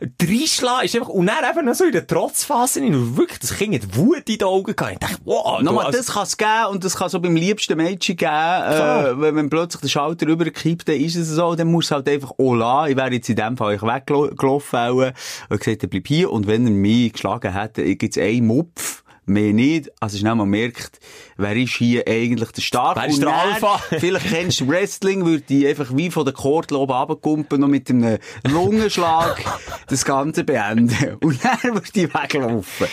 Nein. 0.00 0.14
Dreischlagen 0.18 0.84
ist 0.86 0.96
einfach, 0.96 1.08
und 1.08 1.26
dann 1.26 1.44
einfach 1.44 1.62
noch 1.62 1.74
so 1.74 1.84
in 1.84 1.92
der 1.92 2.06
Trotzphase 2.06 2.80
rein, 2.80 2.94
und 2.94 3.16
wirklich, 3.16 3.38
das 3.38 3.56
Kind 3.56 3.74
hat 3.74 3.96
Wut 3.96 4.28
in 4.28 4.38
die 4.38 4.42
Augen 4.44 4.74
gehabt. 4.74 4.92
Ich 4.92 4.98
dachte, 4.98 5.18
wow, 5.24 5.58
du, 5.58 5.64
Nochmal, 5.64 5.86
also- 5.86 5.98
das 5.98 6.06
kann 6.08 6.22
es 6.22 6.36
geben 6.36 6.66
und 6.70 6.84
das 6.84 6.96
kann 6.96 7.08
so 7.08 7.20
beim 7.20 7.36
liebsten 7.36 7.76
Mädchen 7.76 8.16
geben. 8.16 8.30
Äh, 8.32 9.20
wenn, 9.20 9.36
wenn 9.36 9.50
plötzlich 9.50 9.82
der 9.82 9.88
Schalter 9.88 10.26
rüberkippt, 10.26 10.88
dann 10.88 10.96
ist 10.96 11.16
es 11.16 11.28
so, 11.28 11.54
dann 11.54 11.70
muss 11.70 11.86
es 11.86 11.90
halt 11.90 12.08
einfach 12.08 12.32
auch 12.38 12.54
lassen. 12.54 12.90
Ich 12.92 12.96
wäre 12.96 13.12
jetzt 13.12 13.28
in 13.28 13.36
dem 13.36 13.56
Fall 13.56 13.74
ich 13.74 13.82
weggelaufen 13.82 14.78
auch, 14.78 15.12
und 15.50 15.60
gesagt, 15.60 15.90
bleib 15.90 16.06
hier 16.08 16.30
und 16.30 16.46
wenn 16.46 16.66
er 16.66 16.72
mich 16.72 17.12
geschlagen 17.12 17.52
hätte, 17.52 17.84
gibt 17.96 18.16
es 18.16 18.22
einen 18.22 18.46
Mupf. 18.46 19.04
Mehr 19.26 19.52
nicht. 19.52 19.90
Also 20.00 20.18
schnell 20.18 20.34
mal 20.34 20.46
merkt, 20.46 20.98
wer 21.40 21.56
ist 21.56 21.74
hier 21.74 22.04
eigentlich 22.06 22.50
der 22.52 22.62
Starke? 22.62 23.00
Wer 23.00 23.08
ist 23.08 23.14
Und 23.16 23.24
der 23.24 23.34
Alpha? 23.34 23.78
Vielleicht 23.98 24.28
kennst 24.28 24.60
du 24.60 24.68
Wrestling, 24.68 25.24
würde 25.24 25.42
die 25.48 25.66
einfach 25.66 25.88
wie 25.94 26.10
von 26.10 26.24
der 26.24 26.34
Kordel 26.34 26.76
oben 26.76 26.92
runterkumpen, 26.92 27.60
noch 27.60 27.68
mit 27.68 27.90
einem 27.90 28.18
Lungenschlag 28.48 29.40
das 29.88 30.04
Ganze 30.04 30.44
beenden. 30.44 31.16
Und 31.20 31.44
dann 31.44 31.74
würde 31.74 31.92
die 31.94 32.12
weglaufen. 32.12 32.86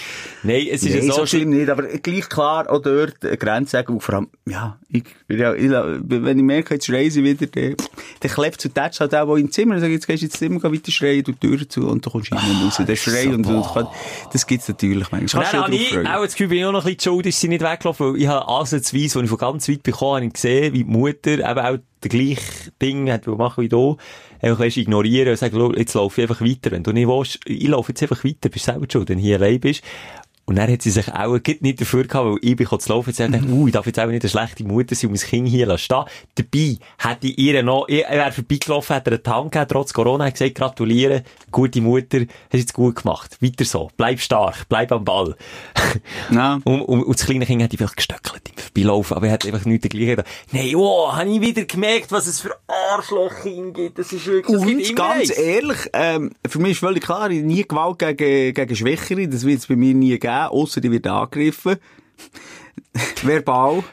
Nein, 0.43 0.67
es 0.71 0.83
ist 0.83 0.93
Nee, 0.93 1.07
ja 1.07 1.13
so 1.13 1.19
so, 1.19 1.25
schlimm 1.25 1.49
nicht, 1.49 1.69
aber 1.69 1.83
gleich 1.83 2.29
klar, 2.29 2.69
auch 2.69 2.81
dort 2.81 3.25
eine 3.25 3.37
Grenze 3.37 3.83
und 3.87 4.01
vor 4.01 4.15
allem, 4.15 4.27
ja, 4.45 4.77
ich, 4.89 5.03
ja, 5.27 5.53
ich, 5.53 5.69
wenn 5.69 6.37
ich 6.37 6.43
merke, 6.43 6.75
jetzt 6.75 6.85
schreien 6.85 7.11
sie 7.11 7.23
wieder, 7.23 7.47
dann, 7.47 7.75
dann 8.19 8.31
klebt 8.31 8.61
zu 8.61 8.69
Tatsch 8.69 8.99
halt 8.99 9.15
auch 9.15 9.35
im 9.35 9.51
Zimmer, 9.51 9.79
sage 9.79 9.87
ich, 9.87 9.95
jetzt 9.95 10.07
gehst 10.07 10.21
du 10.21 10.27
ins 10.27 10.37
Zimmer, 10.37 10.59
geh 10.59 10.71
weiter 10.71 10.91
schreien, 10.91 11.23
du 11.23 11.31
die 11.31 11.39
Tür 11.39 11.67
zu 11.67 11.87
und 11.87 12.05
du 12.05 12.09
kommst 12.09 12.31
rein 12.31 12.39
und 12.49 12.67
raus. 12.67 12.81
Der 12.87 12.95
Schrei 12.95 13.23
so, 13.23 13.29
und, 13.31 13.45
und, 13.45 13.73
boah. 13.73 13.91
das 14.31 14.45
gibt's 14.45 14.67
natürlich 14.67 15.11
manchmal. 15.11 15.43
Und 15.43 15.53
dann 15.53 15.63
habe 15.63 15.75
ich 15.75 15.97
auch 15.97 16.23
das 16.23 16.33
Gefühl, 16.33 16.47
bin 16.49 16.57
ich 16.59 16.65
auch 16.65 16.71
noch 16.71 16.85
ein 16.85 16.95
bisschen 16.95 17.13
schuld, 17.13 17.25
ist 17.25 17.39
sie 17.41 17.47
nicht 17.47 17.63
weggelaufen, 17.63 18.13
weil 18.13 18.21
ich 18.21 18.27
ansatzweise, 18.41 19.19
als 19.19 19.25
ich 19.25 19.29
von 19.29 19.37
ganz 19.37 19.69
weit 19.69 19.83
bekommen 19.83 20.15
habe, 20.15 20.25
ich 20.25 20.33
gesehen, 20.33 20.73
wie 20.73 20.83
die 20.83 20.89
Mutter 20.89 21.31
eben 21.33 21.59
auch 21.59 21.77
das 22.01 22.11
gleiche 22.11 22.71
Ding 22.81 23.11
hat 23.11 23.27
machen 23.27 23.63
wie 23.63 23.69
du. 23.69 23.97
Einfach, 24.39 24.59
weißt, 24.59 24.77
ignorieren 24.77 25.29
und 25.29 25.37
sagen, 25.37 25.57
«Schau, 25.57 25.73
jetzt 25.73 25.93
laufe 25.95 26.21
ich 26.21 26.29
einfach 26.29 26.45
weiter. 26.45 26.71
Wenn 26.71 26.83
du 26.83 26.91
nicht 26.91 27.07
willst, 27.07 27.39
ich 27.45 27.67
laufe 27.67 27.91
jetzt 27.91 28.01
einfach 28.03 28.23
weiter, 28.23 28.49
bist 28.49 28.65
selber 28.65 28.85
schuld, 28.91 29.09
wenn 29.09 29.17
du 29.17 29.23
hier 29.23 29.37
allein 29.37 29.59
bist. 29.59 29.83
Und 30.49 30.55
dann 30.55 30.71
hat 30.71 30.81
sie 30.81 30.91
sich 30.91 31.13
auch 31.13 31.37
nicht 31.59 31.81
dafür 31.81 32.05
gehabt, 32.05 32.25
weil 32.25 32.37
ich 32.41 32.55
bin 32.55 32.67
zu 32.67 32.89
laufen. 32.89 33.11
Sie 33.11 33.21
hat 33.21 33.33
gedacht, 33.33 33.49
uh, 33.51 33.67
ich 33.67 33.73
darf 33.73 33.85
jetzt 33.85 33.99
auch 33.99 34.07
nicht 34.07 34.23
eine 34.23 34.29
schlechte 34.29 34.63
Mutter 34.63 34.95
sein 34.95 35.09
und 35.09 35.19
mein 35.19 35.29
Kind 35.29 35.47
hier 35.49 35.65
lassen 35.65 35.83
stehen. 35.83 36.05
Dabei 36.35 36.77
hätte 36.99 37.27
ich 37.27 37.37
ihr 37.37 37.63
noch, 37.63 37.85
ich 37.89 38.09
wäre 38.09 38.31
vorbeigelaufen, 38.31 38.95
hätte 38.95 39.11
einen 39.11 39.23
Tank 39.23 39.51
gegeben, 39.51 39.67
trotz 39.69 39.91
Corona, 39.91 40.23
hat 40.23 40.35
gesagt, 40.35 40.55
gratulieren, 40.55 41.23
gute 41.51 41.81
Mutter, 41.81 42.19
hast 42.21 42.59
jetzt 42.59 42.73
gut 42.73 42.95
gemacht. 42.95 43.37
Weiter 43.41 43.65
so. 43.65 43.91
Bleib 43.97 44.21
stark, 44.21 44.69
bleib 44.69 44.91
am 44.93 45.03
Ball. 45.03 45.35
Ja. 46.29 46.59
Und, 46.63 46.81
und, 46.81 47.03
und 47.03 47.17
das 47.17 47.25
kleine 47.25 47.45
Kind 47.45 47.63
hat 47.63 47.71
einfach 47.71 47.95
gestöckelt 47.95 48.49
im 48.49 48.57
Vorbeilaufen, 48.57 49.17
aber 49.17 49.27
er 49.27 49.33
hat 49.33 49.45
einfach 49.45 49.65
nichts 49.65 49.83
dagegen 49.83 50.07
gedacht. 50.07 50.27
Nein, 50.51 50.75
oh, 50.75 51.11
habe 51.11 51.29
ich 51.29 51.41
wieder 51.41 51.63
gemerkt, 51.63 52.11
was 52.11 52.27
es 52.27 52.41
für 52.41 52.55
Arschlochkinder 52.67 53.71
gibt. 53.71 53.97
Das 53.97 54.11
ist 54.11 54.25
wirklich, 54.27 54.57
das 54.57 54.65
Und 54.65 54.95
ganz 54.95 55.37
ehrlich, 55.37 55.77
ähm, 55.93 56.31
für 56.47 56.59
mich 56.59 56.71
ist 56.71 56.79
völlig 56.79 57.03
klar, 57.03 57.29
nie 57.29 57.63
Gewalt 57.63 57.99
gegen, 57.99 58.53
gegen 58.53 58.75
Schwächere, 58.75 59.27
das 59.27 59.45
wird 59.45 59.59
es 59.59 59.67
bei 59.67 59.75
mir 59.75 59.93
nie 59.93 60.19
geben, 60.19 60.36
außer 60.45 60.81
die 60.81 60.91
wird 60.91 61.07
angegriffen. 61.07 61.77
Verbal. 63.23 63.83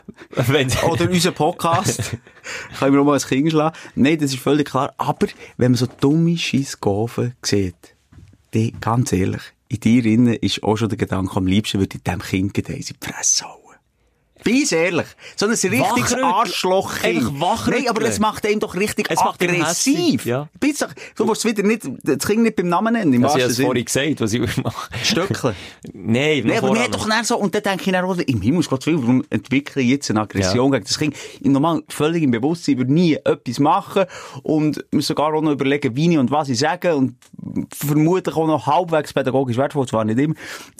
Oder 0.91 1.11
unser 1.11 1.33
Podcast. 1.33 2.17
Können 2.79 2.95
wir 2.95 3.01
auch 3.01 3.05
mal 3.05 3.15
ein 3.15 3.21
Kind 3.21 3.51
schlagen. 3.51 3.77
Nein, 3.95 4.19
das 4.19 4.33
ist 4.33 4.41
völlig 4.41 4.69
klar. 4.69 4.95
Aber, 4.97 5.27
wenn 5.57 5.73
man 5.73 5.79
so 5.79 5.87
dumme 5.87 6.37
Scheissgaven 6.37 7.35
sieht, 7.43 7.95
die, 8.55 8.73
ganz 8.81 9.13
ehrlich, 9.13 9.43
in 9.69 9.81
dir 9.81 10.05
innen 10.05 10.35
ist 10.35 10.63
auch 10.63 10.77
schon 10.77 10.89
der 10.89 10.99
Gedanke, 10.99 11.37
am 11.37 11.47
liebsten 11.47 11.81
würde 11.81 11.97
ich 11.97 12.03
dem 12.03 12.21
Kind 12.21 12.55
gleich 12.55 12.91
in 12.91 12.97
die 13.01 13.07
Fresse 13.07 13.45
hauen. 13.45 13.64
Bei's 14.45 14.73
ehrlich. 14.73 15.07
So 15.37 15.47
ein 15.47 15.53
richtiges. 15.53 16.15
Arschloch. 16.15 16.93
Nein, 17.03 17.89
aber 17.89 18.03
es 18.03 18.19
macht 18.21 18.47
einem 18.47 18.61
doch 18.61 18.75
richtig 18.75 19.11
Es 19.11 19.19
aggressiv. 19.19 20.27
ja. 20.27 20.49
Doch, 20.61 20.89
du 21.17 21.25
musst 21.25 21.45
wieder 21.45 21.63
nicht, 21.63 21.83
das 22.03 22.19
Kind 22.19 22.43
nicht 22.43 22.57
beim 22.57 22.69
Namen 22.69 22.93
nennen, 22.95 23.13
im 23.13 23.23
was 23.23 23.37
ich 23.37 23.43
wahrsten 23.43 23.51
es 23.53 23.67
vorhin 23.67 23.85
gesagt, 23.85 24.21
was 24.21 24.33
ich 24.33 24.57
mache. 24.63 24.91
Stöckle. 25.03 25.55
Nein, 25.93 26.43
Nee, 26.45 26.59
aber 26.59 26.79
hat 26.79 26.95
doch 26.95 27.09
dann 27.09 27.25
so, 27.25 27.39
und 27.39 27.55
dann 27.55 27.63
denke 27.63 27.91
ich 27.91 27.97
auch, 27.97 28.17
im 28.19 28.41
Himmel, 28.41 28.65
Gott 28.65 28.87
will, 28.87 28.99
warum 29.01 29.25
entwickle 29.31 29.83
ich 29.83 29.89
jetzt 29.89 30.11
eine 30.11 30.21
Aggression 30.23 30.71
gegen 30.73 30.85
das 30.85 30.99
Kind? 30.99 31.17
Normal 31.41 31.83
völlig 31.89 32.23
im 32.23 32.31
Bewusstsein 32.31 32.79
würde 32.79 32.93
nie 32.93 33.15
etwas 33.15 33.59
machen 33.61 34.05
und 34.43 34.85
muss 34.93 35.07
sogar 35.07 35.33
auch 35.33 35.41
noch 35.41 35.53
überlegen, 35.53 35.97
wie 35.97 36.13
ich 36.13 36.19
und 36.19 36.31
was 36.31 36.49
ich 36.49 36.59
sage 36.59 36.95
und 36.95 37.15
vermutlich 37.75 38.35
auch 38.37 38.47
noch 38.47 38.67
halbwegs 38.67 39.13
pädagogisch 39.13 39.57
wertvoll, 39.57 39.87
zwar 39.87 40.05
nicht 40.05 40.19
immer, 40.19 40.35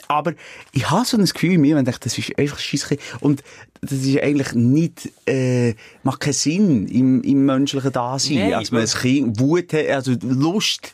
aber 0.07 0.33
ich 0.71 0.89
habe 0.89 1.05
so 1.05 1.17
ein 1.17 1.25
Gefühl 1.25 1.53
in 1.53 1.61
mir, 1.61 1.75
wenn 1.75 1.83
ich 1.83 1.85
denke, 1.85 1.99
das 2.01 2.17
ist 2.17 2.37
einfach 2.37 2.59
scheisse 2.59 2.97
und 3.21 3.43
das 3.81 3.99
ist 3.99 4.21
eigentlich 4.21 4.53
nicht, 4.53 5.11
äh, 5.27 5.75
macht 6.03 6.21
keinen 6.21 6.33
Sinn 6.33 6.87
im, 6.87 7.21
im 7.21 7.45
menschlichen 7.45 7.91
Dasein, 7.91 8.37
Nein, 8.37 8.53
als 8.53 8.71
man 8.71 8.81
ein 8.81 8.87
Kind 8.87 9.39
Wut 9.39 9.73
hat, 9.73 9.87
also 9.89 10.13
Lust, 10.21 10.93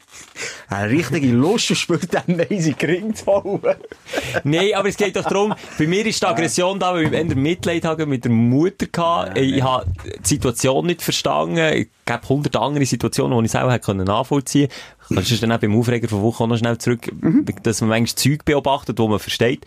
eine 0.68 0.90
richtige 0.90 1.28
Lust 1.28 1.68
verspürt, 1.68 2.14
dem 2.28 2.38
weise 2.38 2.74
Gring 2.74 3.16
zu 3.16 3.28
holen. 3.28 3.76
Nein, 4.44 4.72
aber 4.76 4.90
es 4.90 4.98
geht 4.98 5.16
doch 5.16 5.24
darum, 5.24 5.54
bei 5.78 5.88
mir 5.88 6.06
ist 6.06 6.22
die 6.22 6.26
Aggression 6.26 6.80
da, 6.80 6.94
weil 6.94 7.06
ich 7.06 7.14
eher 7.14 7.36
Mitleid 7.36 7.86
habe 7.86 8.06
mit 8.06 8.26
der 8.26 8.32
Mutter 8.32 8.88
gehabt. 8.88 9.38
ich 9.38 9.62
habe 9.62 9.86
die 10.20 10.28
Situation 10.28 10.86
nicht 10.86 11.02
verstanden. 11.02 11.58
Es 11.58 11.88
gab 12.06 12.28
hundert 12.28 12.56
andere 12.58 12.86
Situationen, 12.86 13.38
die 13.40 13.46
ich 13.46 13.52
selber 13.52 13.72
hätte 13.72 13.96
nachvollziehen 13.96 14.70
können. 15.08 15.22
Das 15.22 15.32
ist 15.32 15.42
dann 15.42 15.52
auch 15.52 15.60
beim 15.60 15.78
Aufreger 15.78 16.10
von 16.10 16.22
Woche 16.22 16.48
noch 16.48 16.58
schnell 16.58 16.78
zurück, 16.78 17.12
dass 17.64 17.82
man 17.82 17.90
manchmal 17.90 18.16
Zeug 18.16 18.46
beobachtet, 18.46 19.00
wo 19.00 19.08
man 19.08 19.20
versteht. 19.20 19.66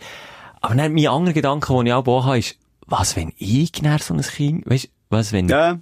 Aber 0.61 0.75
dann 0.75 0.93
mein 0.93 1.07
anderer 1.07 1.33
Gedanke, 1.33 1.73
den 1.73 1.87
ich 1.87 1.93
auch 1.93 2.07
auch 2.07 2.25
habe, 2.25 2.39
ist, 2.39 2.57
was, 2.87 3.15
wenn 3.15 3.33
ich 3.37 3.81
näher 3.81 3.99
so 3.99 4.13
ein 4.13 4.21
Kind, 4.21 4.65
weißt, 4.69 4.89
was, 5.09 5.31
wenn, 5.31 5.49
Ja. 5.49 5.79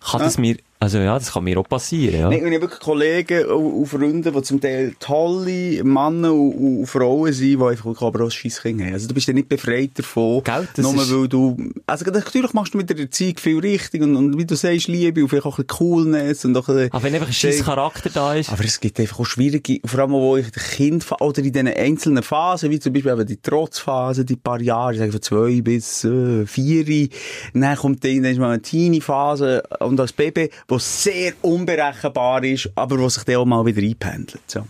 kann 0.00 0.20
das 0.20 0.38
mir, 0.38 0.56
also 0.82 0.98
ja, 0.98 1.16
das 1.16 1.32
kann 1.32 1.44
mir 1.44 1.58
auch 1.60 1.68
passieren, 1.68 2.18
ja. 2.18 2.26
Und 2.26 2.32
ich 2.34 2.42
habe 2.42 2.60
wirklich 2.62 2.80
Kollegen 2.80 3.44
und, 3.46 3.72
und 3.72 3.86
Freunde, 3.86 4.32
die 4.32 4.42
zum 4.42 4.60
Teil 4.60 4.94
tolle 4.98 5.84
Männer 5.84 6.34
und, 6.34 6.86
Frauen 6.86 7.32
sind, 7.32 7.60
die 7.60 7.64
einfach 7.64 8.02
aber 8.02 8.20
auch 8.20 8.24
ein 8.24 8.30
Scheisskind 8.32 8.82
haben. 8.82 8.92
Also 8.92 9.06
du 9.06 9.14
bist 9.14 9.28
ja 9.28 9.32
nicht 9.32 9.48
befreit 9.48 9.90
davon. 9.94 10.42
Gell, 10.42 10.66
das 10.74 10.82
nur 10.84 11.00
ist- 11.00 11.14
weil 11.14 11.28
du, 11.28 11.56
also 11.86 12.04
natürlich 12.10 12.52
machst 12.52 12.74
du 12.74 12.78
mit 12.78 12.90
der 12.90 12.98
Erziehung 12.98 13.36
viel 13.38 13.60
richtig 13.60 14.02
und, 14.02 14.16
und 14.16 14.36
wie 14.36 14.44
du 14.44 14.56
sagst, 14.56 14.88
Liebe 14.88 15.22
und 15.22 15.28
vielleicht 15.28 15.46
auch 15.46 15.58
ein 15.58 15.64
bisschen 15.66 15.78
Coolness 15.78 16.44
und 16.44 16.56
auch 16.56 16.68
ein 16.68 16.74
bisschen... 16.74 16.92
Aber 16.92 17.02
wenn 17.04 17.14
einfach 17.14 17.28
ein 17.28 17.32
scheiß 17.32 17.62
Charakter 17.64 18.10
da 18.10 18.34
ist, 18.34 18.50
Aber 18.50 18.64
es 18.64 18.80
gibt 18.80 18.98
einfach 18.98 19.20
auch 19.20 19.26
schwierige, 19.26 19.78
vor 19.84 20.00
allem 20.00 20.10
wo 20.10 20.36
ich 20.36 20.50
das 20.50 20.64
Kind, 20.70 21.06
oder 21.20 21.38
in 21.44 21.52
diesen 21.52 21.68
einzelnen 21.68 22.24
Phasen, 22.24 22.70
wie 22.70 22.80
zum 22.80 22.92
Beispiel 22.92 23.12
eben 23.12 23.26
die 23.26 23.36
Trotzphase, 23.40 24.24
die 24.24 24.34
paar 24.34 24.60
Jahre, 24.60 24.94
ich 24.94 24.98
sage 24.98 25.12
von 25.12 25.22
zwei 25.22 25.60
bis 25.60 26.02
äh, 26.02 26.44
vier, 26.44 27.08
dann 27.54 27.76
kommt 27.76 28.02
dann, 28.04 28.22
dann 28.22 28.32
ist 28.32 28.38
mal 28.38 28.50
eine 28.50 28.62
Teenie-Phase 28.62 29.62
und 29.78 30.00
als 30.00 30.12
Baby, 30.12 30.50
wo 30.72 30.78
sehr 30.78 31.34
unberechenbar 31.42 32.42
ist, 32.44 32.70
aber 32.74 32.98
wo 32.98 33.06
sich 33.06 33.24
dann 33.24 33.36
auch 33.36 33.44
mal 33.44 33.66
wieder 33.66 33.82
einpendelt. 33.82 34.40
So. 34.46 34.64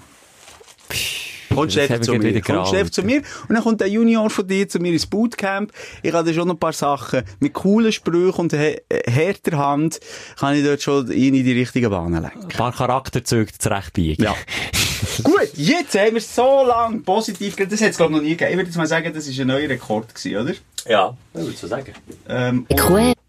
Kommst 1.54 1.76
du 1.76 2.00
zu 2.00 2.14
mir. 2.14 2.40
Kommst 2.40 2.94
zu 2.94 3.02
mir. 3.04 3.22
Und 3.48 3.54
dann 3.54 3.62
kommt 3.62 3.80
der 3.80 3.88
Junior 3.88 4.28
von 4.28 4.48
dir 4.48 4.68
zu 4.68 4.80
mir 4.80 4.92
ins 4.92 5.06
Bootcamp. 5.06 5.70
Ich 6.02 6.12
habe 6.12 6.26
da 6.26 6.34
schon 6.34 6.50
ein 6.50 6.58
paar 6.58 6.72
Sachen 6.72 7.22
mit 7.38 7.52
coolen 7.52 7.92
Sprüchen 7.92 8.40
und 8.40 8.52
härter 8.52 9.58
Hand 9.58 10.00
kann 10.40 10.56
ich 10.56 10.64
dort 10.64 10.82
schon 10.82 11.08
ihn 11.12 11.36
in 11.36 11.44
die 11.44 11.52
richtigen 11.52 11.90
Bahnen 11.90 12.20
lenken. 12.20 12.42
ein 12.42 12.48
paar 12.48 12.72
Charakterzüge 12.72 13.52
zurechtbiegen. 13.56 14.24
Ja. 14.24 14.34
Gut, 15.22 15.50
jetzt 15.54 15.96
haben 15.96 16.14
wir 16.14 16.20
so 16.20 16.66
lange 16.66 16.98
positiv 17.00 17.54
geredet. 17.54 17.74
Das 17.74 17.82
hat 17.82 17.90
es, 17.90 17.96
glaube 17.96 18.12
ich, 18.12 18.16
noch 18.16 18.24
nie 18.24 18.30
gegeben. 18.30 18.50
Ich 18.50 18.56
würde 18.56 18.70
jetzt 18.70 18.76
mal 18.76 18.88
sagen, 18.88 19.12
das 19.14 19.28
war 19.28 19.40
ein 19.40 19.46
neuer 19.46 19.68
Rekord, 19.68 20.12
gewesen, 20.12 20.36
oder? 20.36 20.54
Ja, 20.88 21.16
das 21.32 21.42
würde 21.42 21.54
ich 21.54 21.60
so 21.60 21.68
sagen. 21.68 21.92
Ähm, 22.28 22.66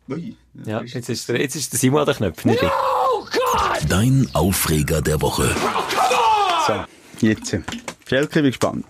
Ui. 0.10 0.36
Ja, 0.66 0.82
jetzt 0.84 1.10
ist, 1.10 1.30
der, 1.30 1.42
jetzt 1.42 1.56
ist 1.56 1.74
der 1.74 1.80
Simon 1.80 2.02
an 2.02 2.06
der 2.06 2.16
Knopf, 2.16 2.46
nicht 2.46 2.62
ich. 2.62 3.88
Dein 3.90 4.28
Aufreger 4.34 5.02
der 5.02 5.22
Woche. 5.22 5.50
So, 6.68 7.26
jetzt. 7.26 7.58
Schelke, 8.08 8.40
ich 8.40 8.44
bin 8.44 8.46
gespannt. 8.46 8.86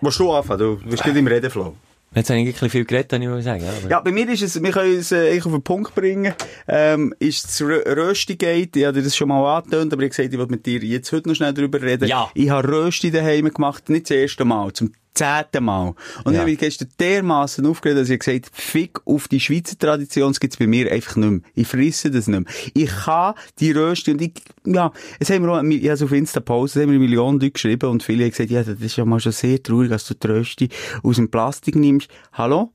Willst 0.00 0.18
du 0.18 0.32
anfangen? 0.32 0.58
Du 0.58 0.76
bist 0.84 1.06
nicht 1.06 1.16
im 1.16 1.26
Redeflow. 1.26 1.76
Jetzt 2.14 2.28
habe 2.28 2.40
ich 2.40 2.46
ein 2.46 2.52
bisschen 2.52 2.68
viel 2.68 2.84
geredet, 2.84 3.10
kann 3.10 3.22
ich 3.22 3.28
mal 3.28 3.40
sagen. 3.40 3.64
Aber 3.64 3.88
Ja, 3.88 4.00
bei 4.00 4.12
mir 4.12 4.28
ist 4.28 4.42
es, 4.42 4.62
wir 4.62 4.70
können 4.70 4.98
es 4.98 5.12
äh, 5.12 5.30
eigentlich 5.30 5.46
auf 5.46 5.52
den 5.52 5.62
Punkt 5.62 5.94
bringen, 5.94 6.34
ähm, 6.68 7.14
ist 7.18 7.44
das 7.44 7.62
Rö 7.62 7.80
Röstigate, 7.86 8.80
ich 8.80 8.84
habe 8.84 8.98
dir 8.98 9.04
das 9.04 9.16
schon 9.16 9.28
mal 9.28 9.56
angetönt, 9.56 9.94
aber 9.94 10.02
ich 10.02 10.08
habe 10.08 10.16
gesagt, 10.16 10.32
ich 10.34 10.38
will 10.38 10.46
mit 10.48 10.66
dir 10.66 10.80
jetzt 10.80 11.10
heute 11.12 11.28
noch 11.30 11.36
schnell 11.36 11.54
drüber 11.54 11.80
reden. 11.80 12.06
Ja. 12.08 12.30
Ich 12.34 12.50
habe 12.50 12.68
Rösti 12.68 13.10
daheim 13.10 13.48
gemacht, 13.48 13.88
nicht 13.88 14.10
das 14.10 14.16
erste 14.16 14.44
Mal, 14.44 14.74
zum 14.74 14.92
zehnten 15.14 15.64
Mal. 15.64 15.88
Und 16.24 16.28
ich 16.28 16.32
Ja. 16.32 16.38
habe 16.40 16.50
mich 16.50 16.58
gestern 16.58 16.88
dermassen 16.98 17.66
aufgeregt, 17.66 17.98
dass 17.98 18.10
ich 18.10 18.18
gesagt 18.18 18.46
habe, 18.46 18.56
fick 18.62 19.00
auf 19.04 19.28
die 19.28 19.40
Schweizer 19.40 19.78
Tradition, 19.78 20.30
das 20.30 20.40
gibt's 20.40 20.56
bei 20.56 20.66
mir 20.66 20.90
einfach 20.90 21.16
nicht 21.16 21.30
mehr. 21.30 21.40
Ich 21.54 21.68
frisse 21.68 22.10
das 22.10 22.26
nicht 22.28 22.40
mehr. 22.40 22.52
Ich 22.74 22.90
kann 22.90 23.34
die 23.60 23.72
Rösti 23.72 24.12
und 24.12 24.22
ich, 24.22 24.32
ja, 24.64 24.92
es 25.20 25.30
haben 25.30 25.44
wir 25.44 25.52
auch, 25.52 25.62
ich 25.62 25.88
habe 25.90 26.04
auf 26.04 26.12
Insta 26.12 26.40
posten, 26.40 26.78
es 26.78 26.82
haben 26.84 26.92
mir 26.92 26.98
Millionen 26.98 27.38
Leute 27.40 27.52
geschrieben 27.52 27.90
und 27.90 28.02
viele 28.02 28.24
haben 28.24 28.30
gesagt, 28.30 28.50
ja, 28.50 28.62
das 28.62 28.80
ist 28.80 28.96
ja 28.96 29.04
mal 29.04 29.20
schon 29.20 29.32
sehr 29.32 29.62
traurig, 29.62 29.90
dass 29.90 30.06
du 30.06 30.14
die 30.14 30.26
Rösti 30.26 30.68
aus 31.02 31.16
dem 31.16 31.30
Plastik 31.30 31.76
nimmst. 31.76 32.08
Hallo? 32.32 32.72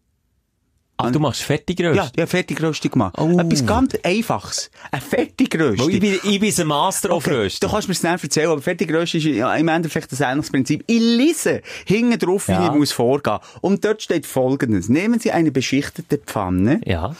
Ah, 1.00 1.12
du 1.12 1.20
machst 1.20 1.44
Fertigrösti? 1.44 1.96
Ja, 1.98 2.10
ja, 2.18 2.26
Fertigrösti 2.26 2.90
gemacht. 2.90 3.14
Oh. 3.20 3.38
Etwas 3.40 3.64
ganz 3.66 3.96
Einfaches. 4.04 4.72
Ein 4.92 5.02
Fertigrösti. 5.02 5.80
Weil 5.80 5.90
ich 5.94 6.00
bin, 6.00 6.20
ich 6.32 6.40
bin 6.40 6.54
ein 6.58 6.68
Master 6.68 7.12
auf 7.12 7.28
Okay, 7.28 7.36
Rösti. 7.36 7.60
Du 7.66 7.72
kannst 7.72 7.88
mir 7.88 7.94
es 7.94 8.02
nicht 8.04 8.24
erzählen, 8.24 8.50
aber 8.50 8.62
Fertigrösti 8.62 9.18
ist 9.20 9.26
ja 9.26 9.54
im 9.56 9.68
Endeffekt 9.68 10.12
das 10.12 10.22
ähnliches 10.22 10.50
Prinzip. 10.52 10.84
Ich 10.88 11.00
lese 11.00 11.62
hinten 11.86 12.18
drauf, 12.18 12.48
wie 12.48 12.54
Ja. 12.54 12.66
ich 12.66 12.72
muss 12.80 12.92
vorgehen. 12.92 13.38
Und 13.62 13.86
dort 13.86 14.02
steht 14.02 14.26
Folgendes. 14.26 14.90
Nehmen 14.90 15.20
Sie 15.20 15.32
eine 15.32 15.52
beschichtete 15.52 16.18
Pfanne, 16.18 16.82
Ja. 16.86 17.16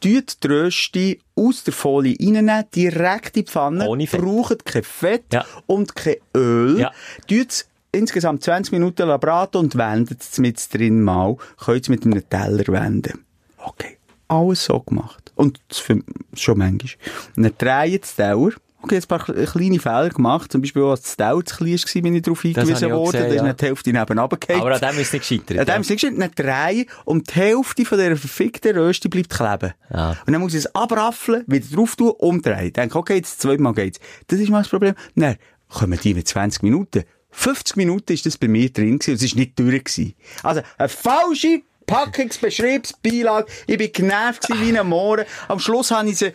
tut 0.00 0.42
die 0.42 0.46
Rösti 0.48 1.20
aus 1.34 1.64
der 1.64 1.74
Folie 1.74 2.16
reinnehmen, 2.18 2.64
direkt 2.74 3.36
in 3.36 3.44
die 3.44 3.50
Pfanne, 3.50 3.86
Ohne 3.88 4.06
Fett. 4.06 4.22
braucht 4.22 4.64
kein 4.64 4.82
Fett 4.84 5.24
Ja. 5.34 5.44
und 5.66 5.94
kein 5.94 6.16
Öl, 6.34 6.80
Ja. 6.80 6.92
tut 7.28 7.66
insgesamt 7.92 8.42
20 8.42 8.72
Minuten 8.72 9.08
braten 9.20 9.58
und 9.58 9.76
wendet 9.76 10.22
es 10.22 10.38
mit 10.38 10.72
drin 10.72 11.02
mal, 11.02 11.36
könnt 11.64 11.82
es 11.82 11.88
mit 11.88 12.04
einem 12.04 12.28
Teller 12.28 12.64
wenden. 12.68 13.24
Okay. 13.58 13.98
Alles 14.28 14.64
so 14.64 14.80
gemacht. 14.80 15.32
Und 15.34 15.60
das 15.68 15.78
für, 15.78 16.00
schon 16.34 16.58
manchmal. 16.58 16.92
Und 17.36 17.42
dann 17.44 17.52
dreht 17.56 18.02
das 18.02 18.16
Teller. 18.16 18.50
Okay, 18.80 18.94
jetzt 18.94 19.06
ein 19.10 19.18
paar 19.18 19.24
kle- 19.26 19.44
kleine 19.50 19.80
Fehler 19.80 20.10
gemacht. 20.10 20.52
Zum 20.52 20.60
Beispiel, 20.60 20.82
als 20.82 21.02
das 21.02 21.16
Teller 21.16 21.44
zu 21.44 21.56
klein 21.56 21.72
war, 21.72 22.02
bin 22.02 22.14
ich 22.14 22.22
darauf 22.22 22.42
hingewiesen 22.42 22.90
worden. 22.90 23.12
gesehen, 23.12 23.28
da 23.28 23.34
ist 23.34 23.42
ja. 23.42 23.52
die 23.52 23.66
Hälfte 23.66 23.92
neben 23.92 24.18
runtergefallen. 24.18 24.60
Aber 24.60 24.74
an 24.74 24.80
dem 24.80 25.00
ist 25.00 25.06
es 25.06 25.12
nicht 25.14 25.28
gescheitert. 25.28 25.58
An 25.58 25.66
dem 25.66 25.74
ja. 25.74 25.80
ist 25.80 25.90
nicht 25.90 26.04
Dann 26.04 26.30
drehen 26.36 26.86
und 27.04 27.28
die 27.28 27.34
Hälfte 27.34 27.84
von 27.84 27.98
dieser 27.98 28.16
verfickten 28.16 28.76
Rösti 28.76 29.08
bleibt 29.08 29.30
kleben. 29.30 29.72
Ja. 29.92 30.10
Und 30.26 30.32
dann 30.32 30.40
muss 30.40 30.54
ich 30.54 30.60
es 30.60 30.74
abraffeln, 30.74 31.42
wieder 31.48 31.66
drauf 31.74 31.96
tun, 31.96 32.10
umdrehen. 32.18 32.66
Ich 32.66 32.72
denke, 32.74 32.96
okay, 32.98 33.16
jetzt 33.16 33.40
zweimal 33.40 33.72
geht's. 33.72 33.98
Das 34.28 34.38
ist 34.38 34.48
mal 34.48 34.58
das 34.58 34.68
Problem. 34.68 34.94
Dann 35.16 35.36
kommen 35.68 35.98
die 36.00 36.14
mit 36.14 36.28
20 36.28 36.62
Minuten. 36.62 37.02
50 37.38 37.76
Minuten 37.76 38.12
ist 38.12 38.26
das 38.26 38.36
bei 38.36 38.48
mir 38.48 38.70
drin 38.70 38.98
gewesen 38.98 39.12
und 39.12 39.16
es 39.16 39.22
ist 39.22 39.36
nicht 39.36 39.58
durch 39.58 39.84
gewesen. 39.84 40.14
Also, 40.42 40.62
eine 40.76 40.88
falsche 40.88 41.62
Packungsbeschriebsbeilage. 41.86 43.50
Ich 43.66 43.78
bin 43.78 43.92
genervt 43.92 44.48
wie 44.50 44.76
ein 44.76 44.86
Mohren. 44.86 45.24
Am 45.46 45.58
Schluss 45.58 45.90
habe 45.90 46.10
ich 46.10 46.18
sie 46.18 46.32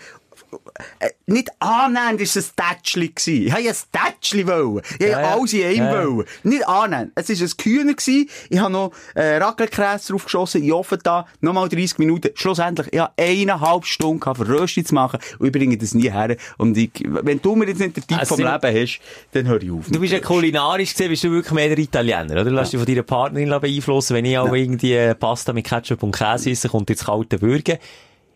nicht 1.28 1.50
annähernd 1.60 2.22
ist 2.22 2.36
es 2.36 2.54
ein 2.58 2.76
Tätschli. 2.76 3.14
Ich 3.16 3.54
wollte 3.54 3.70
ein 3.70 3.76
Tätschli 3.92 4.48
wollen. 4.48 4.82
Ich 5.00 5.08
Ja, 5.08 5.22
ja. 5.22 5.34
alles 5.34 5.54
in 5.54 5.64
einem 5.64 5.76
Ja, 5.78 6.02
ja. 6.02 6.08
wollen. 6.08 6.26
Nicht 6.44 6.68
annähernd. 6.68 7.12
Es 7.16 7.30
war 7.30 7.48
ein 7.48 7.58
Kühner 7.58 7.94
gewesen. 7.94 8.30
Ich 8.50 8.60
habe 8.60 8.72
noch, 8.72 8.92
äh, 9.16 9.38
Raclette-Käse 9.38 10.12
draufgeschossen, 10.14 10.62
in 10.62 10.68
den 10.68 10.74
Ofen 10.74 11.00
da, 11.04 11.26
nochmal 11.42 11.70
30 11.70 11.98
Minuten. 12.00 12.30
Schlussendlich, 12.36 12.88
ich 12.92 13.00
habe 13.00 13.14
eineinhalb 13.18 13.86
Stunden 13.86 14.20
gehabt, 14.20 14.38
für 14.38 14.48
Rösti 14.48 14.84
zu 14.84 14.94
machen 14.94 15.20
und 15.40 15.48
ich 15.48 15.52
bringe 15.54 15.78
das 15.78 15.94
nie 15.94 16.12
her. 16.12 16.36
Und 16.58 16.78
ich, 16.78 16.92
wenn 17.06 17.42
du 17.42 17.56
mir 17.56 17.68
jetzt 17.68 17.80
nicht 17.80 17.96
den 17.98 18.08
Tipp 18.08 18.18
Also, 18.18 18.36
vom 18.36 18.46
Leben 18.46 18.82
hast, 18.82 19.00
dann 19.32 19.48
höre 19.48 19.62
ich 19.62 19.72
auf. 19.72 19.86
Du 19.90 20.00
bist 20.00 20.14
ja 20.14 20.20
kulinarisch 20.20 20.92
gesehen, 20.92 21.10
bist 21.10 21.24
du 21.24 21.32
wirklich 21.32 21.54
mehr 21.54 21.70
der 21.70 21.78
Italiener, 21.80 22.34
oder? 22.34 22.46
Du 22.46 22.52
lässt 22.52 22.74
dich 22.74 22.80
von 22.80 22.88
deiner 22.88 23.04
Partnerin 23.04 23.50
beeinflussen. 23.50 24.16
Wenn 24.16 24.26
ich 24.26 24.38
auch 24.38 24.54
irgendwie 24.54 24.94
äh, 24.94 25.16
Pasta 25.16 25.54
mit 25.54 25.66
Ketchup 25.66 26.04
und 26.04 26.16
Käse 26.16 26.52
esse, 26.52 26.70
kommt 26.70 26.90
jetzt 26.90 27.06
kalte 27.06 27.42
Würge. 27.42 27.80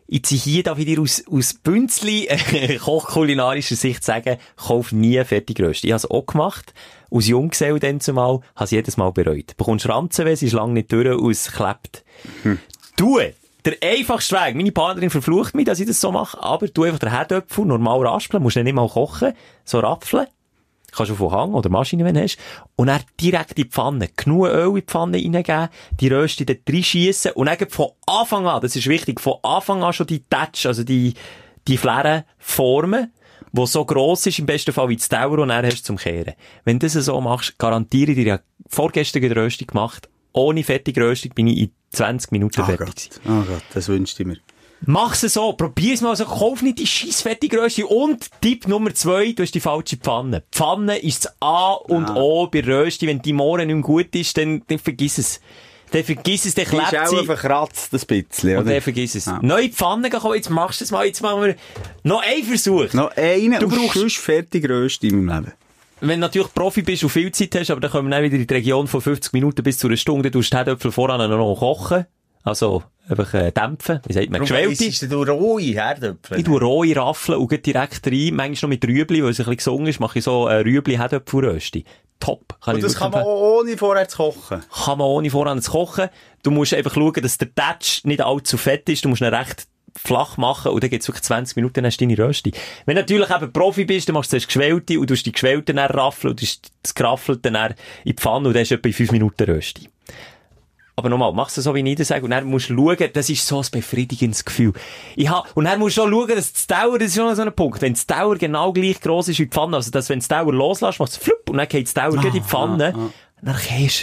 Ich 0.10 0.24
ziehe 0.24 0.40
hier 0.40 0.64
darf 0.64 0.80
ich 0.80 0.86
dir 0.86 1.02
aus, 1.02 1.24
aus 1.30 1.54
Bünzli, 1.54 2.28
äh, 2.30 2.78
kochkulinarischer 2.78 3.76
Sicht 3.76 4.04
sagen, 4.04 4.38
kauf 4.56 4.94
nie 4.94 5.22
Fertigrösti. 5.24 5.88
Ich 5.88 5.94
habe 5.94 5.98
es 5.98 6.10
auch 6.10 6.26
gemacht. 6.26 6.74
Aus 7.12 7.28
Junggesell 7.28 7.80
dann 7.80 8.00
zumal, 8.00 8.40
habe 8.56 8.66
es 8.66 8.72
jedes 8.72 8.98
Mal 8.98 9.12
bereut. 9.12 9.58
Bekommst 9.58 9.88
Ranzenweh, 9.88 10.32
es 10.32 10.44
ist 10.44 10.54
lange 10.54 10.74
nicht 10.74 10.92
durch 10.92 11.08
und 11.08 11.32
es 11.32 11.52
klebt. 11.52 12.06
Du, 12.96 13.20
der 13.66 13.76
einfachste 13.84 14.36
Weg, 14.36 14.56
meine 14.56 14.72
Partnerin 14.72 15.10
verflucht 15.10 15.54
mich, 15.54 15.66
dass 15.66 15.82
ich 15.82 15.88
das 15.88 16.00
so 16.00 16.12
mache, 16.12 16.42
aber 16.42 16.70
du 16.70 16.84
einfach 16.84 17.00
den 17.00 17.12
Herdöpfel 17.12 17.66
normal 17.66 18.08
raspeln, 18.08 18.42
musst 18.42 18.56
nicht 18.56 18.74
mal 18.74 18.88
kochen, 18.88 19.34
so 19.66 19.80
rapfeln. 19.80 20.28
Kannst 20.98 21.12
du 21.12 21.16
von 21.16 21.32
Hang 21.32 21.54
oder 21.54 21.70
Maschine, 21.70 22.04
wenn 22.04 22.16
du 22.16 22.24
hast. 22.24 22.38
Und 22.76 22.88
dann 22.88 23.02
direkt 23.22 23.52
in 23.52 23.64
die 23.64 23.70
Pfanne. 23.70 24.10
Genug 24.16 24.48
Öl 24.48 24.70
in 24.70 24.76
die 24.76 24.82
Pfanne 24.82 25.18
reingeben, 25.18 25.70
die 26.00 26.08
Rösti 26.08 26.46
dort 26.46 26.60
reinschiessen 26.68 27.34
und 27.34 27.46
dann 27.46 27.70
von 27.70 27.90
Anfang 28.08 28.48
an, 28.48 28.62
das 28.62 28.76
ist 28.76 28.88
wichtig, 28.88 29.22
von 29.22 29.36
Anfang 29.44 29.84
an 29.84 29.94
schon 29.94 30.08
die 30.08 30.24
Touch, 30.28 30.66
also 30.66 30.84
die, 30.84 31.14
die 31.68 31.78
Flären 31.78 32.24
formen, 32.40 33.14
wo 33.52 33.66
so 33.66 33.86
gross 33.86 34.26
ist, 34.26 34.40
im 34.40 34.46
besten 34.48 34.74
Fall 34.74 34.90
wie 34.90 34.96
das 34.98 35.08
Tower, 35.08 35.40
und 35.40 35.50
dann 35.50 35.66
hast 35.66 35.82
du 35.82 35.84
zum 35.84 35.98
Kehren. 35.98 36.34
Wenn 36.66 36.80
du 36.80 36.88
das 36.88 36.94
so 36.94 37.22
machst, 37.22 37.58
garantiere 37.60 38.12
ich 38.12 38.18
dir, 38.18 38.26
ich 38.26 38.32
habe 38.32 38.44
vorgestern 38.68 39.22
die 39.22 39.28
Röstung 39.28 39.68
gemacht, 39.68 40.10
ohne 40.34 40.64
fertige 40.64 41.02
Röstung 41.02 41.32
bin 41.34 41.48
ich 41.48 41.58
in 41.60 41.72
20 41.92 42.32
Minuten 42.32 42.62
Ah 42.62 42.66
fertig 42.66 42.86
Gott, 42.88 42.96
gewesen. 42.96 43.22
ah 43.28 43.46
Gott, 43.48 43.64
das 43.74 43.88
wünschte 43.88 44.24
ich 44.24 44.28
mir. 44.28 44.38
Mach's 44.86 45.22
so, 45.22 45.54
probier's 45.54 46.02
mal 46.02 46.16
so, 46.16 46.26
kauf 46.26 46.62
nicht 46.62 46.80
die 46.80 46.88
scheiß 46.88 47.22
fertige 47.24 47.60
Rösti. 47.62 47.84
Und 47.84 48.28
Tipp 48.42 48.68
Nummer 48.68 48.94
zwei, 48.94 49.32
du 49.32 49.44
hast 49.44 49.54
die 49.56 49.60
falsche 49.60 49.98
Pfanne. 49.98 50.44
Die 50.54 50.58
Pfanne 50.58 50.98
ist 50.98 51.26
das 51.26 51.34
A 51.42 51.74
und 51.74 52.10
O 52.16 52.48
bei 52.48 52.62
Rösti. 52.64 53.08
Wenn 53.08 53.22
die 53.22 53.34
Mohren 53.34 53.66
nicht 53.68 53.76
mehr 53.76 53.84
gut 53.84 54.16
ist, 54.16 54.38
dann, 54.38 54.62
dann 54.68 54.78
vergiss 54.80 55.18
es. 55.18 55.42
Dann 55.92 56.04
vergiss 56.04 56.46
es, 56.46 56.54
dann 56.54 56.66
Die 56.66 56.72
klebt 56.72 56.92
ist 56.94 57.00
auch 57.00 57.08
sie. 57.20 57.26
verkratzt, 57.26 57.94
das 57.94 58.06
bisschen, 58.06 58.58
Und 58.58 58.64
oder? 58.64 58.74
dann 58.74 58.82
vergiss 58.82 59.16
es. 59.16 59.26
Ja. 59.26 59.40
Neue 59.42 59.70
Pfanne 59.70 60.10
gehen, 60.10 60.20
jetzt 60.36 60.50
machst 60.50 60.82
du 60.82 60.84
es 60.86 60.92
mal, 60.92 61.06
jetzt 61.06 61.22
machen 61.22 61.42
wir 61.44 61.56
noch 62.04 62.22
einen 62.22 62.44
Versuch. 62.44 62.92
Noch 62.94 63.16
eine 63.16 63.60
Du 63.60 63.68
und 63.68 63.76
brauchst- 63.76 64.18
fertig 64.18 64.70
Rösti 64.70 65.08
in 65.08 65.24
meinem 65.26 65.46
Leben. 65.46 65.54
Wenn 66.02 66.10
du 66.22 66.28
natürlich 66.28 66.54
Profi 66.54 66.82
bist 66.84 67.04
und 67.04 67.10
viel 67.10 67.32
Zeit 67.32 67.56
hast, 67.56 67.72
aber 67.72 67.80
dann 67.82 67.90
kommen 67.90 68.10
wir 68.10 68.16
dann 68.18 68.24
wieder 68.26 68.36
in 68.36 68.46
die 68.46 68.54
Region 68.54 68.86
von 68.88 69.02
50 69.02 69.32
Minuten 69.34 69.64
bis 69.64 69.80
zu 69.80 69.88
einer 69.88 69.98
Stunde, 69.98 70.30
du 70.30 70.42
die 70.42 70.56
Herdöpfel 70.58 70.92
voran 70.92 71.28
noch 71.30 71.56
kochen. 71.56 72.06
Also, 72.44 72.84
einfach 73.10 73.34
äh, 73.34 73.52
dämpfen. 73.52 74.00
Wie 74.06 74.14
sagt 74.14 74.30
man? 74.30 74.42
Geschwellte. 74.42 74.86
Ist 74.86 75.12
du 75.12 75.24
rohe 75.24 75.62
Herdöpfel? 75.62 76.40
Ich 76.40 76.44
tue 76.44 76.60
rohe 76.60 76.96
Raffeln 76.96 77.40
und 77.40 77.48
gehe 77.50 77.60
direkt 77.60 78.08
rein, 78.08 78.36
manchmal 78.36 78.70
noch 78.70 78.70
mit 78.70 78.86
Rüebli, 78.86 79.24
weil 79.24 79.32
es 79.32 79.40
ein 79.40 79.46
bisschen 79.46 79.58
gesungen 79.58 79.88
ist, 79.88 80.00
mache 80.00 80.20
ich 80.20 80.26
so 80.26 80.48
äh, 80.48 80.58
Rüebli 80.62 80.96
Herdöpfelrösti. 80.96 81.86
Top. 82.20 82.60
Kann 82.62 82.76
Und 82.76 82.84
das 82.84 82.96
kann 82.96 83.12
man 83.12 83.22
auch 83.22 83.60
ohne 83.60 83.78
vorher 83.78 84.08
zu 84.08 84.18
kochen. 84.18 84.64
kann 84.86 84.98
man 84.98 85.08
ohne 85.08 85.30
voran 85.30 85.62
zu 85.62 85.72
kochen. 85.72 86.10
Du 86.42 86.50
musst 86.52 86.74
einfach 86.74 86.94
schauen, 86.96 87.22
dass 87.22 87.38
der 87.38 87.54
Touch 87.54 88.02
nicht 88.06 88.22
allzu 88.22 88.58
fett 88.58 88.90
ist. 88.90 89.06
Du 89.06 89.10
musst 89.10 89.22
ihn 89.22 89.28
recht 89.28 89.68
flach 89.98 90.38
machen 90.38 90.72
und 90.72 90.84
dann 90.84 90.90
geht's 90.90 91.08
wirklich 91.08 91.24
20 91.24 91.56
Minuten, 91.56 91.76
dann 91.76 91.86
hast 91.86 91.98
du 92.00 92.08
deine 92.08 92.18
Rösti. 92.18 92.52
Wenn 92.86 92.96
du 92.96 93.02
natürlich 93.02 93.30
eben 93.30 93.52
Profi 93.52 93.86
bist, 93.86 94.08
dann 94.08 94.14
machst 94.14 94.32
du 94.32 94.38
zuerst 94.38 94.48
Geschwellte 94.48 95.00
und 95.00 95.10
du 95.10 95.14
hast 95.16 95.24
die 95.24 95.32
Geschwellte 95.32 95.74
dann 95.74 95.90
raffeln 95.90 96.32
und 96.32 96.42
du 96.42 96.46
hast 96.46 96.72
das 96.84 96.94
Geraffelte 96.94 97.52
dann 97.52 97.72
in 97.72 97.76
die 98.06 98.14
Pfanne 98.14 98.48
und 98.48 98.54
dann 98.54 98.62
hast 98.62 98.70
du 98.70 98.76
etwa 98.76 98.88
in 98.88 98.94
5 98.94 99.12
Minuten 99.12 99.44
Rösti. 99.44 99.90
Aber 101.00 101.10
nochmal, 101.10 101.32
machst 101.32 101.56
du 101.56 101.62
so, 101.62 101.76
wie 101.76 101.88
ich 101.88 101.96
das 101.96 102.08
sage, 102.08 102.26
und 102.26 102.32
dann 102.32 102.46
musst 102.46 102.72
du 102.72 102.76
schauen, 102.76 103.10
das 103.14 103.30
ist 103.30 103.46
so 103.46 103.60
ein 103.60 103.68
befriedigendes 103.70 104.44
Gefühl. 104.44 104.74
Ich 105.16 105.30
hab, 105.30 105.56
und 105.56 105.66
dann 105.66 105.78
musst 105.78 105.98
du 105.98 106.02
auch 106.02 106.10
schauen, 106.10 106.30
dass 106.30 106.52
das 106.52 106.66
Dauer, 106.66 106.98
das 106.98 107.10
ist 107.10 107.16
schon 107.18 107.36
so 107.36 107.44
ein 107.44 107.54
Punkt, 107.54 107.84
wenn 107.84 107.94
das 107.94 108.08
Dauer 108.08 108.36
genau 108.36 108.74
gleich 108.74 109.00
gross 109.00 109.28
ist 109.28 109.38
wie 109.38 109.44
die 109.44 109.52
Pfanne, 109.52 109.76
also 109.76 109.92
dass 109.92 110.10
wenn 110.10 110.18
das 110.18 110.28
Dauer 110.28 110.52
loslässt, 110.52 111.00
macht 111.00 111.12
es 111.12 111.18
flupp, 111.18 111.52
und 111.52 111.58
dann 111.58 111.68
geht 111.68 111.86
das 111.86 111.94
Dauer 111.94 112.18
ah, 112.18 112.26
in 112.26 112.34
die 112.34 112.42
Pfanne, 112.42 112.94
dann 112.94 112.96
gehst 113.04 113.14
du 113.42 113.52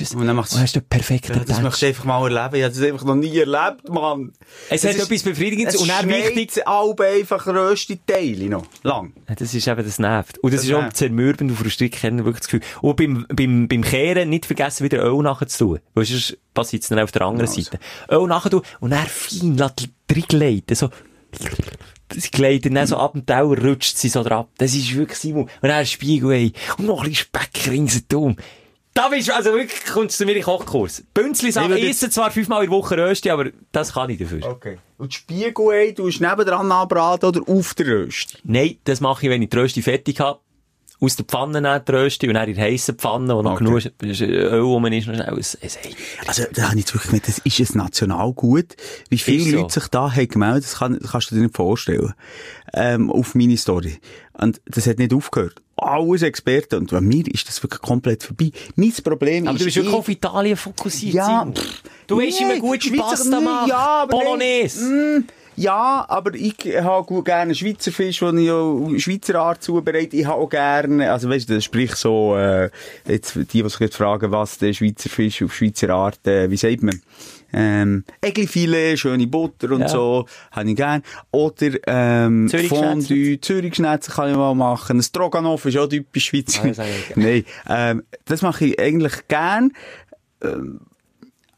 es. 0.04 0.14
Und 0.14 0.26
dann 0.26 0.36
macht's- 0.36 0.54
Und 0.54 0.60
hast 0.60 0.76
du 0.76 0.80
perfekten 0.80 1.32
Das 1.34 1.44
Touch. 1.56 1.62
möchtest 1.62 1.82
du 1.82 1.86
einfach 1.86 2.04
mal 2.04 2.22
erleben. 2.36 2.56
Ich 2.56 2.62
habe 2.62 2.74
das 2.74 2.82
einfach 2.82 3.04
noch 3.04 3.14
nie 3.16 3.36
erlebt, 3.36 3.88
Mann. 3.88 4.32
Es 4.70 4.84
hat 4.84 4.94
etwas 4.94 5.22
Befriedigendes 5.22 5.74
es 5.74 5.80
und 5.80 5.88
dann 5.88 6.08
wichtig- 6.08 6.66
alle 6.66 6.94
einfach 7.00 7.46
röste 7.46 7.98
Teile 8.06 8.48
noch. 8.48 8.64
Lang. 8.82 9.12
Ja, 9.28 9.34
Das 9.34 9.52
ist 9.52 9.66
eben, 9.66 9.84
das 9.84 9.98
nervt. 9.98 10.38
Und 10.38 10.52
das, 10.54 10.60
Das 10.62 10.70
ist 10.70 10.74
auch 10.76 10.92
zermürbend 10.92 11.50
und 11.50 11.56
frustrierend, 11.56 11.96
ich 11.96 12.02
habe 12.04 12.16
wirklich 12.18 12.40
das 12.40 12.48
Gefühl. 12.48 12.60
Und 12.80 12.96
beim, 12.96 13.26
beim, 13.28 13.68
beim 13.68 13.82
Kehren 13.82 14.28
nicht 14.30 14.46
vergessen, 14.46 14.84
wieder 14.84 15.02
Öl 15.04 15.22
nachher 15.22 15.48
zu 15.48 15.58
tun. 15.64 15.78
Weil 15.94 16.04
sonst 16.04 16.38
passiert 16.54 16.82
es 16.84 16.88
dann 16.88 17.00
auf 17.00 17.10
der 17.12 17.22
anderen 17.22 17.48
Also. 17.48 17.60
Seite. 17.60 17.78
Öl 18.10 18.26
nachher 18.28 18.50
tun 18.50 18.62
und 18.80 18.90
dann 18.90 19.06
fein 19.06 19.60
reingleiten. 20.10 20.76
So, 20.76 20.90
sie 22.14 22.30
gleiten 22.30 22.74
dann 22.74 22.86
so 22.86 22.96
ab 22.98 23.12
dem 23.14 23.26
Teller, 23.26 23.60
rutscht 23.64 23.96
sie 23.96 24.08
so 24.08 24.22
drauf. 24.22 24.46
Das 24.58 24.74
ist 24.74 24.94
wirklich 24.94 25.18
Simon. 25.18 25.44
Und 25.44 25.50
dann 25.62 25.72
ein 25.72 25.86
Spiegel, 25.86 26.30
ey. 26.30 26.52
Und 26.78 26.86
noch 26.86 27.02
ein 27.02 27.10
bisschen 27.10 27.26
Speck 27.34 27.66
ringsherum. 27.72 28.36
Da 28.94 29.08
bist 29.08 29.26
du, 29.28 29.34
also 29.34 29.52
wirklich, 29.52 29.84
kommst 29.86 30.20
du 30.20 30.22
zu 30.22 30.24
mir 30.24 30.32
in 30.32 30.38
den 30.38 30.44
Kochkurs. 30.44 31.02
Bünzli 31.12 31.50
sagt, 31.50 31.68
Ich 31.76 31.84
esse 31.90 32.10
zwar 32.10 32.30
fünfmal 32.30 32.62
in 32.62 32.70
der 32.70 32.78
Woche 32.78 32.96
Rösti, 32.96 33.28
aber 33.28 33.46
das 33.72 33.92
kann 33.92 34.08
ich 34.10 34.18
dafür. 34.18 34.46
Okay. 34.46 34.78
Und 34.98 35.12
die 35.12 35.16
Spiegelei 35.16 35.90
du 35.90 36.06
nebendran 36.06 36.70
anbraten 36.70 37.28
oder 37.28 37.40
auf 37.46 37.74
der 37.74 37.86
Rösti? 37.88 38.38
Nein, 38.44 38.76
das 38.84 39.00
mache 39.00 39.26
ich, 39.26 39.30
wenn 39.30 39.42
ich 39.42 39.50
die 39.50 39.56
Rösti 39.56 39.82
fertig 39.82 40.20
habe. 40.20 40.38
Aus 41.00 41.16
der 41.16 41.24
Pfanne 41.24 41.60
nehmen 41.60 41.82
die 41.86 41.92
Rösti 41.92 42.28
und 42.28 42.34
dann 42.34 42.48
in 42.48 42.56
heissen 42.56 42.94
Pfanne, 42.96 43.34
wo 43.34 43.42
noch 43.42 43.60
Okay. 43.60 43.64
genug 43.64 44.20
Öl 44.22 44.60
rum 44.60 44.86
ist, 44.86 45.06
noch 45.08 45.14
schnell 45.14 45.28
ein, 45.28 45.34
ein 45.34 45.40
Ei. 45.42 45.94
Also, 46.28 46.44
da 46.52 46.62
habe 46.62 46.74
ich 46.74 46.80
jetzt 46.82 46.94
wirklich 46.94 47.10
gemerkt, 47.10 47.28
das 47.28 47.38
ist 47.38 47.74
ein 47.74 47.78
Nationalgut. 47.78 48.76
Wie 49.10 49.18
viele 49.18 49.50
so. 49.50 49.56
Leute 49.56 49.74
sich 49.74 49.88
da 49.88 50.12
haben 50.14 50.28
gemeldet, 50.28 50.64
das, 50.64 50.76
kann, 50.78 50.96
das 51.00 51.10
kannst 51.10 51.32
du 51.32 51.34
dir 51.34 51.42
nicht 51.42 51.56
vorstellen. 51.56 52.14
Ähm, 52.72 53.10
auf 53.10 53.34
meine 53.34 53.56
Story. 53.56 53.98
Und 54.34 54.62
das 54.66 54.86
hat 54.86 54.98
nicht 54.98 55.12
aufgehört. 55.12 55.60
Alles 55.84 56.22
Experten. 56.22 56.76
Und 56.80 56.90
bei 56.90 57.00
mir 57.00 57.24
ist 57.26 57.48
das 57.48 57.62
wirklich 57.62 57.80
komplett 57.80 58.22
vorbei. 58.22 58.50
Mein 58.76 58.92
Problem 59.02 59.46
Aber 59.46 59.54
ist... 59.56 59.60
du 59.60 59.64
bist 59.66 59.76
wirklich 59.76 59.92
ich- 59.92 59.98
auf 59.98 60.08
Italien 60.08 60.56
fokussiert. 60.56 61.14
Ja, 61.14 61.46
pff, 61.54 61.82
Du 62.06 62.18
weißt, 62.18 62.38
wie 62.40 62.44
man 62.44 62.52
nee, 62.54 62.60
gute 62.60 62.86
Schweizer- 62.88 63.02
Pasta 63.02 63.38
nee, 63.38 63.44
macht. 63.44 63.68
Ja, 63.68 63.76
aber. 64.02 64.18
Bolognese. 64.18 64.84
Mm, 64.84 65.24
ja, 65.56 66.04
aber 66.08 66.34
ich 66.34 66.56
habe 66.82 67.22
gerne 67.22 67.54
Schweizer 67.54 67.92
Fisch, 67.92 68.18
den 68.20 68.38
ich 68.38 68.50
auch 68.50 68.90
Schweizer 68.96 69.36
Art 69.40 69.62
zubereite. 69.62 70.16
Ich 70.16 70.26
habe 70.26 70.40
auch 70.40 70.48
gerne, 70.48 71.10
also 71.10 71.28
weißt 71.28 71.48
du, 71.50 71.60
sprich 71.60 71.94
so, 71.94 72.36
äh, 72.36 72.70
jetzt 73.06 73.34
die, 73.34 73.62
die 73.62 73.68
sich 73.68 73.80
jetzt 73.80 73.96
fragen, 73.96 74.30
was 74.32 74.58
der 74.58 74.72
Schweizer 74.72 75.08
Fisch 75.08 75.42
auf 75.42 75.54
Schweizer 75.54 75.90
Art, 75.90 76.26
äh, 76.26 76.50
wie 76.50 76.56
sagt 76.56 76.82
man? 76.82 77.00
Ähm, 77.56 78.04
Eglifilet, 78.20 78.98
schöne 78.98 79.28
Butter 79.28 79.70
und 79.70 79.82
Ja. 79.82 79.88
so, 79.88 80.26
habe 80.50 80.68
ich 80.70 80.74
gern. 80.76 81.02
Oder, 81.30 81.70
ähm, 81.86 82.48
Zürichschnetzel. 82.48 83.06
Fondue, 83.06 83.40
Zürichschnetzel 83.40 84.12
kann 84.12 84.30
ich 84.30 84.36
mal 84.36 84.54
machen. 84.54 84.98
Ein 84.98 85.02
Stroganoff 85.04 85.64
ist 85.66 85.76
auch 85.78 85.86
typisch 85.86 86.24
Schweizer. 86.26 86.64
Ah, 86.64 86.68
das. 86.68 86.78
Nein, 87.14 87.44
ähm, 87.68 88.02
das 88.24 88.42
mache 88.42 88.64
ich 88.64 88.80
eigentlich 88.80 89.28
gern. 89.28 89.72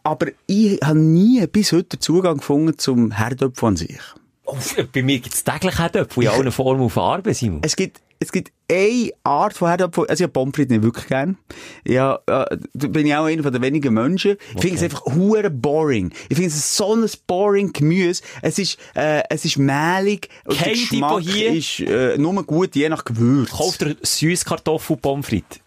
Aber 0.07 0.29
ich 0.47 0.79
habe 0.83 0.99
nie 0.99 1.45
bis 1.49 1.73
heute 1.73 1.99
Zugang 1.99 2.39
gefunden 2.39 2.79
zum 2.79 3.11
Herdöpfel 3.11 3.69
an 3.69 3.77
sich. 3.77 3.99
Oh, 4.45 4.57
bei 4.93 5.03
mir 5.03 5.19
gibt's 5.19 5.43
täglich 5.43 5.79
Herdöpfel 5.79 6.23
in 6.25 6.29
allen 6.31 6.53
Formen 6.53 6.83
und 6.83 6.91
Farben, 6.91 7.35
Simon. 7.35 7.61
Es 7.65 7.75
gibt, 7.75 8.01
es 8.21 8.31
gibt 8.31 8.53
eine 8.71 9.11
Art 9.25 9.55
von 9.55 9.69
Herdöpfel, 9.69 10.07
also 10.07 10.15
ich 10.15 10.23
habe 10.23 10.33
Pommes 10.33 10.55
frites 10.55 10.71
nicht 10.71 10.85
wirklich 10.85 11.09
gern. 11.09 11.37
Ja, 11.85 12.21
äh, 12.27 12.57
da 12.75 12.87
bin 12.89 13.07
ich 13.07 13.15
auch 13.17 13.25
einer 13.25 13.43
von 13.43 13.53
den 13.53 13.61
wenigen 13.63 13.93
Menschen. 13.93 14.37
Ich 14.55 14.61
finde 14.61 14.77
es 14.77 14.83
einfach 14.85 15.05
hure 15.07 15.51
boring. 15.51 16.13
Ich 16.29 16.37
finde 16.37 16.51
es 16.51 16.77
so 16.77 16.95
ein 16.95 17.05
boring 17.27 17.73
Gemüse. 17.73 18.23
Es 18.41 18.61
ist, 18.61 18.79
äh, 18.95 19.23
es 19.31 19.45
ist 19.45 19.59
mehlig. 19.59 20.29
Kein 20.45 20.57
der 20.59 20.73
Geschmack 20.75 21.21
hier- 21.23 21.53
ist, 21.53 21.81
äh, 21.81 22.17
nur 22.17 22.41
gut, 22.45 22.77
je 22.77 22.89
nach 22.89 23.05
Gewürz. 23.05 23.51
Kauft 23.51 23.83
ihr 23.83 23.97
Süßkartoffel 24.01 24.97
Pommes 24.97 25.27
frites. 25.27 25.59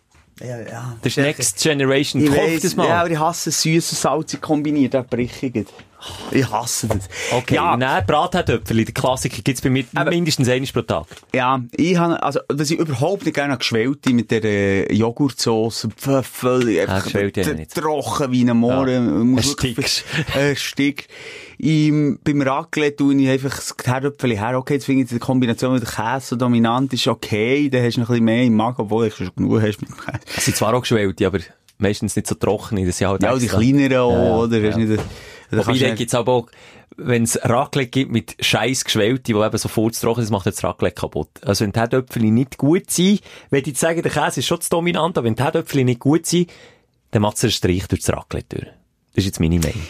Ja, 0.41 0.59
ja. 0.59 0.95
Das 1.01 1.11
ist 1.11 1.17
Next 1.17 1.61
Generation. 1.61 2.23
Ich 2.23 2.31
weiss, 2.31 2.61
das 2.61 2.75
mal. 2.75 2.87
Ja, 2.87 3.01
aber 3.01 3.09
ich 3.11 3.19
hasse 3.19 3.51
süß 3.51 3.91
und 3.91 3.97
salzig 3.97 4.41
kombiniert, 4.41 4.93
da 4.93 5.01
brich 5.01 5.31
ich. 5.43 5.65
Ich 6.31 6.49
hasse 6.49 6.87
das. 6.87 7.09
Okay, 7.29 7.55
Ja, 7.55 7.75
nein, 7.75 8.05
Bratherdöpfel, 8.07 8.85
der 8.85 8.93
Klassiker, 8.93 9.41
gibt's 9.41 9.61
bei 9.61 9.69
mir 9.69 9.83
Aber- 9.95 10.09
mindestens 10.11 10.47
einmal 10.47 10.69
pro 10.71 10.81
Tag. 10.81 11.07
Ja, 11.35 11.61
ich 11.71 11.97
habe, 11.97 12.23
also, 12.23 12.39
was 12.47 12.71
ich 12.71 12.79
überhaupt 12.79 13.25
nicht 13.25 13.33
gerne 13.33 13.51
habe, 13.51 13.59
geschwellte 13.59 14.13
mit 14.13 14.31
der 14.31 14.43
äh, 14.45 14.93
Joghurtsoße, 14.93 15.89
völlig 16.23 16.81
einfach 16.89 17.13
nicht. 17.13 17.75
trocken 17.75 18.31
wie 18.31 18.49
ein 18.49 18.55
Mohren. 18.55 18.89
Ja. 18.89 18.99
Ein 18.99 19.43
wirklich- 19.43 19.97
Stick. 19.97 20.35
Ein 20.37 20.55
Stick. 20.55 21.07
Im, 21.61 22.19
beim 22.23 22.41
Raclette 22.41 22.95
tue 22.97 23.15
ich 23.15 23.27
einfach 23.29 23.53
das 23.55 23.75
Herdöpfel 23.83 24.37
her. 24.37 24.57
Okay, 24.57 24.75
jetzt 24.75 24.85
finde 24.85 25.03
ich 25.03 25.09
die 25.09 25.19
Kombination 25.19 25.73
mit 25.73 25.83
dem 25.83 25.89
Käse 25.89 26.25
so 26.27 26.35
dominant 26.37 26.93
ist 26.93 27.05
okay. 27.07 27.69
Dann 27.69 27.83
hast 27.83 27.97
du 27.97 27.99
noch 28.01 28.07
ein 28.09 28.13
bisschen 28.13 28.25
mehr 28.25 28.43
im 28.45 28.55
Magen, 28.55 28.81
obwohl 28.81 29.09
du 29.09 29.15
schon 29.15 29.29
genug 29.35 29.61
hast 29.61 29.81
mit 29.81 29.89
dem 29.89 29.97
Käse. 29.97 30.19
Es 30.37 30.45
sind 30.45 30.55
zwar 30.55 30.73
auch 30.73 30.79
geschwellte, 30.81 31.27
aber 31.27 31.39
meistens 31.77 32.15
nicht 32.15 32.27
so 32.27 32.35
trocken. 32.35 32.85
Das 32.85 32.97
sind 32.97 33.07
halt 33.07 33.23
Ja, 33.23 33.35
die 33.35 33.47
kleineren 33.47 33.97
auch, 33.97 34.11
Ja, 34.13 34.35
oder? 34.37 34.57
ja. 34.57 34.77
Nicht, 34.77 34.99
da 34.99 35.03
Wobei, 35.57 35.63
kannst 35.63 35.81
du 35.81 35.83
da 35.83 35.89
nicht- 35.91 35.97
gibt's 35.97 36.15
aber 36.15 36.31
auch, 36.31 36.47
wenn 36.95 37.23
es 37.23 37.37
Raclette 37.43 37.89
gibt 37.89 38.11
mit 38.11 38.35
scheiß 38.39 38.85
Geschwellte, 38.85 39.23
die 39.23 39.37
eben 39.37 39.57
so 39.57 39.67
furztrocken 39.67 40.23
sind, 40.23 40.31
macht 40.31 40.45
das 40.45 40.63
Raclette 40.63 40.95
kaputt. 40.95 41.29
Also 41.45 41.65
wenn 41.65 41.73
die 41.73 41.79
Herdöpfel 41.79 42.21
nicht 42.23 42.57
gut 42.57 42.89
sind, 42.89 43.19
würde 43.49 43.69
ich 43.69 43.77
sagen, 43.77 44.01
der 44.01 44.11
Käse 44.11 44.39
ist 44.39 44.45
schon 44.47 44.61
zu 44.61 44.69
dominant, 44.69 45.17
aber 45.17 45.25
wenn 45.25 45.35
die 45.35 45.43
Herdöpfel 45.43 45.83
nicht 45.83 45.99
gut 45.99 46.25
sind, 46.25 46.49
dann 47.11 47.21
macht 47.21 47.35
es 47.37 47.43
einen 47.43 47.51
Strich 47.51 47.85
durch 47.87 48.01
das 48.05 48.15
Raclette 48.15 48.55
durch. 48.57 48.67
Das 49.15 49.23
ist 49.23 49.25
jetzt 49.25 49.39
meine 49.39 49.59
Meinung. 49.59 49.81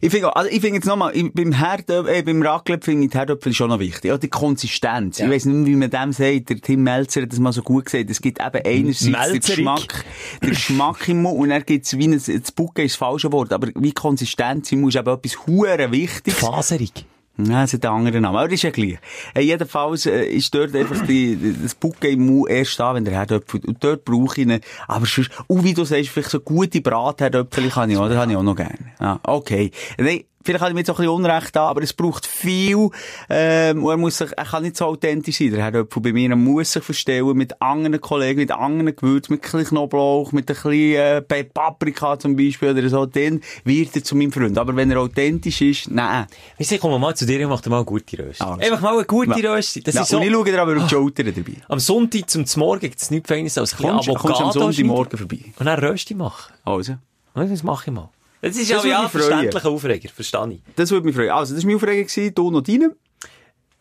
Ich 0.00 0.10
finde, 0.10 0.34
also 0.34 0.50
ich 0.50 0.60
finde 0.60 0.76
jetzt 0.76 0.86
nochmal, 0.86 1.16
ich- 1.16 1.32
beim 1.32 1.52
Herdöpfel, 1.52 2.12
äh, 2.14 2.22
beim 2.22 2.42
Raclette 2.42 2.84
finde 2.84 3.04
ich 3.04 3.12
die 3.12 3.16
Herdöpfel 3.16 3.54
schon 3.54 3.68
noch 3.70 3.78
wichtig. 3.78 4.04
Ja, 4.06 4.18
die 4.18 4.28
Konsistenz. 4.28 5.20
Ich 5.20 5.30
weiss 5.30 5.44
nicht 5.44 5.54
mehr, 5.54 5.66
wie 5.66 5.76
man 5.76 5.88
dem 5.90 6.12
sagt. 6.12 6.50
Der 6.50 6.60
Tim 6.60 6.82
Melzer 6.82 7.22
hat 7.22 7.32
das 7.32 7.38
mal 7.38 7.52
so 7.52 7.62
gut 7.62 7.86
gesagt. 7.86 8.10
Es 8.10 8.20
gibt 8.20 8.40
eben 8.40 8.62
einerseits 8.66 9.00
den 9.04 9.12
Melzerig. 9.12 9.44
Geschmack, 9.56 10.04
den 10.42 10.50
Geschmack 10.50 11.08
im 11.08 11.22
Mund 11.22 11.38
und 11.38 11.48
dann 11.50 11.62
gibt 11.64 11.86
es 11.86 11.96
wie 11.96 12.08
ein, 12.08 12.12
das 12.20 12.52
Bucke 12.52 12.82
ist 12.82 12.92
das 12.94 12.98
falsche 12.98 13.30
Wort, 13.32 13.52
aber 13.52 13.68
wie 13.76 13.92
Konsistenz 13.92 14.72
Mund 14.72 14.94
ist 14.94 15.00
eben 15.00 15.08
etwas 15.14 15.46
hure 15.46 15.92
wichtig. 15.92 16.34
Faserig. 16.34 17.06
Ja, 17.36 17.64
es 17.64 17.72
hat 17.72 17.84
einen 17.84 17.96
anderen 17.96 18.22
Namen. 18.22 18.36
Aber 18.36 18.46
das 18.46 18.54
ist 18.54 18.62
ja 18.62 18.70
gleich. 18.70 18.98
Äh, 19.34 19.40
jedenfalls 19.40 20.06
äh, 20.06 20.24
ist 20.24 20.54
dort 20.54 20.74
einfach 20.74 21.04
die, 21.04 21.56
das 21.62 21.74
Bucke 21.74 22.08
im 22.08 22.26
Mund 22.26 22.50
erst 22.50 22.78
da, 22.78 22.94
wenn 22.94 23.04
der 23.04 23.14
Herdöpfel, 23.14 23.60
und 23.66 23.82
dort 23.82 24.04
brauche 24.04 24.40
ich 24.40 24.46
ihn. 24.46 24.60
Aber 24.86 25.06
sonst, 25.06 25.30
und 25.48 25.64
wie 25.64 25.74
du 25.74 25.84
sagst, 25.84 26.10
vielleicht 26.10 26.30
so 26.30 26.40
gute 26.40 26.80
Bratherdöpfel 26.80 27.70
kann 27.70 27.90
ich 27.90 27.98
das 27.98 28.16
habe 28.16 28.30
ich 28.30 28.36
auch 28.36 28.42
noch 28.42 28.54
gerne. 28.54 28.78
Ja, 29.00 29.18
okay. 29.24 29.72
Nein, 29.98 30.24
vielleicht 30.44 30.60
habe 30.60 30.70
ich 30.70 30.74
mir 30.74 30.80
jetzt 30.80 30.90
auch 30.90 30.98
ein 30.98 31.06
bisschen 31.06 31.14
Unrecht 31.24 31.56
da, 31.56 31.68
aber 31.68 31.82
es 31.82 31.92
braucht 31.92 32.26
viel, 32.26 32.90
ähm, 33.30 33.82
und 33.84 33.90
er 33.90 33.96
muss 33.96 34.18
sich, 34.18 34.30
er 34.36 34.44
kann 34.44 34.62
nicht 34.62 34.76
so 34.76 34.86
authentisch 34.86 35.38
sein, 35.38 35.50
der 35.50 35.62
Herdöpfel 35.64 36.02
bei 36.02 36.12
mir. 36.12 36.30
Er 36.30 36.36
muss 36.36 36.72
sich 36.72 36.82
verstellen 36.84 37.36
mit 37.36 37.60
anderen 37.60 38.00
Kollegen, 38.00 38.40
mit 38.40 38.50
anderen 38.52 38.94
Gewürzen, 38.94 39.34
mit 39.34 39.44
ein 39.44 39.50
bisschen 39.50 39.64
Knoblauch, 39.66 40.32
mit 40.32 40.44
ein 40.50 40.54
bisschen, 40.54 40.72
äh, 40.94 41.44
Paprika 41.44 42.18
zum 42.18 42.36
Beispiel 42.36 42.70
oder 42.70 42.88
so, 42.88 43.06
dann 43.06 43.40
wird 43.64 43.96
er 43.96 44.04
zu 44.04 44.16
meinem 44.16 44.32
Freund. 44.32 44.58
Aber 44.58 44.74
wenn 44.76 44.90
er 44.90 45.00
authentisch 45.00 45.60
ist, 45.62 45.90
nein. 45.90 46.26
Weißt 46.58 46.70
du, 46.70 46.74
ich 46.76 46.80
komme 46.80 46.98
mal 46.98 47.14
zu 47.14 47.26
dir 47.26 47.42
und 47.44 47.50
mach 47.50 47.60
dir 47.60 47.70
mal 47.70 47.76
eine 47.76 47.84
gute 47.84 48.18
Rösti. 48.18 48.42
Also. 48.44 48.60
Einfach 48.60 48.80
mal 48.80 48.94
eine 48.94 49.04
gute 49.04 49.40
Ja. 49.40 49.52
Rösti. 49.54 49.82
Das 49.82 49.94
Ja, 49.94 50.02
ist 50.02 50.08
so, 50.08 50.18
Und 50.18 50.24
ich 50.24 50.32
schaue 50.32 50.44
dir 50.44 50.60
aber 50.62 50.76
auf 50.76 50.84
die 50.84 50.88
Schulter 50.94 51.24
dabei. 51.24 51.52
am 51.68 51.78
Sonntag 51.78 52.28
zum 52.30 52.44
Morgen 52.56 52.80
gibt 52.80 53.00
es 53.00 53.10
nichts 53.10 53.28
Feines 53.28 53.56
als 53.58 53.72
ein 53.72 53.76
bisschen 53.78 53.90
Kommst, 53.92 54.08
kommst 54.08 54.24
am 54.40 54.48
Avocado 54.48 54.60
Sonntagmorgen 54.72 55.18
vorbei? 55.18 55.38
und 55.58 55.66
dann 55.66 55.78
Rösti 55.78 56.14
machen. 56.14 56.52
Also. 56.64 56.92
Ja, 57.34 57.44
Das 57.44 57.62
mache 57.62 57.84
ich 57.90 57.92
mal. 57.94 58.10
Das 58.48 58.56
ist 58.56 58.70
Das 58.70 58.84
ja 58.84 59.02
mich 59.02 59.10
freuen. 59.10 59.10
verständlicher 59.10 59.68
Aufreger, 59.70 60.08
verstehe 60.14 60.48
ich. 60.52 60.60
Das 60.76 60.90
würde 60.90 61.06
mich 61.06 61.14
freuen. 61.16 61.30
Also, 61.30 61.54
das 61.54 61.62
war 61.62 61.66
meine 61.68 61.76
Aufregung, 61.76 62.06
gewesen, 62.06 62.34
du 62.34 62.50
noch 62.50 62.60
deine. 62.62 62.94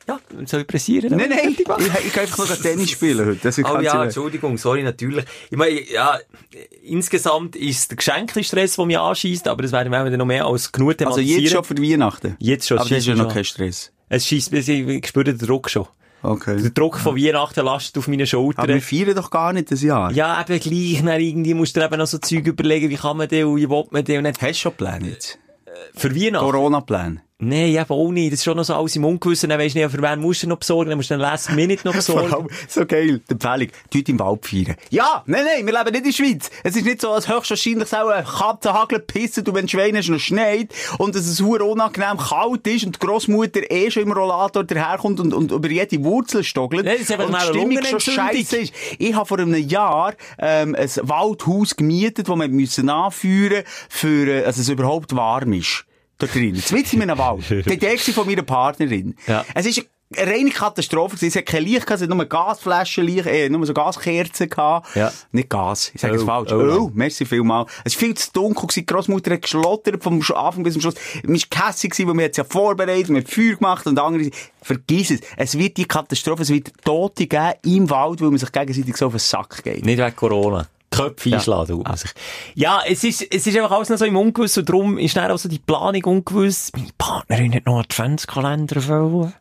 Ja, 0.07 0.19
soll 0.45 0.61
ich 0.61 0.67
pressieren? 0.67 1.15
Nein, 1.15 1.29
nein, 1.29 1.49
ich, 1.51 1.59
ich 1.59 1.65
kann 1.65 2.23
einfach 2.23 2.37
noch 2.49 2.57
Tennis 2.57 2.91
spielen 2.91 3.25
heute. 3.25 3.39
Das 3.41 3.57
Oh 3.59 3.79
ja, 3.79 4.03
Entschuldigung, 4.03 4.57
sorry, 4.57 4.83
natürlich. 4.83 5.23
Ich 5.49 5.55
meine, 5.57 5.79
ja, 5.89 6.19
insgesamt 6.83 7.55
ist 7.55 7.89
der 7.91 7.95
Geschenkli-Stress, 7.97 8.75
der 8.75 8.85
mich 8.85 8.99
anschießt, 8.99 9.47
aber 9.47 9.61
das 9.63 9.71
werden 9.71 9.91
wir 9.91 10.17
noch 10.17 10.25
mehr 10.25 10.45
als 10.45 10.71
genug 10.71 10.89
Also, 10.89 10.97
thematisieren. 10.97 11.41
jetzt 11.43 11.53
schon 11.53 11.63
für 11.63 11.77
Weihnachten? 11.77 12.35
Jetzt 12.39 12.67
schon, 12.67 12.79
Aber 12.79 12.89
das 12.89 12.97
ist 12.97 13.07
ja 13.07 13.15
noch 13.15 13.33
kein 13.33 13.45
Stress. 13.45 13.91
Es 14.09 14.27
schießt, 14.27 14.51
ich 14.53 15.07
spüre 15.07 15.23
den 15.23 15.37
Druck 15.37 15.69
schon. 15.69 15.87
Okay. 16.23 16.61
Der 16.61 16.71
Druck 16.71 16.97
von 16.97 17.17
Weihnachten 17.17 17.65
lastet 17.65 17.97
auf 17.97 18.07
meine 18.07 18.25
Schultern. 18.25 18.63
Aber 18.63 18.73
wir 18.73 18.81
feiern 18.81 19.15
doch 19.15 19.29
gar 19.29 19.51
nicht 19.51 19.71
das 19.71 19.83
Jahr. 19.83 20.11
Ja, 20.11 20.39
eben 20.41 20.59
gleich, 20.59 21.03
dann 21.03 21.19
irgendwie 21.19 21.53
musst 21.53 21.75
du 21.75 21.81
dir 21.81 21.87
eben 21.87 21.97
noch 21.97 22.07
so 22.07 22.17
Zeug 22.17 22.47
überlegen, 22.47 22.89
wie 22.89 22.95
kann 22.95 23.17
man 23.17 23.27
den 23.27 23.45
und 23.45 23.57
wie 23.57 23.69
will 23.69 23.83
man 23.91 24.05
den 24.05 24.17
und 24.19 24.23
nicht. 24.23 24.41
Hast 24.41 24.51
du 24.51 24.53
schon 24.55 24.73
Pläne 24.73 25.09
jetzt? 25.09 25.37
Für 25.95 26.15
Weihnachten? 26.15 26.45
Corona-Pläne? 26.45 27.21
Nein, 27.43 27.69
eben 27.69 27.85
auch 27.89 28.11
nicht. 28.11 28.31
Das 28.31 28.39
ist 28.39 28.45
schon 28.45 28.57
noch 28.57 28.63
so 28.63 28.75
alles 28.75 28.95
im 28.95 29.05
Ungewissen. 29.05 29.49
Dann 29.49 29.59
weisst 29.59 29.75
du 29.75 29.79
nicht, 29.79 29.91
für 29.91 30.01
wen 30.01 30.19
musst 30.19 30.43
du 30.43 30.47
noch 30.47 30.57
besorgen, 30.57 30.89
dann 30.89 30.97
musst 30.97 31.09
du 31.09 31.15
den 31.15 31.21
Last 31.21 31.51
Minute 31.51 31.85
noch 31.85 31.93
besorgen. 31.95 32.47
so 32.67 32.85
geil, 32.85 33.21
die 33.27 33.31
Empfehlung, 33.33 33.67
Leute 33.93 34.11
im 34.11 34.19
Wald 34.19 34.45
feiern. 34.45 34.75
Ja, 34.89 35.23
nein, 35.25 35.45
nein, 35.45 35.65
wir 35.65 35.73
leben 35.73 35.91
nicht 35.91 35.97
in 35.97 36.03
der 36.03 36.11
Schweiz. 36.11 36.51
Es 36.63 36.75
ist 36.75 36.85
nicht 36.85 37.01
so, 37.01 37.11
als 37.11 37.27
höchstwahrscheinlich 37.27 37.93
auch 37.93 38.07
eine 38.07 38.23
Katze 38.23 38.73
hagelt 38.73 39.07
pissen, 39.07 39.43
du 39.43 39.53
wenn 39.53 39.67
Schweine 39.67 40.01
noch 40.01 40.19
schneit 40.19 40.73
und 40.97 41.15
dass 41.15 41.25
es 41.25 41.37
sehr 41.37 41.65
unangenehm 41.65 42.17
kalt 42.17 42.65
ist 42.67 42.85
und 42.85 42.95
die 42.95 43.05
Grossmutter 43.05 43.69
eh 43.69 43.91
schon 43.91 44.03
im 44.03 44.11
Rollator 44.11 44.63
daherkommt 44.63 45.19
und, 45.19 45.33
und 45.33 45.51
über 45.51 45.69
jede 45.69 46.03
Wurzel 46.03 46.43
stockelt. 46.43 46.85
Nein, 46.85 46.95
das 46.95 47.03
ist 47.03 47.11
einfach 47.11 47.27
und 47.27 47.35
die 47.35 47.59
Stimmung 47.59 47.83
schon 47.85 47.99
scheisse 47.99 48.57
ist. 48.57 48.73
Ich 48.97 49.13
habe 49.15 49.25
vor 49.25 49.39
einem 49.39 49.55
Jahr 49.55 50.13
ähm, 50.39 50.75
ein 50.75 50.89
Waldhaus 51.01 51.75
gemietet, 51.75 52.29
das 52.29 52.35
wir 52.35 52.47
müssen 52.47 52.89
anführen 52.89 53.63
für, 53.89 54.27
äh, 54.27 54.43
dass 54.43 54.57
es 54.57 54.69
überhaupt 54.69 55.15
warm 55.15 55.53
ist. 55.53 55.85
Dort 56.23 56.35
drin. 56.35 56.63
Mitten 56.71 57.01
in 57.01 57.09
einem 57.09 57.17
Wald. 57.17 57.49
Die 57.49 57.73
Idee 57.73 57.97
von 57.97 58.25
meiner 58.25 58.43
Partnerin. 58.43 59.15
Ja. 59.27 59.45
Es 59.53 59.65
ist 59.65 59.85
eine 60.15 60.31
reine 60.31 60.49
Katastrophe. 60.51 61.25
Es 61.25 61.35
hat 61.35 61.45
kein 61.45 61.63
Licht 61.63 61.85
gehabt, 61.85 62.01
es 62.01 62.07
hat 62.07 62.15
nur 62.15 62.25
Gasflaschen, 62.25 63.05
Licht, 63.05 63.25
äh, 63.25 63.49
nur 63.49 63.65
so 63.65 63.73
Gaskerzen 63.73 64.49
gehabt. 64.49 64.95
Ja. 64.95 65.11
Nicht 65.31 65.49
Gas, 65.49 65.91
ich 65.93 66.01
sage 66.01 66.15
es 66.15 66.21
Öl, 66.21 66.25
falsch. 66.25 66.51
Öl. 66.51 66.69
Öl, 66.69 66.91
merci 66.93 67.25
vielmal. 67.25 67.65
Es 67.83 67.95
war 67.95 67.99
viel 67.99 68.13
zu 68.15 68.31
dunkel. 68.31 68.67
Die 68.73 68.85
Grossmutter 68.85 69.31
hat 69.31 69.41
geschlottert 69.41 70.03
vom 70.03 70.21
Anfang 70.35 70.63
bis 70.63 70.73
zum 70.73 70.81
Schluss. 70.81 70.95
Man 71.23 71.35
war 71.35 71.41
gehässig 71.49 71.97
weil 71.99 72.13
man 72.13 72.25
hat 72.25 72.31
es 72.31 72.37
ja 72.37 72.43
vorbereitet, 72.43 73.09
man 73.09 73.21
hat 73.21 73.29
Feuer 73.29 73.55
gemacht 73.55 73.85
und 73.87 73.99
andere, 73.99 74.29
vergiss 74.61 75.11
es. 75.11 75.19
Es 75.37 75.57
wird 75.57 75.77
die 75.77 75.85
Katastrophe, 75.85 76.43
es 76.43 76.49
wird 76.49 76.71
Tote 76.83 77.27
geben 77.27 77.53
im 77.65 77.89
Wald, 77.89 78.21
weil 78.21 78.29
man 78.29 78.37
sich 78.37 78.51
gegenseitig 78.51 78.95
so 78.95 79.07
auf 79.07 79.13
den 79.13 79.19
Sack 79.19 79.63
geht. 79.63 79.85
Nicht 79.85 79.99
wegen 79.99 80.15
Corona. 80.15 80.67
Köpfe 80.95 81.33
einschlagen, 81.33 81.77
tut 81.77 81.87
man 81.87 81.97
sich. 81.97 82.11
Ja, 82.55 82.81
es 82.87 83.03
ist, 83.03 83.21
es 83.33 83.47
ist 83.47 83.57
einfach 83.57 83.71
alles 83.71 83.89
noch 83.89 83.97
so 83.97 84.05
im 84.05 84.15
Ungewissen 84.15 84.61
und 84.61 84.69
darum 84.69 84.97
ist 84.97 85.15
dann 85.17 85.31
auch 85.31 85.37
so 85.37 85.49
die 85.49 85.59
Planung 85.59 86.03
ungewiss. 86.03 86.71
Meine 86.75 86.89
Partnerin 86.97 87.53
hat 87.53 87.65
noch 87.65 87.73
einen 87.73 87.83
Adventskalender 87.83 88.85
wollen. 89.11 89.33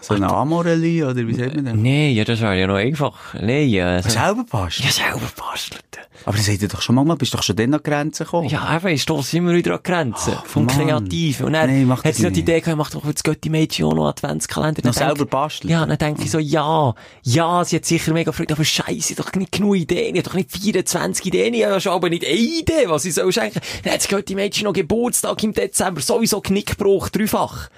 So 0.00 0.14
eine 0.14 0.28
Amorelli, 0.32 1.02
oder 1.02 1.26
wie 1.26 1.34
sagt 1.34 1.56
man 1.56 1.64
denn? 1.64 1.82
Nee, 1.82 2.12
ja, 2.12 2.24
das 2.24 2.40
wäre 2.40 2.56
ja 2.58 2.66
noch 2.66 2.76
einfach. 2.76 3.34
Nee, 3.40 3.64
ja. 3.64 4.00
so- 4.02 4.10
Selber 4.10 4.44
passt. 4.48 4.80
Ja, 4.80 4.90
selber 4.90 5.28
bastelt. 5.36 5.82
Aber 6.24 6.36
das 6.36 6.48
hat 6.48 6.60
ihr 6.60 6.68
doch 6.68 6.80
schon 6.82 6.94
mal, 6.94 7.14
bist 7.16 7.34
doch 7.34 7.42
schon 7.42 7.56
dann 7.56 7.72
an 7.74 7.80
die 7.84 7.90
Grenze 7.90 8.24
gekommen. 8.24 8.48
Ja, 8.48 8.76
eben, 8.76 8.88
ich 8.88 9.02
stosse 9.02 9.36
immer 9.38 9.52
wieder 9.54 9.74
an 9.74 9.80
Grenzen. 9.82 10.34
vom 10.44 10.66
Mann. 10.66 10.76
Kreativen. 10.76 11.46
Und 11.46 11.52
dann 11.54 11.70
Nee, 11.70 11.84
mach 11.84 11.98
hat 11.98 12.06
das 12.10 12.16
sie 12.16 12.24
noch 12.24 12.32
die. 12.32 12.40
Idee 12.40 12.60
gehabt, 12.60 12.76
macht 12.78 12.94
doch 12.94 13.02
das 13.10 13.22
Götti-Mädchen 13.22 13.84
auch 13.86 13.94
noch 13.94 14.08
Adventskalender. 14.08 14.82
Noch 14.84 14.94
Dann 14.94 15.06
denk- 15.08 15.16
selber 15.18 15.30
basteln? 15.30 15.70
Ja, 15.70 15.86
dann 15.86 15.98
denke 15.98 16.22
ich 16.24 16.30
so, 16.30 16.38
ja, 16.38 16.94
ja, 17.22 17.64
sie 17.64 17.76
hat 17.76 17.84
sicher 17.84 18.12
mega 18.12 18.32
Freude, 18.32 18.54
aber 18.54 18.64
scheiße, 18.64 19.14
doch 19.14 19.32
nicht 19.34 19.52
genug 19.52 19.76
Ideen, 19.76 20.14
ich 20.14 20.20
habe 20.20 20.28
doch 20.30 20.34
nicht 20.34 20.52
24 20.52 21.26
Ideen, 21.26 21.54
ich 21.54 21.64
habe 21.64 21.80
schon 21.80 21.92
aber 21.92 22.10
nicht 22.10 22.24
eine 22.24 22.34
Idee, 22.34 22.84
was 22.86 23.04
ich 23.04 23.14
soll 23.14 23.32
schenken. 23.32 23.60
Dann 23.84 23.92
hat 23.94 24.00
das 24.00 24.08
Götti-Mädchen 24.08 24.64
noch 24.64 24.72
Geburtstag 24.72 25.42
im 25.42 25.52
Dezember, 25.52 26.00
sowieso 26.00 26.40
Knickbruch, 26.40 27.08
dreifach. 27.08 27.68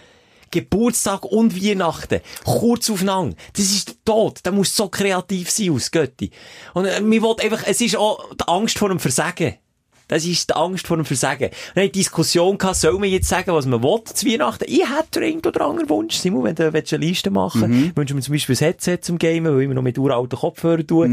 Geburtstag 0.51 1.25
und 1.25 1.55
Weihnachten. 1.55 2.21
Kurz 2.45 2.91
aufeinander. 2.91 3.37
Das 3.55 3.65
ist 3.65 3.89
der 3.89 3.97
Tod. 4.05 4.41
Da 4.43 4.51
muss 4.51 4.75
so 4.75 4.89
kreativ 4.89 5.51
sein 5.51 5.71
aus 5.71 5.91
Götti. 5.91 6.31
Und 6.75 6.87
äh, 6.87 7.01
mir 7.01 7.23
will 7.23 7.37
einfach, 7.41 7.63
es 7.67 7.81
ist 7.81 7.97
auch 7.97 8.35
die 8.35 8.49
Angst 8.49 8.79
vor 8.79 8.89
dem 8.89 8.99
Versagen. 8.99 9.57
Das 10.09 10.25
ist 10.25 10.51
die 10.51 10.55
Angst 10.55 10.87
vor 10.87 10.97
dem 10.97 11.05
Versagen. 11.05 11.51
Hatte 11.71 11.81
die 11.89 11.93
Diskussion 11.93 12.59
gehabt, 12.59 12.77
soll 12.77 12.99
man 12.99 13.09
jetzt 13.11 13.29
sagen, 13.29 13.53
was 13.53 13.67
man 13.67 13.83
will 13.83 14.01
zu 14.05 14.27
Weihnachten? 14.27 14.65
Ich 14.67 14.81
hätte 14.89 15.21
einen 15.21 15.41
oder 15.41 15.67
anderen 15.67 15.89
Wunsch. 15.89 16.17
Simon, 16.17 16.45
wenn 16.45 16.55
du 16.55 16.73
willst 16.73 16.93
eine 16.95 17.05
Liste 17.07 17.31
machen 17.31 17.61
Mhm. 17.71 17.93
wünschen 17.95 18.17
wir 18.17 18.23
zum 18.23 18.33
Beispiel 18.35 18.55
ein 18.57 18.59
Headset 18.59 18.99
zum 19.03 19.19
Gamen, 19.19 19.53
weil 19.53 19.61
ich 19.61 19.65
immer 19.67 19.75
noch 19.75 19.83
mit 19.83 19.99
uralten 19.99 20.39
Kopfhörern 20.39 20.87
tue. 20.87 21.11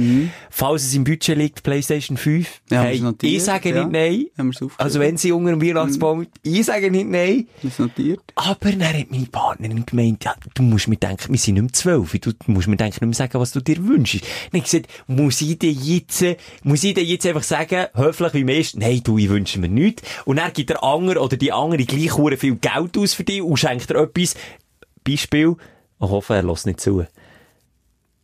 Falls 0.49 0.83
es 0.83 0.93
im 0.95 1.03
Budget 1.03 1.37
liegt, 1.37 1.63
PlayStation 1.63 2.17
5. 2.17 2.61
Mhm. 2.69 2.73
Ja, 2.73 2.83
haben 2.83 3.15
hey, 3.21 3.35
ich 3.35 3.43
sage 3.43 3.69
Ja. 3.69 3.83
nicht 3.85 3.91
nein. 3.91 4.25
Haben 4.37 4.49
aufgeschrieben? 4.49 4.75
Also 4.77 4.99
wenn 4.99 5.17
sie 5.17 5.31
unter 5.31 5.51
dem 5.51 5.61
Weihnachtsbaum, 5.61 6.27
ich 6.43 6.65
sage 6.65 6.89
nicht 6.91 7.07
nein. 7.09 7.47
Das 7.61 7.79
notiert. 7.79 8.21
Aber 8.35 8.71
dann 8.71 8.83
hat 8.87 9.11
meine 9.11 9.25
Partnerin 9.25 9.85
gemeint, 9.85 10.23
ja, 10.23 10.35
du 10.53 10.63
musst 10.63 10.87
mir 10.87 10.95
denken, 10.97 11.31
wir 11.33 11.37
sind 11.39 11.55
nicht 11.55 11.63
mehr 11.63 11.73
zwölf, 11.73 12.11
du 12.19 12.31
musst 12.47 12.67
mir 12.67 12.77
denken, 12.77 12.93
nicht 13.05 13.19
mehr 13.19 13.27
sagen, 13.27 13.39
was 13.39 13.51
du 13.51 13.59
dir 13.59 13.85
wünschst. 13.85 14.21
Dann 14.21 14.29
habe 14.49 14.57
ich 14.59 14.63
gesagt, 14.63 14.87
muss 15.07 15.41
ich 15.41 15.59
dir 15.59 15.71
jetzt, 15.71 16.23
muss 16.63 16.83
ich 16.83 16.93
dir 16.93 17.03
jetzt 17.03 17.25
einfach 17.25 17.43
sagen, 17.43 17.87
höflich 17.93 18.33
wie 18.33 18.43
meist, 18.43 18.77
nein, 18.85 19.01
du, 19.03 19.17
ich 19.17 19.29
wünsche 19.29 19.59
mir 19.59 19.69
nichts. 19.69 20.03
Und 20.25 20.37
dann 20.37 20.53
gibt 20.53 20.69
der 20.69 20.83
andere 20.83 21.19
oder 21.19 21.37
die 21.37 21.51
andere 21.51 21.83
gleich 21.85 22.39
viel 22.39 22.55
Geld 22.55 22.97
aus 22.97 23.13
für 23.13 23.23
dich 23.23 23.41
und 23.41 23.57
schenkt 23.57 23.89
dir 23.89 23.95
etwas. 23.95 24.35
Beispiel, 25.03 25.55
ich 26.01 26.09
hoffe, 26.09 26.35
er 26.35 26.43
lässt 26.43 26.65
nicht 26.65 26.79
zu. 26.79 27.05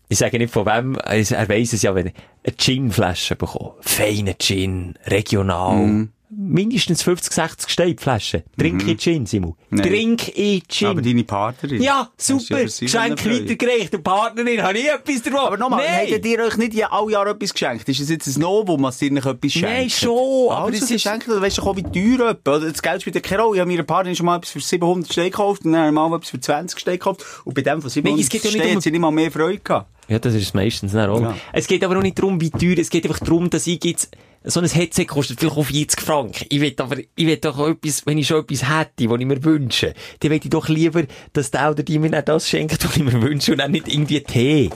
Ich 0.09 0.17
sage 0.17 0.37
nicht 0.37 0.51
von 0.51 0.65
wem, 0.65 0.95
er 0.95 1.49
weiss 1.49 1.73
es 1.73 1.83
ja, 1.83 1.95
wenn 1.95 2.07
ich 2.07 2.13
eine 2.43 2.55
Gin-Flasche 2.57 3.35
bekomme. 3.35 3.75
Feine 3.79 4.37
Gin, 4.37 4.95
regional. 5.05 6.09
Mindestens 6.33 7.03
50, 7.03 7.33
60 7.33 7.69
steht 7.69 7.99
Flaschen. 8.01 8.43
Trink 8.57 8.87
ich 8.87 8.97
Gin, 8.99 9.25
Simon. 9.25 9.55
Nein. 9.69 9.85
Trink 9.87 10.29
ich 10.37 10.63
Gin. 10.69 10.87
Aber 10.87 11.01
deine 11.01 11.23
Partnerin. 11.25 11.81
ja, 11.81 12.09
super. 12.17 12.63
Geschenk 12.63 13.25
weitergereicht. 13.25 13.93
Und 13.93 14.03
Partnerin, 14.03 14.63
habe 14.63 14.77
ich 14.77 14.87
etwas 14.87 15.21
davon? 15.23 15.39
Aber 15.39 15.57
nochmal, 15.57 15.85
Nein. 15.85 16.07
habt 16.13 16.25
ihr 16.25 16.39
euch 16.39 16.55
nicht 16.55 16.73
ja 16.73 16.89
alle 16.91 17.11
Jahre 17.11 17.31
etwas 17.31 17.51
geschenkt? 17.53 17.87
Ist 17.89 17.99
es 17.99 18.09
jetzt 18.09 18.27
ein 18.27 18.39
Novum, 18.39 18.81
was 18.83 19.01
ihr 19.01 19.11
nicht 19.11 19.25
etwas 19.25 19.51
schenkt? 19.51 19.67
Nein, 19.69 19.89
schon, 19.89 20.49
aber 20.51 20.57
Aber 20.57 20.69
es 20.73 20.79
das 20.79 20.89
ist- 20.89 20.95
ist 20.97 21.01
schenken, 21.03 21.31
du 21.31 21.41
weisst 21.41 21.57
doch 21.57 21.67
auch, 21.67 21.75
wie 21.75 21.83
teuer 21.83 22.29
etwas. 22.29 22.61
Das 22.63 22.81
Geld 22.81 23.01
spielt 23.01 23.21
keine 23.23 23.41
Rolle. 23.41 23.55
Ich 23.57 23.59
habe 23.61 23.69
meiner 23.71 23.83
Partnerin 23.83 24.15
schon 24.15 24.25
mal 24.25 24.37
etwas 24.37 24.51
für 24.51 24.61
700 24.61 25.11
Steine 25.11 25.29
gekauft 25.31 25.65
und 25.65 25.73
dann 25.73 25.93
mal 25.93 26.15
etwas 26.15 26.29
für 26.29 26.39
20 26.39 26.79
Steine 26.79 26.97
gekauft. 26.97 27.25
Und 27.43 27.53
bei 27.55 27.61
dem 27.61 27.81
von 27.81 27.89
700 27.89 28.15
Nein, 28.17 28.23
es 28.23 28.29
geht 28.29 28.43
ja 28.43 28.49
nicht 28.51 28.57
Steinen 28.57 28.71
um- 28.71 28.75
hat 28.77 28.83
sie 28.83 28.91
nicht 28.91 29.01
mal 29.01 29.11
mehr 29.11 29.31
Freude 29.31 29.59
gehabt. 29.59 29.89
Ja, 30.07 30.19
das 30.19 30.33
ist 30.33 30.43
es 30.43 30.53
meistens 30.53 30.93
nicht 30.93 31.07
auch. 31.07 31.21
Ja. 31.21 31.35
Es 31.53 31.67
geht 31.67 31.83
aber 31.83 31.97
auch 31.97 32.01
nicht 32.01 32.17
darum, 32.17 32.39
wie 32.41 32.49
teuer, 32.49 32.77
es 32.77 32.89
geht 32.89 33.05
einfach 33.05 33.19
darum, 33.19 33.49
dass 33.49 33.65
ich 33.67 33.81
jetzt, 33.83 34.11
so 34.43 34.59
ein 34.59 34.67
Headset 34.67 35.05
kostet 35.05 35.39
vielleicht 35.39 35.57
auch 35.57 35.65
40 35.65 36.01
Franken. 36.01 36.45
Ich 36.49 36.61
will 36.61 36.73
aber, 36.77 36.97
ich 36.97 37.25
will 37.25 37.37
doch 37.37 37.59
auch 37.59 37.67
etwas, 37.67 38.05
wenn 38.05 38.17
ich 38.17 38.27
schon 38.27 38.41
etwas 38.41 38.67
hätte, 38.67 39.09
was 39.09 39.19
ich 39.19 39.25
mir 39.25 39.43
wünsche, 39.43 39.93
dann 40.19 40.31
will 40.31 40.39
ich 40.41 40.49
doch 40.49 40.67
lieber, 40.67 41.03
dass 41.33 41.51
der 41.51 41.71
oder 41.71 41.83
die 41.83 41.99
mir 41.99 42.09
das 42.21 42.49
schenkt, 42.49 42.83
was 42.83 42.97
ich 42.97 43.03
mir 43.03 43.21
wünsche 43.21 43.51
und 43.51 43.59
dann 43.59 43.71
nicht 43.71 43.87
irgendwie 43.87 44.21
Tee. 44.21 44.69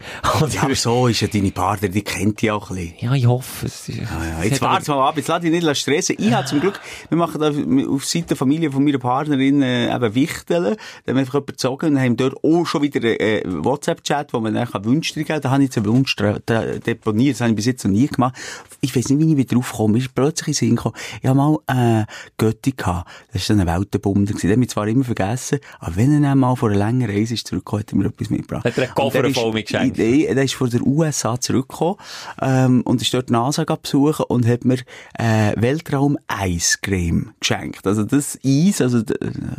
Ja, 0.52 0.62
aber 0.62 0.74
so 0.74 1.08
ist 1.08 1.20
ja 1.20 1.28
deine 1.28 1.50
Partnerin, 1.50 1.92
die 1.92 2.02
kennt 2.02 2.40
die 2.40 2.50
auch 2.50 2.70
ein 2.70 2.76
bisschen. 2.76 2.94
ja, 3.00 3.14
ich 3.14 3.26
hoffe, 3.26 3.66
es 3.66 3.88
ist, 3.88 3.98
Ja, 3.98 4.04
ja. 4.38 4.44
Jetzt 4.44 4.60
warte 4.62 4.90
mal 4.92 5.08
ab, 5.08 5.16
jetzt 5.16 5.28
lass 5.28 5.40
dich 5.40 5.50
nicht 5.50 5.76
stressen. 5.76 6.16
Ich 6.18 6.32
habe 6.32 6.46
zum 6.46 6.60
Glück, 6.60 6.80
wir 7.08 7.18
machen 7.18 7.40
da 7.40 7.48
auf 7.92 8.04
Seite 8.04 8.26
der 8.28 8.36
Familie 8.36 8.70
von 8.70 8.84
meiner 8.84 8.98
Partnerin 8.98 9.60
äh, 9.62 9.94
eben 9.94 10.14
Wichteln. 10.14 10.62
Da 11.04 11.10
haben 11.10 11.16
wir 11.16 11.16
einfach 11.18 11.34
jemanden 11.34 11.46
gezogen 11.52 11.86
und 11.96 12.00
haben 12.00 12.16
dort 12.16 12.36
auch 12.44 12.64
schon 12.64 12.82
wieder 12.82 13.02
äh, 13.02 13.42
WhatsApp-Chat, 13.46 14.32
wo 14.32 14.40
man 14.40 14.54
dann 14.54 14.68
kann 14.70 14.84
Wünsche 14.84 15.14
geben 15.14 15.40
Da 15.40 15.50
habe 15.50 15.62
ich 15.62 15.68
jetzt 15.68 15.76
einen 15.78 15.86
Wunsch 15.86 16.14
deponiert. 16.16 17.34
Das 17.34 17.40
habe 17.40 17.50
ich 17.50 17.56
bis 17.56 17.66
jetzt 17.66 17.84
noch 17.84 17.90
nie 17.92 18.06
gemacht. 18.06 18.34
Ich 18.80 18.94
weiß 18.94 19.08
nicht, 19.08 19.18
wie 19.18 19.30
ich 19.32 19.36
wieder 19.36 19.54
draufgekommen 19.56 19.92
bin. 19.94 20.02
Ist 20.02 20.14
plötzlich 20.14 20.48
in 20.48 20.52
den 20.52 20.68
Sinn 20.68 20.76
gekommen. 20.76 20.94
Ich 21.22 21.28
habe 21.28 21.36
mal 21.36 22.00
äh, 22.00 22.04
Götti 22.36 22.72
gehabt. 22.76 23.08
Das 23.32 23.48
war 23.48 23.56
dann 23.56 23.68
ein 23.68 23.78
Weltenbummler. 23.78 24.32
Den 24.32 24.50
habe 24.50 24.62
ich 24.62 24.70
zwar 24.70 24.86
immer 24.88 25.04
vergessen, 25.04 25.58
aber 25.80 25.96
wenn 25.96 26.14
er 26.14 26.20
dann 26.30 26.38
mal 26.38 26.54
vor 26.56 26.70
einer 26.70 26.78
längeren 26.86 27.14
Reise 27.14 27.34
ist 27.34 27.46
zurückgekommen, 27.48 27.82
hat 27.82 27.92
er 27.92 27.96
mir 27.98 28.06
etwas 28.06 28.30
mitgebracht. 28.30 28.64
Hat 28.64 28.76
er 28.78 28.84
einen 28.84 28.94
Koffer 28.94 29.24
ist- 29.24 29.38
voll 29.38 29.52
mit 29.52 29.68
Nein, 29.96 30.34
der 30.34 30.44
ist 30.44 30.54
von 30.54 30.70
der 30.70 30.82
USA 30.82 31.40
zurückgekommen, 31.40 31.96
ähm, 32.40 32.82
und 32.82 33.02
ist 33.02 33.12
dort 33.14 33.30
NASA 33.30 33.64
besuchen 33.64 34.24
und 34.28 34.46
hat 34.46 34.64
mir, 34.64 34.78
äh, 35.18 35.52
Weltraum-Eiscreme 35.56 37.32
geschenkt. 37.40 37.86
Also 37.86 38.04
das 38.04 38.38
Eis, 38.44 38.80
also 38.80 39.02
die 39.02 39.14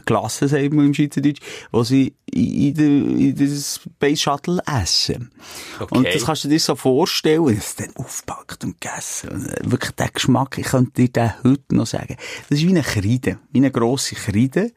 Glasse, 0.05 0.47
sagt 0.47 0.73
man 0.73 0.87
im 0.87 0.93
Schweizerdeutsch, 0.93 1.41
was 1.71 1.89
sie 1.89 2.13
in, 2.31 2.75
in, 2.75 3.19
in 3.19 3.35
das 3.35 3.81
Space 3.83 4.21
Shuttle 4.21 4.61
essen. 4.65 5.31
Okay. 5.79 5.97
Und 5.97 6.07
das 6.07 6.25
kannst 6.25 6.43
du 6.43 6.47
dir 6.47 6.59
so 6.59 6.75
vorstellen, 6.75 7.41
und 7.41 7.57
es 7.57 7.75
dann 7.75 7.95
aufgepackt 7.95 8.63
und 8.63 8.79
gegessen. 8.79 9.29
Und 9.29 9.47
äh, 9.47 9.71
wirklich 9.71 9.91
der 9.91 10.09
Geschmack, 10.09 10.57
ich 10.57 10.67
könnte 10.67 10.91
dir 10.93 11.09
den 11.09 11.43
heute 11.43 11.75
noch 11.75 11.87
sagen. 11.87 12.15
Das 12.49 12.59
ist 12.59 12.65
wie 12.65 12.69
eine 12.69 12.83
Kreide, 12.83 13.39
wie 13.51 13.59
eine 13.59 13.71
grosse 13.71 14.15
Kreide. 14.15 14.71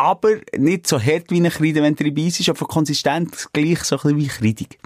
Aber 0.00 0.30
nicht 0.56 0.86
so 0.86 0.98
hart 0.98 1.30
wie 1.30 1.36
eine 1.36 1.50
Kreide, 1.50 1.82
wenn 1.82 1.94
du 1.94 2.04
dabei 2.04 2.22
bist, 2.22 2.48
aber 2.48 2.56
von 2.56 2.68
Konsistenz 2.68 3.48
gleich 3.52 3.84
so 3.84 3.96
ein 3.96 4.16
bisschen 4.16 4.18
wie 4.18 4.26
kreidig. 4.28 4.78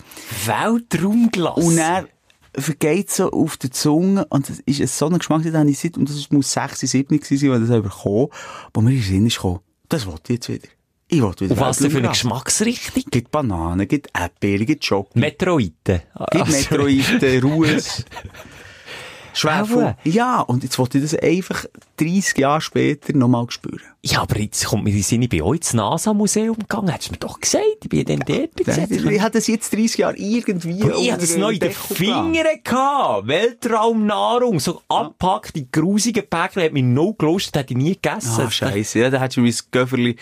Weltraumglas. 0.47 1.57
Und 1.57 1.79
er 1.79 2.09
vergeht 2.57 3.11
so 3.11 3.31
auf 3.31 3.57
der 3.57 3.71
Zunge 3.71 4.25
und 4.31 4.49
das 4.49 4.61
ist 4.67 4.81
ein 4.81 4.87
so 4.87 5.07
ein 5.09 5.19
Geschmack, 5.19 5.43
den 5.43 5.69
ich 5.69 5.79
seit, 5.79 5.97
und 5.97 6.09
das 6.09 6.31
muss 6.31 6.53
6, 6.53 6.81
7 6.81 7.21
gewesen 7.21 7.39
sein, 7.39 7.51
als 7.61 7.69
das 7.69 7.83
bekommen, 7.83 8.29
wo 8.73 8.81
mir 8.81 8.91
in 8.91 8.97
den 8.97 9.03
Sinn 9.03 9.27
ist 9.27 9.37
gekommen, 9.37 9.61
das 9.89 10.07
wollte 10.07 10.33
ich 10.33 10.37
jetzt 10.39 10.49
wieder. 10.49 10.69
Ich 11.09 11.21
wollte 11.23 11.45
wieder 11.45 11.55
Und 11.55 11.61
was 11.61 11.79
denn 11.79 11.91
für 11.91 11.99
eine. 11.99 12.09
Geschmacksrichtung? 12.09 13.03
Gibt 13.11 13.31
Bananen, 13.31 13.87
gibt 13.87 14.09
Erdbeeren, 14.19 14.67
gibt 14.67 14.85
Schoki, 14.85 15.19
Metroiden. 15.19 15.73
gibt 15.85 16.03
Also- 16.19 16.53
Metroiden, 16.53 17.43
Ruhes, 17.43 18.05
Schwefel. 19.33 19.97
Ja, 20.05 20.41
und 20.41 20.63
jetzt 20.63 20.79
wollte 20.79 20.99
ich 20.99 21.05
das 21.11 21.15
einfach 21.21 21.65
30 21.97 22.39
Jahre 22.39 22.61
später 22.61 23.17
nochmal 23.17 23.47
spüren. 23.51 23.81
Ja, 24.03 24.21
aber 24.21 24.39
jetzt 24.39 24.67
kommt 24.67 24.85
mir 24.85 24.91
die 24.93 25.01
Sinn, 25.01 25.23
ich 25.23 25.31
bin 25.31 25.41
auch 25.43 25.55
ins 25.55 25.73
NASA-Museum 25.73 26.59
gegangen. 26.59 26.89
Hättest 26.89 27.09
du 27.09 27.13
mir 27.13 27.19
doch 27.21 27.41
gesagt, 27.41 27.65
ich 27.83 27.89
bin 27.89 28.05
dann 28.05 28.21
dort 28.27 28.55
gesetzt. 28.55 28.93
Ich, 28.93 29.05
ich 29.05 29.21
hatte 29.21 29.39
das 29.39 29.47
jetzt 29.47 29.73
30 29.73 29.97
Jahre 29.97 30.17
irgendwie 30.17 30.79
ich 30.81 31.11
hatte 31.11 31.23
das 31.23 31.37
neu 31.39 31.55
in 31.55 31.61
den. 31.61 31.73
Fingern 31.73 32.47
gehabt. 32.63 33.27
Weltraumnahrung. 33.27 34.61
So 34.61 34.83
abgepackt, 34.89 35.57
die 35.57 35.71
grusigen 35.71 36.25
Päckchen, 36.29 36.63
hat 36.63 36.73
mich 36.73 36.85
no 36.85 37.15
gelustet, 37.15 37.57
hätte 37.57 37.73
ich 37.73 37.79
nie 37.79 37.95
gegessen. 37.95 38.43
Ah, 38.47 38.51
scheisse. 38.51 38.99
Ja, 38.99 39.11
da 39.11 39.21
hättest 39.21 39.39
du 39.39 39.41
mein 39.41 39.55
Göfferli, 39.71 40.17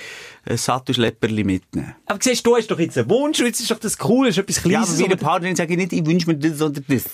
ein 0.44 0.56
Sattelschlepperli 0.56 1.44
mitnehmen. 1.44 1.94
Aber 2.06 2.18
siehst 2.22 2.46
du, 2.46 2.50
du 2.50 2.56
hast 2.56 2.68
doch 2.70 2.78
jetzt 2.78 2.96
einen 2.98 3.10
Wunsch, 3.10 3.40
und 3.40 3.46
jetzt 3.46 3.60
ist 3.60 3.70
doch 3.70 3.78
das 3.78 3.96
cool, 4.04 4.28
ist 4.28 4.38
etwas 4.38 4.56
Ja, 4.56 4.62
Kleines. 4.62 4.90
aber 4.94 5.00
meine 5.02 5.16
Partnerin 5.16 5.56
ich 5.70 5.76
nicht, 5.76 5.92
ich 5.92 6.06
wünsche 6.06 6.26
mir 6.28 6.36
das 6.36 6.60
oder 6.62 6.80
das. 6.86 7.04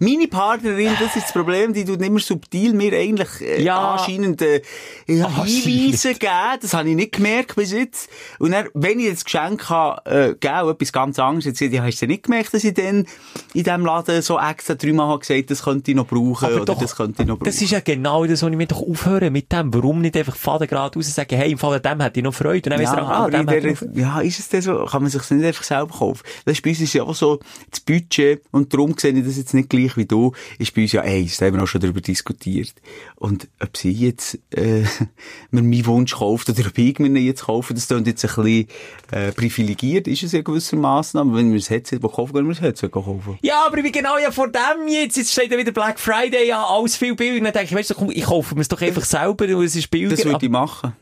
Meine 0.00 0.26
Partnerin, 0.28 0.90
das 0.98 1.14
ist 1.16 1.26
das 1.26 1.32
Problem, 1.32 1.72
die 1.72 1.84
tut 1.84 2.02
immer 2.02 2.18
subtil 2.18 2.72
mir 2.72 2.92
eigentlich 2.92 3.40
äh, 3.40 3.62
Ja. 3.62 3.96
Anscheinend 4.06 4.42
äh. 4.42 4.62
Hinweise 5.06 6.14
geben. 6.14 6.58
Das 6.60 6.74
habe 6.74 6.88
ich 6.88 6.96
nicht 6.96 7.12
gemerkt 7.12 7.56
bis 7.56 7.72
jetzt. 7.72 8.08
Und 8.38 8.52
dann, 8.52 8.68
wenn 8.74 8.98
ich 8.98 9.06
jetzt 9.06 9.24
Geschenk 9.24 9.68
habe, 9.68 10.10
äh, 10.10 10.34
geben, 10.34 10.70
etwas 10.70 10.92
ganz 10.92 11.18
anderes, 11.18 11.44
jetzt 11.44 11.60
ja, 11.60 11.82
hast 11.82 12.00
du 12.00 12.06
nicht 12.06 12.24
gemerkt, 12.24 12.54
dass 12.54 12.64
ich 12.64 12.74
dann 12.74 13.06
in 13.54 13.64
diesem 13.64 13.84
Laden 13.84 14.22
so 14.22 14.38
extra 14.38 14.74
dreimal 14.74 15.08
habe 15.08 15.20
gesagt, 15.20 15.50
das 15.50 15.62
könnte 15.62 15.90
ich 15.90 15.96
noch 15.96 16.06
brauchen 16.06 16.44
Aber 16.44 16.56
oder 16.56 16.64
doch, 16.64 16.80
das 16.80 16.96
könnte 16.96 17.22
ich 17.22 17.28
noch 17.28 17.36
brauchen. 17.36 17.46
Das 17.46 17.60
ist 17.60 17.70
ja 17.70 17.80
genau 17.80 18.26
das, 18.26 18.42
was 18.42 18.50
ich 18.50 18.56
mir 18.56 18.66
doch 18.66 18.82
aufhören 18.82 19.32
mit 19.32 19.52
dem. 19.52 19.72
Warum 19.72 20.00
nicht 20.00 20.16
einfach 20.16 20.36
Faden 20.36 20.68
gerade 20.68 20.96
raus 20.96 21.14
sagen, 21.14 21.36
hey, 21.36 21.52
im 21.52 21.58
Fall 21.58 21.80
dem 21.80 22.00
hätte 22.00 22.20
ich 22.20 22.24
noch 22.24 22.34
Freude. 22.34 22.70
Und 22.70 22.78
dann 22.78 22.80
Ja, 22.80 22.92
weiss 22.92 22.98
ah, 22.98 23.24
aber 23.24 23.30
dem 23.30 23.68
ich 23.68 23.78
der, 23.78 24.00
ja, 24.00 24.20
ist 24.20 24.38
es 24.38 24.48
denn 24.48 24.62
so? 24.62 24.84
Kann 24.84 25.02
man 25.02 25.10
sich 25.10 25.30
nicht 25.30 25.44
einfach 25.44 25.64
selber 25.64 25.98
kaufen? 25.98 26.22
Das 26.44 26.54
ist 26.54 26.62
bei 26.62 26.70
uns 26.70 26.80
ist 26.80 26.92
ja 26.92 27.02
auch 27.02 27.14
so, 27.14 27.40
das 27.70 27.80
Budget, 27.80 28.42
und 28.50 28.72
darum 28.72 28.94
sehe 28.96 29.12
ich 29.12 29.24
das 29.24 29.36
jetzt 29.36 29.54
nicht 29.54 29.68
gleich 29.68 29.96
wie 29.96 30.06
du, 30.06 30.32
ist 30.58 30.74
bei 30.74 30.82
uns 30.82 30.92
ja 30.92 31.02
eins, 31.02 31.38
da 31.38 31.46
haben 31.46 31.56
wir 31.56 31.62
auch 31.62 31.66
schon 31.66 31.80
darüber 31.80 32.00
diskutiert. 32.00 32.74
Und 33.16 33.48
ob 33.60 33.76
sie 33.76 33.92
jetzt, 34.00 34.38
äh, 34.50 34.82
mir 35.50 35.62
meinen 35.62 35.86
Wunsch 35.86 36.14
kauft 36.14 36.48
oder 36.48 36.66
ob 36.66 36.78
ich 36.78 36.98
mir 36.98 37.20
jetzt 37.20 37.44
kaufe, 37.44 37.74
das 37.74 37.88
klingt 37.88 38.06
jetzt 38.06 38.24
ein 38.24 38.44
bisschen, 38.44 38.68
äh, 39.10 39.32
privilegiert, 39.32 40.08
ist 40.08 40.22
es 40.22 40.32
ja 40.32 40.42
gewissermaßen, 40.42 41.18
aber 41.20 41.34
wenn 41.34 41.52
wir 41.52 41.58
das 41.58 41.70
Headset 41.70 41.98
kaufen, 41.98 42.32
können 42.32 42.48
wir 42.48 42.54
das 42.54 42.62
Headset 42.62 42.88
kaufen. 42.88 43.38
Ja, 43.42 43.66
aber 43.66 43.78
ich 43.78 43.82
bin 43.82 43.92
genau 43.92 44.18
ja 44.18 44.30
vor 44.30 44.48
dem 44.48 44.88
jetzt. 44.88 45.16
Jetzt 45.16 45.32
steht 45.32 45.50
ja 45.50 45.58
wieder 45.58 45.72
Black 45.72 45.98
Friday, 45.98 46.48
ja, 46.48 46.64
alles 46.64 46.96
viel 46.96 47.14
billiger. 47.14 47.44
Dann 47.44 47.52
denke 47.52 47.70
ich, 47.70 47.74
weißt 47.74 47.90
du, 47.90 47.94
komm, 47.94 48.10
ich 48.10 48.24
kaufe 48.24 48.54
mir 48.54 48.60
es 48.62 48.68
doch 48.68 48.80
einfach 48.80 49.04
selber, 49.04 49.44
und 49.44 49.64
es 49.64 49.76
ist 49.76 49.90
billiger. 49.90 50.10
Das 50.10 50.24
würde 50.24 50.44
ich 50.44 50.50
machen. 50.50 50.92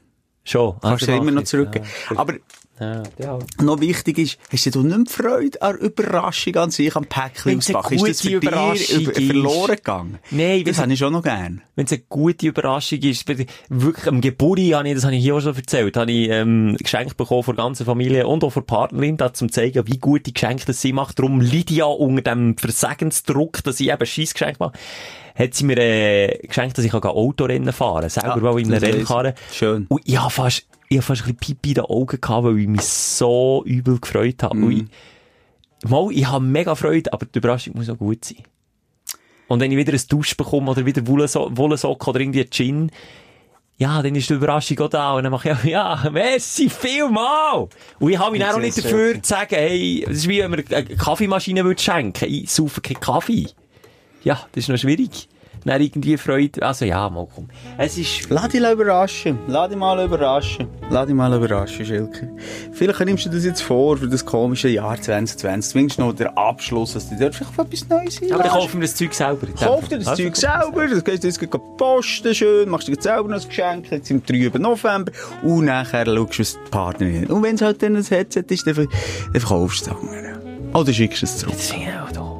Schon. 0.44 0.76
Kannst 0.80 1.08
du 1.08 1.12
immer 1.12 1.30
noch 1.30 1.44
zurückgeben. 1.44 1.86
Ja, 2.10 2.18
Aber 2.18 2.34
ja, 2.80 3.02
ja. 3.18 3.38
noch 3.60 3.80
wichtig 3.80 4.18
ist, 4.18 4.38
hast 4.50 4.74
du 4.74 4.82
nicht 4.82 4.96
mehr 4.96 5.06
Freude 5.06 5.62
an 5.62 5.76
Überraschung 5.76 6.56
an 6.56 6.70
sich, 6.70 6.94
am 6.96 7.06
Päckchen 7.06 7.58
auspacken? 7.58 7.94
Ist 7.94 8.08
das 8.08 8.22
gute 8.22 8.28
für 8.30 8.36
Überraschung 8.36 9.00
über- 9.00 9.16
ist. 9.16 9.26
verloren 9.26 9.76
gegangen? 9.76 10.18
Nein, 10.30 10.64
das 10.64 10.78
habe 10.78 10.92
ich 10.92 10.98
schon 10.98 11.12
noch 11.12 11.22
gern. 11.22 11.62
wenn 11.76 11.86
es 11.86 11.92
eine 11.92 12.02
gute 12.08 12.46
Überraschung 12.46 12.98
ist, 13.00 13.28
wirklich 13.28 14.06
am 14.06 14.20
Geburi 14.20 14.70
habe 14.70 14.88
ich, 14.88 14.94
das 14.94 15.04
habe 15.04 15.14
ich 15.14 15.22
hier 15.22 15.36
auch 15.36 15.40
schon 15.40 15.54
erzählt, 15.56 15.96
habe 15.96 16.10
ich 16.10 16.28
ähm, 16.30 16.76
Geschenk 16.80 17.16
bekommen 17.16 17.42
von 17.42 17.56
der 17.56 17.64
ganzen 17.64 17.86
Familie 17.86 18.26
und 18.26 18.42
auch 18.44 18.50
von 18.50 18.62
der 18.62 18.74
Partnerin, 18.74 19.16
da 19.16 19.32
zum 19.32 19.50
zeigen, 19.52 19.86
wie 19.86 19.98
gut 19.98 20.26
die 20.26 20.34
Geschenke 20.34 20.64
das 20.66 20.80
sie 20.80 20.92
macht. 20.92 21.18
Darum 21.18 21.40
ja 21.40 21.84
unter 21.84 22.22
dem 22.22 22.56
Versagensdruck, 22.56 23.62
dass 23.64 23.80
ich 23.80 23.90
eben 23.90 24.06
Scheissgeschenk 24.06 24.58
mache, 24.60 24.72
hat 25.34 25.54
sie 25.54 25.64
mir 25.64 25.76
äh, 25.78 26.38
geschenkt, 26.46 26.78
dass 26.78 26.84
ich 26.84 26.92
kann 26.92 27.02
Autorennen 27.02 27.72
fahren 27.72 28.08
selber 28.08 28.36
Ja, 28.36 28.42
mal 28.42 28.60
in 28.60 28.72
einer. 28.72 28.80
Rennkarre. 28.82 29.34
Schön. 29.52 29.86
Und 29.88 30.02
ich 30.04 30.18
habe 30.18 30.30
fast, 30.30 30.66
ich 30.88 30.98
habe 30.98 31.02
fast 31.06 31.22
ein 31.22 31.34
bisschen 31.34 31.36
Pipi 31.56 31.70
in 31.70 31.74
den 31.74 31.84
Augen 31.84 32.20
gehabt, 32.20 32.44
weil 32.44 32.58
ich 32.58 32.68
mich 32.68 32.82
so 32.82 33.62
übel 33.66 33.98
gefreut 33.98 34.42
habe. 34.42 34.56
Und 34.58 34.70
ich, 35.82 35.90
mal, 35.90 36.08
ich 36.12 36.26
habe 36.26 36.44
mega 36.44 36.74
Freude, 36.74 37.12
aber 37.12 37.26
die 37.26 37.38
Überraschung 37.38 37.74
muss 37.76 37.90
auch 37.90 37.98
gut 37.98 38.24
sein. 38.24 38.38
Und 39.48 39.60
wenn 39.60 39.70
ich 39.72 39.76
wieder 39.76 39.92
ein 39.92 40.00
Dusch 40.08 40.36
bekomme 40.36 40.70
oder 40.70 40.86
wieder 40.86 41.02
Wollenso- 41.02 41.50
Wollensocken 41.56 42.08
oder 42.08 42.20
irgendwie 42.20 42.44
Gin, 42.48 42.90
ja, 43.76 44.00
dann 44.02 44.14
ist 44.14 44.30
die 44.30 44.34
Überraschung 44.34 44.78
auch 44.80 44.88
da. 44.88 45.14
Und 45.14 45.24
dann 45.24 45.32
mache 45.32 45.50
ich, 45.50 45.54
auch, 45.56 45.64
ja, 46.04 46.10
merci 46.12 46.70
vielmal. 46.70 47.68
Und 47.98 48.10
ich 48.10 48.18
habe 48.18 48.30
mich 48.30 48.40
dann 48.40 48.54
auch 48.54 48.60
nicht 48.60 48.78
dafür 48.78 49.14
zu 49.20 49.28
sagen, 49.28 49.56
hey, 49.56 50.04
das 50.06 50.18
ist 50.18 50.28
wie 50.28 50.38
wenn 50.38 50.50
man 50.52 50.64
eine 50.70 50.84
Kaffeemaschine 50.96 51.64
würde 51.64 51.82
schenken. 51.82 52.24
Ich 52.32 52.52
saufe 52.52 52.80
keinen 52.80 53.00
Kaffee. 53.00 53.48
Ja, 54.24 54.40
das 54.52 54.64
ist 54.64 54.68
noch 54.68 54.78
schwierig. 54.78 55.28
Dann 55.64 55.80
irgendwie 55.80 56.18
Freude, 56.18 56.62
also 56.62 56.84
ja, 56.84 57.08
mal 57.08 57.26
komm. 57.34 57.48
Es 57.78 57.96
ist, 57.96 58.28
Lass 58.28 58.48
dich 58.48 58.60
überraschen. 58.60 59.38
Lass 59.46 59.68
dich 59.68 59.78
mal 59.78 60.04
überraschen. 60.04 60.68
Lass 60.90 61.06
dich 61.06 61.14
mal 61.14 61.32
überraschen, 61.32 61.86
Schilke. 61.86 62.30
Vielleicht 62.72 63.00
nimmst 63.00 63.24
du 63.24 63.30
das 63.30 63.44
jetzt 63.46 63.62
vor 63.62 63.96
für 63.96 64.06
das 64.06 64.26
komische 64.26 64.68
Jahr 64.68 65.00
2020. 65.00 65.70
Zumindest 65.72 65.98
noch 65.98 66.12
der 66.12 66.36
Abschluss, 66.36 66.92
dass 66.92 67.08
du 67.08 67.16
dort 67.18 67.34
vielleicht 67.34 67.58
etwas 67.58 67.88
Neues 67.88 68.20
aber 68.30 68.42
dann 68.42 68.52
kaufen 68.52 68.74
wir 68.74 68.86
das 68.86 68.96
Zeug 68.96 69.14
selber. 69.14 69.46
Kauf 69.58 69.88
dir 69.88 69.98
das 69.98 70.08
Also, 70.08 70.22
Zeug 70.24 70.36
selber, 70.36 70.86
das 70.86 71.02
gehst 71.04 71.24
du 71.24 71.28
jetzt 71.28 71.78
posten 71.78 72.34
schön, 72.34 72.68
machst 72.68 72.88
dir 72.88 73.00
selber 73.00 73.28
noch 73.30 73.40
ein 73.40 73.48
Geschenk, 73.48 73.90
jetzt 73.90 74.10
im 74.10 74.22
3. 74.24 74.58
November, 74.58 75.12
und 75.42 75.64
nachher 75.64 76.04
schaust 76.04 76.34
du, 76.34 76.40
was 76.40 76.52
die 76.52 76.70
Partnerin. 76.70 77.26
Und 77.26 77.42
wenn 77.42 77.54
es 77.54 77.62
halt 77.62 77.82
dann 77.82 77.96
ein 77.96 78.04
Headset 78.04 78.44
ist, 78.48 78.66
dann, 78.66 78.74
dann 78.74 78.88
verkaufst 79.32 79.86
du 79.86 79.90
es 79.92 79.96
anderen. 79.96 80.72
Oder 80.74 80.92
schickst 80.92 81.22
du 81.22 81.26
es 81.26 81.38
zurück. 81.38 81.54
Das 81.56 81.70
finde 81.70 81.86
ich 82.12 82.18
auch. 82.18 82.33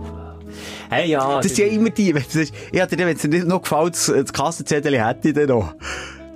Hey, 0.95 1.11
ja. 1.11 1.41
Das 1.41 1.55
sind 1.55 1.67
ja 1.67 1.75
immer 1.75 1.91
die, 1.91 2.15
wenn 2.15 2.23
es, 2.23 2.53
ich 2.73 2.81
hatte 2.81 2.97
dir, 2.97 3.07
wenn 3.07 3.17
es 3.17 3.23
dir 3.23 3.29
nicht 3.29 3.47
noch 3.47 3.63
gefällt, 3.63 3.95
das, 3.95 4.07
das 4.07 4.33
Kassenzettel 4.33 5.05
hätte 5.05 5.29
ich 5.29 5.35
dann 5.35 5.49
noch. 5.49 5.75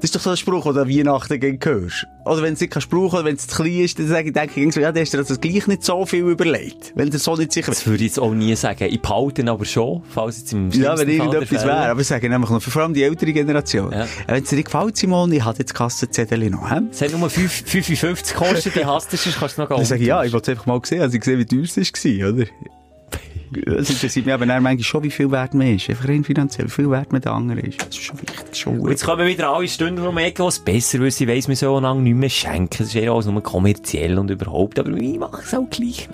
Das 0.01 0.05
ist 0.11 0.15
doch 0.15 0.21
so 0.21 0.31
ein 0.31 0.37
Spruch, 0.37 0.63
den 0.65 0.75
du 0.75 0.81
an 0.83 0.89
Weihnachten 0.89 1.41
gegen 1.41 1.59
hörst. 1.65 2.07
Oder 2.25 2.43
wenn 2.43 2.55
es 2.55 2.61
nicht 2.61 2.73
kannst 2.73 2.89
brauchen, 2.89 3.17
oder 3.17 3.25
wenn 3.25 3.35
es 3.35 3.49
zu 3.49 3.57
klein 3.57 3.81
ist, 3.81 3.99
dann 3.99 4.07
sage 4.07 4.29
ich, 4.29 4.33
denke 4.33 4.61
ich, 4.61 4.77
ja, 4.77 4.93
hast 4.95 5.13
du 5.13 5.17
dir 5.17 5.25
das 5.25 5.41
gleich 5.41 5.67
nicht 5.67 5.85
so 5.85 6.07
viel 6.07 6.25
überlegt. 6.25 6.93
Wenn 6.95 7.11
du 7.11 7.19
so 7.19 7.35
nicht 7.35 7.53
sicher 7.53 7.73
Das 7.73 7.85
würde 7.85 8.05
ich 8.05 8.11
jetzt 8.11 8.21
auch 8.21 8.33
nie 8.33 8.55
sagen. 8.55 8.85
Ich 8.85 9.01
behalte 9.01 9.43
ihn 9.43 9.49
aber 9.49 9.65
schon, 9.65 10.03
falls 10.09 10.39
jetzt 10.39 10.53
im 10.53 10.71
Ja, 10.71 10.97
wenn 10.97 11.09
der 11.09 11.17
irgendetwas 11.17 11.65
wäre. 11.65 11.91
Aber 11.91 12.01
ich 12.01 12.07
sage 12.07 12.29
nämlich 12.29 12.51
noch, 12.51 12.63
vor 12.63 12.83
allem 12.83 12.95
die 12.95 13.03
ältere 13.03 13.33
Generation. 13.33 13.91
Ja. 13.93 14.07
Wenn 14.29 14.43
es 14.43 14.51
dir 14.51 14.57
nicht 14.57 14.67
gefällt, 14.67 14.97
Simon, 14.97 15.33
ich 15.33 15.45
habe 15.45 15.59
jetzt 15.59 15.71
das 15.71 15.79
Kassenzettel 15.79 16.51
noch, 16.51 16.71
hä? 16.71 16.81
Es 16.91 17.03
hat 17.03 17.13
nur 17.13 17.29
5 17.29 17.65
55 17.67 18.37
gekostet, 18.37 18.75
die 18.77 18.85
hast 18.85 19.13
du, 19.13 19.17
kannst 19.17 19.59
du 19.59 19.63
noch 19.63 19.69
Dann 19.69 19.85
sage 19.85 20.03
ich, 20.03 20.09
ja, 20.09 20.23
ich 20.23 20.33
wollte 20.33 20.53
es 20.53 20.59
einfach 20.59 20.67
mal 20.67 20.81
sehen, 20.85 21.03
also 21.03 21.15
ich 21.15 21.21
gesehen, 21.21 21.39
wie 21.41 21.45
teuer 21.45 21.63
es 21.65 21.77
war, 21.77 22.29
oder? 22.33 22.45
Es 23.53 23.91
interessiert 23.91 24.27
mich 24.27 24.35
aber 24.35 24.47
dann 24.47 24.62
manchmal 24.62 24.85
schon, 24.85 25.03
wie 25.03 25.11
viel 25.11 25.31
Wert 25.31 25.55
man 25.55 25.75
ist. 25.75 25.89
Einfach 25.89 26.09
rein 26.09 26.25
finanziell, 26.25 26.66
wie 26.66 26.73
viel 26.73 26.91
Wert 26.91 27.12
man 27.12 27.20
der 27.20 27.33
andere 27.33 27.61
ist. 27.61 27.81
Das 27.81 27.89
ist 27.89 28.03
schon 28.03 28.20
wichtig, 28.20 28.57
schon 28.57 28.89
jetzt 28.89 29.05
kommen 29.05 29.27
wieder 29.27 29.51
alle 29.51 29.69
Stunden 29.69 30.07
um 30.07 30.19
Ecke, 30.19 30.45
was 30.45 30.59
besser, 30.59 31.01
weil 31.01 31.11
sie 31.11 31.29
weiss, 31.29 31.49
wir 31.49 31.57
so 31.57 31.79
lange 31.81 32.03
nicht 32.03 32.15
mehr 32.15 32.29
schenken. 32.29 32.79
Das 32.79 32.89
ist 32.89 32.95
eher 32.95 33.12
alles 33.12 33.27
nur 33.27 33.43
kommerziell 33.43 34.19
und 34.19 34.31
überhaupt. 34.31 34.79
Aber 34.79 34.91
ich 34.91 35.19
mache 35.19 35.43
es 35.43 35.55
auch 35.55 35.69
gleich. 35.70 36.09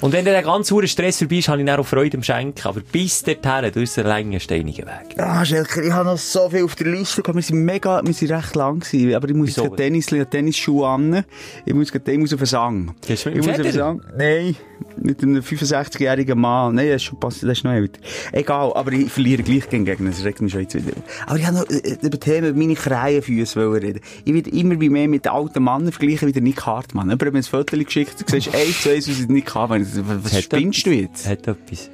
Und 0.00 0.12
wenn 0.12 0.24
der 0.24 0.42
ganz 0.42 0.70
hohe 0.70 0.86
Stress 0.86 1.18
vorbei 1.18 1.36
ist, 1.36 1.48
habe 1.48 1.60
ich 1.60 1.66
dann 1.66 1.80
auch 1.80 1.84
Freude 1.86 2.16
am 2.18 2.22
Schenken. 2.22 2.66
Aber 2.68 2.80
bis 2.80 3.22
dorthin, 3.22 3.72
du 3.72 3.82
ist 3.82 3.98
ein 3.98 4.06
langer, 4.06 4.38
steiniger 4.38 4.86
Weg. 4.86 5.18
Ah, 5.18 5.44
Schelker, 5.44 5.82
ich 5.82 5.90
habe 5.92 6.08
noch 6.10 6.18
so 6.18 6.48
viel 6.50 6.62
auf 6.64 6.76
der 6.76 6.86
Liste 6.88 7.20
gehabt. 7.22 7.34
Wir 7.36 7.42
sind 7.42 7.64
mega, 7.64 8.00
wir 8.04 8.14
sind 8.14 8.30
recht 8.30 8.54
lang 8.54 8.80
gewesen. 8.80 9.14
Aber 9.14 9.28
ich 9.28 9.34
muss 9.34 9.56
jetzt 9.56 9.76
Tennis, 9.76 10.06
Tennisschuhe 10.30 10.86
an. 10.86 11.24
Ich 11.66 11.74
muss, 11.74 11.90
grad- 11.90 12.06
ich 12.08 12.18
muss 12.18 12.32
auf 12.32 12.38
den 12.38 12.46
Sang. 12.46 12.94
Gehst 13.06 13.24
du 13.26 13.30
mit 13.30 13.38
ich 13.38 13.44
dem 13.44 13.50
muss 13.50 13.58
auf 13.58 13.62
den 13.64 13.72
Federer? 13.72 13.86
Sang. 13.86 14.00
Nein. 14.16 14.56
Mit 15.00 15.22
einem 15.22 15.42
65-jährigen 15.42 16.38
Mann. 16.38 16.76
Nein, 16.76 16.86
das 16.88 16.96
ist 16.96 17.02
schon 17.04 17.18
passiert, 17.18 17.50
das 17.50 17.58
ist 17.58 17.64
noch 17.64 17.72
älter. 17.72 18.00
Egal, 18.30 18.72
aber 18.74 18.92
ich 18.92 19.10
verliere 19.10 19.42
gleich 19.42 19.68
gegen 19.68 19.84
Gegner. 19.84 20.10
Das 20.10 20.24
regt 20.24 20.40
mich 20.40 20.52
schon 20.52 20.60
jetzt 20.62 20.74
wieder. 20.74 20.92
Aber 21.26 21.36
ich 21.36 21.46
habe 21.46 21.56
noch 21.58 21.68
äh, 21.68 21.96
über 22.00 22.20
Themen 22.20 22.56
meine 22.56 22.74
Krähenfüße 22.74 23.72
reden. 23.72 24.00
Ich 24.24 24.32
werde 24.34 24.50
immer 24.50 24.80
wie 24.80 24.88
mehr 24.88 25.08
mit 25.08 25.26
alten 25.26 25.64
Männern 25.64 25.90
vergleichen 25.90 26.28
wie 26.28 26.32
der 26.32 26.42
Nick 26.42 26.64
Hartmann. 26.64 27.06
Jemand 27.08 27.22
hat 27.24 27.32
mir 27.32 27.38
ein 27.40 27.42
Foto 27.42 27.76
geschickt, 27.76 28.24
du 28.24 28.40
siehst 28.40 28.52
zu 28.82 28.90
eins 28.92 29.08
aus 29.08 29.18
dem 29.26 29.34
Nick 29.34 29.52
Hartmann. 29.52 29.87
Was 29.96 30.32
Hat 30.32 30.44
spinnst 30.44 30.86
du 30.86 30.90
jetzt? 30.90 31.26
Hat 31.26 31.46
etwas. 31.46 31.90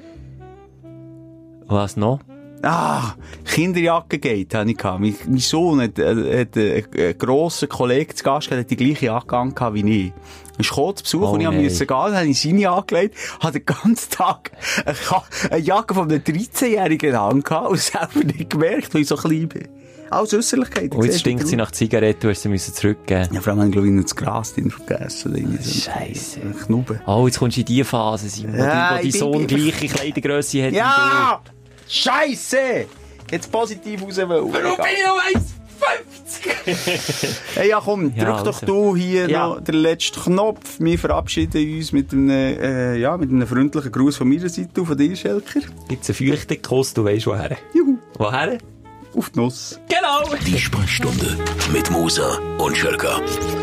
Was 1.66 1.96
noch? 1.96 2.20
Ah, 2.62 3.14
Kinderjacke 3.44 4.18
geht, 4.18 4.54
habe 4.54 4.70
ich. 4.70 4.82
Mein, 4.82 5.14
mein 5.26 5.38
Sohn 5.38 5.82
hat, 5.82 5.98
äh, 5.98 6.40
hat 6.40 6.56
äh, 6.56 6.82
einen 6.94 7.18
grossen 7.18 7.68
Kollegen 7.68 8.16
zu 8.16 8.24
Gast 8.24 8.48
gehabt, 8.48 8.52
der 8.52 8.58
hat 8.60 8.70
die 8.70 8.76
gleiche 8.76 9.06
Jacke 9.06 9.36
angehabt 9.36 9.74
wie 9.74 10.06
ich. 10.06 10.12
Gekommen 10.56 10.96
zu 10.96 11.02
Besuch 11.02 11.28
Oh 11.28 11.32
und 11.32 11.40
ich 11.40 11.46
nein. 11.46 11.62
musste 11.62 11.86
gehen, 11.86 11.96
dann 11.96 12.16
habe 12.16 12.26
ich 12.26 12.40
seine 12.40 12.70
angelegt, 12.70 13.16
habe 13.40 13.60
den 13.60 13.66
ganzen 13.66 14.10
Tag 14.10 14.52
eine 15.50 15.60
Jacke 15.60 15.94
von 15.94 16.10
einem 16.10 16.22
13-Jährigen 16.22 17.14
angehabt 17.14 17.68
und 17.70 17.78
selber 17.80 18.24
nicht 18.24 18.50
gemerkt, 18.50 18.94
weil 18.94 19.02
ich 19.02 19.08
so 19.08 19.16
klein 19.16 19.48
bin. 19.48 19.68
Alles 20.10 20.34
Äußerlichkeit. 20.34 20.94
Und 20.94 21.04
jetzt 21.04 21.20
stinkt 21.20 21.46
sie 21.46 21.56
nach 21.56 21.70
Zigaretten, 21.72 22.20
du 22.20 22.30
hast 22.30 22.42
sie 22.42 22.48
müssen 22.48 22.74
zurückgeben. 22.74 23.28
Ja, 23.32 23.40
vor 23.40 23.52
allem 23.52 23.60
habe 23.60 23.68
ich, 23.68 23.72
glaube 23.72 23.86
ich, 23.88 23.92
noch 23.94 24.02
das 24.02 24.14
Gras 24.16 24.54
drin 24.54 24.70
vergessen. 24.70 25.34
Ein 25.34 26.56
Knubben. 26.56 27.00
Oh, 27.06 27.26
jetzt 27.26 27.38
kommst 27.38 27.56
du 27.56 27.60
in 27.60 27.66
die 27.66 27.82
Phase, 27.84 28.28
Simon, 28.28 28.56
Ja, 28.58 28.96
wo, 28.98 29.02
dein 29.02 29.10
Sohn 29.10 29.46
gleiche 29.46 29.88
Kleidergrösse 29.88 30.66
hat. 30.66 30.72
Ja! 30.72 31.40
Scheisse! 31.88 32.86
Jetzt 33.30 33.50
positiv 33.50 34.02
raus 34.02 34.16
wollen. 34.18 34.28
du. 34.28 34.52
bin 34.52 34.62
ich 34.62 35.04
noch 35.04 35.40
1,50? 35.40 35.50
Hey, 37.56 37.68
ja, 37.70 37.80
komm, 37.84 38.14
drück 38.14 38.16
Ja, 38.16 38.42
doch 38.42 38.62
also. 38.62 38.66
du 38.66 38.96
hier 38.96 39.28
Ja. 39.28 39.48
noch 39.48 39.60
den 39.60 39.74
letzten 39.76 40.20
Knopf. 40.20 40.76
Wir 40.78 40.98
verabschieden 40.98 41.76
uns 41.76 41.92
mit 41.92 42.12
einem, 42.12 42.30
äh, 42.30 42.96
ja, 42.96 43.16
mit 43.16 43.30
einem 43.30 43.46
freundlichen 43.46 43.92
Gruß 43.92 44.16
von 44.16 44.28
meiner 44.28 44.48
Seite 44.48 44.80
und 44.80 44.86
von 44.86 44.96
dir, 44.96 45.14
Schelker. 45.16 45.60
Gibt's 45.88 46.08
einen 46.10 46.30
feuchten 46.30 46.62
Kuss, 46.62 46.94
du 46.94 47.04
weisst 47.04 47.26
woher. 47.26 47.56
Juhu, 47.74 47.98
Woher? 48.18 48.58
Auf 49.16 49.30
die 49.30 49.40
Nuss. 49.40 49.80
Genau! 49.88 50.34
Die 50.46 50.58
Sprechstunde 50.58 51.36
mit 51.72 51.90
Musa 51.90 52.38
und 52.58 52.76
Schelka. 52.76 53.20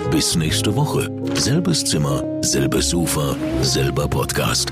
Bis 0.10 0.36
nächste 0.36 0.76
Woche. 0.76 1.10
Selbes 1.36 1.84
Zimmer, 1.86 2.24
selbes 2.42 2.90
Sofa, 2.90 3.36
selber 3.62 4.08
Podcast. 4.08 4.72